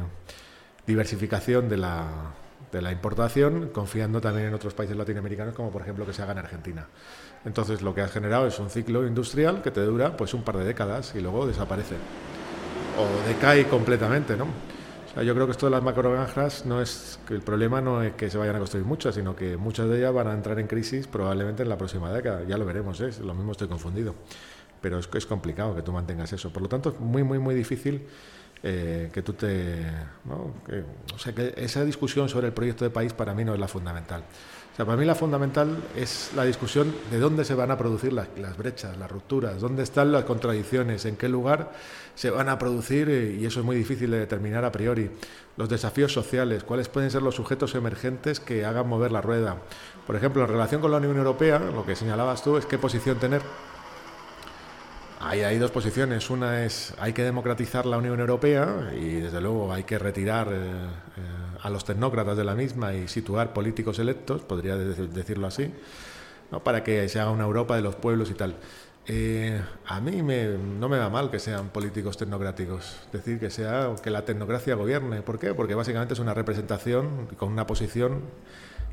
diversificación 0.87 1.71
de 1.71 1.79
la, 1.79 2.35
de 2.71 2.83
la 2.83 2.93
importación, 2.93 3.71
confiando 3.71 4.21
también 4.21 4.49
en 4.49 4.55
otros 4.55 4.75
países 4.75 4.99
latinoamericanos, 4.99 5.55
como 5.55 5.71
por 5.71 5.81
ejemplo 5.81 6.05
que 6.05 6.13
se 6.13 6.21
haga 6.21 6.33
en 6.33 6.41
Argentina. 6.41 6.87
Entonces 7.47 7.81
lo 7.81 7.95
que 7.95 8.03
ha 8.03 8.09
generado 8.09 8.47
es 8.47 8.59
un 8.59 8.69
ciclo 8.69 9.07
industrial 9.07 9.63
que 9.63 9.71
te 9.71 9.81
dura 9.81 10.15
pues 10.15 10.35
un 10.35 10.43
par 10.43 10.59
de 10.59 10.65
décadas 10.67 11.15
y 11.15 11.21
luego 11.21 11.47
desaparece 11.47 11.95
o 12.99 13.27
decae 13.27 13.67
completamente, 13.67 14.37
¿no? 14.37 14.47
Yo 15.17 15.35
creo 15.35 15.47
que 15.47 15.53
esto 15.53 15.67
de 15.67 15.71
las 15.71 15.83
macrogranjas 15.83 16.65
no 16.67 16.81
es 16.81 17.19
el 17.31 17.43
problema 17.43 17.81
no 17.81 18.01
es 18.03 18.13
que 18.15 18.31
se 18.31 18.39
vayan 18.39 18.55
a 18.55 18.59
construir 18.59 18.87
muchas, 18.87 19.17
sino 19.17 19.35
que 19.35 19.57
muchas 19.57 19.89
de 19.89 19.99
ellas 19.99 20.15
van 20.15 20.29
a 20.29 20.33
entrar 20.33 20.59
en 20.61 20.69
crisis 20.69 21.09
probablemente 21.09 21.65
en 21.65 21.69
la 21.69 21.77
próxima 21.77 22.13
década. 22.13 22.45
Ya 22.47 22.57
lo 22.57 22.65
veremos, 22.65 23.01
¿eh? 23.01 23.11
lo 23.23 23.35
mismo 23.35 23.53
estoy 23.53 23.67
confundido. 23.67 24.15
Pero 24.81 24.99
es, 24.99 25.09
es 25.13 25.27
complicado 25.27 25.75
que 25.75 25.83
tú 25.83 25.93
mantengas 25.93 26.33
eso. 26.33 26.53
Por 26.53 26.63
lo 26.63 26.69
tanto, 26.69 26.91
es 26.91 27.01
muy, 27.01 27.25
muy, 27.25 27.39
muy 27.39 27.55
difícil 27.55 28.07
eh, 28.63 29.11
que 29.13 29.23
tú 29.23 29.33
te... 29.33 29.87
o 31.15 31.19
sea, 31.19 31.35
que 31.35 31.55
esa 31.57 31.85
discusión 31.85 32.29
sobre 32.29 32.49
el 32.49 32.53
proyecto 32.53 32.85
de 32.85 32.91
país 32.91 33.13
para 33.13 33.35
mí 33.35 33.45
no 33.45 33.55
es 33.55 33.61
la 33.61 33.69
fundamental. 33.69 34.23
Para 34.85 34.97
mí 34.97 35.05
la 35.05 35.15
fundamental 35.15 35.77
es 35.97 36.31
la 36.35 36.45
discusión 36.45 36.95
de 37.11 37.19
dónde 37.19 37.45
se 37.45 37.55
van 37.55 37.71
a 37.71 37.77
producir 37.77 38.13
las, 38.13 38.29
brechas, 38.57 38.97
las 38.97 39.11
rupturas, 39.11 39.61
dónde 39.61 39.83
están 39.83 40.13
las 40.13 40.25
contradicciones, 40.25 41.05
en 41.05 41.17
qué 41.17 41.29
lugar 41.29 41.73
se 42.15 42.31
van 42.31 42.49
a 42.49 42.59
producir, 42.59 43.09
eh, 43.09 43.37
y 43.41 43.47
eso 43.47 43.61
es 43.61 43.67
muy 43.67 43.77
difícil 43.77 44.11
de 44.11 44.19
determinar 44.19 44.65
a 44.65 44.73
priori, 44.73 45.11
los 45.57 45.69
desafíos 45.69 46.13
sociales, 46.13 46.65
cuáles 46.65 46.89
pueden 46.89 47.11
ser 47.11 47.23
los 47.23 47.35
sujetos 47.35 47.75
emergentes 47.75 48.41
que 48.41 48.65
hagan 48.65 48.89
mover 48.89 49.13
la 49.13 49.21
rueda. 49.21 49.57
Por 50.07 50.17
ejemplo, 50.17 50.43
en 50.43 50.49
relación 50.49 50.81
con 50.81 50.91
la 50.91 50.97
Unión 50.97 51.17
Europea, 51.17 51.59
lo 51.59 51.85
que 51.85 51.97
señalabas 51.97 52.43
tú 52.43 52.57
es 52.57 52.67
qué 52.67 52.79
posición 52.79 53.19
tener 53.19 53.43
Ahí 55.23 55.43
hay 55.43 55.59
dos 55.59 55.71
posiciones. 55.71 56.31
Una 56.31 56.65
es 56.65 56.95
hay 56.99 57.13
que 57.13 57.23
democratizar 57.23 57.85
la 57.85 57.99
Unión 57.99 58.19
Europea 58.21 58.91
y 58.99 59.17
desde 59.17 59.43
luego 59.43 59.71
hay 59.71 59.85
que 59.85 59.99
retirar 59.99 60.49
eh, 60.51 60.57
eh, 60.57 61.50
a 61.63 61.71
los 61.71 61.85
tecnócratas 61.85 62.37
de 62.37 62.45
la 62.45 62.55
misma 62.55 62.95
y 62.95 63.09
situar 63.09 63.53
políticos 63.53 63.99
electos, 63.99 64.43
podría 64.43 64.77
decirlo 64.77 65.47
así, 65.47 65.73
¿no? 66.51 66.63
para 66.63 66.83
que 66.85 67.09
se 67.09 67.21
haga 67.21 67.31
una 67.31 67.45
Europa 67.45 67.77
de 67.77 67.83
los 67.83 67.97
pueblos 67.97 68.31
y 68.31 68.35
tal. 68.35 68.57
Eh, 69.07 69.61
a 69.87 70.01
mí 70.01 70.23
no 70.23 70.89
me 70.89 70.99
va 70.99 71.09
mal 71.09 71.31
que 71.31 71.39
sean 71.39 71.71
políticos 71.71 72.17
tecnocráticos, 72.17 73.01
es 73.07 73.13
decir, 73.13 73.41
que 73.41 73.51
sea 73.51 73.95
que 74.03 74.11
la 74.11 74.25
tecnocracia 74.25 74.75
gobierne. 74.75 75.23
¿Por 75.23 75.39
qué? 75.39 75.55
Porque 75.55 75.75
básicamente 75.75 76.15
es 76.15 76.21
una 76.21 76.35
representación 76.35 77.27
con 77.37 77.51
una 77.51 77.67
posición 77.67 78.21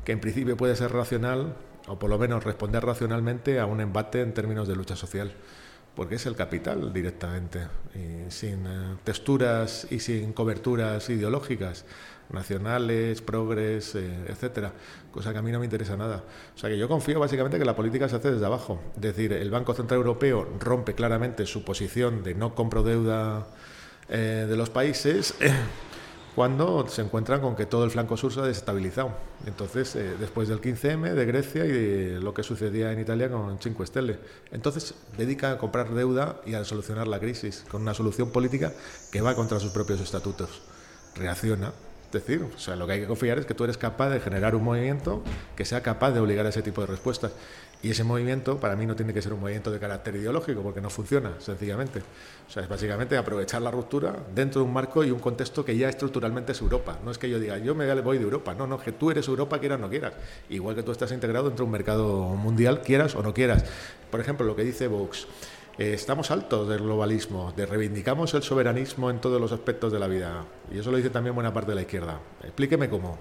que 0.04 0.12
en 0.12 0.20
principio 0.20 0.56
puede 0.56 0.74
ser 0.76 0.92
racional 0.92 1.54
o 1.86 1.98
por 1.98 2.10
lo 2.10 2.18
menos 2.18 2.44
responder 2.44 2.84
racionalmente 2.84 3.60
a 3.60 3.66
un 3.66 3.80
embate 3.80 4.22
en 4.22 4.34
términos 4.34 4.66
de 4.66 4.76
lucha 4.76 4.96
social 4.96 5.32
porque 5.98 6.14
es 6.14 6.26
el 6.26 6.36
capital 6.36 6.92
directamente, 6.92 7.58
sin 8.28 8.64
eh, 8.68 8.96
texturas 9.02 9.84
y 9.90 9.98
sin 9.98 10.32
coberturas 10.32 11.10
ideológicas, 11.10 11.84
nacionales, 12.30 13.20
progres, 13.20 13.96
eh, 13.96 14.08
etcétera, 14.28 14.70
cosa 15.10 15.32
que 15.32 15.38
a 15.38 15.42
mí 15.42 15.50
no 15.50 15.58
me 15.58 15.64
interesa 15.64 15.96
nada. 15.96 16.22
O 16.54 16.56
sea 16.56 16.70
que 16.70 16.78
yo 16.78 16.86
confío 16.86 17.18
básicamente 17.18 17.58
que 17.58 17.64
la 17.64 17.74
política 17.74 18.08
se 18.08 18.14
hace 18.14 18.30
desde 18.30 18.46
abajo, 18.46 18.80
es 18.94 19.02
decir, 19.02 19.32
el 19.32 19.50
Banco 19.50 19.74
Central 19.74 19.98
Europeo 19.98 20.48
rompe 20.60 20.94
claramente 20.94 21.46
su 21.46 21.64
posición 21.64 22.22
de 22.22 22.36
no 22.36 22.54
compro 22.54 22.84
deuda 22.84 23.48
eh, 24.08 24.46
de 24.48 24.56
los 24.56 24.70
países 24.70 25.34
cuando 26.38 26.86
se 26.86 27.02
encuentran 27.02 27.40
con 27.40 27.56
que 27.56 27.66
todo 27.66 27.82
el 27.82 27.90
flanco 27.90 28.16
sur 28.16 28.32
se 28.32 28.38
ha 28.38 28.44
desestabilizado. 28.44 29.10
Entonces, 29.44 29.96
eh, 29.96 30.14
después 30.20 30.46
del 30.46 30.60
15M 30.60 31.12
de 31.12 31.26
Grecia 31.26 31.64
y 31.64 31.72
de 31.72 32.20
lo 32.20 32.32
que 32.32 32.44
sucedía 32.44 32.92
en 32.92 33.00
Italia 33.00 33.28
con 33.28 33.58
Cinque 33.58 33.84
Stelle. 33.84 34.20
Entonces, 34.52 34.94
dedica 35.16 35.50
a 35.50 35.58
comprar 35.58 35.92
deuda 35.92 36.40
y 36.46 36.54
a 36.54 36.64
solucionar 36.64 37.08
la 37.08 37.18
crisis 37.18 37.64
con 37.68 37.82
una 37.82 37.92
solución 37.92 38.30
política 38.30 38.72
que 39.10 39.20
va 39.20 39.34
contra 39.34 39.58
sus 39.58 39.72
propios 39.72 40.00
estatutos. 40.00 40.62
Reacciona. 41.16 41.72
Es 42.06 42.12
decir, 42.12 42.46
o 42.54 42.56
sea, 42.56 42.76
lo 42.76 42.86
que 42.86 42.92
hay 42.92 43.00
que 43.00 43.08
confiar 43.08 43.40
es 43.40 43.44
que 43.44 43.54
tú 43.54 43.64
eres 43.64 43.76
capaz 43.76 44.08
de 44.08 44.20
generar 44.20 44.54
un 44.54 44.62
movimiento 44.62 45.24
que 45.56 45.64
sea 45.64 45.82
capaz 45.82 46.12
de 46.12 46.20
obligar 46.20 46.46
a 46.46 46.50
ese 46.50 46.62
tipo 46.62 46.82
de 46.82 46.86
respuestas. 46.86 47.32
Y 47.80 47.90
ese 47.90 48.02
movimiento 48.02 48.58
para 48.58 48.74
mí 48.74 48.86
no 48.86 48.96
tiene 48.96 49.14
que 49.14 49.22
ser 49.22 49.32
un 49.32 49.40
movimiento 49.40 49.70
de 49.70 49.78
carácter 49.78 50.16
ideológico, 50.16 50.62
porque 50.62 50.80
no 50.80 50.90
funciona, 50.90 51.34
sencillamente. 51.38 52.00
O 52.48 52.50
sea, 52.50 52.64
es 52.64 52.68
básicamente 52.68 53.16
aprovechar 53.16 53.62
la 53.62 53.70
ruptura 53.70 54.16
dentro 54.34 54.62
de 54.62 54.66
un 54.66 54.72
marco 54.72 55.04
y 55.04 55.12
un 55.12 55.20
contexto 55.20 55.64
que 55.64 55.76
ya 55.76 55.88
estructuralmente 55.88 56.52
es 56.52 56.60
Europa. 56.60 56.98
No 57.04 57.12
es 57.12 57.18
que 57.18 57.30
yo 57.30 57.38
diga, 57.38 57.58
yo 57.58 57.76
me 57.76 57.92
voy 58.00 58.18
de 58.18 58.24
Europa. 58.24 58.52
No, 58.52 58.66
no, 58.66 58.80
que 58.80 58.90
tú 58.90 59.12
eres 59.12 59.28
Europa, 59.28 59.60
quieras 59.60 59.78
o 59.78 59.82
no 59.82 59.88
quieras. 59.88 60.14
Igual 60.50 60.74
que 60.74 60.82
tú 60.82 60.90
estás 60.90 61.12
integrado 61.12 61.46
dentro 61.46 61.64
de 61.64 61.66
un 61.66 61.72
mercado 61.72 62.18
mundial, 62.34 62.82
quieras 62.82 63.14
o 63.14 63.22
no 63.22 63.32
quieras. 63.32 63.64
Por 64.10 64.18
ejemplo, 64.20 64.44
lo 64.44 64.56
que 64.56 64.64
dice 64.64 64.88
Vox. 64.88 65.28
Eh, 65.78 65.94
estamos 65.94 66.32
altos 66.32 66.68
del 66.68 66.80
globalismo, 66.80 67.52
de 67.56 67.64
reivindicamos 67.64 68.34
el 68.34 68.42
soberanismo 68.42 69.10
en 69.10 69.20
todos 69.20 69.40
los 69.40 69.52
aspectos 69.52 69.92
de 69.92 70.00
la 70.00 70.08
vida. 70.08 70.44
Y 70.72 70.78
eso 70.78 70.90
lo 70.90 70.96
dice 70.96 71.10
también 71.10 71.36
buena 71.36 71.54
parte 71.54 71.70
de 71.70 71.76
la 71.76 71.82
izquierda. 71.82 72.18
Explíqueme 72.42 72.88
cómo. 72.88 73.16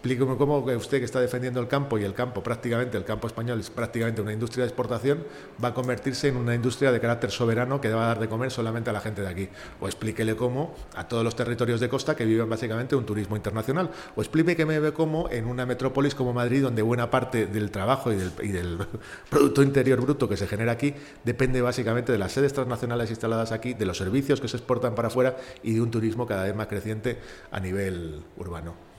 Explíqueme 0.00 0.38
cómo 0.38 0.60
usted 0.60 0.98
que 0.98 1.04
está 1.04 1.20
defendiendo 1.20 1.60
el 1.60 1.68
campo 1.68 1.98
y 1.98 2.04
el 2.04 2.14
campo 2.14 2.42
prácticamente, 2.42 2.96
el 2.96 3.04
campo 3.04 3.26
español 3.26 3.60
es 3.60 3.68
prácticamente 3.68 4.22
una 4.22 4.32
industria 4.32 4.64
de 4.64 4.68
exportación, 4.70 5.26
va 5.62 5.68
a 5.68 5.74
convertirse 5.74 6.28
en 6.28 6.38
una 6.38 6.54
industria 6.54 6.90
de 6.90 6.98
carácter 7.00 7.30
soberano 7.30 7.82
que 7.82 7.90
va 7.90 8.04
a 8.04 8.06
dar 8.06 8.18
de 8.18 8.26
comer 8.26 8.50
solamente 8.50 8.88
a 8.88 8.94
la 8.94 9.02
gente 9.02 9.20
de 9.20 9.28
aquí. 9.28 9.50
O 9.78 9.88
explíquele 9.88 10.36
cómo 10.36 10.74
a 10.96 11.06
todos 11.06 11.22
los 11.22 11.36
territorios 11.36 11.80
de 11.80 11.90
costa 11.90 12.16
que 12.16 12.24
viven 12.24 12.48
básicamente 12.48 12.96
un 12.96 13.04
turismo 13.04 13.36
internacional. 13.36 13.90
O 14.16 14.22
explíqueme 14.22 14.90
cómo 14.92 15.28
en 15.28 15.44
una 15.44 15.66
metrópolis 15.66 16.14
como 16.14 16.32
Madrid, 16.32 16.62
donde 16.62 16.80
buena 16.80 17.10
parte 17.10 17.44
del 17.44 17.70
trabajo 17.70 18.10
y 18.10 18.16
del, 18.16 18.32
y 18.42 18.48
del 18.52 18.78
Producto 19.28 19.62
Interior 19.62 20.00
Bruto 20.00 20.30
que 20.30 20.38
se 20.38 20.46
genera 20.46 20.72
aquí 20.72 20.94
depende 21.24 21.60
básicamente 21.60 22.10
de 22.10 22.16
las 22.16 22.32
sedes 22.32 22.54
transnacionales 22.54 23.10
instaladas 23.10 23.52
aquí, 23.52 23.74
de 23.74 23.84
los 23.84 23.98
servicios 23.98 24.40
que 24.40 24.48
se 24.48 24.56
exportan 24.56 24.94
para 24.94 25.08
afuera 25.08 25.36
y 25.62 25.74
de 25.74 25.82
un 25.82 25.90
turismo 25.90 26.26
cada 26.26 26.44
vez 26.44 26.56
más 26.56 26.68
creciente 26.68 27.18
a 27.50 27.60
nivel 27.60 28.22
urbano. 28.38 28.89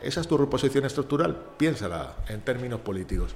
Esa 0.00 0.20
es 0.20 0.28
tu 0.28 0.36
reposición 0.36 0.84
estructural, 0.84 1.36
piénsala 1.56 2.16
en 2.28 2.40
términos 2.42 2.80
políticos. 2.80 3.34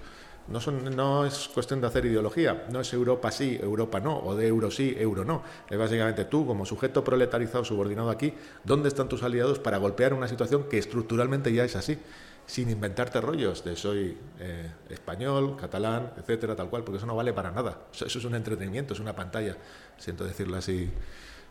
No, 0.48 0.60
son, 0.60 0.96
no 0.96 1.26
es 1.26 1.48
cuestión 1.48 1.80
de 1.80 1.86
hacer 1.86 2.06
ideología, 2.06 2.66
no 2.70 2.80
es 2.80 2.92
Europa 2.92 3.30
sí, 3.30 3.58
Europa 3.62 4.00
no, 4.00 4.18
o 4.18 4.34
de 4.34 4.48
euro 4.48 4.70
sí, 4.70 4.96
euro 4.98 5.24
no. 5.24 5.42
Es 5.68 5.78
básicamente 5.78 6.24
tú, 6.24 6.44
como 6.44 6.66
sujeto 6.66 7.04
proletarizado 7.04 7.64
subordinado 7.64 8.10
aquí, 8.10 8.34
¿dónde 8.64 8.88
están 8.88 9.08
tus 9.08 9.22
aliados 9.22 9.60
para 9.60 9.78
golpear 9.78 10.12
una 10.12 10.26
situación 10.26 10.64
que 10.64 10.78
estructuralmente 10.78 11.52
ya 11.52 11.64
es 11.64 11.76
así? 11.76 11.98
Sin 12.46 12.68
inventarte 12.68 13.20
rollos 13.20 13.62
de 13.62 13.76
soy 13.76 14.18
eh, 14.40 14.72
español, 14.88 15.56
catalán, 15.56 16.14
etcétera, 16.16 16.56
tal 16.56 16.68
cual, 16.68 16.82
porque 16.82 16.98
eso 16.98 17.06
no 17.06 17.14
vale 17.14 17.32
para 17.32 17.52
nada. 17.52 17.78
Eso, 17.92 18.06
es 18.06 18.24
un 18.24 18.34
entretenimiento, 18.34 18.94
es 18.94 18.98
una 19.00 19.14
pantalla. 19.14 19.56
Siento 19.98 20.24
decirlo 20.24 20.56
así, 20.56 20.90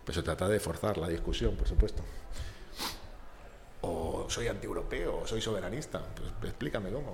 pues 0.03 0.15
se 0.15 0.23
trata 0.23 0.49
de 0.49 0.59
forzar 0.59 0.97
la 0.97 1.07
discusión, 1.07 1.55
por 1.55 1.69
supuesto 1.69 2.03
o 3.81 4.25
soy 4.29 4.47
anti-europeo, 4.47 5.21
o 5.23 5.27
soy 5.27 5.41
soberanista. 5.41 6.01
Pues, 6.39 6.51
explícame 6.51 6.89
cómo. 6.91 7.09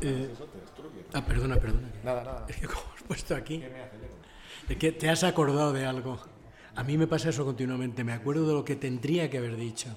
Eh, 0.00 0.28
ah, 1.14 1.24
perdona, 1.24 1.56
perdona. 1.56 1.90
Nada, 2.04 2.22
nada. 2.22 2.46
Es 2.48 2.56
que 2.56 2.66
como 2.66 2.82
has 2.94 3.02
puesto 3.02 3.34
aquí, 3.34 3.62
es 4.68 4.76
que 4.76 4.92
te 4.92 5.08
has 5.08 5.24
acordado 5.24 5.72
de 5.72 5.86
algo. 5.86 6.18
A 6.74 6.84
mí 6.84 6.98
me 6.98 7.06
pasa 7.06 7.30
eso 7.30 7.44
continuamente, 7.44 8.04
me 8.04 8.12
acuerdo 8.12 8.46
de 8.46 8.54
lo 8.54 8.64
que 8.64 8.76
tendría 8.76 9.30
que 9.30 9.38
haber 9.38 9.56
dicho. 9.56 9.88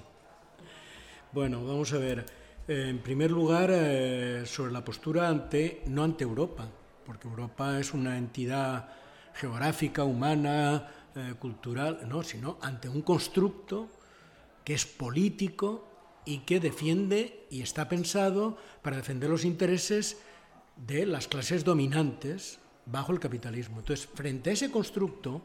Bueno, 1.32 1.64
vamos 1.64 1.92
a 1.92 1.98
ver. 1.98 2.24
Eh, 2.66 2.86
en 2.88 2.98
primer 2.98 3.30
lugar, 3.30 3.70
eh, 3.72 4.42
sobre 4.46 4.72
la 4.72 4.84
postura 4.84 5.28
ante, 5.28 5.82
no 5.86 6.04
ante 6.04 6.24
Europa, 6.24 6.66
porque 7.04 7.28
Europa 7.28 7.78
es 7.78 7.92
una 7.92 8.16
entidad 8.16 8.88
geográfica, 9.34 10.04
humana, 10.04 10.88
cultural, 11.40 12.00
no, 12.06 12.22
sino 12.22 12.58
ante 12.62 12.88
un 12.88 13.02
constructo 13.02 13.88
es 14.74 14.86
político 14.86 15.86
y 16.24 16.38
que 16.40 16.60
defiende 16.60 17.46
y 17.50 17.62
está 17.62 17.88
pensado 17.88 18.56
para 18.82 18.96
defender 18.96 19.30
los 19.30 19.44
intereses 19.44 20.18
de 20.76 21.06
las 21.06 21.28
clases 21.28 21.64
dominantes 21.64 22.58
bajo 22.86 23.12
el 23.12 23.20
capitalismo. 23.20 23.80
Entonces, 23.80 24.06
frente 24.06 24.50
a 24.50 24.52
ese 24.52 24.70
constructo, 24.70 25.42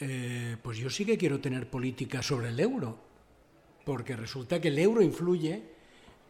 eh, 0.00 0.56
pues 0.62 0.78
yo 0.78 0.90
sí 0.90 1.04
que 1.04 1.18
quiero 1.18 1.40
tener 1.40 1.68
política 1.68 2.22
sobre 2.22 2.48
el 2.48 2.60
euro, 2.60 2.98
porque 3.84 4.16
resulta 4.16 4.60
que 4.60 4.68
el 4.68 4.78
euro 4.78 5.02
influye, 5.02 5.62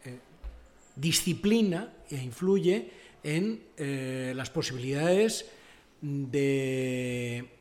eh, 0.05 0.19
disciplina 0.97 1.93
e 2.11 2.17
influye 2.17 2.91
en 3.23 3.63
eh, 3.77 4.33
las 4.37 4.51
posibilidades 4.51 5.47
de 6.03 7.54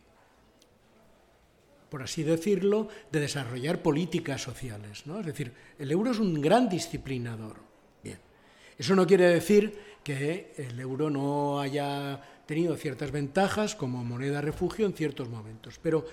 por 1.93 2.01
así 2.01 2.23
decirlo, 2.23 2.87
de 3.11 3.19
desarrollar 3.19 3.83
políticas 3.83 4.41
sociales. 4.41 5.05
¿no? 5.05 5.19
Es 5.19 5.27
decir, 5.27 5.53
el 5.77 5.91
euro 5.91 6.09
es 6.09 6.17
un 6.17 6.41
gran 6.41 6.67
disciplinador. 6.67 7.57
Bien. 8.03 8.17
Eso 8.75 8.95
no 8.95 9.05
quiere 9.05 9.27
decir 9.27 9.77
que 10.03 10.55
el 10.57 10.79
euro 10.79 11.11
no 11.11 11.59
haya 11.59 12.19
tenido 12.47 12.75
ciertas 12.77 13.11
ventajas 13.11 13.75
como 13.75 14.03
moneda 14.03 14.41
refugio 14.41 14.87
en 14.87 14.93
ciertos 14.93 15.29
momentos. 15.29 15.79
Pero 15.83 16.03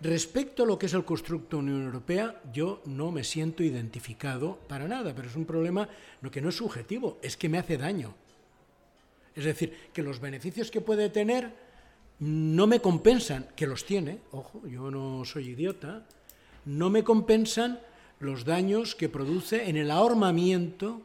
respecto 0.00 0.62
a 0.62 0.66
lo 0.66 0.78
que 0.78 0.86
es 0.86 0.94
el 0.94 1.04
constructo 1.04 1.58
Unión 1.58 1.82
Europea, 1.82 2.40
yo 2.52 2.80
no 2.84 3.10
me 3.10 3.24
siento 3.24 3.64
identificado 3.64 4.60
para 4.68 4.86
nada, 4.86 5.16
pero 5.16 5.26
es 5.26 5.34
un 5.34 5.46
problema 5.46 5.88
que 6.30 6.40
no 6.40 6.50
es 6.50 6.54
subjetivo, 6.54 7.18
es 7.22 7.36
que 7.36 7.48
me 7.48 7.58
hace 7.58 7.76
daño. 7.76 8.14
Es 9.34 9.46
decir, 9.46 9.90
que 9.92 10.04
los 10.04 10.20
beneficios 10.20 10.70
que 10.70 10.80
puede 10.80 11.10
tener 11.10 11.63
no 12.20 12.66
me 12.66 12.80
compensan, 12.80 13.46
que 13.56 13.66
los 13.66 13.84
tiene, 13.84 14.20
ojo, 14.30 14.66
yo 14.66 14.90
no 14.90 15.24
soy 15.24 15.50
idiota, 15.50 16.06
no 16.64 16.90
me 16.90 17.04
compensan 17.04 17.80
los 18.20 18.44
daños 18.44 18.94
que 18.94 19.08
produce 19.08 19.68
en 19.68 19.76
el 19.76 19.90
ahormamiento 19.90 21.02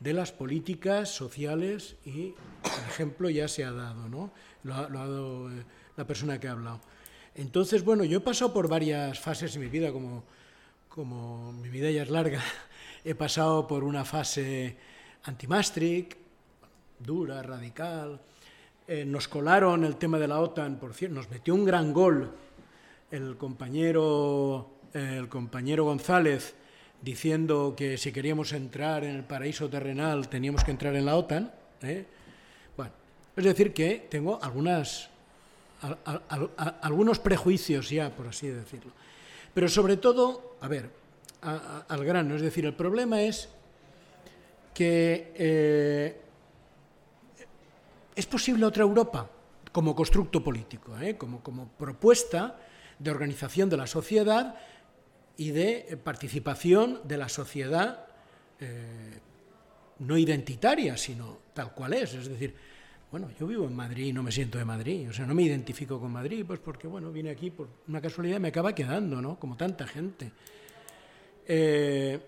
de 0.00 0.12
las 0.12 0.32
políticas 0.32 1.08
sociales 1.10 1.96
y 2.04 2.34
el 2.64 2.88
ejemplo 2.88 3.30
ya 3.30 3.48
se 3.48 3.64
ha 3.64 3.72
dado, 3.72 4.08
¿no? 4.08 4.30
Lo 4.62 4.74
ha, 4.74 4.88
dado 4.88 5.50
eh, 5.50 5.64
la 5.96 6.06
persona 6.06 6.38
que 6.38 6.48
ha 6.48 6.52
hablado. 6.52 6.80
Entonces, 7.34 7.84
bueno, 7.84 8.04
yo 8.04 8.18
he 8.18 8.20
pasado 8.20 8.52
por 8.52 8.68
varias 8.68 9.18
fases 9.18 9.54
en 9.54 9.62
mi 9.62 9.68
vida, 9.68 9.92
como, 9.92 10.24
como 10.88 11.52
mi 11.52 11.68
vida 11.68 11.90
ya 11.90 12.02
es 12.02 12.10
larga, 12.10 12.42
he 13.04 13.14
pasado 13.14 13.66
por 13.66 13.84
una 13.84 14.04
fase 14.04 14.76
anti-Maastricht, 15.24 16.14
dura, 16.98 17.42
radical, 17.42 18.20
eh, 18.88 19.04
nos 19.04 19.28
colaron 19.28 19.84
el 19.84 19.96
tema 19.96 20.18
de 20.18 20.26
la 20.26 20.40
OTAN, 20.40 20.78
por 20.78 20.94
cierto, 20.94 21.14
nos 21.14 21.30
metió 21.30 21.54
un 21.54 21.66
gran 21.66 21.92
gol 21.92 22.32
el 23.10 23.36
compañero, 23.36 24.70
el 24.94 25.28
compañero 25.28 25.84
González 25.84 26.54
diciendo 27.02 27.74
que 27.76 27.98
si 27.98 28.12
queríamos 28.12 28.52
entrar 28.52 29.04
en 29.04 29.16
el 29.16 29.24
paraíso 29.24 29.68
terrenal 29.68 30.28
teníamos 30.28 30.64
que 30.64 30.70
entrar 30.70 30.96
en 30.96 31.04
la 31.04 31.16
OTAN. 31.16 31.52
¿eh? 31.82 32.06
Bueno, 32.76 32.92
es 33.36 33.44
decir, 33.44 33.74
que 33.74 34.06
tengo 34.08 34.38
algunas, 34.42 35.10
algunos 36.80 37.18
prejuicios 37.18 37.90
ya, 37.90 38.08
por 38.08 38.28
así 38.28 38.48
decirlo. 38.48 38.92
Pero 39.52 39.68
sobre 39.68 39.98
todo, 39.98 40.56
a 40.62 40.68
ver, 40.68 40.90
al 41.42 42.04
grano, 42.04 42.34
es 42.34 42.42
decir, 42.42 42.64
el 42.64 42.74
problema 42.74 43.20
es 43.22 43.50
que 44.72 45.32
eh, 45.34 46.20
¿Es 48.18 48.26
posible 48.26 48.66
otra 48.66 48.82
Europa? 48.82 49.30
como 49.70 49.94
constructo 49.94 50.42
político, 50.42 50.98
¿eh? 50.98 51.16
como, 51.16 51.40
propuesta 51.78 52.58
de 52.98 53.10
organización 53.12 53.68
de 53.68 53.76
la 53.76 53.86
sociedad 53.86 54.56
y 55.36 55.50
de 55.50 55.96
participación 56.02 57.00
de 57.04 57.16
la 57.16 57.28
sociedad 57.28 58.06
eh, 58.58 59.20
no 60.00 60.16
identitaria, 60.16 60.96
sino 60.96 61.38
tal 61.54 61.72
cual 61.74 61.92
es. 61.92 62.14
Es 62.14 62.28
decir, 62.28 62.56
bueno, 63.12 63.30
yo 63.38 63.46
vivo 63.46 63.66
en 63.66 63.76
Madrid 63.76 64.06
y 64.06 64.12
no 64.12 64.24
me 64.24 64.32
siento 64.32 64.58
de 64.58 64.64
Madrid, 64.64 65.08
o 65.10 65.12
sea, 65.12 65.24
no 65.24 65.34
me 65.34 65.42
identifico 65.42 66.00
con 66.00 66.10
Madrid, 66.10 66.44
pues 66.44 66.58
porque, 66.58 66.88
bueno, 66.88 67.12
vine 67.12 67.30
aquí 67.30 67.50
por 67.50 67.68
una 67.86 68.00
casualidad 68.00 68.38
y 68.38 68.40
me 68.40 68.48
acaba 68.48 68.74
quedando, 68.74 69.22
¿no? 69.22 69.38
Como 69.38 69.56
tanta 69.56 69.86
gente. 69.86 70.32
Eh, 71.46 72.18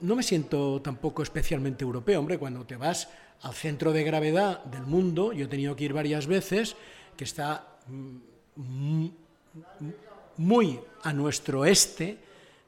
no 0.00 0.14
me 0.14 0.22
siento 0.22 0.80
tampoco 0.80 1.24
especialmente 1.24 1.82
europeo, 1.82 2.20
hombre, 2.20 2.38
cuando 2.38 2.64
te 2.64 2.76
vas 2.76 3.08
al 3.42 3.54
centro 3.54 3.92
de 3.92 4.04
gravedad 4.04 4.64
del 4.64 4.82
mundo, 4.82 5.32
yo 5.32 5.44
he 5.44 5.48
tenido 5.48 5.76
que 5.76 5.84
ir 5.84 5.92
varias 5.92 6.26
veces, 6.26 6.76
que 7.16 7.24
está 7.24 7.78
mm, 7.86 9.06
muy 10.38 10.80
a 11.02 11.12
nuestro 11.12 11.64
este, 11.64 12.18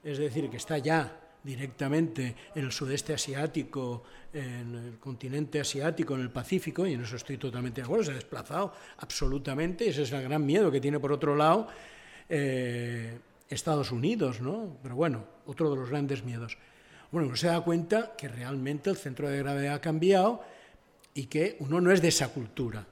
es 0.03 0.19
decir, 0.19 0.49
que 0.49 0.57
está 0.57 0.79
ya 0.79 1.17
directamente 1.43 2.35
en 2.55 2.65
el 2.65 2.73
sudeste 2.73 3.15
asiático, 3.15 4.05
en 4.33 4.75
el 4.75 4.99
continente 4.99 5.61
asiático, 5.61 6.15
en 6.15 6.21
el 6.21 6.31
Pacífico, 6.31 6.87
y 6.87 6.95
en 6.95 7.03
eso 7.03 7.17
estoy 7.17 7.39
totalmente 7.39 7.81
de 7.81 7.87
acuerdo, 7.87 8.05
se 8.05 8.11
ha 8.13 8.15
desplazado 8.15 8.73
absolutamente, 8.99 9.89
ese 9.89 10.03
es 10.03 10.13
el 10.13 10.23
gran 10.23 10.45
miedo 10.45 10.71
que 10.71 10.81
tiene 10.81 11.01
por 11.01 11.13
otro 11.13 11.35
lado 11.35 11.69
eh, 12.29 13.19
Estados 13.49 13.91
Unidos, 13.91 14.41
¿no? 14.41 14.77
Pero 14.83 14.95
bueno, 14.95 15.25
otro 15.47 15.71
de 15.71 15.77
los 15.77 15.91
grandes 15.91 16.25
miedos. 16.25 16.57
Bueno, 17.11 17.27
uno 17.27 17.37
se 17.37 17.49
da 17.49 17.61
cuenta 17.61 18.15
que 18.17 18.29
realmente 18.29 18.91
el 18.91 18.97
centro 18.97 19.29
de 19.29 19.39
gravedad 19.39 19.75
ha 19.75 19.81
cambiado 19.81 20.45
y 21.15 21.27
que 21.27 21.57
uno 21.61 21.81
no 21.81 21.91
es 21.93 22.03
de 22.03 22.09
esa 22.09 22.29
cultura. 22.29 22.87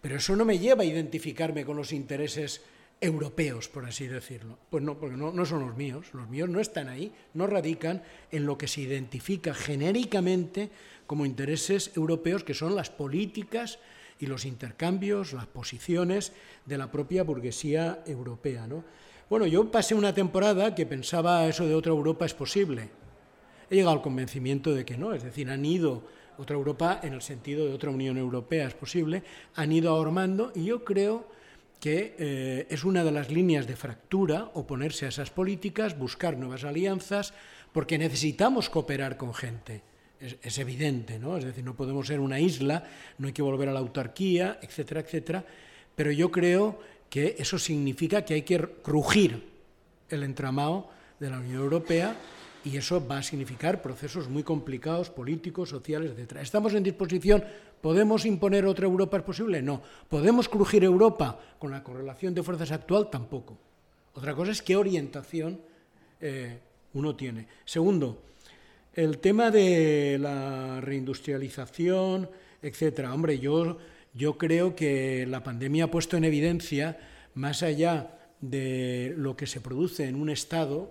Pero 0.00 0.16
eso 0.16 0.36
no 0.36 0.44
me 0.44 0.58
lleva 0.58 0.82
a 0.82 0.86
identificarme 0.86 1.64
con 1.64 1.76
los 1.76 1.92
intereses 1.92 2.62
europeos, 3.00 3.68
por 3.68 3.84
así 3.84 4.06
decirlo. 4.06 4.58
Pues 4.70 4.82
no, 4.82 4.98
porque 4.98 5.16
no, 5.16 5.46
son 5.46 5.66
los 5.66 5.76
míos. 5.76 6.06
Los 6.12 6.28
míos 6.28 6.48
no 6.48 6.60
están 6.60 6.88
ahí, 6.88 7.12
no 7.34 7.46
radican 7.46 8.02
en 8.30 8.46
lo 8.46 8.56
que 8.56 8.68
se 8.68 8.82
identifica 8.82 9.54
genéricamente 9.54 10.70
como 11.06 11.26
intereses 11.26 11.92
europeos, 11.96 12.44
que 12.44 12.54
son 12.54 12.74
las 12.74 12.90
políticas 12.90 13.78
y 14.18 14.26
los 14.26 14.44
intercambios, 14.44 15.32
las 15.32 15.46
posiciones 15.46 16.32
de 16.64 16.78
la 16.78 16.90
propia 16.90 17.22
burguesía 17.22 18.02
europea. 18.06 18.66
¿no? 18.66 18.84
Bueno, 19.28 19.46
yo 19.46 19.70
pasé 19.70 19.94
una 19.94 20.14
temporada 20.14 20.74
que 20.74 20.86
pensaba 20.86 21.46
eso 21.46 21.66
de 21.66 21.74
otra 21.74 21.92
Europa 21.92 22.24
es 22.24 22.34
posible. 22.34 22.88
He 23.68 23.74
llegado 23.74 23.96
al 23.96 24.02
convencimiento 24.02 24.72
de 24.72 24.84
que 24.84 24.96
no, 24.96 25.12
es 25.12 25.22
decir, 25.24 25.50
han 25.50 25.64
ido 25.64 26.04
otra 26.38 26.56
Europa 26.56 27.00
en 27.02 27.12
el 27.12 27.22
sentido 27.22 27.66
de 27.66 27.72
otra 27.72 27.90
Unión 27.90 28.16
Europea 28.16 28.66
es 28.66 28.74
posible, 28.74 29.22
han 29.54 29.72
ido 29.72 29.90
ahormando 29.90 30.52
y 30.54 30.64
yo 30.64 30.84
creo 30.84 31.28
que 31.80 32.14
eh, 32.18 32.66
es 32.70 32.84
una 32.84 33.04
de 33.04 33.12
las 33.12 33.30
líneas 33.30 33.66
de 33.66 33.76
fractura 33.76 34.50
oponerse 34.54 35.06
a 35.06 35.10
esas 35.10 35.30
políticas, 35.30 35.98
buscar 35.98 36.36
nuevas 36.36 36.64
alianzas, 36.64 37.34
porque 37.72 37.98
necesitamos 37.98 38.70
cooperar 38.70 39.16
con 39.16 39.34
gente. 39.34 39.82
Es, 40.18 40.36
es, 40.42 40.58
evidente, 40.58 41.18
¿no? 41.18 41.36
Es 41.36 41.44
decir, 41.44 41.62
no 41.62 41.76
podemos 41.76 42.06
ser 42.06 42.20
una 42.20 42.40
isla, 42.40 42.84
no 43.18 43.26
hay 43.26 43.34
que 43.34 43.42
volver 43.42 43.68
a 43.68 43.72
la 43.72 43.80
autarquía, 43.80 44.58
etcétera, 44.62 45.00
etcétera. 45.00 45.44
Pero 45.94 46.10
yo 46.10 46.30
creo 46.30 46.80
que 47.10 47.36
eso 47.38 47.58
significa 47.58 48.24
que 48.24 48.34
hay 48.34 48.42
que 48.42 48.58
crujir 48.82 49.44
el 50.08 50.22
entramado 50.22 50.88
de 51.20 51.30
la 51.30 51.38
Unión 51.38 51.62
Europea 51.62 52.16
y 52.66 52.76
eso 52.76 53.06
va 53.06 53.18
a 53.18 53.22
significar 53.22 53.80
procesos 53.80 54.28
muy 54.28 54.42
complicados, 54.42 55.08
políticos, 55.08 55.68
sociales, 55.68 56.10
etc. 56.18 56.38
¿Estamos 56.42 56.74
en 56.74 56.82
disposición? 56.82 57.44
¿Podemos 57.80 58.26
imponer 58.26 58.66
otra 58.66 58.86
Europa? 58.86 59.18
¿Es 59.18 59.22
posible? 59.22 59.62
No. 59.62 59.80
¿Podemos 60.08 60.48
crujir 60.48 60.82
Europa 60.82 61.38
con 61.60 61.70
la 61.70 61.84
correlación 61.84 62.34
de 62.34 62.42
fuerzas 62.42 62.72
actual? 62.72 63.08
Tampoco. 63.08 63.56
Otra 64.14 64.34
cosa 64.34 64.50
es 64.50 64.62
qué 64.62 64.74
orientación 64.74 65.60
eh, 66.20 66.58
uno 66.94 67.14
tiene. 67.14 67.46
Segundo, 67.64 68.24
el 68.94 69.18
tema 69.18 69.52
de 69.52 70.18
la 70.20 70.80
reindustrialización, 70.80 72.28
etcétera. 72.60 73.14
Hombre, 73.14 73.38
yo, 73.38 73.78
yo 74.12 74.36
creo 74.36 74.74
que 74.74 75.24
la 75.28 75.44
pandemia 75.44 75.84
ha 75.84 75.90
puesto 75.92 76.16
en 76.16 76.24
evidencia, 76.24 76.98
más 77.34 77.62
allá 77.62 78.18
de 78.40 79.14
lo 79.16 79.36
que 79.36 79.46
se 79.46 79.60
produce 79.60 80.08
en 80.08 80.16
un 80.16 80.30
Estado, 80.30 80.90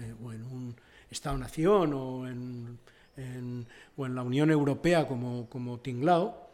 eh, 0.00 0.14
o 0.24 0.32
en 0.32 0.44
un 0.44 0.76
Estado-nación 1.10 1.92
o 1.94 2.28
en, 2.28 2.78
o 3.96 4.06
en 4.06 4.14
la 4.14 4.22
Unión 4.22 4.50
Europea 4.50 5.06
como, 5.06 5.48
como 5.48 5.80
Tinglao, 5.80 6.48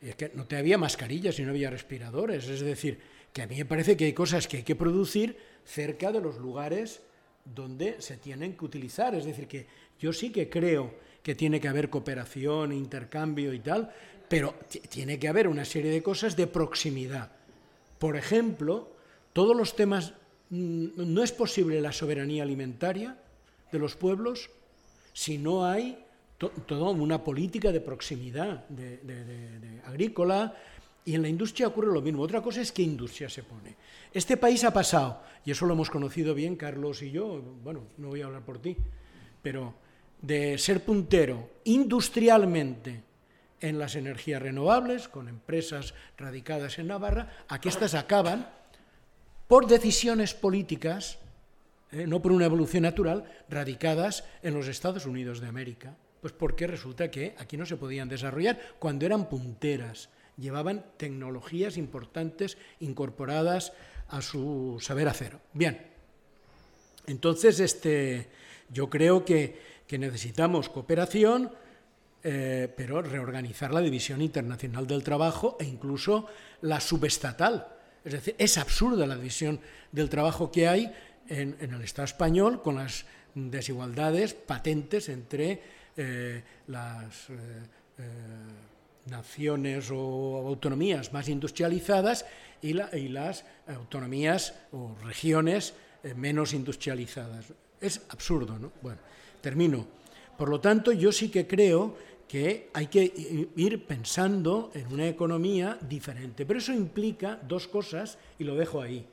es 0.00 0.14
que 0.14 0.30
no 0.34 0.44
te 0.44 0.56
había 0.56 0.78
mascarillas 0.78 1.38
y 1.38 1.42
no 1.42 1.50
había 1.50 1.70
respiradores. 1.70 2.48
Es 2.48 2.60
decir, 2.60 2.98
que 3.32 3.42
a 3.42 3.46
mí 3.46 3.56
me 3.56 3.64
parece 3.64 3.96
que 3.96 4.04
hay 4.04 4.12
cosas 4.12 4.46
que 4.46 4.58
hay 4.58 4.62
que 4.62 4.76
producir 4.76 5.36
cerca 5.64 6.12
de 6.12 6.20
los 6.20 6.38
lugares 6.38 7.02
donde 7.44 8.00
se 8.00 8.16
tienen 8.16 8.56
que 8.56 8.64
utilizar. 8.64 9.14
Es 9.14 9.24
decir, 9.24 9.46
que 9.48 9.66
yo 9.98 10.12
sí 10.12 10.30
que 10.30 10.48
creo 10.48 10.94
que 11.22 11.34
tiene 11.34 11.60
que 11.60 11.68
haber 11.68 11.90
cooperación, 11.90 12.72
intercambio 12.72 13.52
y 13.52 13.60
tal, 13.60 13.92
pero 14.28 14.54
tiene 14.88 15.18
que 15.18 15.28
haber 15.28 15.48
una 15.48 15.64
serie 15.64 15.90
de 15.90 16.02
cosas 16.02 16.36
de 16.36 16.46
proximidad. 16.46 17.32
Por 17.98 18.16
ejemplo, 18.16 18.92
todos 19.32 19.56
los 19.56 19.74
temas 19.74 20.14
no 20.50 21.22
es 21.22 21.32
posible 21.32 21.80
la 21.80 21.92
soberanía 21.92 22.42
alimentaria 22.42 23.16
de 23.70 23.78
los 23.78 23.96
pueblos 23.96 24.50
si 25.12 25.38
no 25.38 25.66
hay 25.66 25.98
toda 26.38 26.90
una 26.90 27.22
política 27.24 27.72
de 27.72 27.80
proximidad 27.80 28.66
de, 28.68 29.80
agrícola 29.84 30.54
y 31.04 31.14
en 31.14 31.22
la 31.22 31.28
industria 31.28 31.66
ocurre 31.66 31.92
lo 31.92 32.00
mismo. 32.00 32.22
Otra 32.22 32.40
cosa 32.40 32.60
es 32.60 32.70
qué 32.70 32.82
industria 32.82 33.28
se 33.28 33.42
pone. 33.42 33.74
Este 34.12 34.36
país 34.36 34.62
ha 34.64 34.72
pasado, 34.72 35.22
y 35.44 35.50
eso 35.50 35.66
lo 35.66 35.74
hemos 35.74 35.90
conocido 35.90 36.34
bien 36.34 36.54
Carlos 36.54 37.02
y 37.02 37.10
yo, 37.10 37.42
bueno, 37.64 37.84
no 37.96 38.08
voy 38.08 38.22
a 38.22 38.26
hablar 38.26 38.44
por 38.44 38.60
ti, 38.60 38.76
pero 39.42 39.74
de 40.22 40.58
ser 40.58 40.84
puntero 40.84 41.50
industrialmente 41.64 43.02
en 43.60 43.78
las 43.78 43.96
energías 43.96 44.40
renovables, 44.40 45.08
con 45.08 45.28
empresas 45.28 45.94
radicadas 46.16 46.78
en 46.78 46.88
Navarra, 46.88 47.44
a 47.48 47.60
que 47.60 47.68
estas 47.68 47.94
acaban 47.94 48.48
por 49.48 49.66
decisiones 49.66 50.34
políticas, 50.34 51.18
eh, 51.90 52.06
no 52.06 52.20
por 52.20 52.32
una 52.32 52.44
evolución 52.44 52.82
natural, 52.84 53.24
radicadas 53.48 54.22
en 54.42 54.54
los 54.54 54.68
Estados 54.68 55.06
Unidos 55.06 55.40
de 55.40 55.48
América. 55.48 55.96
Pues 56.20 56.32
porque 56.32 56.66
resulta 56.66 57.10
que 57.10 57.34
aquí 57.38 57.56
no 57.56 57.64
se 57.64 57.76
podían 57.76 58.08
desarrollar 58.08 58.60
cuando 58.78 59.06
eran 59.06 59.28
punteras, 59.28 60.10
llevaban 60.36 60.84
tecnologías 60.96 61.76
importantes 61.76 62.58
incorporadas 62.80 63.72
a 64.08 64.20
su 64.20 64.78
saber 64.80 65.08
hacer. 65.08 65.38
Bien, 65.54 65.80
entonces 67.06 67.58
este, 67.60 68.28
yo 68.70 68.90
creo 68.90 69.24
que, 69.24 69.78
necesitamos 69.90 70.68
cooperación, 70.68 71.50
eh, 72.22 72.70
pero 72.76 73.00
reorganizar 73.00 73.72
la 73.72 73.80
división 73.80 74.20
internacional 74.20 74.86
del 74.86 75.02
trabajo 75.02 75.56
e 75.58 75.64
incluso 75.64 76.26
la 76.60 76.80
subestatal 76.80 77.77
es 78.08 78.12
decir, 78.12 78.34
es 78.38 78.56
absurda 78.56 79.06
la 79.06 79.16
división 79.16 79.60
del 79.92 80.08
trabajo 80.08 80.50
que 80.50 80.66
hay 80.66 80.90
en, 81.28 81.56
el 81.60 81.82
Estado 81.82 82.06
español 82.06 82.62
con 82.62 82.76
las 82.76 83.04
desigualdades 83.34 84.32
patentes 84.32 85.10
entre 85.10 85.60
eh, 85.94 86.42
las 86.68 87.28
eh, 87.28 87.34
eh, 87.98 88.02
naciones 89.10 89.90
o 89.90 90.48
autonomías 90.48 91.12
más 91.12 91.28
industrializadas 91.28 92.24
y, 92.62 92.72
las 92.72 93.44
autonomías 93.66 94.54
o 94.72 94.96
regiones 95.04 95.74
menos 96.16 96.54
industrializadas. 96.54 97.52
Es 97.78 98.00
absurdo, 98.08 98.58
¿no? 98.58 98.72
Bueno, 98.80 99.00
termino. 99.42 99.86
Por 100.36 100.48
lo 100.48 100.60
tanto, 100.60 100.92
yo 100.92 101.12
sí 101.12 101.28
que 101.28 101.46
creo 101.46 101.96
que 102.28 102.68
hay 102.74 102.86
que 102.88 103.48
ir 103.56 103.86
pensando 103.86 104.70
en 104.74 104.92
una 104.92 105.08
economía 105.08 105.78
diferente. 105.80 106.44
Pero 106.44 106.58
eso 106.58 106.72
implica 106.74 107.40
dos 107.42 107.66
cosas 107.66 108.18
y 108.38 108.44
lo 108.44 108.54
dejo 108.54 108.82
ahí. 108.82 109.06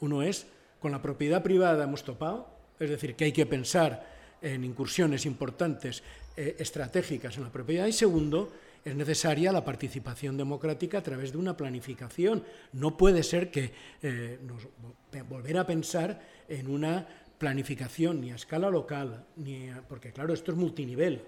Uno 0.00 0.22
es, 0.22 0.46
con 0.80 0.90
la 0.90 1.00
propiedad 1.00 1.42
privada 1.42 1.84
hemos 1.84 2.02
topado, 2.02 2.50
es 2.78 2.90
decir, 2.90 3.14
que 3.14 3.26
hay 3.26 3.32
que 3.32 3.46
pensar 3.46 4.14
en 4.42 4.64
incursiones 4.64 5.24
importantes 5.26 6.02
eh, 6.36 6.56
estratégicas 6.58 7.36
en 7.36 7.44
la 7.44 7.52
propiedad. 7.52 7.86
Y 7.86 7.92
segundo, 7.92 8.52
es 8.84 8.94
necesaria 8.94 9.52
la 9.52 9.64
participación 9.64 10.36
democrática 10.36 10.98
a 10.98 11.02
través 11.02 11.32
de 11.32 11.38
una 11.38 11.56
planificación. 11.56 12.42
No 12.72 12.96
puede 12.96 13.22
ser 13.22 13.50
que 13.50 13.70
eh, 14.02 14.40
nos, 14.42 14.66
volver 15.28 15.58
a 15.58 15.66
pensar 15.66 16.20
en 16.48 16.68
una 16.68 17.06
planificación 17.38 18.20
ni 18.20 18.32
a 18.32 18.34
escala 18.34 18.70
local, 18.70 19.24
ni 19.36 19.68
porque 19.88 20.12
claro, 20.12 20.34
esto 20.34 20.50
es 20.50 20.58
multinivel 20.58 21.22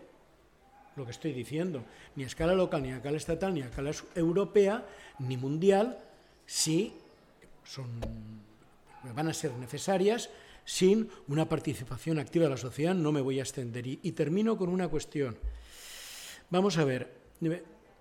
lo 0.98 1.04
que 1.04 1.12
estoy 1.12 1.32
diciendo, 1.32 1.84
ni 2.16 2.24
a 2.24 2.26
escala 2.26 2.54
local, 2.54 2.82
ni 2.82 2.90
a 2.90 2.96
escala 2.96 3.16
estatal, 3.16 3.54
ni 3.54 3.62
a 3.62 3.66
escala 3.66 3.92
europea, 4.14 4.84
ni 5.20 5.36
mundial, 5.36 5.98
si 6.44 6.92
son, 7.64 7.86
van 9.14 9.28
a 9.28 9.34
ser 9.34 9.52
necesarias 9.52 10.30
sin 10.64 11.08
una 11.28 11.48
participación 11.48 12.18
activa 12.18 12.44
de 12.44 12.50
la 12.50 12.56
sociedad, 12.58 12.94
no 12.94 13.12
me 13.12 13.22
voy 13.22 13.38
a 13.38 13.42
extender. 13.42 13.86
Y, 13.86 14.12
termino 14.12 14.58
con 14.58 14.68
una 14.68 14.88
cuestión. 14.88 15.38
Vamos 16.50 16.76
a 16.76 16.84
ver, 16.84 17.10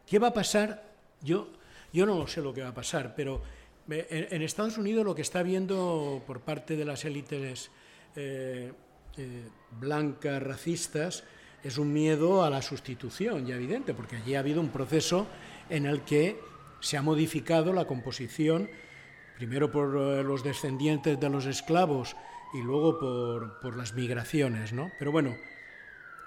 ¿qué 0.06 0.20
va 0.20 0.28
a 0.28 0.34
pasar 0.34 0.84
Yo, 1.22 1.48
yo 1.94 2.06
no 2.06 2.28
sé 2.28 2.42
lo 2.42 2.54
que 2.54 2.62
va 2.62 2.70
a 2.70 2.74
pasar, 2.74 3.16
pero 3.16 3.42
eh, 3.90 4.28
en, 4.32 4.42
Estados 4.42 4.78
Unidos 4.78 5.06
lo 5.06 5.16
que 5.16 5.22
está 5.22 5.44
viendo 5.44 6.22
por 6.28 6.42
parte 6.42 6.76
de 6.76 6.84
las 6.84 7.06
élites 7.06 7.72
eh, 8.16 8.74
eh, 9.18 9.44
blancas, 9.80 10.44
racistas, 10.44 11.24
es 11.68 11.78
un 11.78 11.92
miedo 11.92 12.44
a 12.44 12.50
la 12.50 12.62
sustitución, 12.62 13.46
ya 13.46 13.56
evidente, 13.56 13.94
porque 13.94 14.16
allí 14.16 14.36
ha 14.36 14.40
habido 14.40 14.62
un 14.62 14.70
proceso 14.70 15.28
en 15.70 15.86
el 15.86 16.02
que 16.02 16.40
se 16.80 16.96
ha 16.96 17.02
modificado 17.02 17.74
la 17.74 17.86
composición, 17.86 18.70
primero 19.36 19.70
por 19.70 19.90
los 20.24 20.44
descendientes 20.44 21.20
de 21.20 21.30
los 21.30 21.46
esclavos 21.46 22.16
y 22.54 22.62
luego 22.62 23.00
por, 23.00 23.60
por 23.60 23.76
las 23.76 23.94
migraciones, 23.94 24.72
¿no? 24.72 24.92
Pero 24.98 25.12
bueno, 25.12 25.36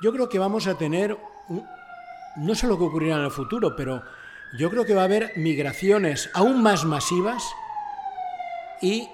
yo 0.02 0.12
creo 0.12 0.28
que 0.28 0.38
vamos 0.38 0.66
a 0.66 0.76
tener, 0.76 1.16
no 2.36 2.54
sé 2.54 2.66
lo 2.66 2.76
que 2.76 2.84
ocurrirá 2.84 3.16
en 3.16 3.24
el 3.24 3.30
futuro, 3.30 3.74
pero 3.74 4.02
yo 4.58 4.68
creo 4.68 4.84
que 4.84 4.94
va 4.94 5.02
a 5.02 5.06
haber 5.06 5.32
migraciones 5.36 6.28
aún 6.34 6.62
más 6.62 6.84
masivas 6.84 7.44
y 8.82 9.08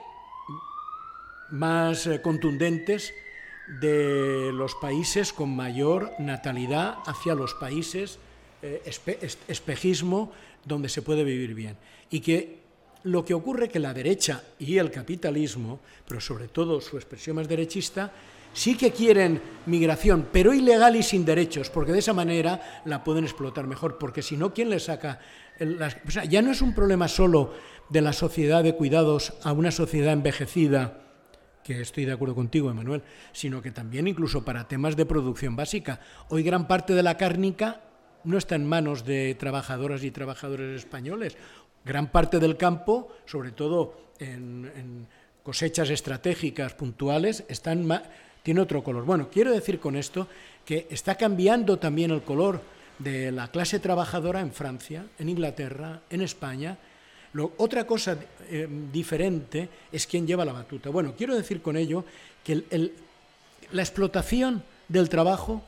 más 1.50 2.06
eh, 2.06 2.20
contundentes 2.20 3.14
de 3.66 4.50
los 4.52 4.74
países 4.76 5.32
con 5.32 5.54
mayor 5.54 6.12
natalidad 6.18 6.96
hacia 7.06 7.34
los 7.34 7.54
países 7.54 8.18
eh, 8.62 8.82
espejismo 9.48 10.32
donde 10.64 10.88
se 10.88 11.02
puede 11.02 11.24
vivir 11.24 11.54
bien. 11.54 11.76
Y 12.10 12.20
que 12.20 12.66
lo 13.04 13.24
que 13.24 13.34
ocurre 13.34 13.68
que 13.68 13.78
la 13.78 13.94
derecha 13.94 14.42
y 14.58 14.78
el 14.78 14.90
capitalismo, 14.90 15.80
pero 16.06 16.20
sobre 16.20 16.48
todo 16.48 16.80
su 16.80 16.96
expresión 16.96 17.36
más 17.36 17.48
derechista, 17.48 18.12
sí 18.52 18.76
que 18.76 18.90
quieren 18.90 19.40
migración, 19.66 20.28
pero 20.32 20.54
ilegal 20.54 20.96
y 20.96 21.02
sin 21.02 21.24
derechos, 21.24 21.70
porque 21.70 21.92
de 21.92 22.00
esa 22.00 22.12
manera 22.12 22.82
la 22.84 23.04
pueden 23.04 23.24
explotar 23.24 23.66
mejor, 23.66 23.98
porque 23.98 24.22
si 24.22 24.36
no, 24.36 24.52
¿quién 24.52 24.70
le 24.70 24.80
saca? 24.80 25.20
sea, 26.08 26.24
ya 26.24 26.42
no 26.42 26.50
es 26.50 26.62
un 26.62 26.74
problema 26.74 27.06
solo 27.06 27.52
de 27.88 28.00
la 28.00 28.12
sociedad 28.12 28.64
de 28.64 28.74
cuidados 28.74 29.34
a 29.44 29.52
una 29.52 29.70
sociedad 29.70 30.12
envejecida, 30.12 31.05
que 31.66 31.80
estoy 31.80 32.04
de 32.04 32.12
acuerdo 32.12 32.36
contigo, 32.36 32.70
Emanuel, 32.70 33.02
sino 33.32 33.60
que 33.60 33.72
también 33.72 34.06
incluso 34.06 34.44
para 34.44 34.68
temas 34.68 34.94
de 34.94 35.04
producción 35.04 35.56
básica. 35.56 35.98
Hoy 36.28 36.44
gran 36.44 36.68
parte 36.68 36.94
de 36.94 37.02
la 37.02 37.16
cárnica 37.16 37.80
no 38.22 38.38
está 38.38 38.54
en 38.54 38.68
manos 38.68 39.04
de 39.04 39.34
trabajadoras 39.34 40.04
y 40.04 40.12
trabajadores 40.12 40.76
españoles. 40.76 41.36
Gran 41.84 42.12
parte 42.12 42.38
del 42.38 42.56
campo, 42.56 43.08
sobre 43.26 43.50
todo 43.50 44.12
en, 44.20 45.08
cosechas 45.42 45.90
estratégicas 45.90 46.74
puntuales, 46.74 47.44
tiene 48.44 48.60
otro 48.60 48.84
color. 48.84 49.04
Bueno, 49.04 49.28
quiero 49.28 49.50
decir 49.50 49.80
con 49.80 49.96
esto 49.96 50.28
que 50.64 50.86
está 50.88 51.16
cambiando 51.16 51.80
también 51.80 52.12
el 52.12 52.22
color 52.22 52.60
de 53.00 53.32
la 53.32 53.50
clase 53.50 53.80
trabajadora 53.80 54.40
en 54.40 54.52
Francia, 54.52 55.04
en 55.18 55.28
Inglaterra, 55.28 56.02
en 56.10 56.20
España. 56.20 56.78
Otra 57.58 57.86
cosa 57.86 58.16
eh, 58.48 58.68
diferente 58.92 59.68
es 59.92 60.06
quién 60.06 60.26
lleva 60.26 60.44
la 60.44 60.52
batuta. 60.52 60.90
Bueno, 60.90 61.14
quiero 61.16 61.34
decir 61.34 61.60
con 61.62 61.76
ello 61.76 62.04
que 62.44 62.64
la 63.72 63.82
explotación 63.82 64.62
del 64.88 65.08
trabajo 65.08 65.62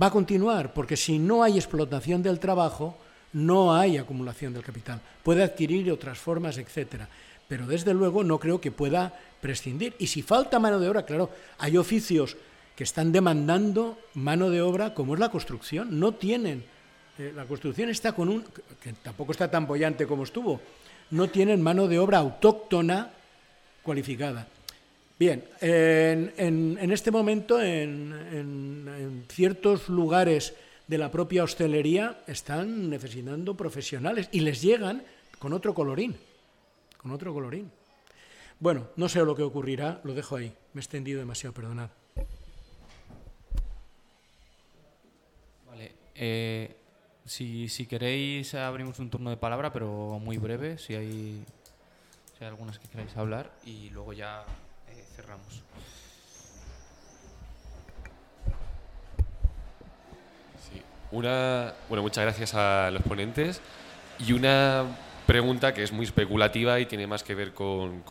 va 0.00 0.06
a 0.06 0.10
continuar, 0.10 0.72
porque 0.72 0.96
si 0.96 1.18
no 1.18 1.42
hay 1.42 1.56
explotación 1.56 2.22
del 2.22 2.38
trabajo, 2.38 2.96
no 3.32 3.74
hay 3.74 3.96
acumulación 3.96 4.52
del 4.52 4.62
capital. 4.62 5.00
Puede 5.22 5.42
adquirir 5.42 5.90
otras 5.90 6.18
formas, 6.18 6.58
etcétera 6.58 7.08
pero 7.48 7.66
desde 7.66 7.94
luego 7.94 8.24
no 8.24 8.38
creo 8.38 8.60
que 8.60 8.72
pueda 8.72 9.14
prescindir. 9.40 9.94
Y 9.98 10.08
si 10.08 10.22
falta 10.22 10.58
mano 10.58 10.80
de 10.80 10.88
obra, 10.88 11.04
claro, 11.04 11.30
hay 11.58 11.76
oficios 11.76 12.36
que 12.74 12.84
están 12.84 13.12
demandando 13.12 13.98
mano 14.14 14.50
de 14.50 14.62
obra, 14.62 14.94
como 14.94 15.14
es 15.14 15.20
la 15.20 15.30
construcción, 15.30 15.98
no 15.98 16.12
tienen. 16.12 16.64
La 17.18 17.44
construcción 17.44 17.88
está 17.88 18.12
con 18.12 18.28
un, 18.28 18.44
que 18.80 18.92
tampoco 19.02 19.32
está 19.32 19.50
tan 19.50 19.66
bollante 19.66 20.06
como 20.06 20.24
estuvo, 20.24 20.60
no 21.10 21.28
tienen 21.28 21.62
mano 21.62 21.88
de 21.88 21.98
obra 21.98 22.18
autóctona 22.18 23.10
cualificada. 23.82 24.46
Bien, 25.18 25.44
en, 25.60 26.92
este 26.92 27.10
momento 27.10 27.60
en, 27.62 28.12
en, 28.32 29.24
ciertos 29.28 29.88
lugares 29.88 30.54
de 30.86 30.98
la 30.98 31.10
propia 31.10 31.42
hostelería 31.42 32.18
están 32.26 32.90
necesitando 32.90 33.56
profesionales 33.56 34.28
y 34.32 34.40
les 34.40 34.60
llegan 34.60 35.02
con 35.38 35.54
otro 35.54 35.72
colorín 35.72 36.16
con 37.06 37.14
otro 37.14 37.32
colorín. 37.32 37.70
Bueno, 38.58 38.88
no 38.96 39.08
sé 39.08 39.20
lo 39.20 39.36
que 39.36 39.44
ocurrirá, 39.44 40.00
lo 40.02 40.12
dejo 40.12 40.34
ahí. 40.34 40.52
Me 40.72 40.80
he 40.80 40.82
extendido 40.82 41.20
demasiado, 41.20 41.54
perdonad. 41.54 41.88
Vale. 45.68 45.92
Eh, 46.16 46.74
si, 47.26 47.86
queréis, 47.86 48.54
abrimos 48.54 48.98
un 48.98 49.10
turno 49.10 49.30
de 49.30 49.36
palabra, 49.36 49.72
pero 49.72 50.18
muy 50.20 50.38
breve, 50.38 50.78
si 50.78 50.94
hay, 50.94 51.44
algunas 52.40 52.78
que 52.78 52.88
queráis 52.88 53.16
hablar, 53.16 53.50
y 53.64 53.90
luego 53.90 54.12
ya 54.12 54.44
eh, 54.88 55.04
cerramos. 55.14 55.62
Una, 61.12 61.72
bueno, 61.88 62.02
muchas 62.02 62.24
gracias 62.24 62.54
a 62.54 62.90
los 62.90 63.02
ponentes. 63.02 63.60
Y 64.18 64.32
una 64.32 64.84
pregunta 65.26 65.74
que 65.74 65.82
es 65.82 65.92
muy 65.92 66.04
especulativa 66.04 66.78
y 66.80 66.86
tiene 66.86 67.06
más 67.06 67.22
que 67.22 67.34
ver 67.34 67.52
con, 67.52 68.02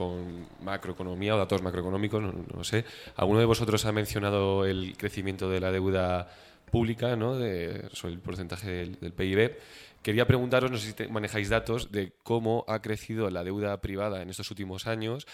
macroeconomía 0.62 1.36
o 1.36 1.38
datos 1.38 1.62
macroeconómicos, 1.62 2.22
no, 2.22 2.64
sé. 2.64 2.86
¿Alguno 3.16 3.40
de 3.40 3.46
vosotros 3.46 3.86
ha 3.86 3.92
mencionado 3.92 4.66
el 4.66 4.96
crecimiento 4.98 5.50
de 5.50 5.60
la 5.60 5.72
deuda 5.72 6.30
pública, 6.66 7.16
¿no? 7.16 7.38
de, 7.38 7.90
sobre 7.94 8.14
el 8.14 8.20
porcentaje 8.20 8.70
del, 8.70 9.14
PIB? 9.14 9.58
Quería 10.02 10.28
preguntaros, 10.28 10.70
no 10.70 10.78
sé 10.78 10.92
si 10.92 11.08
manejáis 11.08 11.50
datos, 11.50 11.92
de 11.92 12.14
cómo 12.24 12.64
ha 12.68 12.82
crecido 12.82 13.30
la 13.30 13.44
deuda 13.44 13.82
privada 13.82 14.22
en 14.22 14.30
estos 14.30 14.52
últimos 14.52 14.86
años, 14.86 15.26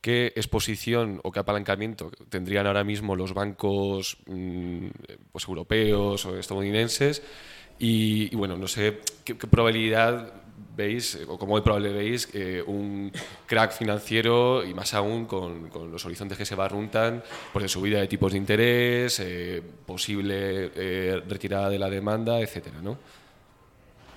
qué 0.00 0.32
exposición 0.36 1.20
o 1.24 1.32
qué 1.32 1.40
apalancamiento 1.40 2.10
tendrían 2.28 2.66
ahora 2.66 2.84
mismo 2.84 3.16
los 3.16 3.34
bancos 3.34 4.18
mm, 4.26 4.88
pues, 5.32 5.48
europeos 5.48 6.24
o 6.26 6.38
estadounidenses 6.38 7.22
y, 7.78 8.34
bueno, 8.36 8.56
no 8.56 8.68
sé 8.68 9.00
qué 9.24 9.34
probabilidad 9.34 10.43
veis, 10.76 11.18
o 11.28 11.38
como 11.38 11.52
muy 11.52 11.62
probable 11.62 11.92
veis, 11.92 12.28
eh, 12.32 12.62
un 12.66 13.12
crack 13.46 13.72
financiero 13.72 14.64
y 14.64 14.74
más 14.74 14.94
aún 14.94 15.26
con, 15.26 15.70
los 15.90 16.04
horizontes 16.04 16.36
que 16.36 16.44
se 16.44 16.54
barruntan, 16.54 17.22
pues 17.52 17.62
de 17.64 17.68
subida 17.68 18.00
de 18.00 18.08
tipos 18.08 18.32
de 18.32 18.38
interés, 18.38 19.20
eh, 19.20 19.62
posible 19.86 20.70
eh, 20.74 21.22
retirada 21.28 21.68
de 21.68 21.78
la 21.78 21.88
demanda, 21.88 22.40
etcétera, 22.40 22.80
¿no? 22.82 22.98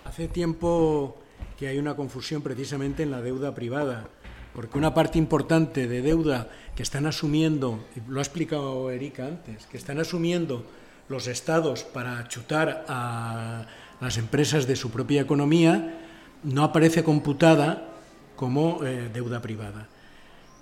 Hace 0.06 0.28
tiempo 0.28 1.18
que 1.58 1.68
hay 1.68 1.78
una 1.78 1.96
confusión 1.96 2.42
precisamente 2.42 3.04
en 3.04 3.12
la 3.12 3.22
deuda 3.22 3.54
privada, 3.54 4.08
porque 4.54 4.78
una 4.78 4.94
parte 4.94 5.20
importante 5.20 5.88
de 5.88 6.02
deuda 6.02 6.50
que 6.76 6.84
están 6.84 7.06
asumiendo, 7.06 7.84
lo 8.08 8.20
ha 8.20 8.24
explicado 8.24 8.90
Erika 8.90 9.26
antes, 9.26 9.66
que 9.68 9.78
están 9.78 10.00
asumiendo 10.00 10.66
los 11.10 11.28
estados 11.28 11.84
para 11.84 12.28
chutar 12.28 12.86
a 12.88 13.66
las 14.00 14.18
empresas 14.18 14.68
de 14.68 14.76
su 14.76 14.92
propia 14.92 15.22
economía, 15.22 16.07
no 16.44 16.64
aparece 16.64 17.04
computada 17.04 17.90
como 18.36 18.84
eh, 18.84 19.10
deuda 19.14 19.42
privada. 19.42 19.88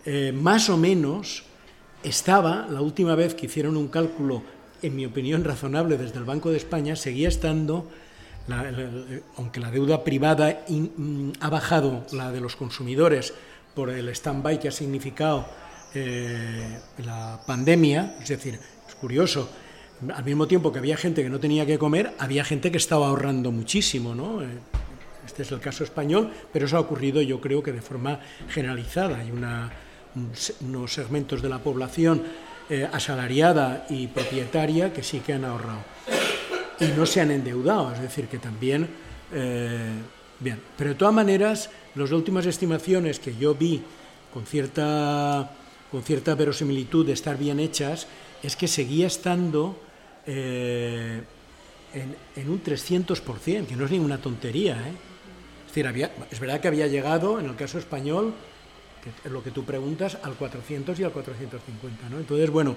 Eh, 0.06 0.32
más 0.32 0.70
o 0.70 0.78
menos 0.78 1.44
estaba, 2.04 2.68
la 2.70 2.82
última 2.82 3.16
vez 3.16 3.36
que 3.36 3.48
hicieron 3.48 3.76
un 3.78 3.88
cálculo, 3.88 4.44
en 4.82 4.96
mi 4.96 5.06
opinión 5.06 5.44
razonable, 5.44 5.98
desde 5.98 6.20
el 6.20 6.26
Banco 6.26 6.52
de 6.52 6.58
España, 6.58 6.96
seguía 6.96 7.28
estando, 7.28 7.90
aunque 9.38 9.60
la 9.60 9.72
deuda 9.72 10.04
privada 10.04 10.64
mm, 10.68 11.32
ha 11.40 11.50
bajado, 11.50 12.06
la 12.12 12.32
de 12.32 12.42
los 12.42 12.56
consumidores, 12.56 13.34
por 13.74 13.90
el 13.90 14.08
stand-by 14.10 14.60
que 14.60 14.70
ha 14.70 14.72
significado 14.72 15.46
eh, 15.94 16.80
la 17.06 17.40
pandemia, 17.46 18.18
es 18.22 18.30
decir, 18.30 18.60
es 18.88 18.96
curioso, 18.96 19.50
al 20.14 20.24
mismo 20.24 20.48
tiempo 20.48 20.72
que 20.72 20.80
había 20.80 20.98
gente 20.98 21.24
que 21.24 21.30
no 21.30 21.40
tenía 21.40 21.66
que 21.66 21.78
comer, 21.78 22.14
había 22.20 22.44
gente 22.44 22.72
que 22.72 22.78
estaba 22.78 23.08
ahorrando 23.08 23.52
muchísimo, 23.52 24.14
¿no? 24.14 24.42
Este 25.26 25.44
es 25.44 25.52
el 25.52 25.60
caso 25.60 25.84
español, 25.84 26.32
pero 26.54 26.66
eso 26.66 26.78
ha 26.78 26.80
ocurrido 26.80 27.22
yo 27.22 27.42
creo 27.42 27.64
que 27.64 27.72
de 27.72 27.82
forma 27.82 28.20
generalizada. 28.50 29.20
Hay 29.20 29.32
unos 29.32 30.94
segmentos 30.94 31.42
de 31.42 31.50
la 31.50 31.60
población 31.60 32.24
eh, 32.70 32.88
asalariada 32.92 33.86
y 33.90 34.08
propietaria 34.08 34.94
que 34.94 35.04
sí 35.04 35.20
que 35.20 35.34
han 35.34 35.46
ahorrado. 35.46 35.84
Y 36.80 36.86
no 36.98 37.06
se 37.06 37.22
han 37.22 37.32
endeudado, 37.32 37.94
es 37.94 38.02
decir, 38.02 38.28
que 38.28 38.38
también... 38.38 38.88
Eh, 39.34 39.94
bien, 40.40 40.62
pero 40.78 40.92
de 40.92 40.96
todas 40.96 41.14
maneras, 41.14 41.70
las 41.96 42.12
últimas 42.12 42.46
estimaciones 42.46 43.20
que 43.20 43.36
yo 43.36 43.56
vi 43.56 43.82
con 44.34 44.46
cierta, 44.46 45.52
con 45.92 46.04
cierta 46.04 46.36
verosimilitud 46.36 47.06
de 47.06 47.14
estar 47.14 47.38
bien 47.38 47.60
hechas, 47.60 48.08
es 48.44 48.56
que 48.56 48.68
seguía 48.68 49.08
estando 49.08 49.80
eh, 50.28 51.22
en, 51.94 52.16
en, 52.36 52.50
un 52.50 52.62
300%, 52.64 53.66
que 53.66 53.76
no 53.76 53.86
es 53.86 53.92
ninguna 53.92 54.18
tontería. 54.18 54.74
¿eh? 54.74 55.15
Es 56.32 56.40
verdad 56.40 56.62
que 56.62 56.68
había 56.68 56.88
llegado, 56.88 57.40
en 57.40 57.48
el 57.48 57.56
caso 57.56 57.78
español, 57.78 58.34
que 59.04 59.10
es 59.28 59.32
lo 59.32 59.44
que 59.44 59.52
tú 59.52 59.66
preguntas, 59.66 60.18
al 60.24 60.36
400 60.36 61.00
y 61.00 61.04
al 61.04 61.12
450. 61.12 62.10
¿no? 62.10 62.20
Entonces, 62.20 62.50
bueno, 62.50 62.76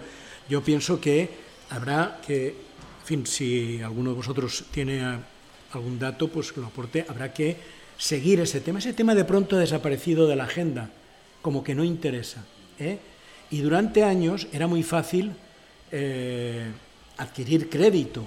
yo 0.49 0.62
pienso 0.62 1.01
que 1.01 1.31
habrá 1.70 2.20
que, 2.27 2.49
en 2.49 3.05
fin, 3.05 3.27
si 3.27 3.81
alguno 3.83 4.11
de 4.11 4.16
vosotros 4.16 4.65
tiene 4.73 5.03
algún 5.73 5.99
dato 5.99 6.29
pues 6.29 6.57
lo 6.57 6.66
aporte, 6.66 7.05
habrá 7.09 7.33
que 7.33 7.57
seguir 7.97 8.41
ese 8.41 8.61
tema. 8.61 8.79
Ese 8.79 8.93
tema 8.93 9.15
de 9.15 9.25
pronto 9.25 9.57
ha 9.57 9.61
desaparecido 9.61 10.27
de 10.27 10.37
la 10.37 10.45
agenda, 10.45 10.91
como 11.41 11.62
que 11.62 11.75
no 11.75 11.85
interesa. 11.85 12.45
¿eh? 12.79 12.99
Y 13.51 13.61
durante 13.61 14.03
años 14.03 14.49
era 14.53 14.66
muy 14.66 14.83
fácil 14.83 15.33
eh, 15.93 16.66
adquirir 17.16 17.70
crédito, 17.70 18.25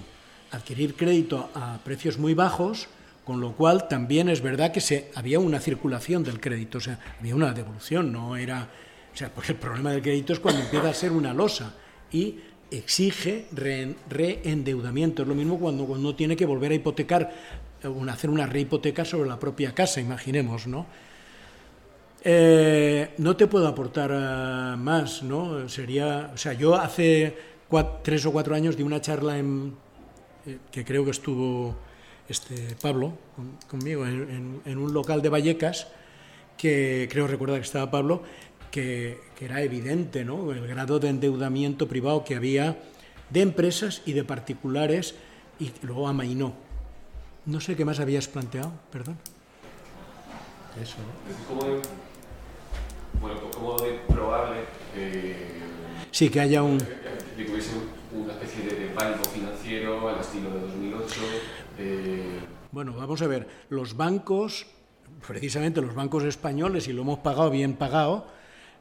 adquirir 0.51 0.95
crédito 0.95 1.49
a 1.53 1.79
precios 1.83 2.17
muy 2.17 2.33
bajos, 2.33 2.87
con 3.31 3.39
lo 3.39 3.53
cual 3.53 3.87
también 3.87 4.27
es 4.27 4.41
verdad 4.41 4.73
que 4.73 4.81
se, 4.81 5.09
había 5.15 5.39
una 5.39 5.61
circulación 5.61 6.21
del 6.21 6.41
crédito, 6.41 6.79
o 6.79 6.81
sea, 6.81 6.99
había 7.17 7.33
una 7.33 7.53
devolución, 7.53 8.11
no 8.11 8.35
era... 8.35 8.67
O 9.13 9.15
sea, 9.15 9.29
porque 9.33 9.53
el 9.53 9.57
problema 9.57 9.91
del 9.91 10.01
crédito 10.01 10.33
es 10.33 10.41
cuando 10.41 10.59
empieza 10.59 10.89
a 10.89 10.93
ser 10.93 11.13
una 11.13 11.33
losa 11.33 11.73
y 12.11 12.39
exige 12.69 13.45
reendeudamiento. 13.53 15.21
Es 15.21 15.29
lo 15.29 15.33
mismo 15.33 15.57
cuando, 15.59 15.85
uno 15.85 16.13
tiene 16.13 16.35
que 16.35 16.45
volver 16.45 16.73
a 16.73 16.75
hipotecar, 16.75 17.31
eh, 17.81 18.09
hacer 18.09 18.29
una 18.29 18.45
rehipoteca 18.47 19.05
sobre 19.05 19.29
la 19.29 19.39
propia 19.39 19.73
casa, 19.73 20.01
imaginemos, 20.01 20.67
¿no? 20.67 20.85
Eh, 22.25 23.13
no 23.17 23.37
te 23.37 23.47
puedo 23.47 23.65
aportar 23.65 24.11
eh, 24.11 24.75
más, 24.75 25.23
¿no? 25.23 25.69
Sería, 25.69 26.31
o 26.33 26.37
sea, 26.37 26.51
yo 26.51 26.75
hace 26.75 27.37
tres 28.03 28.25
o 28.25 28.33
cuatro 28.33 28.55
años 28.55 28.75
di 28.75 28.83
una 28.83 28.99
charla 28.99 29.37
en, 29.37 29.73
que 30.69 30.83
creo 30.83 31.05
que 31.05 31.11
estuvo 31.11 31.90
este 32.29 32.75
Pablo 32.81 33.13
conmigo 33.69 34.05
en, 34.05 34.61
en, 34.65 34.77
un 34.77 34.93
local 34.93 35.21
de 35.21 35.29
Vallecas, 35.29 35.87
que 36.57 37.07
creo 37.11 37.27
recordar 37.27 37.57
que 37.57 37.65
estaba 37.65 37.91
Pablo, 37.91 38.23
que, 38.71 39.19
era 39.39 39.61
evidente 39.63 40.23
¿no? 40.23 40.51
el 40.51 40.67
grado 40.67 40.99
de 40.99 41.09
endeudamiento 41.09 41.87
privado 41.87 42.23
que 42.23 42.35
había 42.35 42.77
de 43.31 43.41
empresas 43.41 44.03
y 44.05 44.13
de 44.13 44.23
particulares 44.23 45.15
y 45.59 45.71
luego 45.81 46.07
amainó. 46.07 46.53
No 47.47 47.59
sé 47.59 47.75
qué 47.75 47.83
más 47.83 47.99
habías 47.99 48.27
planteado, 48.27 48.71
perdón. 48.91 49.17
Eso, 50.79 50.97
¿no? 50.99 51.47
¿Cómo 51.47 51.73
de, 51.73 51.81
bueno, 53.19 53.39
¿cómo 53.51 53.77
de 53.79 53.93
probable 54.07 54.59
sí, 56.11 56.29
que 56.29 56.39
haya 56.39 56.61
un... 56.61 56.77
que 56.77 57.51
hubiese 57.51 57.71
una 58.13 58.33
especie 58.33 58.63
de 58.63 58.87
pánico 58.87 59.23
financiero 59.29 60.07
al 60.07 60.19
estilo 60.19 60.51
de 60.51 60.59
2008? 60.59 61.15
Eh... 61.77 62.39
Bueno, 62.71 62.93
vamos 62.93 63.21
a 63.21 63.27
ver, 63.27 63.47
los 63.69 63.97
bancos, 63.97 64.65
precisamente 65.27 65.81
los 65.81 65.93
bancos 65.93 66.23
españoles, 66.23 66.87
y 66.87 66.93
lo 66.93 67.01
hemos 67.01 67.19
pagado 67.19 67.49
bien 67.49 67.73
pagado, 67.73 68.27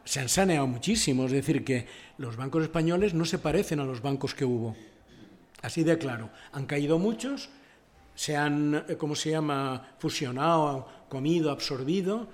se 0.04 0.20
han 0.20 0.28
saneado 0.28 0.66
muchísimo. 0.66 1.26
Es 1.26 1.32
decir, 1.32 1.64
que 1.64 1.86
los 2.18 2.36
bancos 2.36 2.62
españoles 2.62 3.14
no 3.14 3.24
se 3.24 3.38
parecen 3.38 3.80
a 3.80 3.84
los 3.84 4.00
bancos 4.00 4.34
que 4.34 4.44
hubo. 4.44 4.76
Así 5.62 5.82
de 5.82 5.98
claro. 5.98 6.30
Han 6.52 6.66
caído 6.66 6.98
muchos, 6.98 7.50
se 8.14 8.36
han, 8.36 8.84
eh, 8.88 8.96
¿cómo 8.96 9.14
se 9.14 9.30
llama?, 9.30 9.94
fusionado, 9.98 10.88
comido, 11.08 11.50
absorbido, 11.50 12.28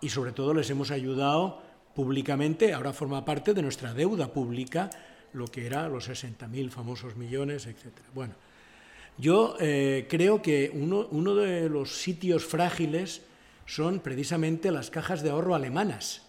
y 0.00 0.10
sobre 0.10 0.32
todo 0.32 0.54
les 0.54 0.70
hemos 0.70 0.90
ayudado 0.90 1.62
públicamente. 1.94 2.72
Ahora 2.72 2.92
forma 2.92 3.24
parte 3.24 3.54
de 3.54 3.62
nuestra 3.62 3.94
deuda 3.94 4.32
pública, 4.32 4.90
lo 5.32 5.46
que 5.46 5.66
era 5.66 5.88
los 5.88 6.08
60.000 6.08 6.70
famosos 6.70 7.16
millones, 7.16 7.66
etc. 7.66 7.86
Bueno, 8.14 8.34
yo 9.18 9.56
eh, 9.58 10.06
creo 10.08 10.40
que 10.40 10.70
uno, 10.72 11.34
de 11.34 11.68
los 11.68 12.00
sitios 12.00 12.44
frágiles 12.44 13.22
son 13.66 13.98
precisamente 14.00 14.70
las 14.70 14.90
cajas 14.90 15.22
de 15.22 15.30
ahorro 15.30 15.54
alemanas 15.54 16.22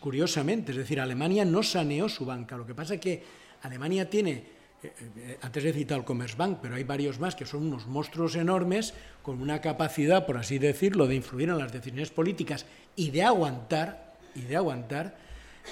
curiosamente. 0.00 0.72
Es 0.72 0.78
decir, 0.78 1.00
Alemania 1.00 1.44
no 1.44 1.62
saneó 1.62 2.08
su 2.08 2.24
banca. 2.24 2.56
Lo 2.56 2.66
que 2.66 2.74
pasa 2.74 2.94
es 2.94 3.00
que 3.00 3.24
Alemania 3.62 4.08
tiene, 4.08 4.44
eh, 4.82 4.92
eh, 5.16 5.38
antes 5.42 5.64
he 5.64 5.72
citado 5.72 6.00
el 6.00 6.06
Commerzbank, 6.06 6.58
pero 6.60 6.76
hay 6.76 6.84
varios 6.84 7.18
más 7.18 7.34
que 7.34 7.46
son 7.46 7.66
unos 7.66 7.86
monstruos 7.86 8.36
enormes 8.36 8.94
con 9.22 9.40
una 9.40 9.60
capacidad, 9.60 10.24
por 10.26 10.36
así 10.36 10.58
decirlo, 10.58 11.08
de 11.08 11.16
influir 11.16 11.48
en 11.48 11.58
las 11.58 11.72
decisiones 11.72 12.10
políticas 12.10 12.66
y 12.94 13.10
de 13.10 13.24
aguantar, 13.24 14.14
y 14.34 14.42
de 14.42 14.56
aguantar 14.56 15.16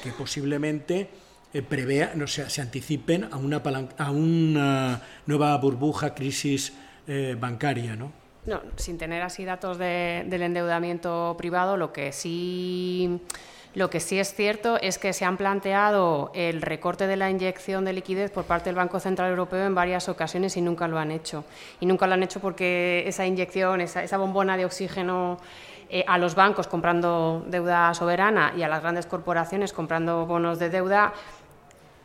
que 0.03 0.11
posiblemente 0.11 1.11
eh, 1.55 1.63
prevea, 1.63 2.13
no 2.15 2.27
se 2.27 2.61
anticipen 2.61 3.25
a 3.31 3.37
una, 3.37 3.63
a 3.97 4.11
una 4.11 5.01
nueva 5.27 5.57
burbuja, 5.57 6.15
crisis 6.15 6.73
bancaria, 7.39 7.97
¿no? 7.97 8.13
No, 8.47 8.63
sin 8.77 8.97
tener 8.97 9.23
así 9.23 9.45
datos 9.45 9.77
del 9.79 10.43
endeudamiento 10.43 11.35
privado, 11.39 11.77
lo 11.77 11.93
que 11.93 12.13
sí 12.13 13.21
lo 13.75 13.91
que 13.91 13.99
sí 13.99 14.21
es 14.21 14.33
cierto 14.33 14.79
es 14.81 14.99
que 14.99 15.13
se 15.13 15.25
han 15.25 15.37
planteado 15.37 16.31
el 16.33 16.63
recorte 16.63 17.09
de 17.09 17.17
la 17.17 17.29
inyección 17.29 17.85
de 17.85 17.93
liquidez 17.93 18.31
por 18.31 18.45
parte 18.45 18.67
del 18.67 18.77
Banco 18.77 19.01
Central 19.01 19.31
Europeo 19.31 19.67
en 19.67 19.75
varias 19.75 20.09
ocasiones 20.09 20.57
y 20.57 20.61
nunca 20.61 20.87
lo 20.87 20.97
han 20.97 21.11
hecho. 21.11 21.45
Y 21.81 21.87
nunca 21.87 22.07
lo 22.07 22.15
han 22.15 22.23
hecho 22.23 22.39
porque 22.39 23.03
esa 23.05 23.27
inyección, 23.27 23.81
esa, 23.81 24.17
bombona 24.17 24.57
de 24.57 24.65
oxígeno 24.65 25.39
eh, 25.91 26.05
a 26.07 26.19
los 26.19 26.37
bancos 26.37 26.69
comprando 26.69 27.45
deuda 27.49 27.93
soberana 27.95 28.53
y 28.57 28.63
a 28.63 28.69
las 28.69 28.81
grandes 28.81 29.07
corporaciones 29.07 29.73
comprando 29.73 30.25
bonos 30.25 30.61
de 30.61 30.71
deuda, 30.71 31.13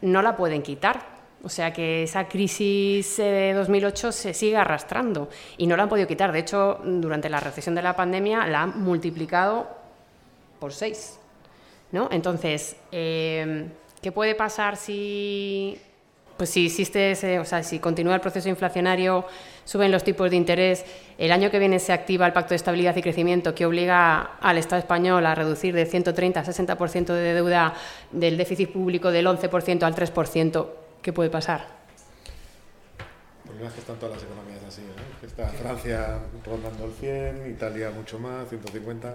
no 0.02 0.22
la 0.22 0.36
pueden 0.36 0.62
quitar. 0.62 1.20
O 1.42 1.50
sea 1.50 1.72
que 1.72 2.04
esa 2.04 2.28
crisis 2.28 3.18
de 3.18 3.54
2008 3.54 4.12
se 4.12 4.34
sigue 4.34 4.58
arrastrando 4.58 5.30
y 5.58 5.68
no 5.68 5.78
la 5.78 5.84
han 5.84 5.90
podido 5.90 6.08
quitar. 6.08 6.32
De 6.34 6.40
hecho, 6.40 6.80
durante 6.84 7.30
la 7.30 7.40
recesión 7.40 7.76
de 7.76 7.82
la 7.82 7.96
pandemia 7.96 8.46
la 8.48 8.64
han 8.64 8.84
multiplicado 8.84 9.68
por 10.60 10.74
seis. 10.74 11.20
¿no? 11.92 12.10
Entonces, 12.12 12.76
eh, 12.92 13.68
¿qué 14.02 14.12
puede 14.12 14.36
pasar 14.36 14.78
si, 14.78 15.80
pues 16.38 16.50
si 16.50 16.66
existe 16.66 17.40
o 17.40 17.46
sea, 17.46 17.64
si 17.64 17.80
continúa 17.80 18.16
el 18.16 18.22
proceso 18.22 18.50
inflacionario, 18.50 19.26
suben 19.70 19.92
los 19.92 20.04
tipos 20.04 20.32
de 20.32 20.36
interés, 20.36 20.84
el 21.20 21.32
año 21.32 21.52
que 21.52 21.60
viene 21.60 21.78
se 21.78 21.94
activa 21.94 22.26
el 22.26 22.34
Pacto 22.34 22.50
de 22.50 22.56
Estabilidad 22.56 22.96
y 22.96 23.04
Crecimiento 23.04 23.54
que 23.54 23.68
obliga 23.68 24.38
al 24.42 24.58
Estado 24.58 24.80
español 24.80 25.24
a 25.28 25.36
reducir 25.36 25.76
de 25.76 25.86
130 25.86 26.40
a 26.40 26.44
60% 26.44 27.06
de 27.06 27.34
deuda 27.36 27.76
del 28.12 28.36
déficit 28.36 28.72
público 28.72 29.12
del 29.12 29.28
11% 29.28 29.84
al 29.84 29.94
3%, 29.94 30.68
¿qué 31.04 31.14
puede 31.14 31.30
pasar? 31.30 31.68
Pues 33.46 33.62
es 33.62 33.74
que 33.74 33.80
están 33.82 33.98
todas 33.98 34.16
las 34.16 34.24
economías 34.24 34.64
así, 34.68 34.82
Está 35.22 35.48
Francia 35.50 36.18
rondando 36.44 36.86
el 36.86 36.94
100, 36.94 37.52
Italia 37.52 37.92
mucho 37.92 38.18
más, 38.18 38.50
150. 38.50 39.14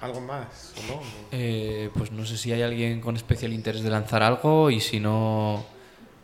¿Algo 0.00 0.20
más 0.20 0.74
no? 0.88 1.00
Eh, 1.32 1.90
pues 1.94 2.12
no 2.12 2.26
sé 2.26 2.36
si 2.36 2.52
hay 2.52 2.62
alguien 2.62 3.00
con 3.00 3.16
especial 3.16 3.52
interés 3.52 3.82
de 3.82 3.90
lanzar 3.90 4.22
algo 4.22 4.70
y 4.70 4.80
si 4.80 5.00
no, 5.00 5.64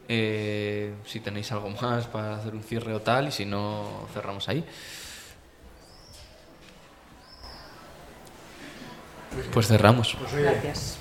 eh, 0.08 0.94
si 1.06 1.20
tenéis 1.20 1.50
algo 1.52 1.70
más 1.70 2.06
para 2.06 2.36
hacer 2.36 2.54
un 2.54 2.62
cierre 2.62 2.92
o 2.94 3.00
tal 3.00 3.28
y 3.28 3.32
si 3.32 3.46
no, 3.46 4.06
cerramos 4.12 4.48
ahí. 4.48 4.64
Pues 9.52 9.66
cerramos. 9.68 10.16
Gracias. 10.32 10.98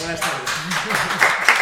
Buenas 0.00 0.20
tardes. 0.20 1.48